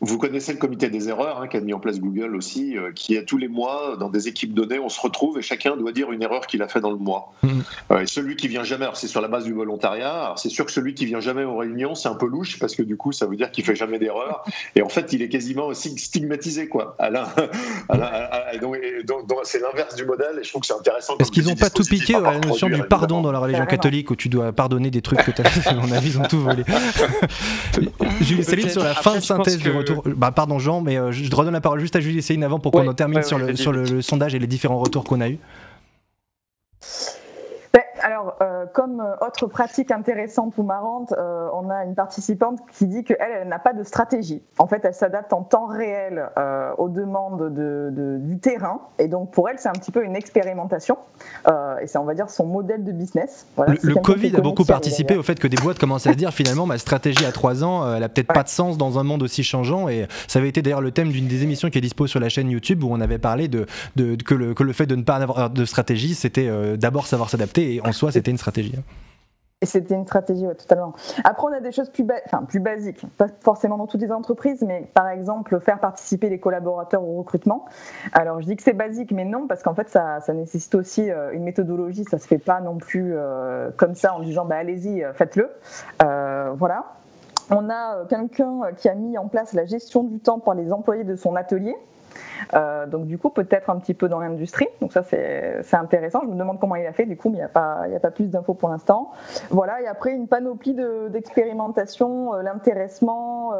Vous, 0.00 0.18
connaissez 0.18 0.52
le 0.52 0.58
comité 0.58 0.88
des 0.88 1.08
erreurs 1.08 1.40
hein, 1.40 1.48
qu'a 1.48 1.60
mis 1.60 1.72
en 1.72 1.80
place 1.80 2.00
Google 2.00 2.36
aussi, 2.36 2.76
euh, 2.76 2.92
qui 2.92 3.14
est 3.14 3.24
tous 3.24 3.38
les 3.38 3.48
mois 3.48 3.96
dans 3.98 4.08
des 4.08 4.28
équipes 4.28 4.54
données, 4.54 4.78
on 4.78 4.88
se 4.88 5.00
retrouve 5.00 5.38
et 5.38 5.42
chacun 5.42 5.76
doit 5.76 5.92
dire 5.92 6.12
une 6.12 6.22
erreur 6.22 6.46
qu'il 6.46 6.62
a 6.62 6.68
fait 6.68 6.80
dans 6.80 6.90
le 6.90 6.96
mois. 6.96 7.32
Mm. 7.42 7.48
Euh, 7.92 8.00
et 8.00 8.06
celui 8.06 8.36
qui 8.36 8.48
vient 8.48 8.64
jamais, 8.64 8.84
alors 8.84 8.96
c'est 8.96 9.08
sur 9.08 9.20
la 9.20 9.28
base 9.28 9.44
du 9.44 9.52
volontariat, 9.52 10.34
c'est 10.36 10.48
sûr 10.48 10.64
que 10.64 10.72
celui 10.72 10.94
qui 10.94 11.06
vient 11.06 11.20
jamais 11.20 11.44
aux 11.44 11.56
réunions, 11.56 11.94
c'est 11.94 12.08
un 12.08 12.14
peu 12.14 12.26
louche 12.26 12.58
parce 12.58 12.74
que 12.74 12.82
du 12.82 12.96
coup, 12.96 13.12
ça 13.12 13.26
veut 13.26 13.36
dire 13.36 13.50
qu'il 13.50 13.64
fait 13.64 13.76
jamais 13.76 13.98
d'erreur. 13.98 14.44
Et 14.74 14.82
en 14.82 14.88
fait, 14.88 15.12
il 15.12 15.22
est 15.22 15.28
quasiment 15.28 15.66
aussi 15.66 15.96
stigmatisé, 15.98 16.68
quoi. 16.68 16.96
Alain, 16.98 17.26
c'est 19.44 19.60
l'inverse 19.60 19.94
du 19.94 20.04
modèle 20.04 20.38
et 20.40 20.44
je 20.44 20.50
trouve 20.50 20.60
que 20.60 20.66
c'est 20.66 20.74
intéressant. 20.74 21.16
Parce 21.16 21.30
qu'ils 21.30 21.44
n'ont 21.44 21.54
pas 21.54 21.70
tout 21.70 21.84
piqué 21.84 22.14
à 22.14 22.20
la 22.20 22.40
notion 22.40 22.68
du 22.68 22.82
pardon 22.82 23.20
dans 23.20 23.32
la 23.32 23.38
religion 23.38 23.66
catholique 23.66 24.10
où 24.10 24.16
tu 24.16 24.28
dois 24.28 24.52
pardonner 24.52 24.90
des 24.90 25.02
trucs 25.02 25.22
que 25.22 25.30
tu 25.30 25.42
as 25.42 25.44
fait, 25.44 25.68
à 25.68 25.74
mon 25.74 25.90
avis, 25.92 26.10
ils 26.10 26.18
ont 26.18 26.22
tout 26.22 26.40
volé. 26.40 26.64
Julie 28.20 28.44
Céline 28.44 28.68
sur 28.68 28.82
la 28.82 28.94
fin 28.94 29.13
synthèse 29.20 29.58
du 29.58 29.70
retour. 29.70 30.02
Bah, 30.16 30.32
pardon 30.32 30.58
Jean, 30.58 30.80
mais 30.80 30.98
euh, 30.98 31.12
je 31.12 31.34
redonne 31.34 31.52
la 31.52 31.60
parole 31.60 31.80
juste 31.80 31.96
à 31.96 32.00
Julie 32.00 32.22
Céline 32.22 32.44
avant 32.44 32.58
pour 32.58 32.72
qu'on 32.72 32.86
en 32.86 32.94
termine 32.94 33.22
sur, 33.22 33.38
le, 33.38 33.56
sur 33.56 33.72
le, 33.72 34.02
sondage 34.02 34.34
et 34.34 34.38
les 34.38 34.46
différents 34.46 34.78
retours 34.78 35.04
qu'on 35.04 35.20
a 35.20 35.28
eu 35.28 35.38
alors, 38.04 38.36
euh, 38.42 38.66
comme 38.70 39.00
euh, 39.00 39.26
autre 39.26 39.46
pratique 39.46 39.90
intéressante 39.90 40.58
ou 40.58 40.62
marrante, 40.62 41.14
euh, 41.16 41.48
on 41.54 41.70
a 41.70 41.86
une 41.86 41.94
participante 41.94 42.58
qui 42.76 42.86
dit 42.86 43.02
qu'elle, 43.02 43.16
elle, 43.18 43.48
n'a 43.48 43.58
pas 43.58 43.72
de 43.72 43.82
stratégie. 43.82 44.42
En 44.58 44.66
fait, 44.66 44.84
elle 44.84 44.92
s'adapte 44.92 45.32
en 45.32 45.42
temps 45.42 45.64
réel 45.64 46.28
aux 46.76 46.90
demandes 46.90 47.54
de, 47.54 48.18
du 48.20 48.38
terrain. 48.38 48.80
Et 48.98 49.08
donc, 49.08 49.30
pour 49.30 49.48
elle, 49.48 49.58
c'est 49.58 49.70
un 49.70 49.72
petit 49.72 49.90
peu 49.90 50.04
une 50.04 50.16
expérimentation. 50.16 50.98
et 51.80 51.86
c'est, 51.86 51.96
on 51.96 52.04
va 52.04 52.12
dire, 52.12 52.28
son 52.28 52.44
modèle 52.44 52.84
de 52.84 52.92
business. 52.92 53.46
le, 53.56 53.94
Covid 53.94 54.36
a 54.36 54.40
beaucoup 54.40 54.66
participé 54.66 55.16
au 55.16 55.22
fait 55.22 55.38
que 55.40 55.48
des 55.48 55.56
boîtes 55.56 55.78
commencent 55.78 56.06
à 56.06 56.12
dire 56.12 56.32
finalement, 56.32 56.66
ma 56.66 56.76
stratégie 56.76 57.24
à 57.24 57.32
trois 57.32 57.64
ans, 57.64 57.94
elle 57.94 58.02
a 58.02 58.10
peut-être 58.10 58.32
pas 58.32 58.42
de 58.42 58.48
sens 58.48 58.76
dans 58.76 58.98
un 58.98 59.02
monde 59.02 59.22
aussi 59.22 59.42
changeant. 59.42 59.88
Et 59.88 60.06
ça 60.28 60.40
avait 60.40 60.48
été 60.50 60.60
d'ailleurs 60.60 60.82
le 60.82 60.90
thème 60.90 61.08
d'une 61.08 61.26
des 61.26 61.42
émissions 61.42 61.70
qui 61.70 61.78
est 61.78 61.82
dispo 61.82 62.06
sur 62.06 62.20
la 62.20 62.28
chaîne 62.28 62.50
YouTube 62.50 62.84
où 62.84 62.88
on 62.90 63.00
avait 63.00 63.18
parlé 63.18 63.48
de, 63.48 63.64
de 63.96 64.16
que, 64.16 64.34
le, 64.34 64.52
que, 64.52 64.62
le, 64.62 64.74
fait 64.74 64.86
de 64.86 64.96
ne 64.96 65.02
pas 65.02 65.16
avoir 65.16 65.48
de 65.48 65.64
stratégie, 65.64 66.14
c'était 66.14 66.76
d'abord 66.76 67.06
savoir 67.06 67.30
s'adapter. 67.30 67.76
Et 67.76 67.80
soi, 67.94 68.12
c'était 68.12 68.30
une 68.30 68.38
stratégie. 68.38 68.74
Et 69.64 69.66
c'était 69.66 69.94
une 69.94 70.04
stratégie, 70.04 70.46
oui, 70.46 70.54
totalement. 70.56 70.92
Après, 71.24 71.46
on 71.46 71.52
a 71.54 71.60
des 71.60 71.72
choses 71.72 71.88
plus, 71.88 72.04
basiques, 72.60 73.06
pas 73.16 73.28
forcément 73.40 73.78
dans 73.78 73.86
toutes 73.86 74.02
les 74.02 74.12
entreprises, 74.12 74.60
mais 74.60 74.86
par 74.92 75.08
exemple, 75.08 75.58
faire 75.58 75.80
participer 75.80 76.28
les 76.28 76.38
collaborateurs 76.38 77.02
au 77.02 77.16
recrutement. 77.16 77.64
Alors, 78.12 78.42
je 78.42 78.46
dis 78.46 78.56
que 78.56 78.62
c'est 78.62 78.74
basique, 78.74 79.10
mais 79.10 79.24
non, 79.24 79.46
parce 79.46 79.62
qu'en 79.62 79.74
fait, 79.74 79.88
ça, 79.88 80.20
nécessite 80.34 80.74
aussi 80.74 81.10
euh, 81.10 81.32
une 81.32 81.44
méthodologie. 81.44 82.04
Ça 82.04 82.18
se 82.18 82.26
fait 82.26 82.36
pas 82.36 82.60
non 82.60 82.76
plus 82.76 83.14
euh, 83.14 83.70
comme 83.78 83.94
ça 83.94 84.14
en 84.14 84.20
disant, 84.20 84.44
bah, 84.44 84.56
allez-y, 84.56 85.02
euh, 85.02 85.14
faites-le. 85.14 85.48
voilà. 86.58 86.84
On 87.50 87.70
a 87.70 88.04
quelqu'un 88.10 88.60
qui 88.76 88.90
a 88.90 88.94
mis 88.94 89.16
en 89.16 89.28
place 89.28 89.54
la 89.54 89.64
gestion 89.64 90.02
du 90.02 90.18
temps 90.18 90.40
pour 90.40 90.52
les 90.52 90.74
employés 90.74 91.04
de 91.04 91.16
son 91.16 91.36
atelier. 91.36 91.74
Euh, 92.54 92.86
donc 92.86 93.06
du 93.06 93.18
coup, 93.18 93.30
peut-être 93.30 93.70
un 93.70 93.78
petit 93.78 93.94
peu 93.94 94.08
dans 94.08 94.20
l'industrie. 94.20 94.68
Donc 94.80 94.92
ça, 94.92 95.02
c'est 95.02 95.74
intéressant. 95.74 96.20
Je 96.22 96.28
me 96.28 96.36
demande 96.36 96.60
comment 96.60 96.76
il 96.76 96.86
a 96.86 96.92
fait, 96.92 97.06
du 97.06 97.16
coup, 97.16 97.28
mais 97.30 97.38
il 97.38 97.40
n'y 97.40 97.44
a, 97.44 97.48
pas, 97.48 97.82
a 97.82 98.00
pas 98.00 98.10
plus 98.10 98.28
d'infos 98.28 98.54
pour 98.54 98.68
l'instant. 98.68 99.12
Voilà, 99.50 99.80
et 99.80 99.86
après, 99.86 100.12
une 100.12 100.28
panoplie 100.28 100.76
d'expérimentation, 101.10 102.34
euh, 102.34 102.42
l'intéressement. 102.42 103.52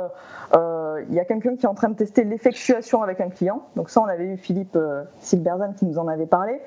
Euh, 0.55 1.03
il 1.09 1.15
y 1.15 1.21
a 1.21 1.25
quelqu'un 1.25 1.57
qui 1.57 1.67
est 1.67 1.69
en 1.69 1.75
train 1.75 1.89
de 1.89 1.97
tester 1.97 2.25
l'effectuation 2.25 3.03
avec 3.03 3.21
un 3.21 3.29
client. 3.29 3.63
Donc 3.77 3.91
ça, 3.91 4.01
on 4.01 4.07
avait 4.07 4.27
eu 4.27 4.37
Philippe 4.37 4.79
Silberzan 5.19 5.73
qui 5.73 5.85
nous 5.87 5.99
en 5.99 6.09
avait 6.09 6.27
parlé. 6.27 6.61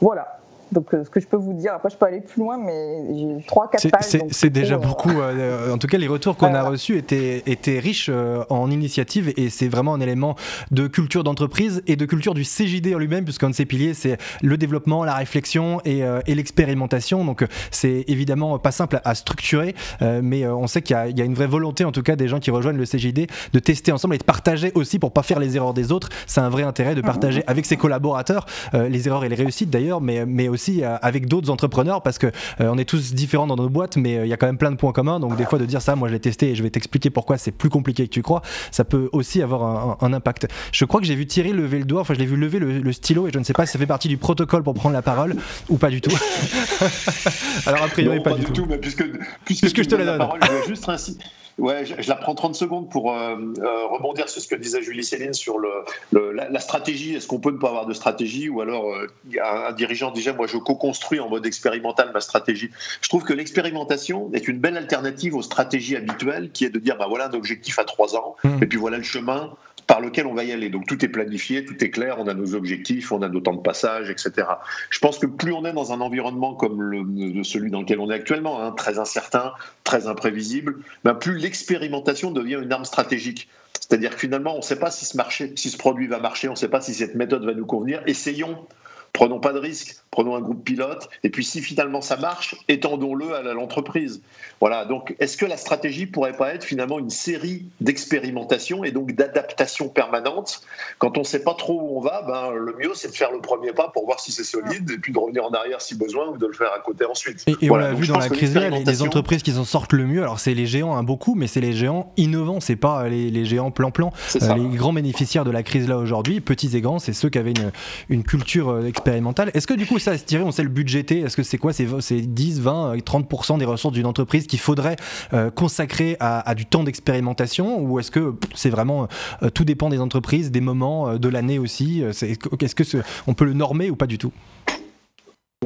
voilà, 0.00 0.39
Donc 0.72 0.88
ce 0.92 1.08
que 1.10 1.20
je 1.20 1.26
peux 1.26 1.36
vous 1.36 1.52
dire, 1.52 1.74
après 1.74 1.90
je 1.90 1.96
peux 1.96 2.06
aller 2.06 2.20
plus 2.20 2.40
loin, 2.40 2.58
mais 2.58 3.16
j'ai 3.16 3.46
3-4 3.46 3.90
pages. 3.90 4.22
C'est 4.30 4.50
déjà 4.50 4.78
beaucoup. 4.78 5.10
en 5.10 5.78
tout 5.78 5.86
cas, 5.86 5.98
les 5.98 6.08
retours 6.08 6.36
qu'on 6.36 6.54
a 6.54 6.62
reçus 6.62 6.96
étaient, 6.96 7.42
étaient 7.46 7.78
riches 7.78 8.10
en 8.48 8.70
initiatives 8.70 9.32
et 9.36 9.50
c'est 9.50 9.68
vraiment 9.68 9.94
un 9.94 10.00
élément 10.00 10.36
de 10.70 10.86
culture 10.86 11.24
d'entreprise 11.24 11.82
et 11.86 11.96
de 11.96 12.04
culture 12.04 12.34
du 12.34 12.42
CJD 12.42 12.94
en 12.94 12.98
lui-même, 12.98 13.24
puisqu'un 13.24 13.50
de 13.50 13.54
ses 13.54 13.66
piliers, 13.66 13.94
c'est 13.94 14.18
le 14.42 14.56
développement, 14.56 15.04
la 15.04 15.14
réflexion 15.14 15.80
et, 15.84 16.02
et 16.26 16.34
l'expérimentation. 16.34 17.24
Donc 17.24 17.44
c'est 17.70 18.04
évidemment 18.08 18.58
pas 18.58 18.72
simple 18.72 19.00
à, 19.04 19.14
structurer, 19.14 19.74
mais 20.00 20.46
on 20.46 20.66
sait 20.66 20.82
qu'il 20.82 20.96
y, 20.96 21.18
y, 21.18 21.22
a 21.22 21.24
une 21.24 21.34
vraie 21.34 21.46
volonté, 21.46 21.84
en 21.84 21.92
tout 21.92 22.02
cas, 22.02 22.16
des 22.16 22.28
gens 22.28 22.40
qui 22.40 22.50
rejoignent 22.50 22.78
le 22.78 22.84
CJD, 22.84 23.26
de 23.52 23.58
tester 23.58 23.92
ensemble 23.92 24.14
et 24.14 24.18
de 24.18 24.24
partager 24.24 24.72
aussi 24.74 24.98
pour 24.98 25.12
pas 25.12 25.22
faire 25.22 25.40
les 25.40 25.56
erreurs 25.56 25.74
des 25.74 25.92
autres. 25.92 26.08
C'est 26.26 26.40
un 26.40 26.48
vrai 26.48 26.62
intérêt 26.62 26.94
de 26.94 27.00
partager 27.00 27.42
avec 27.46 27.66
ses 27.66 27.76
collaborateurs 27.76 28.46
euh, 28.74 28.88
les 28.88 29.08
erreurs 29.08 29.24
et 29.24 29.28
les 29.28 29.36
réussites 29.36 29.70
d'ailleurs, 29.70 30.00
mais, 30.00 30.26
mais 30.26 30.48
aussi 30.48 30.59
euh, 30.68 30.96
avec 31.02 31.26
d'autres 31.26 31.50
entrepreneurs 31.50 32.02
parce 32.02 32.18
que 32.18 32.26
euh, 32.26 32.70
on 32.70 32.78
est 32.78 32.84
tous 32.84 33.14
différents 33.14 33.46
dans 33.46 33.56
nos 33.56 33.68
boîtes, 33.68 33.96
mais 33.96 34.14
il 34.14 34.28
y 34.28 34.32
a 34.32 34.36
quand 34.36 34.46
même 34.46 34.58
plein 34.58 34.70
de 34.70 34.76
points 34.76 34.92
communs. 34.92 35.20
Donc 35.20 35.36
des 35.36 35.44
fois 35.44 35.58
de 35.58 35.64
dire 35.64 35.82
ça, 35.82 35.96
moi 35.96 36.08
je 36.08 36.14
l'ai 36.14 36.20
testé 36.20 36.50
et 36.50 36.54
je 36.54 36.62
vais 36.62 36.70
t'expliquer 36.70 37.10
pourquoi 37.10 37.38
c'est 37.38 37.52
plus 37.52 37.70
compliqué 37.70 38.06
que 38.06 38.12
tu 38.12 38.22
crois, 38.22 38.42
ça 38.70 38.84
peut 38.84 39.08
aussi 39.12 39.42
avoir 39.42 40.02
un, 40.02 40.12
impact. 40.12 40.48
Je 40.72 40.84
crois 40.84 41.00
que 41.00 41.06
j'ai 41.06 41.14
vu 41.14 41.26
Thierry 41.26 41.52
lever 41.52 41.78
le 41.78 41.84
doigt, 41.84 42.00
enfin 42.00 42.14
je 42.14 42.18
l'ai 42.18 42.26
vu 42.26 42.36
lever 42.36 42.58
le, 42.58 42.92
stylo 42.92 43.28
et 43.28 43.30
je 43.32 43.38
ne 43.38 43.44
sais 43.44 43.52
pas 43.52 43.66
si 43.66 43.72
ça 43.72 43.78
fait 43.78 43.86
partie 43.86 44.08
du 44.08 44.16
protocole 44.16 44.62
pour 44.62 44.74
prendre 44.74 44.94
la 44.94 45.02
parole 45.02 45.36
ou 45.68 45.76
pas 45.76 45.88
du 45.88 46.00
tout. 46.00 46.10
Alors 47.66 47.84
a 47.84 47.88
priori 47.88 48.20
pas, 48.20 48.34
du 48.34 48.44
tout. 48.44 48.66
mais 48.68 48.78
puisque, 48.78 49.04
puisque, 49.44 49.82
je 49.82 49.88
te 49.88 49.94
la 49.94 50.04
donne. 50.04 50.18
Parole, 50.18 50.40
je 50.42 50.52
vais 50.52 50.66
juste 50.66 50.88
ainsi, 50.88 51.16
Ouais, 51.58 51.84
je, 51.84 52.08
la 52.08 52.16
prends 52.16 52.34
30 52.34 52.54
secondes 52.54 52.90
pour 52.90 53.12
euh, 53.12 53.36
euh, 53.58 53.86
rebondir 53.86 54.28
sur 54.28 54.40
ce 54.40 54.48
que 54.48 54.54
disait 54.54 54.82
Julie 54.82 55.04
Céline 55.04 55.34
sur 55.34 55.58
le, 55.58 56.32
la, 56.32 56.60
stratégie. 56.60 57.14
Est-ce 57.14 57.26
qu'on 57.26 57.40
peut 57.40 57.50
ne 57.50 57.58
pas 57.58 57.68
avoir 57.68 57.86
de 57.86 57.94
stratégie 57.94 58.48
Ou 58.48 58.60
alors, 58.60 58.90
euh, 58.90 59.06
un 59.42 59.72
dirigeant 59.72 60.10
déjà, 60.10 60.32
moi 60.32 60.46
je 60.46 60.56
co-construis 60.56 61.20
en 61.20 61.28
mode 61.28 61.46
expérimental 61.46 62.10
ma 62.12 62.20
stratégie. 62.20 62.70
Je 63.00 63.08
trouve 63.08 63.24
que 63.24 63.32
l'expérimentation 63.32 64.30
est 64.32 64.48
une 64.48 64.58
belle 64.58 64.76
alternative 64.76 65.34
aux 65.34 65.42
stratégies 65.42 65.96
habituelles 65.96 66.50
qui 66.52 66.64
est 66.64 66.70
de 66.70 66.78
dire, 66.78 66.96
bah 66.96 67.06
voilà 67.08 67.28
un 67.28 67.34
objectif 67.34 67.78
à 67.78 67.84
3 67.84 68.16
ans, 68.16 68.36
mmh. 68.44 68.62
et 68.62 68.66
puis 68.66 68.78
voilà 68.78 68.96
le 68.96 69.02
chemin 69.02 69.52
par 69.90 70.00
lequel 70.00 70.28
on 70.28 70.34
va 70.34 70.44
y 70.44 70.52
aller. 70.52 70.70
Donc 70.70 70.86
tout 70.86 71.04
est 71.04 71.08
planifié, 71.08 71.64
tout 71.64 71.82
est 71.82 71.90
clair, 71.90 72.14
on 72.20 72.28
a 72.28 72.34
nos 72.34 72.54
objectifs, 72.54 73.10
on 73.10 73.22
a 73.22 73.28
nos 73.28 73.40
temps 73.40 73.54
de 73.54 73.60
passage, 73.60 74.08
etc. 74.08 74.46
Je 74.88 75.00
pense 75.00 75.18
que 75.18 75.26
plus 75.26 75.52
on 75.52 75.64
est 75.64 75.72
dans 75.72 75.92
un 75.92 76.00
environnement 76.00 76.54
comme 76.54 77.42
celui 77.42 77.72
dans 77.72 77.80
lequel 77.80 77.98
on 77.98 78.08
est 78.08 78.14
actuellement, 78.14 78.62
hein, 78.62 78.70
très 78.70 79.00
incertain, 79.00 79.52
très 79.82 80.06
imprévisible, 80.06 80.76
ben 81.02 81.14
plus 81.14 81.38
l'expérimentation 81.38 82.30
devient 82.30 82.60
une 82.62 82.70
arme 82.70 82.84
stratégique. 82.84 83.48
C'est-à-dire 83.80 84.10
que 84.10 84.20
finalement, 84.20 84.54
on 84.54 84.58
ne 84.58 84.62
sait 84.62 84.78
pas 84.78 84.92
si 84.92 85.04
ce, 85.04 85.16
marché, 85.16 85.54
si 85.56 85.70
ce 85.70 85.76
produit 85.76 86.06
va 86.06 86.20
marcher, 86.20 86.46
on 86.46 86.52
ne 86.52 86.56
sait 86.56 86.68
pas 86.68 86.80
si 86.80 86.94
cette 86.94 87.16
méthode 87.16 87.44
va 87.44 87.54
nous 87.54 87.66
convenir. 87.66 88.00
Essayons 88.06 88.64
Prenons 89.12 89.40
pas 89.40 89.52
de 89.52 89.58
risques, 89.58 89.96
prenons 90.10 90.36
un 90.36 90.40
groupe 90.40 90.64
pilote, 90.64 91.08
et 91.24 91.30
puis 91.30 91.44
si 91.44 91.60
finalement 91.60 92.00
ça 92.00 92.16
marche, 92.16 92.56
étendons-le 92.68 93.34
à 93.34 93.42
l'entreprise. 93.42 94.22
Voilà, 94.60 94.84
donc 94.84 95.14
est-ce 95.20 95.36
que 95.36 95.46
la 95.46 95.56
stratégie 95.56 96.06
pourrait 96.06 96.36
pas 96.36 96.54
être 96.54 96.64
finalement 96.64 96.98
une 96.98 97.10
série 97.10 97.64
d'expérimentations 97.80 98.84
et 98.84 98.92
donc 98.92 99.12
d'adaptations 99.12 99.88
permanentes 99.88 100.62
Quand 100.98 101.16
on 101.16 101.20
ne 101.20 101.26
sait 101.26 101.42
pas 101.42 101.54
trop 101.54 101.80
où 101.80 101.98
on 101.98 102.00
va, 102.00 102.22
ben, 102.26 102.52
le 102.52 102.74
mieux 102.78 102.92
c'est 102.94 103.08
de 103.08 103.14
faire 103.14 103.32
le 103.32 103.40
premier 103.40 103.72
pas 103.72 103.88
pour 103.88 104.06
voir 104.06 104.20
si 104.20 104.32
c'est 104.32 104.44
solide, 104.44 104.90
et 104.90 104.98
puis 104.98 105.12
de 105.12 105.18
revenir 105.18 105.44
en 105.44 105.50
arrière 105.50 105.80
si 105.80 105.96
besoin, 105.96 106.28
ou 106.28 106.36
de 106.36 106.46
le 106.46 106.52
faire 106.52 106.72
à 106.74 106.80
côté 106.80 107.04
ensuite. 107.04 107.44
Et, 107.60 107.70
on 107.70 107.76
l'a 107.76 107.92
vu 107.92 108.06
dans 108.06 108.18
la 108.18 108.28
crise 108.28 108.56
les, 108.56 109.02
entreprises 109.02 109.42
qui 109.42 109.52
s'en 109.52 109.64
sortent 109.64 109.92
le 109.92 110.06
mieux, 110.06 110.22
alors 110.22 110.40
c'est 110.40 110.54
les 110.54 110.66
géants, 110.66 110.94
hein, 110.96 111.02
beaucoup, 111.02 111.34
mais 111.34 111.46
c'est 111.46 111.60
les 111.60 111.72
géants 111.72 112.12
innovants, 112.16 112.60
c'est 112.60 112.76
pas 112.76 113.08
les, 113.08 113.44
géants 113.44 113.70
plan-plan. 113.70 114.12
Euh, 114.36 114.54
les 114.54 114.76
grands 114.76 114.92
bénéficiaires 114.92 115.44
de 115.44 115.50
la 115.50 115.62
crise 115.62 115.88
là 115.88 115.96
aujourd'hui, 115.96 116.40
petits 116.40 116.76
et 116.76 116.80
grands, 116.80 116.98
c'est 116.98 117.12
ceux 117.12 117.28
qui 117.28 117.38
avaient 117.38 117.52
une, 117.52 117.72
une 118.08 118.24
culture 118.24 118.70
euh, 118.70 118.90
Est-ce 119.06 119.66
que 119.66 119.74
du 119.74 119.86
coup, 119.86 119.98
ça, 119.98 120.16
se 120.16 120.24
tirer, 120.24 120.42
on 120.42 120.50
sait 120.50 120.62
le 120.62 120.68
budgéter 120.68 121.20
Est-ce 121.20 121.36
que 121.36 121.42
c'est 121.42 121.58
quoi 121.58 121.72
C'est 121.72 122.20
10, 122.20 122.60
20, 122.60 122.96
30% 122.96 123.58
des 123.58 123.64
ressources 123.64 123.94
d'une 123.94 124.06
entreprise 124.06 124.46
qu'il 124.46 124.58
faudrait 124.58 124.96
euh, 125.32 125.50
consacrer 125.50 126.16
à, 126.20 126.54
du 126.54 126.66
temps 126.66 126.84
d'expérimentation? 126.84 127.80
Ou 127.80 127.98
est-ce 127.98 128.10
que 128.10 128.34
c'est 128.54 128.70
vraiment 128.70 129.08
euh, 129.42 129.50
tout 129.50 129.64
dépend 129.64 129.88
des 129.88 130.00
entreprises, 130.00 130.50
des 130.50 130.60
moments, 130.60 131.08
euh, 131.08 131.18
de 131.18 131.28
l'année 131.28 131.58
aussi 131.58 132.02
Est-ce 132.02 132.74
que 132.74 132.84
on 133.26 133.34
peut 133.34 133.44
le 133.44 133.52
normer 133.52 133.90
ou 133.90 133.96
pas 133.96 134.06
du 134.06 134.18
tout? 134.18 134.32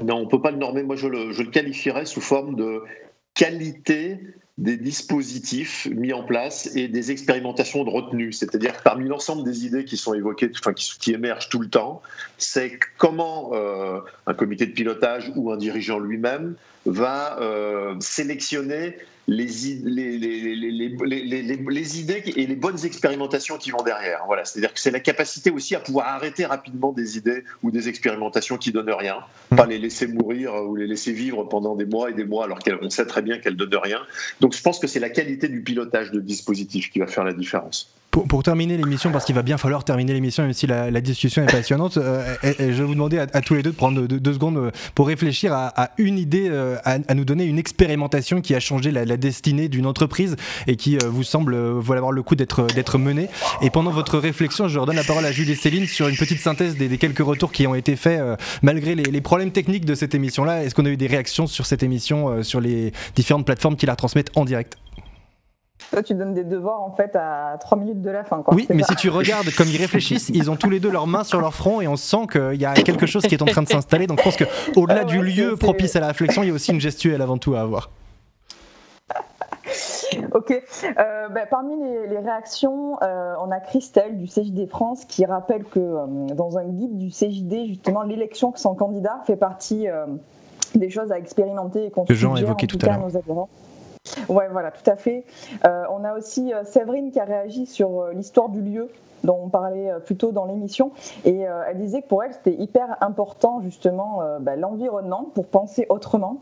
Non, 0.03 0.16
on 0.16 0.24
ne 0.24 0.28
peut 0.28 0.43
pas 0.43 0.51
le 0.51 0.59
normer. 0.59 0.82
Moi, 0.82 0.97
je 0.97 1.07
le, 1.07 1.32
je 1.32 1.43
le 1.43 1.51
qualifierais 1.51 2.07
sous 2.07 2.20
forme 2.20 2.57
de 2.57 2.82
qualité 3.35 4.18
des 4.57 4.77
dispositifs 4.77 5.89
mis 5.91 6.13
en 6.13 6.23
place 6.23 6.75
et 6.77 6.87
des 6.87 7.11
expérimentations 7.11 7.83
de 7.83 7.91
retenue. 7.91 8.33
C'est-à-dire 8.33 8.77
que 8.77 8.83
parmi 8.83 9.09
l'ensemble 9.09 9.43
des 9.43 9.67
idées 9.67 9.85
qui 9.85 9.97
sont 9.97 10.15
évoquées, 10.15 10.51
enfin, 10.59 10.73
qui, 10.73 11.13
émergent 11.13 11.49
tout 11.49 11.59
le 11.59 11.69
temps, 11.69 12.03
c'est 12.39 12.79
comment 12.97 13.51
euh, 13.55 13.99
un 14.27 14.35
comité 14.35 14.67
de 14.67 14.73
pilotage 14.73 15.33
ou 15.35 15.51
un 15.51 15.57
dirigeant 15.57 15.99
lui-même 15.99 16.55
va 16.87 17.41
euh, 17.41 17.95
sélectionner 18.01 18.97
les, 19.26 19.47
les, 19.85 20.18
les, 20.18 20.28
les, 20.61 22.01
idées 22.01 22.22
et 22.37 22.47
les 22.47 22.57
bonnes 22.57 22.85
expérimentations 22.85 23.57
qui 23.57 23.70
vont 23.70 23.82
derrière. 23.82 24.22
Voilà, 24.26 24.45
c'est-à-dire 24.45 24.72
que 24.72 24.80
c'est 24.80 24.91
la 24.91 25.01
capacité 25.01 25.51
aussi 25.51 25.74
à 25.74 25.80
pouvoir 25.80 26.09
arrêter 26.09 26.45
rapidement 26.45 26.93
des 26.93 27.16
idées 27.16 27.45
ou 27.62 27.70
des 27.70 27.89
expérimentations 27.89 28.59
qui 28.59 28.70
donnent 28.70 28.93
rien, 28.93 29.16
mmh. 29.51 29.57
pas 29.57 29.66
les 29.66 29.78
laisser 29.78 30.07
mourir 30.09 30.55
ou 30.55 30.76
les 30.76 30.87
laisser 30.87 31.12
vivre 31.12 31.45
pendant 31.45 31.74
des 31.74 31.87
mois 31.87 32.11
et 32.11 32.12
des 32.12 32.24
mois 32.24 32.45
alors 32.45 32.59
qu'on 32.59 32.91
sait 32.91 33.07
très 33.07 33.22
bien 33.22 33.39
qu'elles 33.39 33.57
donnent 33.57 33.76
rien. 33.76 34.01
Donc 34.41 34.55
je 34.55 34.61
pense 34.61 34.78
que 34.78 34.87
c'est 34.87 35.01
la 35.01 35.11
qualité 35.11 35.49
du 35.49 35.62
pilotage 35.62 36.11
de 36.11 36.20
dispositif 36.20 36.91
qui 36.91 36.99
va 36.99 37.07
faire 37.07 37.24
la 37.24 37.32
différence. 37.32 37.95
Pour, 38.15 38.45
terminer 38.45 38.77
l'émission, 38.77 39.11
parce 39.11 39.25
qu'il 39.25 39.35
va 39.35 39.43
bien 39.43 39.59
falloir 39.59 39.83
terminer 39.83 40.12
l'émission, 40.12 40.45
même 40.45 40.53
si 40.53 40.69
la, 40.69 41.01
discussion 41.01 41.43
est 41.43 41.51
passionnante, 41.51 41.97
euh, 41.97 42.23
je 42.45 42.65
vais 42.65 42.85
vous 42.85 42.95
demander 42.95 43.19
à, 43.19 43.27
tous 43.41 43.55
les 43.55 43.65
deux 43.65 43.73
de 43.73 43.77
prendre 43.77 44.07
deux, 44.07 44.33
secondes 44.33 44.57
euh, 44.57 44.71
pour 44.95 45.09
réfléchir 45.09 45.53
à, 45.53 45.91
une 45.99 46.17
idée, 46.17 46.47
euh, 46.49 46.77
à, 46.85 47.15
nous 47.15 47.25
donner 47.25 47.43
une 47.43 47.59
expérimentation 47.59 48.41
qui 48.41 48.55
a 48.55 48.61
changé 48.61 48.93
la, 48.93 49.05
destinée 49.17 49.69
d'une 49.69 49.85
entreprise 49.85 50.37
et 50.69 50.77
qui 50.77 50.97
vous 50.97 51.25
semble 51.25 51.57
avoir 51.57 52.12
le 52.12 52.23
coup 52.23 52.37
d'être 52.37 52.99
menée. 52.99 53.29
Et 53.62 53.71
pendant 53.71 53.91
votre 53.91 54.19
réflexion, 54.19 54.69
je 54.69 54.79
redonne 54.79 54.95
la 54.95 55.03
parole 55.03 55.25
à 55.25 55.33
Julie 55.33 55.53
et 55.53 55.57
Céline 55.57 55.89
sur 55.89 56.07
une 56.07 56.17
petite 56.17 56.39
synthèse 56.39 56.77
des, 56.77 56.97
quelques 56.99 57.19
retours 57.19 57.51
qui 57.51 57.67
ont 57.67 57.75
été 57.75 57.97
faits 57.97 58.21
malgré 58.62 58.95
les, 58.95 59.03
les, 59.03 59.21
problèmes 59.23 59.51
techniques 59.51 59.87
de 59.87 59.97
cette 59.97 60.15
émission-là. 60.15 60.62
Est-ce 60.62 60.77
qu'on 60.77 60.87
a 60.87 60.91
eu 60.91 60.97
des 60.97 61.09
réactions 61.09 61.49
sur 61.49 61.67
cette 61.67 61.83
émission, 61.83 62.45
sur 62.45 62.61
les 62.61 62.93
différentes 63.17 63.45
plateformes 63.45 63.75
qui 63.75 63.87
la 63.87 63.97
transmettent 63.97 64.31
en 64.37 64.45
direct? 64.45 64.79
Toi, 65.95 66.03
tu 66.03 66.15
donnes 66.15 66.35
des 66.35 66.45
devoirs 66.45 66.83
en 66.83 66.91
fait 66.91 67.15
à 67.15 67.57
3 67.61 67.79
minutes 67.79 68.03
de 68.03 68.11
la 68.11 68.25
fin. 68.25 68.43
Oui, 68.49 68.67
mais 68.71 68.83
si 68.83 68.97
tu 68.97 69.09
regardes 69.11 69.51
comme 69.57 69.69
ils 69.69 69.81
réfléchissent, 69.81 70.29
ils 70.35 70.51
ont 70.51 70.57
tous 70.57 70.69
les 70.69 70.81
deux 70.81 70.91
leurs 70.91 71.07
mains 71.07 71.25
sur 71.25 71.41
leur 71.41 71.55
front 71.55 71.81
et 71.81 71.87
on 71.87 71.97
sent 71.97 72.27
qu'il 72.33 72.61
y 72.61 72.67
a 72.67 72.75
quelque 72.75 73.07
chose 73.07 73.23
qui 73.23 73.35
est 73.35 73.43
en 73.43 73.47
train 73.47 73.63
de 73.63 73.69
s'installer. 73.69 74.07
Donc 74.07 74.19
je 74.19 74.25
pense 74.25 74.37
qu'au-delà 74.37 75.03
ah 75.03 75.05
du 75.05 75.23
lieu 75.23 75.57
propice 75.57 75.95
à 75.95 76.01
la 76.01 76.09
réflexion, 76.09 76.43
il 76.43 76.49
y 76.49 76.51
a 76.51 76.55
aussi 76.55 76.73
une 76.73 76.81
gestuelle 76.81 77.23
avant 77.23 77.39
tout 77.39 77.55
à 77.55 77.61
avoir. 77.61 77.91
ok. 80.35 80.51
Euh, 80.51 81.29
ben, 81.29 81.47
parmi 81.49 81.77
les, 82.09 82.19
réactions, 82.19 82.99
euh, 83.03 83.35
on 83.41 83.51
a 83.51 83.61
Christelle 83.61 84.19
du 84.19 84.27
CJD 84.27 84.69
France 84.69 85.05
qui 85.05 85.25
rappelle 85.25 85.65
que 85.65 85.79
euh, 85.79 86.07
dans 86.35 86.59
un 86.59 86.65
guide 86.65 86.99
du 86.99 87.11
CJD, 87.11 87.69
justement, 87.69 88.03
l'élection 88.03 88.51
de 88.51 88.59
son 88.59 88.75
candidat 88.75 89.21
fait 89.27 89.37
partie 89.37 89.87
des 90.75 90.91
choses 90.91 91.13
à 91.13 91.19
expérimenter 91.19 91.87
et 91.87 91.91
qu'on 91.91 92.05
suggère 92.05 92.51
en 92.51 92.55
tout, 92.55 92.67
tout 92.67 92.79
à, 92.85 92.95
à 92.95 92.99
nos 92.99 93.17
adhérents. 93.17 93.49
Ouais, 94.29 94.49
voilà, 94.51 94.71
tout 94.71 94.89
à 94.91 94.97
fait. 94.97 95.25
Euh, 95.67 95.85
on 95.91 96.05
a 96.05 96.13
aussi 96.15 96.53
euh, 96.53 96.65
Séverine 96.65 97.11
qui 97.11 97.19
a 97.21 97.25
réagi 97.25 97.65
sur 97.65 98.03
euh, 98.03 98.13
l'histoire 98.13 98.51
du 98.51 98.61
lieu 98.61 98.91
dont 99.25 99.41
on 99.43 99.49
parlait 99.49 99.91
euh, 99.91 99.99
plus 99.99 100.16
tôt 100.16 100.33
dans 100.33 100.45
l'émission. 100.45 100.93
Et 101.25 101.49
euh, 101.49 101.62
elle 101.68 101.79
disait 101.79 102.03
que 102.03 102.09
pour 102.09 102.22
elle, 102.22 102.33
c'était 102.33 102.55
hyper 102.55 102.97
important 103.01 103.61
justement 103.64 104.20
euh, 104.22 104.39
bah, 104.39 104.57
l'environnement 104.57 105.31
pour 105.35 105.47
penser 105.47 105.87
autrement. 105.89 106.41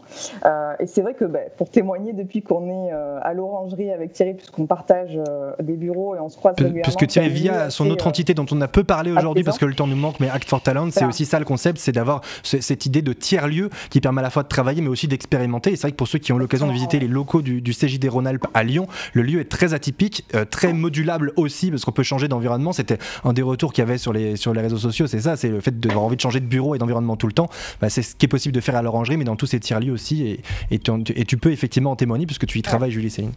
et 0.80 0.86
c'est 0.86 1.02
vrai 1.02 1.14
que 1.14 1.24
bah, 1.24 1.40
pour 1.56 1.70
témoigner 1.70 2.12
depuis 2.12 2.42
qu'on 2.42 2.68
est 2.68 2.92
à 3.22 3.32
l'orangerie 3.34 3.90
avec 3.90 4.12
Thierry, 4.12 4.34
puisqu'on 4.34 4.66
partage 4.66 5.18
des 5.60 5.76
bureaux 5.76 6.14
et 6.16 6.20
on 6.20 6.28
se 6.28 6.36
croise 6.36 6.54
régulièrement. 6.56 6.82
Puisque 6.82 7.06
Thierry, 7.06 7.28
via 7.28 7.70
son 7.70 7.88
autre 7.90 8.06
entité 8.06 8.34
dont 8.34 8.46
on 8.50 8.60
a 8.60 8.68
peu 8.68 8.84
parlé 8.84 9.12
aujourd'hui 9.12 9.44
parce 9.44 9.58
que 9.58 9.64
le 9.64 9.74
temps 9.74 9.86
nous 9.86 9.96
manque, 9.96 10.20
mais 10.20 10.28
Act 10.28 10.48
for 10.48 10.62
Talent, 10.62 10.88
c'est 10.90 11.04
aussi 11.04 11.24
ça 11.24 11.38
le 11.38 11.44
concept, 11.44 11.78
c'est 11.78 11.92
d'avoir 11.92 12.22
cette 12.42 12.86
idée 12.86 13.02
de 13.02 13.12
tiers-lieu 13.12 13.70
qui 13.90 14.00
permet 14.00 14.20
à 14.20 14.22
la 14.22 14.30
fois 14.30 14.42
de 14.42 14.48
travailler 14.48 14.82
mais 14.82 14.88
aussi 14.88 15.08
d'expérimenter. 15.08 15.72
Et 15.72 15.76
c'est 15.76 15.82
vrai 15.82 15.92
que 15.92 15.96
pour 15.96 16.08
ceux 16.08 16.18
qui 16.18 16.32
ont 16.32 16.38
l'occasion 16.38 16.66
de 16.66 16.72
visiter 16.72 16.98
les 16.98 17.08
locaux 17.08 17.42
du, 17.42 17.60
du 17.60 17.72
CJD 17.72 18.08
Rhône-Alpes 18.08 18.46
à 18.54 18.64
Lyon, 18.64 18.86
le 19.12 19.22
lieu 19.22 19.40
est 19.40 19.50
très 19.50 19.74
atypique, 19.74 20.26
très 20.50 20.72
modulable 20.72 21.32
aussi 21.36 21.70
parce 21.70 21.84
qu'on 21.84 21.92
peut 21.92 22.02
changer 22.02 22.28
d'environnement 22.28 22.71
c'était 22.72 22.98
un 23.24 23.32
des 23.32 23.42
retours 23.42 23.72
qu'il 23.72 23.82
y 23.82 23.86
avait 23.86 23.98
sur 23.98 24.12
les, 24.12 24.36
sur 24.36 24.52
les 24.52 24.60
réseaux 24.60 24.78
sociaux, 24.78 25.06
c'est 25.06 25.20
ça, 25.20 25.36
c'est 25.36 25.48
le 25.48 25.60
fait 25.60 25.78
d'avoir 25.78 26.04
envie 26.04 26.16
de 26.16 26.20
changer 26.20 26.40
de 26.40 26.46
bureau 26.46 26.74
et 26.74 26.78
d'environnement 26.78 27.16
tout 27.16 27.26
le 27.26 27.32
temps. 27.32 27.48
Bah, 27.80 27.88
c'est 27.88 28.02
ce 28.02 28.14
qui 28.14 28.26
est 28.26 28.28
possible 28.28 28.54
de 28.54 28.60
faire 28.60 28.76
à 28.76 28.82
l'orangerie, 28.82 29.16
mais 29.16 29.24
dans 29.24 29.36
tous 29.36 29.46
ces 29.46 29.60
tiers-lieux 29.60 29.92
aussi. 29.92 30.26
Et, 30.26 30.40
et, 30.70 30.78
tu, 30.78 31.36
peux 31.36 31.52
effectivement 31.52 31.90
en 31.90 31.96
témoigner 31.96 32.26
puisque 32.26 32.46
tu 32.46 32.58
y 32.58 32.62
travailles, 32.62 32.90
Julie 32.90 33.10
Céline. 33.10 33.32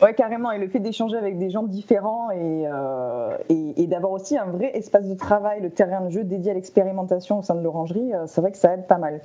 Ouais, 0.00 0.14
carrément. 0.14 0.52
Et 0.52 0.58
le 0.58 0.68
fait 0.68 0.80
d'échanger 0.80 1.16
avec 1.16 1.38
des 1.38 1.50
gens 1.50 1.62
différents 1.62 2.28
euh, 2.34 3.36
et, 3.48 3.82
et, 3.82 3.86
d'avoir 3.86 4.12
aussi 4.12 4.36
un 4.36 4.46
vrai 4.46 4.70
espace 4.76 5.08
de 5.08 5.14
travail, 5.14 5.60
le 5.62 5.70
terrain 5.70 6.02
de 6.02 6.10
jeu 6.10 6.24
dédié 6.24 6.50
à 6.50 6.54
l'expérimentation 6.54 7.38
au 7.38 7.42
sein 7.42 7.54
de 7.54 7.62
l'orangerie, 7.62 8.12
euh, 8.14 8.26
c'est 8.26 8.40
vrai 8.40 8.52
que 8.52 8.58
ça 8.58 8.74
aide 8.74 8.86
pas 8.86 8.98
mal. 8.98 9.20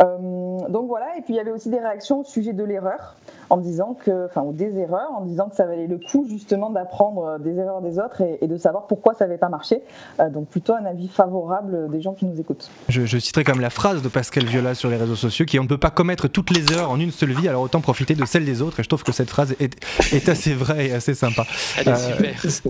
Euh, 0.00 0.58
donc 0.68 0.88
voilà. 0.88 1.06
Et 1.16 1.22
puis 1.22 1.34
il 1.34 1.36
y 1.36 1.40
avait 1.40 1.50
aussi 1.50 1.70
des 1.70 1.80
réactions 1.80 2.20
au 2.20 2.24
sujet 2.24 2.52
de 2.52 2.64
l'erreur. 2.64 3.16
En 3.50 3.56
disant 3.56 3.96
que, 4.04 4.26
enfin, 4.26 4.42
ou 4.42 4.52
des 4.52 4.78
erreurs, 4.78 5.10
en 5.16 5.24
disant 5.24 5.48
que 5.48 5.56
ça 5.56 5.66
valait 5.66 5.86
le 5.86 5.98
coup 5.98 6.26
justement 6.28 6.70
d'apprendre 6.70 7.38
des 7.38 7.56
erreurs 7.56 7.80
des 7.82 7.98
autres 7.98 8.22
et, 8.22 8.46
de 8.46 8.56
savoir 8.56 8.86
pourquoi 8.86 9.14
ça 9.14 9.26
n'avait 9.26 9.38
pas 9.38 9.48
marché. 9.48 9.82
donc 10.30 10.48
plutôt 10.48 10.74
un 10.74 10.84
avis 10.84 11.08
favorable 11.08 11.90
des 11.90 12.00
gens 12.00 12.12
qui 12.12 12.26
nous 12.26 12.38
écoutent. 12.38 12.70
Je, 12.88 13.06
je 13.06 13.18
citerai 13.18 13.44
comme 13.44 13.60
la 13.60 13.70
phrase 13.70 14.02
de 14.02 14.08
Pascal 14.08 14.44
Viola 14.44 14.74
sur 14.74 14.90
les 14.90 14.96
réseaux 14.96 15.16
sociaux 15.16 15.46
qui 15.46 15.58
on 15.58 15.62
ne 15.62 15.68
peut 15.68 15.78
pas 15.78 15.90
commettre 15.90 16.28
toutes 16.28 16.50
les 16.50 16.72
erreurs 16.72 16.90
en 16.90 17.00
une 17.00 17.10
seule 17.10 17.32
vie, 17.32 17.48
alors 17.48 17.62
autant 17.62 17.80
profiter 17.80 18.14
de 18.14 18.24
celle 18.24 18.44
des 18.44 18.62
autres. 18.62 18.80
Et 18.80 18.82
je 18.82 18.88
trouve 18.88 19.04
que 19.04 19.12
cette 19.12 19.30
phrase 19.30 19.54
est, 19.60 19.76
est 20.12 20.28
assez 20.28 20.54
vraie 20.54 20.88
et 20.88 20.92
assez 20.92 21.14
sympa. 21.14 21.44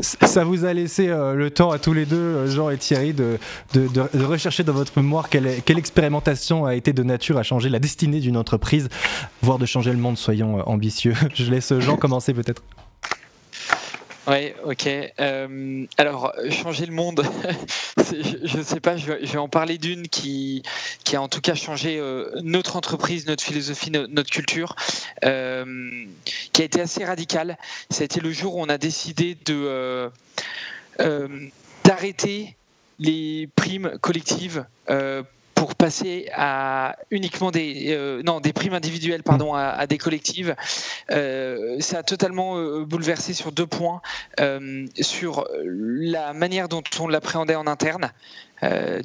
ça 0.03 0.45
vous 0.45 0.65
a 0.65 0.73
laissé 0.73 1.07
le 1.09 1.51
temps 1.51 1.71
à 1.71 1.79
tous 1.79 1.93
les 1.93 2.07
deux, 2.07 2.47
Jean 2.47 2.71
et 2.71 2.79
Thierry, 2.79 3.13
de, 3.13 3.39
de, 3.75 3.89
de 3.89 4.25
rechercher 4.25 4.63
dans 4.63 4.73
votre 4.73 4.99
mémoire 5.01 5.29
quelle, 5.29 5.63
quelle 5.63 5.79
expérimentation 5.79 6.65
a 6.65 6.75
été 6.75 6.93
de 6.93 7.03
nature 7.03 7.39
à 7.39 7.43
changer 7.43 7.69
la 7.69 7.79
destinée 7.79 8.21
d'une 8.21 8.37
entreprise, 8.37 8.89
voire 9.43 9.59
de 9.59 9.67
changer 9.67 9.93
le 9.93 9.99
monde, 9.99 10.19
soyons 10.19 10.59
euh, 10.59 10.62
ambitieux. 10.67 11.15
Je 11.35 11.51
laisse 11.51 11.79
Jean 11.79 11.97
commencer 11.97 12.35
peut-être. 12.35 12.63
Oui, 14.29 14.53
ok. 14.65 14.89
Euh, 15.19 15.85
alors, 15.99 16.33
changer 16.51 16.87
le 16.87 16.93
monde, 16.93 17.25
je 17.99 18.57
ne 18.57 18.63
sais 18.63 18.79
pas, 18.79 18.97
je 18.97 19.13
vais, 19.13 19.37
en 19.37 19.49
parler 19.49 19.79
d'une 19.79 20.07
qui, 20.07 20.63
qui 21.03 21.17
a 21.17 21.23
en 21.23 21.27
tout 21.27 21.41
cas 21.41 21.57
changé 21.57 21.99
euh, 21.99 22.31
notre 22.41 22.77
entreprise, 22.77 23.27
notre 23.27 23.43
philosophie, 23.43 23.91
notre 23.91 24.31
culture, 24.31 24.77
qui 25.21 26.63
a 26.63 26.65
été 26.65 26.81
assez 26.81 27.05
radicale. 27.05 27.59
Ça 27.91 28.03
a 28.03 28.05
été 28.05 28.21
le 28.21 28.31
jour 28.31 28.55
où 28.55 28.63
on 28.63 28.69
a 28.69 28.79
décidé 28.79 29.37
d'arrêter 31.85 32.57
les 33.03 33.49
primes 33.57 33.99
collectives 34.01 34.65
euh, 34.89 35.23
pour 35.63 35.77
passer 35.77 36.29
à 36.35 36.97
uniquement 37.13 37.53
des 37.53 37.91
euh, 37.91 38.21
non 38.25 38.41
des 38.41 38.53
primes 38.53 38.75
individuelles 38.75 39.23
pardon 39.23 39.55
à, 39.55 39.87
des 39.87 39.97
collectives 39.97 40.57
euh, 41.13 41.77
ça 41.79 41.99
a 41.99 42.03
totalement 42.03 42.81
bouleversé 42.81 43.33
sur 43.33 43.53
deux 43.53 43.69
points 43.69 44.03
sur 45.01 45.47
la 45.63 46.33
manière 46.33 46.69
dont 46.69 46.83
on 46.99 47.07
l'appréhendait 47.07 47.55
en 47.55 47.69
interne 47.69 48.11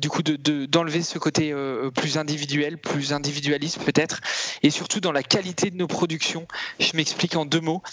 du 0.02 0.10
coup 0.10 0.24
d'enlever 0.24 1.00
de, 1.00 1.04
ce 1.04 1.20
côté 1.20 1.54
plus 1.94 2.18
individuel 2.18 2.80
plus 2.80 3.14
individualiste 3.14 3.84
peut-être 3.84 4.22
et 4.64 4.72
surtout 4.72 5.00
dans 5.00 5.12
la 5.12 5.22
qualité 5.22 5.70
de 5.70 5.78
nos 5.78 5.88
productions. 5.88 6.48
Je 6.80 6.98
m'explique 6.98 7.36
en 7.36 7.46
deux 7.46 7.62
mots. 7.62 7.84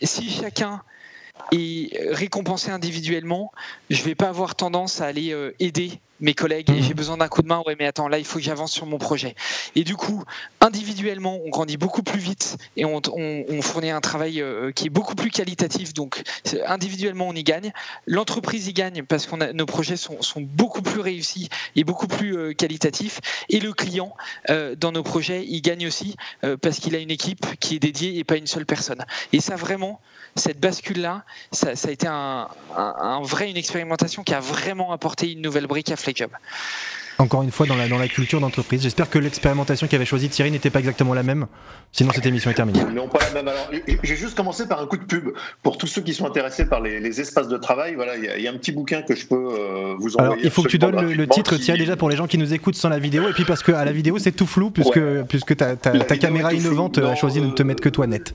Si 0.00 0.30
chacun 0.30 0.80
et 1.52 1.90
récompenser 2.10 2.70
individuellement, 2.70 3.52
je 3.90 4.02
vais 4.02 4.14
pas 4.14 4.28
avoir 4.28 4.54
tendance 4.54 5.00
à 5.00 5.06
aller 5.06 5.32
euh, 5.32 5.54
aider 5.60 6.00
mes 6.20 6.32
collègues 6.32 6.70
et 6.70 6.80
j'ai 6.80 6.90
mhm. 6.90 6.96
besoin 6.96 7.16
d'un 7.16 7.28
coup 7.28 7.42
de 7.42 7.48
main. 7.48 7.62
Ouais, 7.66 7.76
mais 7.78 7.86
attends, 7.86 8.08
là, 8.08 8.18
il 8.18 8.24
faut 8.24 8.38
que 8.38 8.44
j'avance 8.44 8.72
sur 8.72 8.86
mon 8.86 8.98
projet. 8.98 9.34
Et 9.74 9.84
du 9.84 9.96
coup, 9.96 10.24
individuellement, 10.60 11.40
on 11.44 11.50
grandit 11.50 11.76
beaucoup 11.76 12.02
plus 12.02 12.20
vite 12.20 12.56
et 12.76 12.84
on, 12.84 13.00
fournit 13.62 13.90
un 13.90 14.00
travail 14.00 14.40
euh, 14.40 14.70
qui 14.70 14.86
est 14.86 14.90
beaucoup 14.90 15.16
plus 15.16 15.30
qualitatif. 15.30 15.92
Donc, 15.92 16.22
individuellement, 16.66 17.28
on 17.28 17.34
y 17.34 17.42
gagne. 17.42 17.72
L'entreprise 18.06 18.68
y 18.68 18.72
gagne 18.72 19.02
parce 19.02 19.26
que 19.26 19.52
nos 19.52 19.66
projets 19.66 19.96
sont, 19.96 20.18
beaucoup 20.38 20.82
plus 20.82 21.00
réussis 21.00 21.48
et 21.76 21.84
beaucoup 21.84 22.06
plus 22.06 22.36
euh, 22.36 22.52
qualitatifs. 22.52 23.20
Et 23.48 23.60
le 23.60 23.72
client, 23.72 24.14
dans 24.48 24.92
nos 24.92 25.02
projets, 25.02 25.44
il 25.46 25.60
gagne 25.60 25.86
aussi 25.86 26.16
parce 26.62 26.78
qu'il 26.78 26.94
a 26.94 26.98
une 26.98 27.10
équipe 27.10 27.46
qui 27.58 27.76
est 27.76 27.78
dédiée 27.78 28.18
et 28.18 28.24
pas 28.24 28.36
une 28.36 28.46
seule 28.46 28.66
personne. 28.66 29.04
Et 29.32 29.40
ça, 29.40 29.56
vraiment, 29.56 30.00
cette 30.36 30.60
bascule-là, 30.60 31.24
ça, 31.52 31.70
a 31.70 31.90
été 31.90 32.06
un, 32.06 32.48
vrai, 33.22 33.50
une 33.50 33.56
expérimentation 33.56 34.22
qui 34.22 34.34
a 34.34 34.40
vraiment 34.40 34.92
apporté 34.92 35.32
une 35.32 35.40
nouvelle 35.40 35.66
brique 35.66 35.90
à 35.90 35.96
FlakeJob. 35.96 36.30
Encore 37.18 37.42
une 37.42 37.52
fois, 37.52 37.64
dans 37.66 37.76
la, 37.76 37.86
dans 37.86 37.98
la 37.98 38.08
culture 38.08 38.40
d'entreprise. 38.40 38.82
J'espère 38.82 39.08
que 39.08 39.20
l'expérimentation 39.20 39.86
qu'avait 39.86 40.04
choisie 40.04 40.28
Thierry 40.28 40.50
n'était 40.50 40.70
pas 40.70 40.80
exactement 40.80 41.14
la 41.14 41.22
même. 41.22 41.46
Sinon, 41.92 42.10
cette 42.12 42.26
émission 42.26 42.50
est 42.50 42.54
terminée. 42.54 42.82
Non, 42.92 43.08
pas 43.08 43.20
la 43.20 43.30
même. 43.30 43.46
Alors, 43.46 43.70
j'ai 44.02 44.16
juste 44.16 44.36
commencé 44.36 44.66
par 44.66 44.80
un 44.80 44.86
coup 44.86 44.96
de 44.96 45.04
pub. 45.04 45.28
Pour 45.62 45.78
tous 45.78 45.86
ceux 45.86 46.02
qui 46.02 46.12
sont 46.12 46.26
intéressés 46.26 46.66
par 46.66 46.80
les, 46.80 47.20
espaces 47.20 47.46
de 47.46 47.56
travail, 47.56 47.94
voilà, 47.94 48.16
il 48.16 48.42
y, 48.42 48.48
a 48.48 48.50
un 48.50 48.56
petit 48.56 48.72
bouquin 48.72 49.02
que 49.02 49.14
je 49.14 49.26
peux 49.26 49.36
euh, 49.36 49.94
vous 49.96 50.16
envoyer. 50.16 50.32
Alors, 50.32 50.36
il 50.42 50.50
faut 50.50 50.64
que 50.64 50.68
tu 50.68 50.78
donnes 50.78 51.12
le, 51.12 51.28
titre, 51.28 51.56
Thierry, 51.56 51.78
déjà 51.78 51.96
pour 51.96 52.10
les 52.10 52.16
gens 52.16 52.26
qui 52.26 52.38
nous 52.38 52.52
écoutent 52.52 52.74
sans 52.74 52.88
la 52.88 52.98
vidéo. 52.98 53.28
Et 53.28 53.32
puis 53.32 53.44
parce 53.44 53.62
qu'à 53.62 53.84
la 53.84 53.92
vidéo, 53.92 54.18
c'est 54.18 54.32
tout 54.32 54.46
flou, 54.46 54.72
puisque, 54.72 55.00
puisque 55.28 55.56
ta, 55.56 55.76
ta 55.76 56.16
caméra 56.16 56.52
innovante 56.52 56.98
a 56.98 57.14
choisi 57.14 57.40
de 57.40 57.46
ne 57.46 57.52
te 57.52 57.62
mettre 57.62 57.80
que 57.80 57.88
toi 57.88 58.08
net 58.08 58.34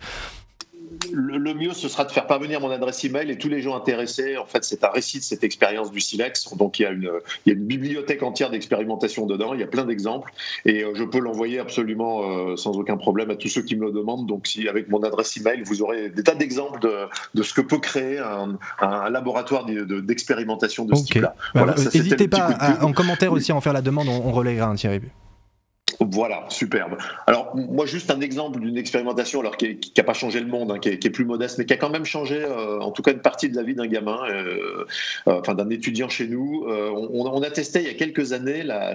le, 1.13 1.53
mieux, 1.53 1.73
ce 1.73 1.87
sera 1.87 2.05
de 2.05 2.11
faire 2.11 2.27
parvenir 2.27 2.59
mon 2.61 2.71
adresse 2.71 3.03
email 3.03 3.29
et 3.31 3.37
tous 3.37 3.49
les 3.49 3.61
gens 3.61 3.75
intéressés. 3.75 4.37
En 4.37 4.45
fait, 4.45 4.63
c'est 4.63 4.83
un 4.83 4.89
récit 4.89 5.19
de 5.19 5.23
cette 5.23 5.43
expérience 5.43 5.91
du 5.91 5.99
Silex. 5.99 6.55
Donc, 6.55 6.79
il 6.79 6.83
y 6.83 6.85
a 6.85 6.91
une, 6.91 7.11
il 7.45 7.49
y 7.49 7.55
a 7.55 7.57
une 7.57 7.65
bibliothèque 7.65 8.23
entière 8.23 8.49
d'expérimentation 8.49 9.25
dedans. 9.25 9.53
Il 9.53 9.59
y 9.59 9.63
a 9.63 9.67
plein 9.67 9.85
d'exemples. 9.85 10.31
Et 10.65 10.83
euh, 10.83 10.93
je 10.95 11.03
peux 11.03 11.19
l'envoyer 11.19 11.59
absolument 11.59 12.23
euh, 12.23 12.55
sans 12.55 12.77
aucun 12.77 12.97
problème 12.97 13.29
à 13.31 13.35
tous 13.35 13.49
ceux 13.49 13.61
qui 13.61 13.75
me 13.75 13.85
le 13.85 13.91
demandent. 13.91 14.27
Donc, 14.27 14.47
si 14.47 14.67
avec 14.67 14.89
mon 14.89 15.03
adresse 15.03 15.35
email, 15.37 15.61
vous 15.63 15.81
aurez 15.81 16.09
des 16.09 16.23
tas 16.23 16.35
d'exemples 16.35 16.79
de, 16.79 16.93
de, 17.33 17.43
ce 17.43 17.53
que 17.53 17.61
peut 17.61 17.79
créer 17.79 18.19
un, 18.19 18.57
un 18.79 19.09
laboratoire 19.09 19.65
d'expérimentation 19.65 20.85
de, 20.85 20.95
ce 20.95 21.03
type-là. 21.05 21.35
Voilà, 21.53 21.75
N'hésitez 21.75 22.27
pas 22.27 22.77
en 22.81 22.93
commentaire 22.93 23.31
aussi 23.31 23.51
à 23.51 23.55
en 23.55 23.61
faire 23.61 23.73
la 23.73 23.81
demande. 23.81 24.07
On, 24.07 24.27
on 24.27 24.31
relèguera 24.31 24.67
un 24.67 24.75
Thierry. 24.75 25.01
Voilà, 25.99 26.45
superbe. 26.49 26.97
Alors, 27.27 27.55
moi, 27.55 27.85
juste 27.85 28.11
un 28.11 28.21
exemple 28.21 28.59
d'une 28.59 28.77
expérimentation 28.77 29.39
alors, 29.41 29.57
qui 29.57 29.79
n'a 29.97 30.03
pas 30.03 30.13
changé 30.13 30.39
le 30.39 30.47
monde, 30.47 30.71
hein, 30.71 30.79
qui, 30.79 30.89
est, 30.89 31.09
plus 31.09 31.25
modeste, 31.25 31.57
mais 31.57 31.65
qui 31.65 31.73
a 31.73 31.77
quand 31.77 31.89
même 31.89 32.05
changé, 32.05 32.37
euh, 32.37 32.79
en 32.79 32.91
tout 32.91 33.01
cas, 33.01 33.11
une 33.11 33.21
partie 33.21 33.49
de 33.49 33.55
la 33.55 33.63
vie 33.63 33.75
d'un 33.75 33.87
gamin, 33.87 34.19
euh, 34.29 34.85
euh, 35.27 35.39
enfin 35.39 35.55
d'un 35.55 35.69
étudiant 35.69 36.09
chez 36.09 36.27
nous. 36.27 36.65
On, 36.67 37.41
a 37.41 37.51
testé 37.51 37.79
il 37.81 37.87
y 37.87 37.89
a 37.89 37.93
quelques 37.93 38.33
années 38.33 38.63
la, 38.63 38.93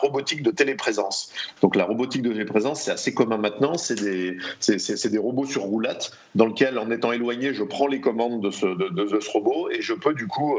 robotique 0.00 0.42
de 0.42 0.50
téléprésence. 0.50 1.32
Donc, 1.62 1.76
la 1.76 1.84
robotique 1.84 2.22
de 2.22 2.32
téléprésence, 2.32 2.82
c'est 2.82 2.92
assez 2.92 3.14
commun 3.14 3.38
maintenant. 3.38 3.76
C'est 3.76 4.00
des, 4.00 4.36
des, 4.68 5.18
robots 5.18 5.46
sur 5.46 5.62
roulette 5.62 6.12
dans 6.34 6.46
lesquels, 6.46 6.78
en 6.78 6.90
étant 6.90 7.12
éloigné, 7.12 7.54
je 7.54 7.64
prends 7.64 7.86
les 7.86 8.00
commandes 8.00 8.42
de 8.42 8.50
ce, 8.50 8.66
de, 8.66 9.20
ce 9.20 9.30
robot 9.30 9.70
et 9.70 9.82
je 9.82 9.94
peux, 9.94 10.14
du 10.14 10.26
coup, 10.26 10.56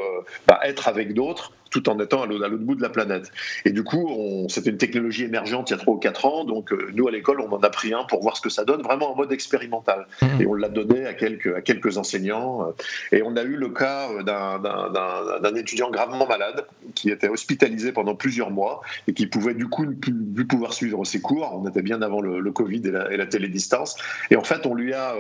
bah, 0.48 0.60
être 0.64 0.88
avec 0.88 1.14
d'autres 1.14 1.52
tout 1.70 1.90
en 1.90 2.00
étant 2.00 2.24
à 2.24 2.26
l'autre 2.26 2.58
bout 2.58 2.76
de 2.76 2.82
la 2.82 2.90
planète. 2.90 3.32
Et 3.66 3.72
du 3.72 3.84
coup, 3.84 4.46
c'était 4.50 4.70
une 4.70 4.78
technologie 4.78 5.24
émergente 5.24 5.70
il 5.70 5.74
y 5.74 5.76
a 5.76 5.80
3 5.80 5.94
ou 5.94 5.98
4 5.98 6.26
ans, 6.26 6.44
donc 6.46 6.72
euh, 6.72 6.90
nous 6.94 7.08
à 7.08 7.12
l'école, 7.12 7.42
on 7.42 7.52
en 7.52 7.60
a 7.60 7.70
pris 7.70 7.94
un 7.94 8.04
pour 8.04 8.22
voir 8.22 8.38
ce 8.38 8.42
que 8.42 8.50
ça 8.50 8.66
donne, 8.66 8.82
vraiment 8.82 9.12
en 9.12 9.16
mode 9.16 9.32
expérimental. 9.32 10.08
Mmh. 10.22 10.42
Et 10.42 10.48
on 10.48 10.54
l'a 10.54 10.70
donné 10.70 11.06
à 11.06 11.14
quelques, 11.14 11.54
à 11.56 11.62
quelques 11.62 11.98
enseignants. 11.98 12.64
Euh, 12.64 13.16
et 13.16 13.22
on 13.24 13.36
a 13.36 13.44
eu 13.44 13.56
le 13.56 13.70
cas 13.70 14.10
euh, 14.10 14.24
d'un 14.24 15.56
étudiant 15.56 15.90
gravement 15.90 16.28
malade 16.28 16.66
qui 16.96 17.10
était 17.10 17.30
hospitalisé 17.30 17.92
pendant 17.92 18.16
plusieurs 18.16 18.52
mois 18.52 18.82
et 19.08 19.14
qui 19.14 19.28
pouvait 19.28 19.54
du 19.54 19.68
coup 19.68 19.86
ne 19.86 19.94
plus 19.94 20.48
pouvoir 20.48 20.74
suivre 20.74 21.04
ses 21.06 21.22
cours. 21.22 21.52
On 21.54 21.68
était 21.68 21.82
bien 21.82 22.02
avant 22.02 22.22
le, 22.22 22.52
Covid 22.52 22.82
et 22.86 22.92
la, 22.92 23.12
et 23.12 23.18
la, 23.18 23.26
télédistance. 23.26 23.96
Et 24.32 24.36
en 24.36 24.44
fait, 24.44 24.66
on 24.66 24.74
lui 24.74 24.94
a, 24.94 25.16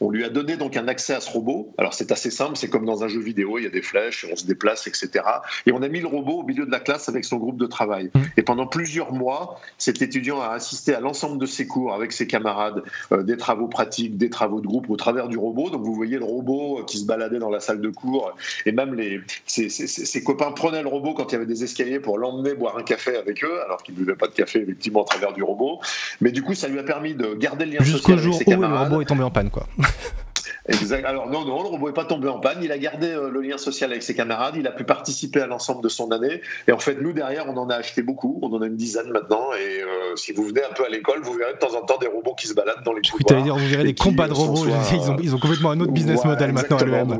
on, 0.00 0.10
lui 0.10 0.24
a 0.24 0.28
donné 0.28 0.56
donc 0.56 0.76
un 0.76 0.86
accès 0.86 1.12
à 1.14 1.20
ce 1.20 1.30
robot. 1.30 1.72
Alors 1.76 1.92
c'est 1.92 2.12
assez 2.12 2.30
simple, 2.30 2.56
c'est 2.56 2.68
comme 2.68 2.84
dans 2.84 3.02
un 3.02 3.08
jeu 3.08 3.20
vidéo, 3.20 3.58
il 3.58 3.64
y 3.64 3.66
a 3.66 3.70
des 3.70 3.82
flèches, 3.82 4.26
on 4.30 4.36
se 4.36 4.46
déplace, 4.46 4.86
etc. 4.86 5.24
Et 5.66 5.72
on 5.72 5.82
a 5.82 5.88
mis 5.88 6.00
le 6.00 6.06
robot 6.06 6.40
au 6.40 6.42
milieu 6.42 6.66
de 6.66 6.70
la 6.70 6.80
classe 6.80 7.08
avec 7.08 7.24
son 7.24 7.36
groupe 7.36 7.56
de 7.56 7.66
travail. 7.66 8.10
Mmh. 8.14 8.20
Et 8.36 8.42
pendant 8.42 8.66
plusieurs 8.66 9.12
mois, 9.12 9.60
cet 9.78 10.02
étudiant 10.02 10.40
a 10.40 10.48
assisté 10.48 10.94
à 10.94 11.00
l'ensemble 11.00 11.38
de 11.38 11.46
ses 11.46 11.66
cours 11.66 11.94
avec 11.94 12.12
ses 12.12 12.26
camarades, 12.26 12.82
euh, 13.12 13.22
des 13.22 13.36
travaux 13.36 13.68
pratiques, 13.68 14.16
des 14.16 14.30
travaux 14.30 14.60
de 14.60 14.66
groupe 14.66 14.90
au 14.90 14.96
travers 14.96 15.28
du 15.28 15.38
robot. 15.38 15.70
Donc 15.70 15.82
vous 15.82 15.94
voyez 15.94 16.18
le 16.18 16.24
robot 16.24 16.84
qui 16.86 16.98
se 16.98 17.06
baladait 17.06 17.38
dans 17.38 17.50
la 17.50 17.60
salle 17.60 17.80
de 17.80 17.88
cours 17.88 18.34
et 18.66 18.72
même 18.72 18.94
les, 18.94 19.20
ses, 19.46 20.24
copains 20.24 20.52
prenaient 20.52 20.82
le 20.82 20.88
robot 20.88 21.14
quand 21.14 21.30
il 21.30 21.32
y 21.32 21.36
avait 21.36 21.46
des 21.46 21.64
escaliers 21.64 22.00
pour 22.00 22.18
l'emmener 22.18 22.54
boire 22.54 22.76
un 22.76 22.82
café 22.82 23.16
avec 23.16 23.44
eux, 23.44 23.62
alors 23.64 23.82
qu'il 23.82 23.94
ne 23.94 24.00
buvait 24.00 24.16
pas 24.16 24.26
de 24.26 24.34
café 24.34 24.60
effectivement 24.60 25.02
à 25.02 25.06
travers 25.06 25.32
du 25.32 25.42
robot. 25.42 25.80
Mais 26.20 26.32
du 26.32 26.42
coup, 26.42 26.54
ça 26.54 26.68
lui 26.68 26.78
a 26.78 26.82
permis 26.82 27.14
de 27.14 27.34
garder 27.34 27.64
le 27.64 27.72
lien 27.72 27.84
social 27.84 28.18
avec 28.18 28.34
ses 28.34 28.44
camarades. 28.44 28.44
Jusqu'au 28.44 28.52
jour 28.52 28.68
où 28.68 28.72
le 28.72 28.84
robot 28.84 29.02
est 29.02 29.06
tombé 29.06 29.22
en 29.22 29.30
panne, 29.30 29.50
quoi. 29.50 29.66
Alors 31.04 31.26
non, 31.28 31.44
non, 31.44 31.62
le 31.62 31.68
robot 31.68 31.88
n'est 31.88 31.94
pas 31.94 32.04
tombé 32.04 32.28
en 32.28 32.38
panne. 32.38 32.58
Il 32.62 32.70
a 32.70 32.78
gardé 32.78 33.08
euh, 33.08 33.30
le 33.30 33.40
lien 33.40 33.56
social 33.56 33.90
avec 33.90 34.02
ses 34.02 34.14
camarades. 34.14 34.56
Il 34.56 34.66
a 34.66 34.72
pu 34.72 34.84
participer 34.84 35.40
à 35.40 35.46
l'ensemble 35.46 35.82
de 35.82 35.88
son 35.88 36.10
année. 36.10 36.42
Et 36.68 36.72
en 36.72 36.78
fait, 36.78 37.00
nous 37.00 37.12
derrière, 37.12 37.48
on 37.48 37.56
en 37.56 37.70
a 37.70 37.76
acheté 37.76 38.02
beaucoup. 38.02 38.38
On 38.42 38.52
en 38.52 38.60
a 38.60 38.66
une 38.66 38.76
dizaine 38.76 39.10
maintenant. 39.10 39.52
Et 39.54 39.82
euh, 39.82 40.16
si 40.16 40.32
vous 40.32 40.44
venez 40.44 40.62
un 40.62 40.72
peu 40.74 40.84
à 40.84 40.88
l'école, 40.88 41.20
vous 41.22 41.32
verrez 41.32 41.54
de 41.54 41.58
temps 41.58 41.74
en 41.74 41.84
temps 41.84 41.98
des 41.98 42.08
robots 42.08 42.34
qui 42.34 42.46
se 42.46 42.54
baladent 42.54 42.84
dans 42.84 42.92
les 42.92 43.02
couloirs. 43.02 43.58
vous 43.58 43.66
verrez 43.66 43.84
des 43.84 43.94
combats 43.94 44.28
de 44.28 44.34
robots. 44.34 44.66
Ils, 44.92 45.10
ont, 45.10 45.16
ils, 45.22 45.34
ont, 45.34 45.38
complètement 45.38 45.70
un 45.70 45.80
autre 45.80 45.92
business 45.92 46.24
model 46.24 46.52
maintenant 46.52 46.78
à 46.78 46.84
l'EM. 46.84 47.18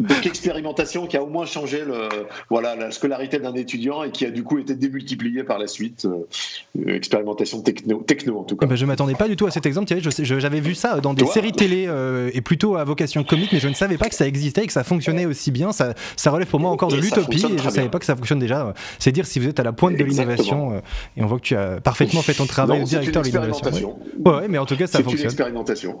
Donc 0.00 0.26
expérimentation 0.26 1.06
qui 1.06 1.16
a 1.16 1.22
au 1.22 1.26
moins 1.26 1.44
changé 1.44 1.84
le, 1.84 2.08
voilà, 2.50 2.76
la 2.76 2.90
scolarité 2.90 3.38
d'un 3.38 3.54
étudiant 3.54 4.04
et 4.04 4.10
qui 4.10 4.24
a 4.24 4.30
du 4.30 4.44
coup 4.44 4.58
été 4.58 4.74
démultipliée 4.74 5.42
par 5.42 5.58
la 5.58 5.66
suite. 5.66 6.06
Euh, 6.06 6.94
expérimentation 6.94 7.62
techno, 7.62 7.98
techno 8.06 8.38
en 8.38 8.44
tout 8.44 8.56
cas. 8.56 8.66
Eh 8.66 8.68
ben, 8.68 8.76
je 8.76 8.84
ne 8.84 8.88
m'attendais 8.88 9.14
pas 9.14 9.26
du 9.26 9.34
tout 9.34 9.46
à 9.46 9.50
cet 9.50 9.66
exemple. 9.66 9.92
J'avais 10.22 10.60
vu 10.60 10.74
ça 10.74 11.00
dans 11.00 11.14
des 11.14 11.26
séries 11.26 11.52
télé 11.52 11.86
euh, 11.88 12.30
et 12.32 12.40
plutôt 12.40 12.76
à 12.76 12.84
vocation 12.84 13.24
comique, 13.24 13.52
mais 13.52 13.58
je 13.58 13.68
ne 13.68 13.74
savais 13.74 13.98
pas 13.98 14.08
que 14.08 14.14
ça 14.14 14.26
existait 14.26 14.64
et 14.64 14.66
que 14.66 14.72
ça 14.72 14.84
fonctionnait 14.84 15.26
aussi 15.26 15.50
bien. 15.50 15.72
Ça, 15.72 15.94
ça 16.16 16.30
relève 16.30 16.48
pour 16.48 16.60
moi 16.60 16.70
encore 16.70 16.90
de 16.90 16.96
l'utopie 16.96 17.44
et 17.44 17.58
je 17.58 17.64
ne 17.64 17.70
savais 17.70 17.88
pas 17.88 17.98
que 17.98 18.06
ça 18.06 18.14
fonctionne 18.14 18.38
déjà. 18.38 18.72
C'est 18.98 19.12
dire 19.12 19.26
si 19.26 19.40
vous 19.40 19.48
êtes 19.48 19.58
à 19.58 19.64
la 19.64 19.72
pointe 19.72 19.96
de 19.96 20.04
l'innovation 20.04 20.74
euh, 20.74 20.80
et 21.16 21.22
on 21.22 21.26
voit 21.26 21.38
que 21.38 21.44
tu 21.44 21.56
as 21.56 21.80
parfaitement 21.80 22.22
fait 22.22 22.34
ton 22.34 22.46
travail 22.46 22.80
de 22.80 22.84
directeur 22.84 23.22
de 23.22 23.28
l'innovation. 23.28 23.98
Ouais. 24.24 24.48
mais 24.48 24.58
en 24.58 24.66
tout 24.66 24.76
cas 24.76 24.86
ça 24.86 24.98
fonctionne. 24.98 25.20
Une 25.20 25.26
expérimentation. 25.26 25.98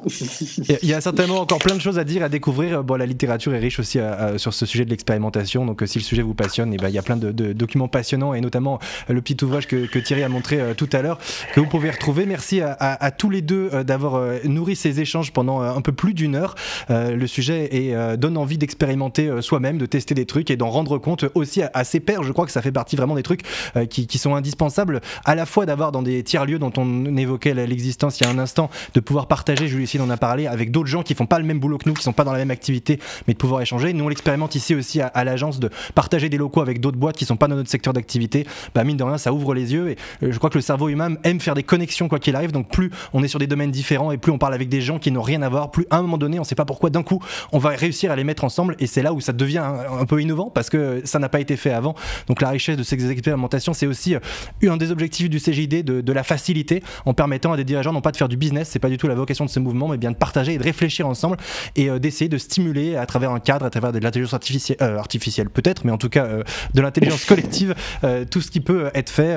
Il 0.82 0.88
y 0.88 0.94
a 0.94 1.00
certainement 1.00 1.40
encore 1.40 1.58
plein 1.58 1.74
de 1.74 1.80
choses 1.80 1.98
à 1.98 2.04
dire, 2.04 2.22
à 2.22 2.28
découvrir. 2.28 2.84
Bon, 2.84 2.94
la 2.94 3.06
littérature 3.06 3.54
est 3.54 3.58
riche 3.58 3.80
aussi 3.80 3.87
sur 4.36 4.54
ce 4.54 4.66
sujet 4.66 4.84
de 4.84 4.90
l'expérimentation. 4.90 5.64
Donc 5.64 5.82
si 5.86 5.98
le 5.98 6.04
sujet 6.04 6.22
vous 6.22 6.34
passionne, 6.34 6.72
eh 6.74 6.76
ben, 6.76 6.88
il 6.88 6.94
y 6.94 6.98
a 6.98 7.02
plein 7.02 7.16
de, 7.16 7.52
documents 7.52 7.88
passionnants 7.88 8.34
et 8.34 8.40
notamment 8.40 8.78
le 9.08 9.20
petit 9.20 9.42
ouvrage 9.44 9.66
que, 9.66 9.98
Thierry 9.98 10.22
a 10.22 10.28
montré 10.28 10.60
tout 10.76 10.88
à 10.92 11.02
l'heure 11.02 11.18
que 11.54 11.60
vous 11.60 11.66
pouvez 11.66 11.90
retrouver. 11.90 12.24
Merci 12.24 12.60
à, 12.62 13.10
tous 13.10 13.30
les 13.30 13.42
deux 13.42 13.70
d'avoir 13.84 14.22
nourri 14.44 14.76
ces 14.76 15.00
échanges 15.00 15.32
pendant 15.32 15.60
un 15.60 15.80
peu 15.80 15.92
plus 15.92 16.14
d'une 16.14 16.34
heure. 16.34 16.54
le 16.88 17.26
sujet 17.26 18.16
donne 18.16 18.36
envie 18.36 18.58
d'expérimenter 18.58 19.42
soi-même, 19.42 19.78
de 19.78 19.86
tester 19.86 20.14
des 20.14 20.26
trucs 20.26 20.50
et 20.50 20.56
d'en 20.56 20.70
rendre 20.70 20.98
compte 20.98 21.24
aussi 21.34 21.62
à, 21.62 21.84
ses 21.84 22.00
pairs. 22.00 22.22
Je 22.22 22.32
crois 22.32 22.46
que 22.46 22.52
ça 22.52 22.62
fait 22.62 22.72
partie 22.72 22.96
vraiment 22.96 23.14
des 23.14 23.22
trucs 23.22 23.42
qui, 23.90 24.18
sont 24.18 24.34
indispensables 24.34 25.00
à 25.24 25.36
la 25.36 25.46
fois 25.46 25.64
d'avoir 25.64 25.92
dans 25.92 26.02
des 26.02 26.24
tiers-lieux 26.24 26.58
dont 26.58 26.72
on 26.76 27.16
évoquait 27.16 27.54
l'existence 27.54 28.20
il 28.20 28.24
y 28.24 28.26
a 28.26 28.30
un 28.30 28.38
instant, 28.38 28.70
de 28.94 29.00
pouvoir 29.00 29.26
partager, 29.26 29.68
Julie 29.68 29.88
en 30.00 30.10
a 30.10 30.16
parlé, 30.16 30.46
avec 30.46 30.70
d'autres 30.70 30.88
gens 30.88 31.02
qui 31.02 31.14
font 31.14 31.26
pas 31.26 31.38
le 31.38 31.44
même 31.44 31.58
boulot 31.58 31.78
que 31.78 31.88
nous, 31.88 31.94
qui 31.94 32.02
sont 32.02 32.12
pas 32.12 32.24
dans 32.24 32.32
la 32.32 32.38
même 32.38 32.50
activité, 32.50 32.98
mais 33.26 33.34
de 33.34 33.38
pouvoir 33.38 33.62
échanger. 33.62 33.77
Nous, 33.78 34.04
on 34.04 34.08
l'expérimente 34.08 34.54
ici 34.54 34.74
aussi 34.74 35.00
à, 35.00 35.24
l'agence 35.24 35.60
de 35.60 35.70
partager 35.94 36.28
des 36.28 36.36
locaux 36.36 36.60
avec 36.60 36.80
d'autres 36.80 36.98
boîtes 36.98 37.16
qui 37.16 37.24
sont 37.24 37.36
pas 37.36 37.48
dans 37.48 37.56
notre 37.56 37.70
secteur 37.70 37.92
d'activité. 37.92 38.46
Bah, 38.74 38.84
mine 38.84 38.96
de 38.96 39.04
rien, 39.04 39.18
ça 39.18 39.32
ouvre 39.32 39.54
les 39.54 39.72
yeux 39.72 39.90
et 39.90 39.96
euh, 40.22 40.32
je 40.32 40.38
crois 40.38 40.50
que 40.50 40.58
le 40.58 40.62
cerveau 40.62 40.88
humain 40.88 41.14
aime 41.24 41.40
faire 41.40 41.54
des 41.54 41.62
connexions 41.62 42.08
quoi 42.08 42.18
qu'il 42.18 42.36
arrive. 42.36 42.52
Donc, 42.52 42.68
plus 42.68 42.90
on 43.12 43.22
est 43.22 43.28
sur 43.28 43.38
des 43.38 43.46
domaines 43.46 43.70
différents 43.70 44.12
et 44.12 44.18
plus 44.18 44.32
on 44.32 44.38
parle 44.38 44.54
avec 44.54 44.68
des 44.68 44.80
gens 44.80 44.98
qui 44.98 45.10
n'ont 45.10 45.22
rien 45.22 45.42
à 45.42 45.48
voir, 45.48 45.70
plus 45.70 45.86
à 45.90 45.98
un 45.98 46.02
moment 46.02 46.18
donné, 46.18 46.38
on 46.38 46.44
sait 46.44 46.54
pas 46.54 46.64
pourquoi 46.64 46.90
d'un 46.90 47.02
coup, 47.02 47.22
on 47.52 47.58
va 47.58 47.70
réussir 47.70 48.10
à 48.10 48.16
les 48.16 48.24
mettre 48.24 48.44
ensemble 48.44 48.76
et 48.78 48.86
c'est 48.86 49.02
là 49.02 49.12
où 49.12 49.20
ça 49.20 49.32
devient 49.32 49.58
un, 49.58 50.04
peu 50.06 50.20
innovant 50.20 50.50
parce 50.50 50.70
que 50.70 51.02
ça 51.04 51.18
n'a 51.18 51.28
pas 51.28 51.40
été 51.40 51.56
fait 51.56 51.72
avant. 51.72 51.94
Donc, 52.26 52.40
la 52.40 52.50
richesse 52.50 52.76
de 52.76 52.82
ces 52.82 53.10
expérimentations, 53.10 53.72
c'est 53.72 53.86
aussi 53.86 54.14
euh, 54.14 54.70
un 54.70 54.76
des 54.76 54.90
objectifs 54.90 55.30
du 55.30 55.38
CGID 55.38 55.84
de, 55.84 56.00
de 56.00 56.12
la 56.12 56.22
facilité 56.22 56.82
en 57.06 57.14
permettant 57.14 57.52
à 57.52 57.56
des 57.56 57.64
dirigeants 57.64 57.92
non 57.92 58.00
pas 58.00 58.12
de 58.12 58.16
faire 58.16 58.28
du 58.28 58.36
business, 58.36 58.68
c'est 58.70 58.78
pas 58.78 58.88
du 58.88 58.98
tout 58.98 59.08
la 59.08 59.14
vocation 59.14 59.44
de 59.44 59.50
ce 59.50 59.60
mouvement, 59.60 59.88
mais 59.88 59.96
bien 59.96 60.10
de 60.10 60.16
partager 60.16 60.54
et 60.54 60.58
de 60.58 60.62
réfléchir 60.62 61.06
ensemble 61.06 61.36
et 61.76 61.90
euh, 61.90 61.98
d'essayer 61.98 62.28
de 62.28 62.38
stimuler 62.38 62.96
à 62.96 63.06
travers 63.06 63.32
un 63.32 63.40
cadre, 63.40 63.64
à 63.68 63.70
travers 63.70 63.92
de 63.92 63.98
l'intelligence 63.98 64.34
artificielle, 64.34 64.78
euh, 64.82 64.98
artificielle 64.98 65.50
peut-être, 65.50 65.84
mais 65.84 65.92
en 65.92 65.98
tout 65.98 66.08
cas 66.08 66.24
euh, 66.24 66.42
de 66.74 66.80
l'intelligence 66.80 67.24
collective, 67.24 67.74
tout 68.30 68.40
ce 68.40 68.50
qui 68.50 68.60
peut 68.60 68.90
être 68.94 69.10
fait 69.10 69.36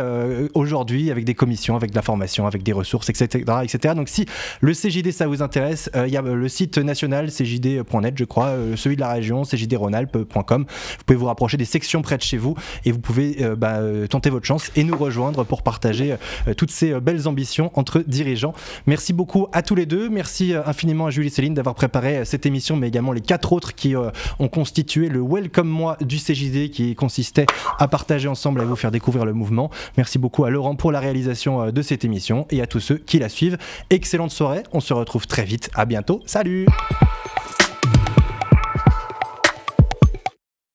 aujourd'hui 0.54 1.12
avec 1.12 1.26
des 1.26 1.34
commissions, 1.34 1.76
avec 1.76 1.92
de 1.92 1.96
la 1.96 2.02
formation, 2.02 2.48
avec 2.48 2.64
des 2.64 2.74
ressources, 2.74 3.10
etc., 3.10 3.44
etc. 3.64 3.94
Donc 3.96 4.10
si 4.10 4.26
le 4.62 4.74
CJD 4.74 5.12
ça 5.12 5.28
vous 5.28 5.42
intéresse, 5.42 5.90
il 5.96 6.12
y 6.12 6.18
a 6.18 6.22
le 6.22 6.50
site 6.50 6.78
national 6.78 7.30
cjd.net, 7.32 8.14
je 8.18 8.24
crois, 8.24 8.56
celui 8.76 8.96
de 8.96 9.02
la 9.02 9.12
région 9.12 9.44
cjdronalp.com. 9.44 10.66
Vous 10.68 11.04
pouvez 11.06 11.18
vous 11.18 11.26
rapprocher 11.26 11.58
des 11.58 11.66
sections 11.66 12.02
près 12.02 12.18
de 12.18 12.24
chez 12.24 12.38
vous 12.38 12.56
et 12.86 12.92
vous 12.92 13.00
pouvez 13.00 13.38
bah, 13.58 13.80
tenter 14.10 14.30
votre 14.30 14.46
chance 14.46 14.72
et 14.76 14.84
nous 14.84 14.98
rejoindre 14.98 15.44
pour 15.44 15.64
partager 15.64 16.16
toutes 16.58 16.72
ces 16.72 17.00
belles 17.00 17.28
ambitions 17.28 17.72
entre 17.76 18.00
dirigeants. 18.00 18.54
Merci 18.88 19.14
beaucoup 19.14 19.48
à 19.52 19.62
tous 19.62 19.76
les 19.76 19.86
deux. 19.86 20.10
Merci 20.10 20.54
euh, 20.54 20.62
infiniment 20.66 21.08
à 21.08 21.10
Julie 21.10 21.30
Céline 21.30 21.54
d'avoir 21.54 21.76
préparé 21.76 22.18
euh, 22.18 22.26
cette 22.26 22.46
émission, 22.46 22.76
mais 22.76 22.88
également 22.88 23.12
les 23.12 23.22
quatre 23.22 23.54
autres 23.54 23.76
qui 23.76 23.96
euh, 23.96 24.10
ont 24.40 24.48
constitué 24.48 25.10
le 25.10 25.22
Welcome 25.22 25.68
Moi 25.68 25.98
du 26.02 26.18
CJD 26.18 26.70
qui 26.70 26.96
consistait 26.96 27.46
à 27.80 27.88
partager 27.88 28.28
ensemble 28.28 28.62
et 28.62 28.64
à 28.64 28.66
vous 28.66 28.76
faire 28.76 28.92
découvrir 28.92 29.26
le 29.26 29.34
mouvement. 29.34 29.70
Merci 29.98 30.20
beaucoup 30.20 30.46
à 30.46 30.50
Laurent 30.50 30.76
pour 30.76 30.92
la 30.92 31.00
réalisation 31.00 31.72
de 31.72 31.82
cette 31.82 32.06
émission 32.06 32.46
et 32.50 32.62
à 32.62 32.68
tous 32.68 32.80
ceux 32.80 32.98
qui 32.98 33.20
la 33.20 33.30
suivent. 33.30 33.58
Excellente 33.90 34.32
soirée. 34.32 34.64
On 34.74 34.80
se 34.80 34.94
retrouve 34.94 35.28
très 35.28 35.44
vite. 35.44 35.70
À 35.74 35.86
bientôt. 35.86 36.22
Salut! 36.26 36.68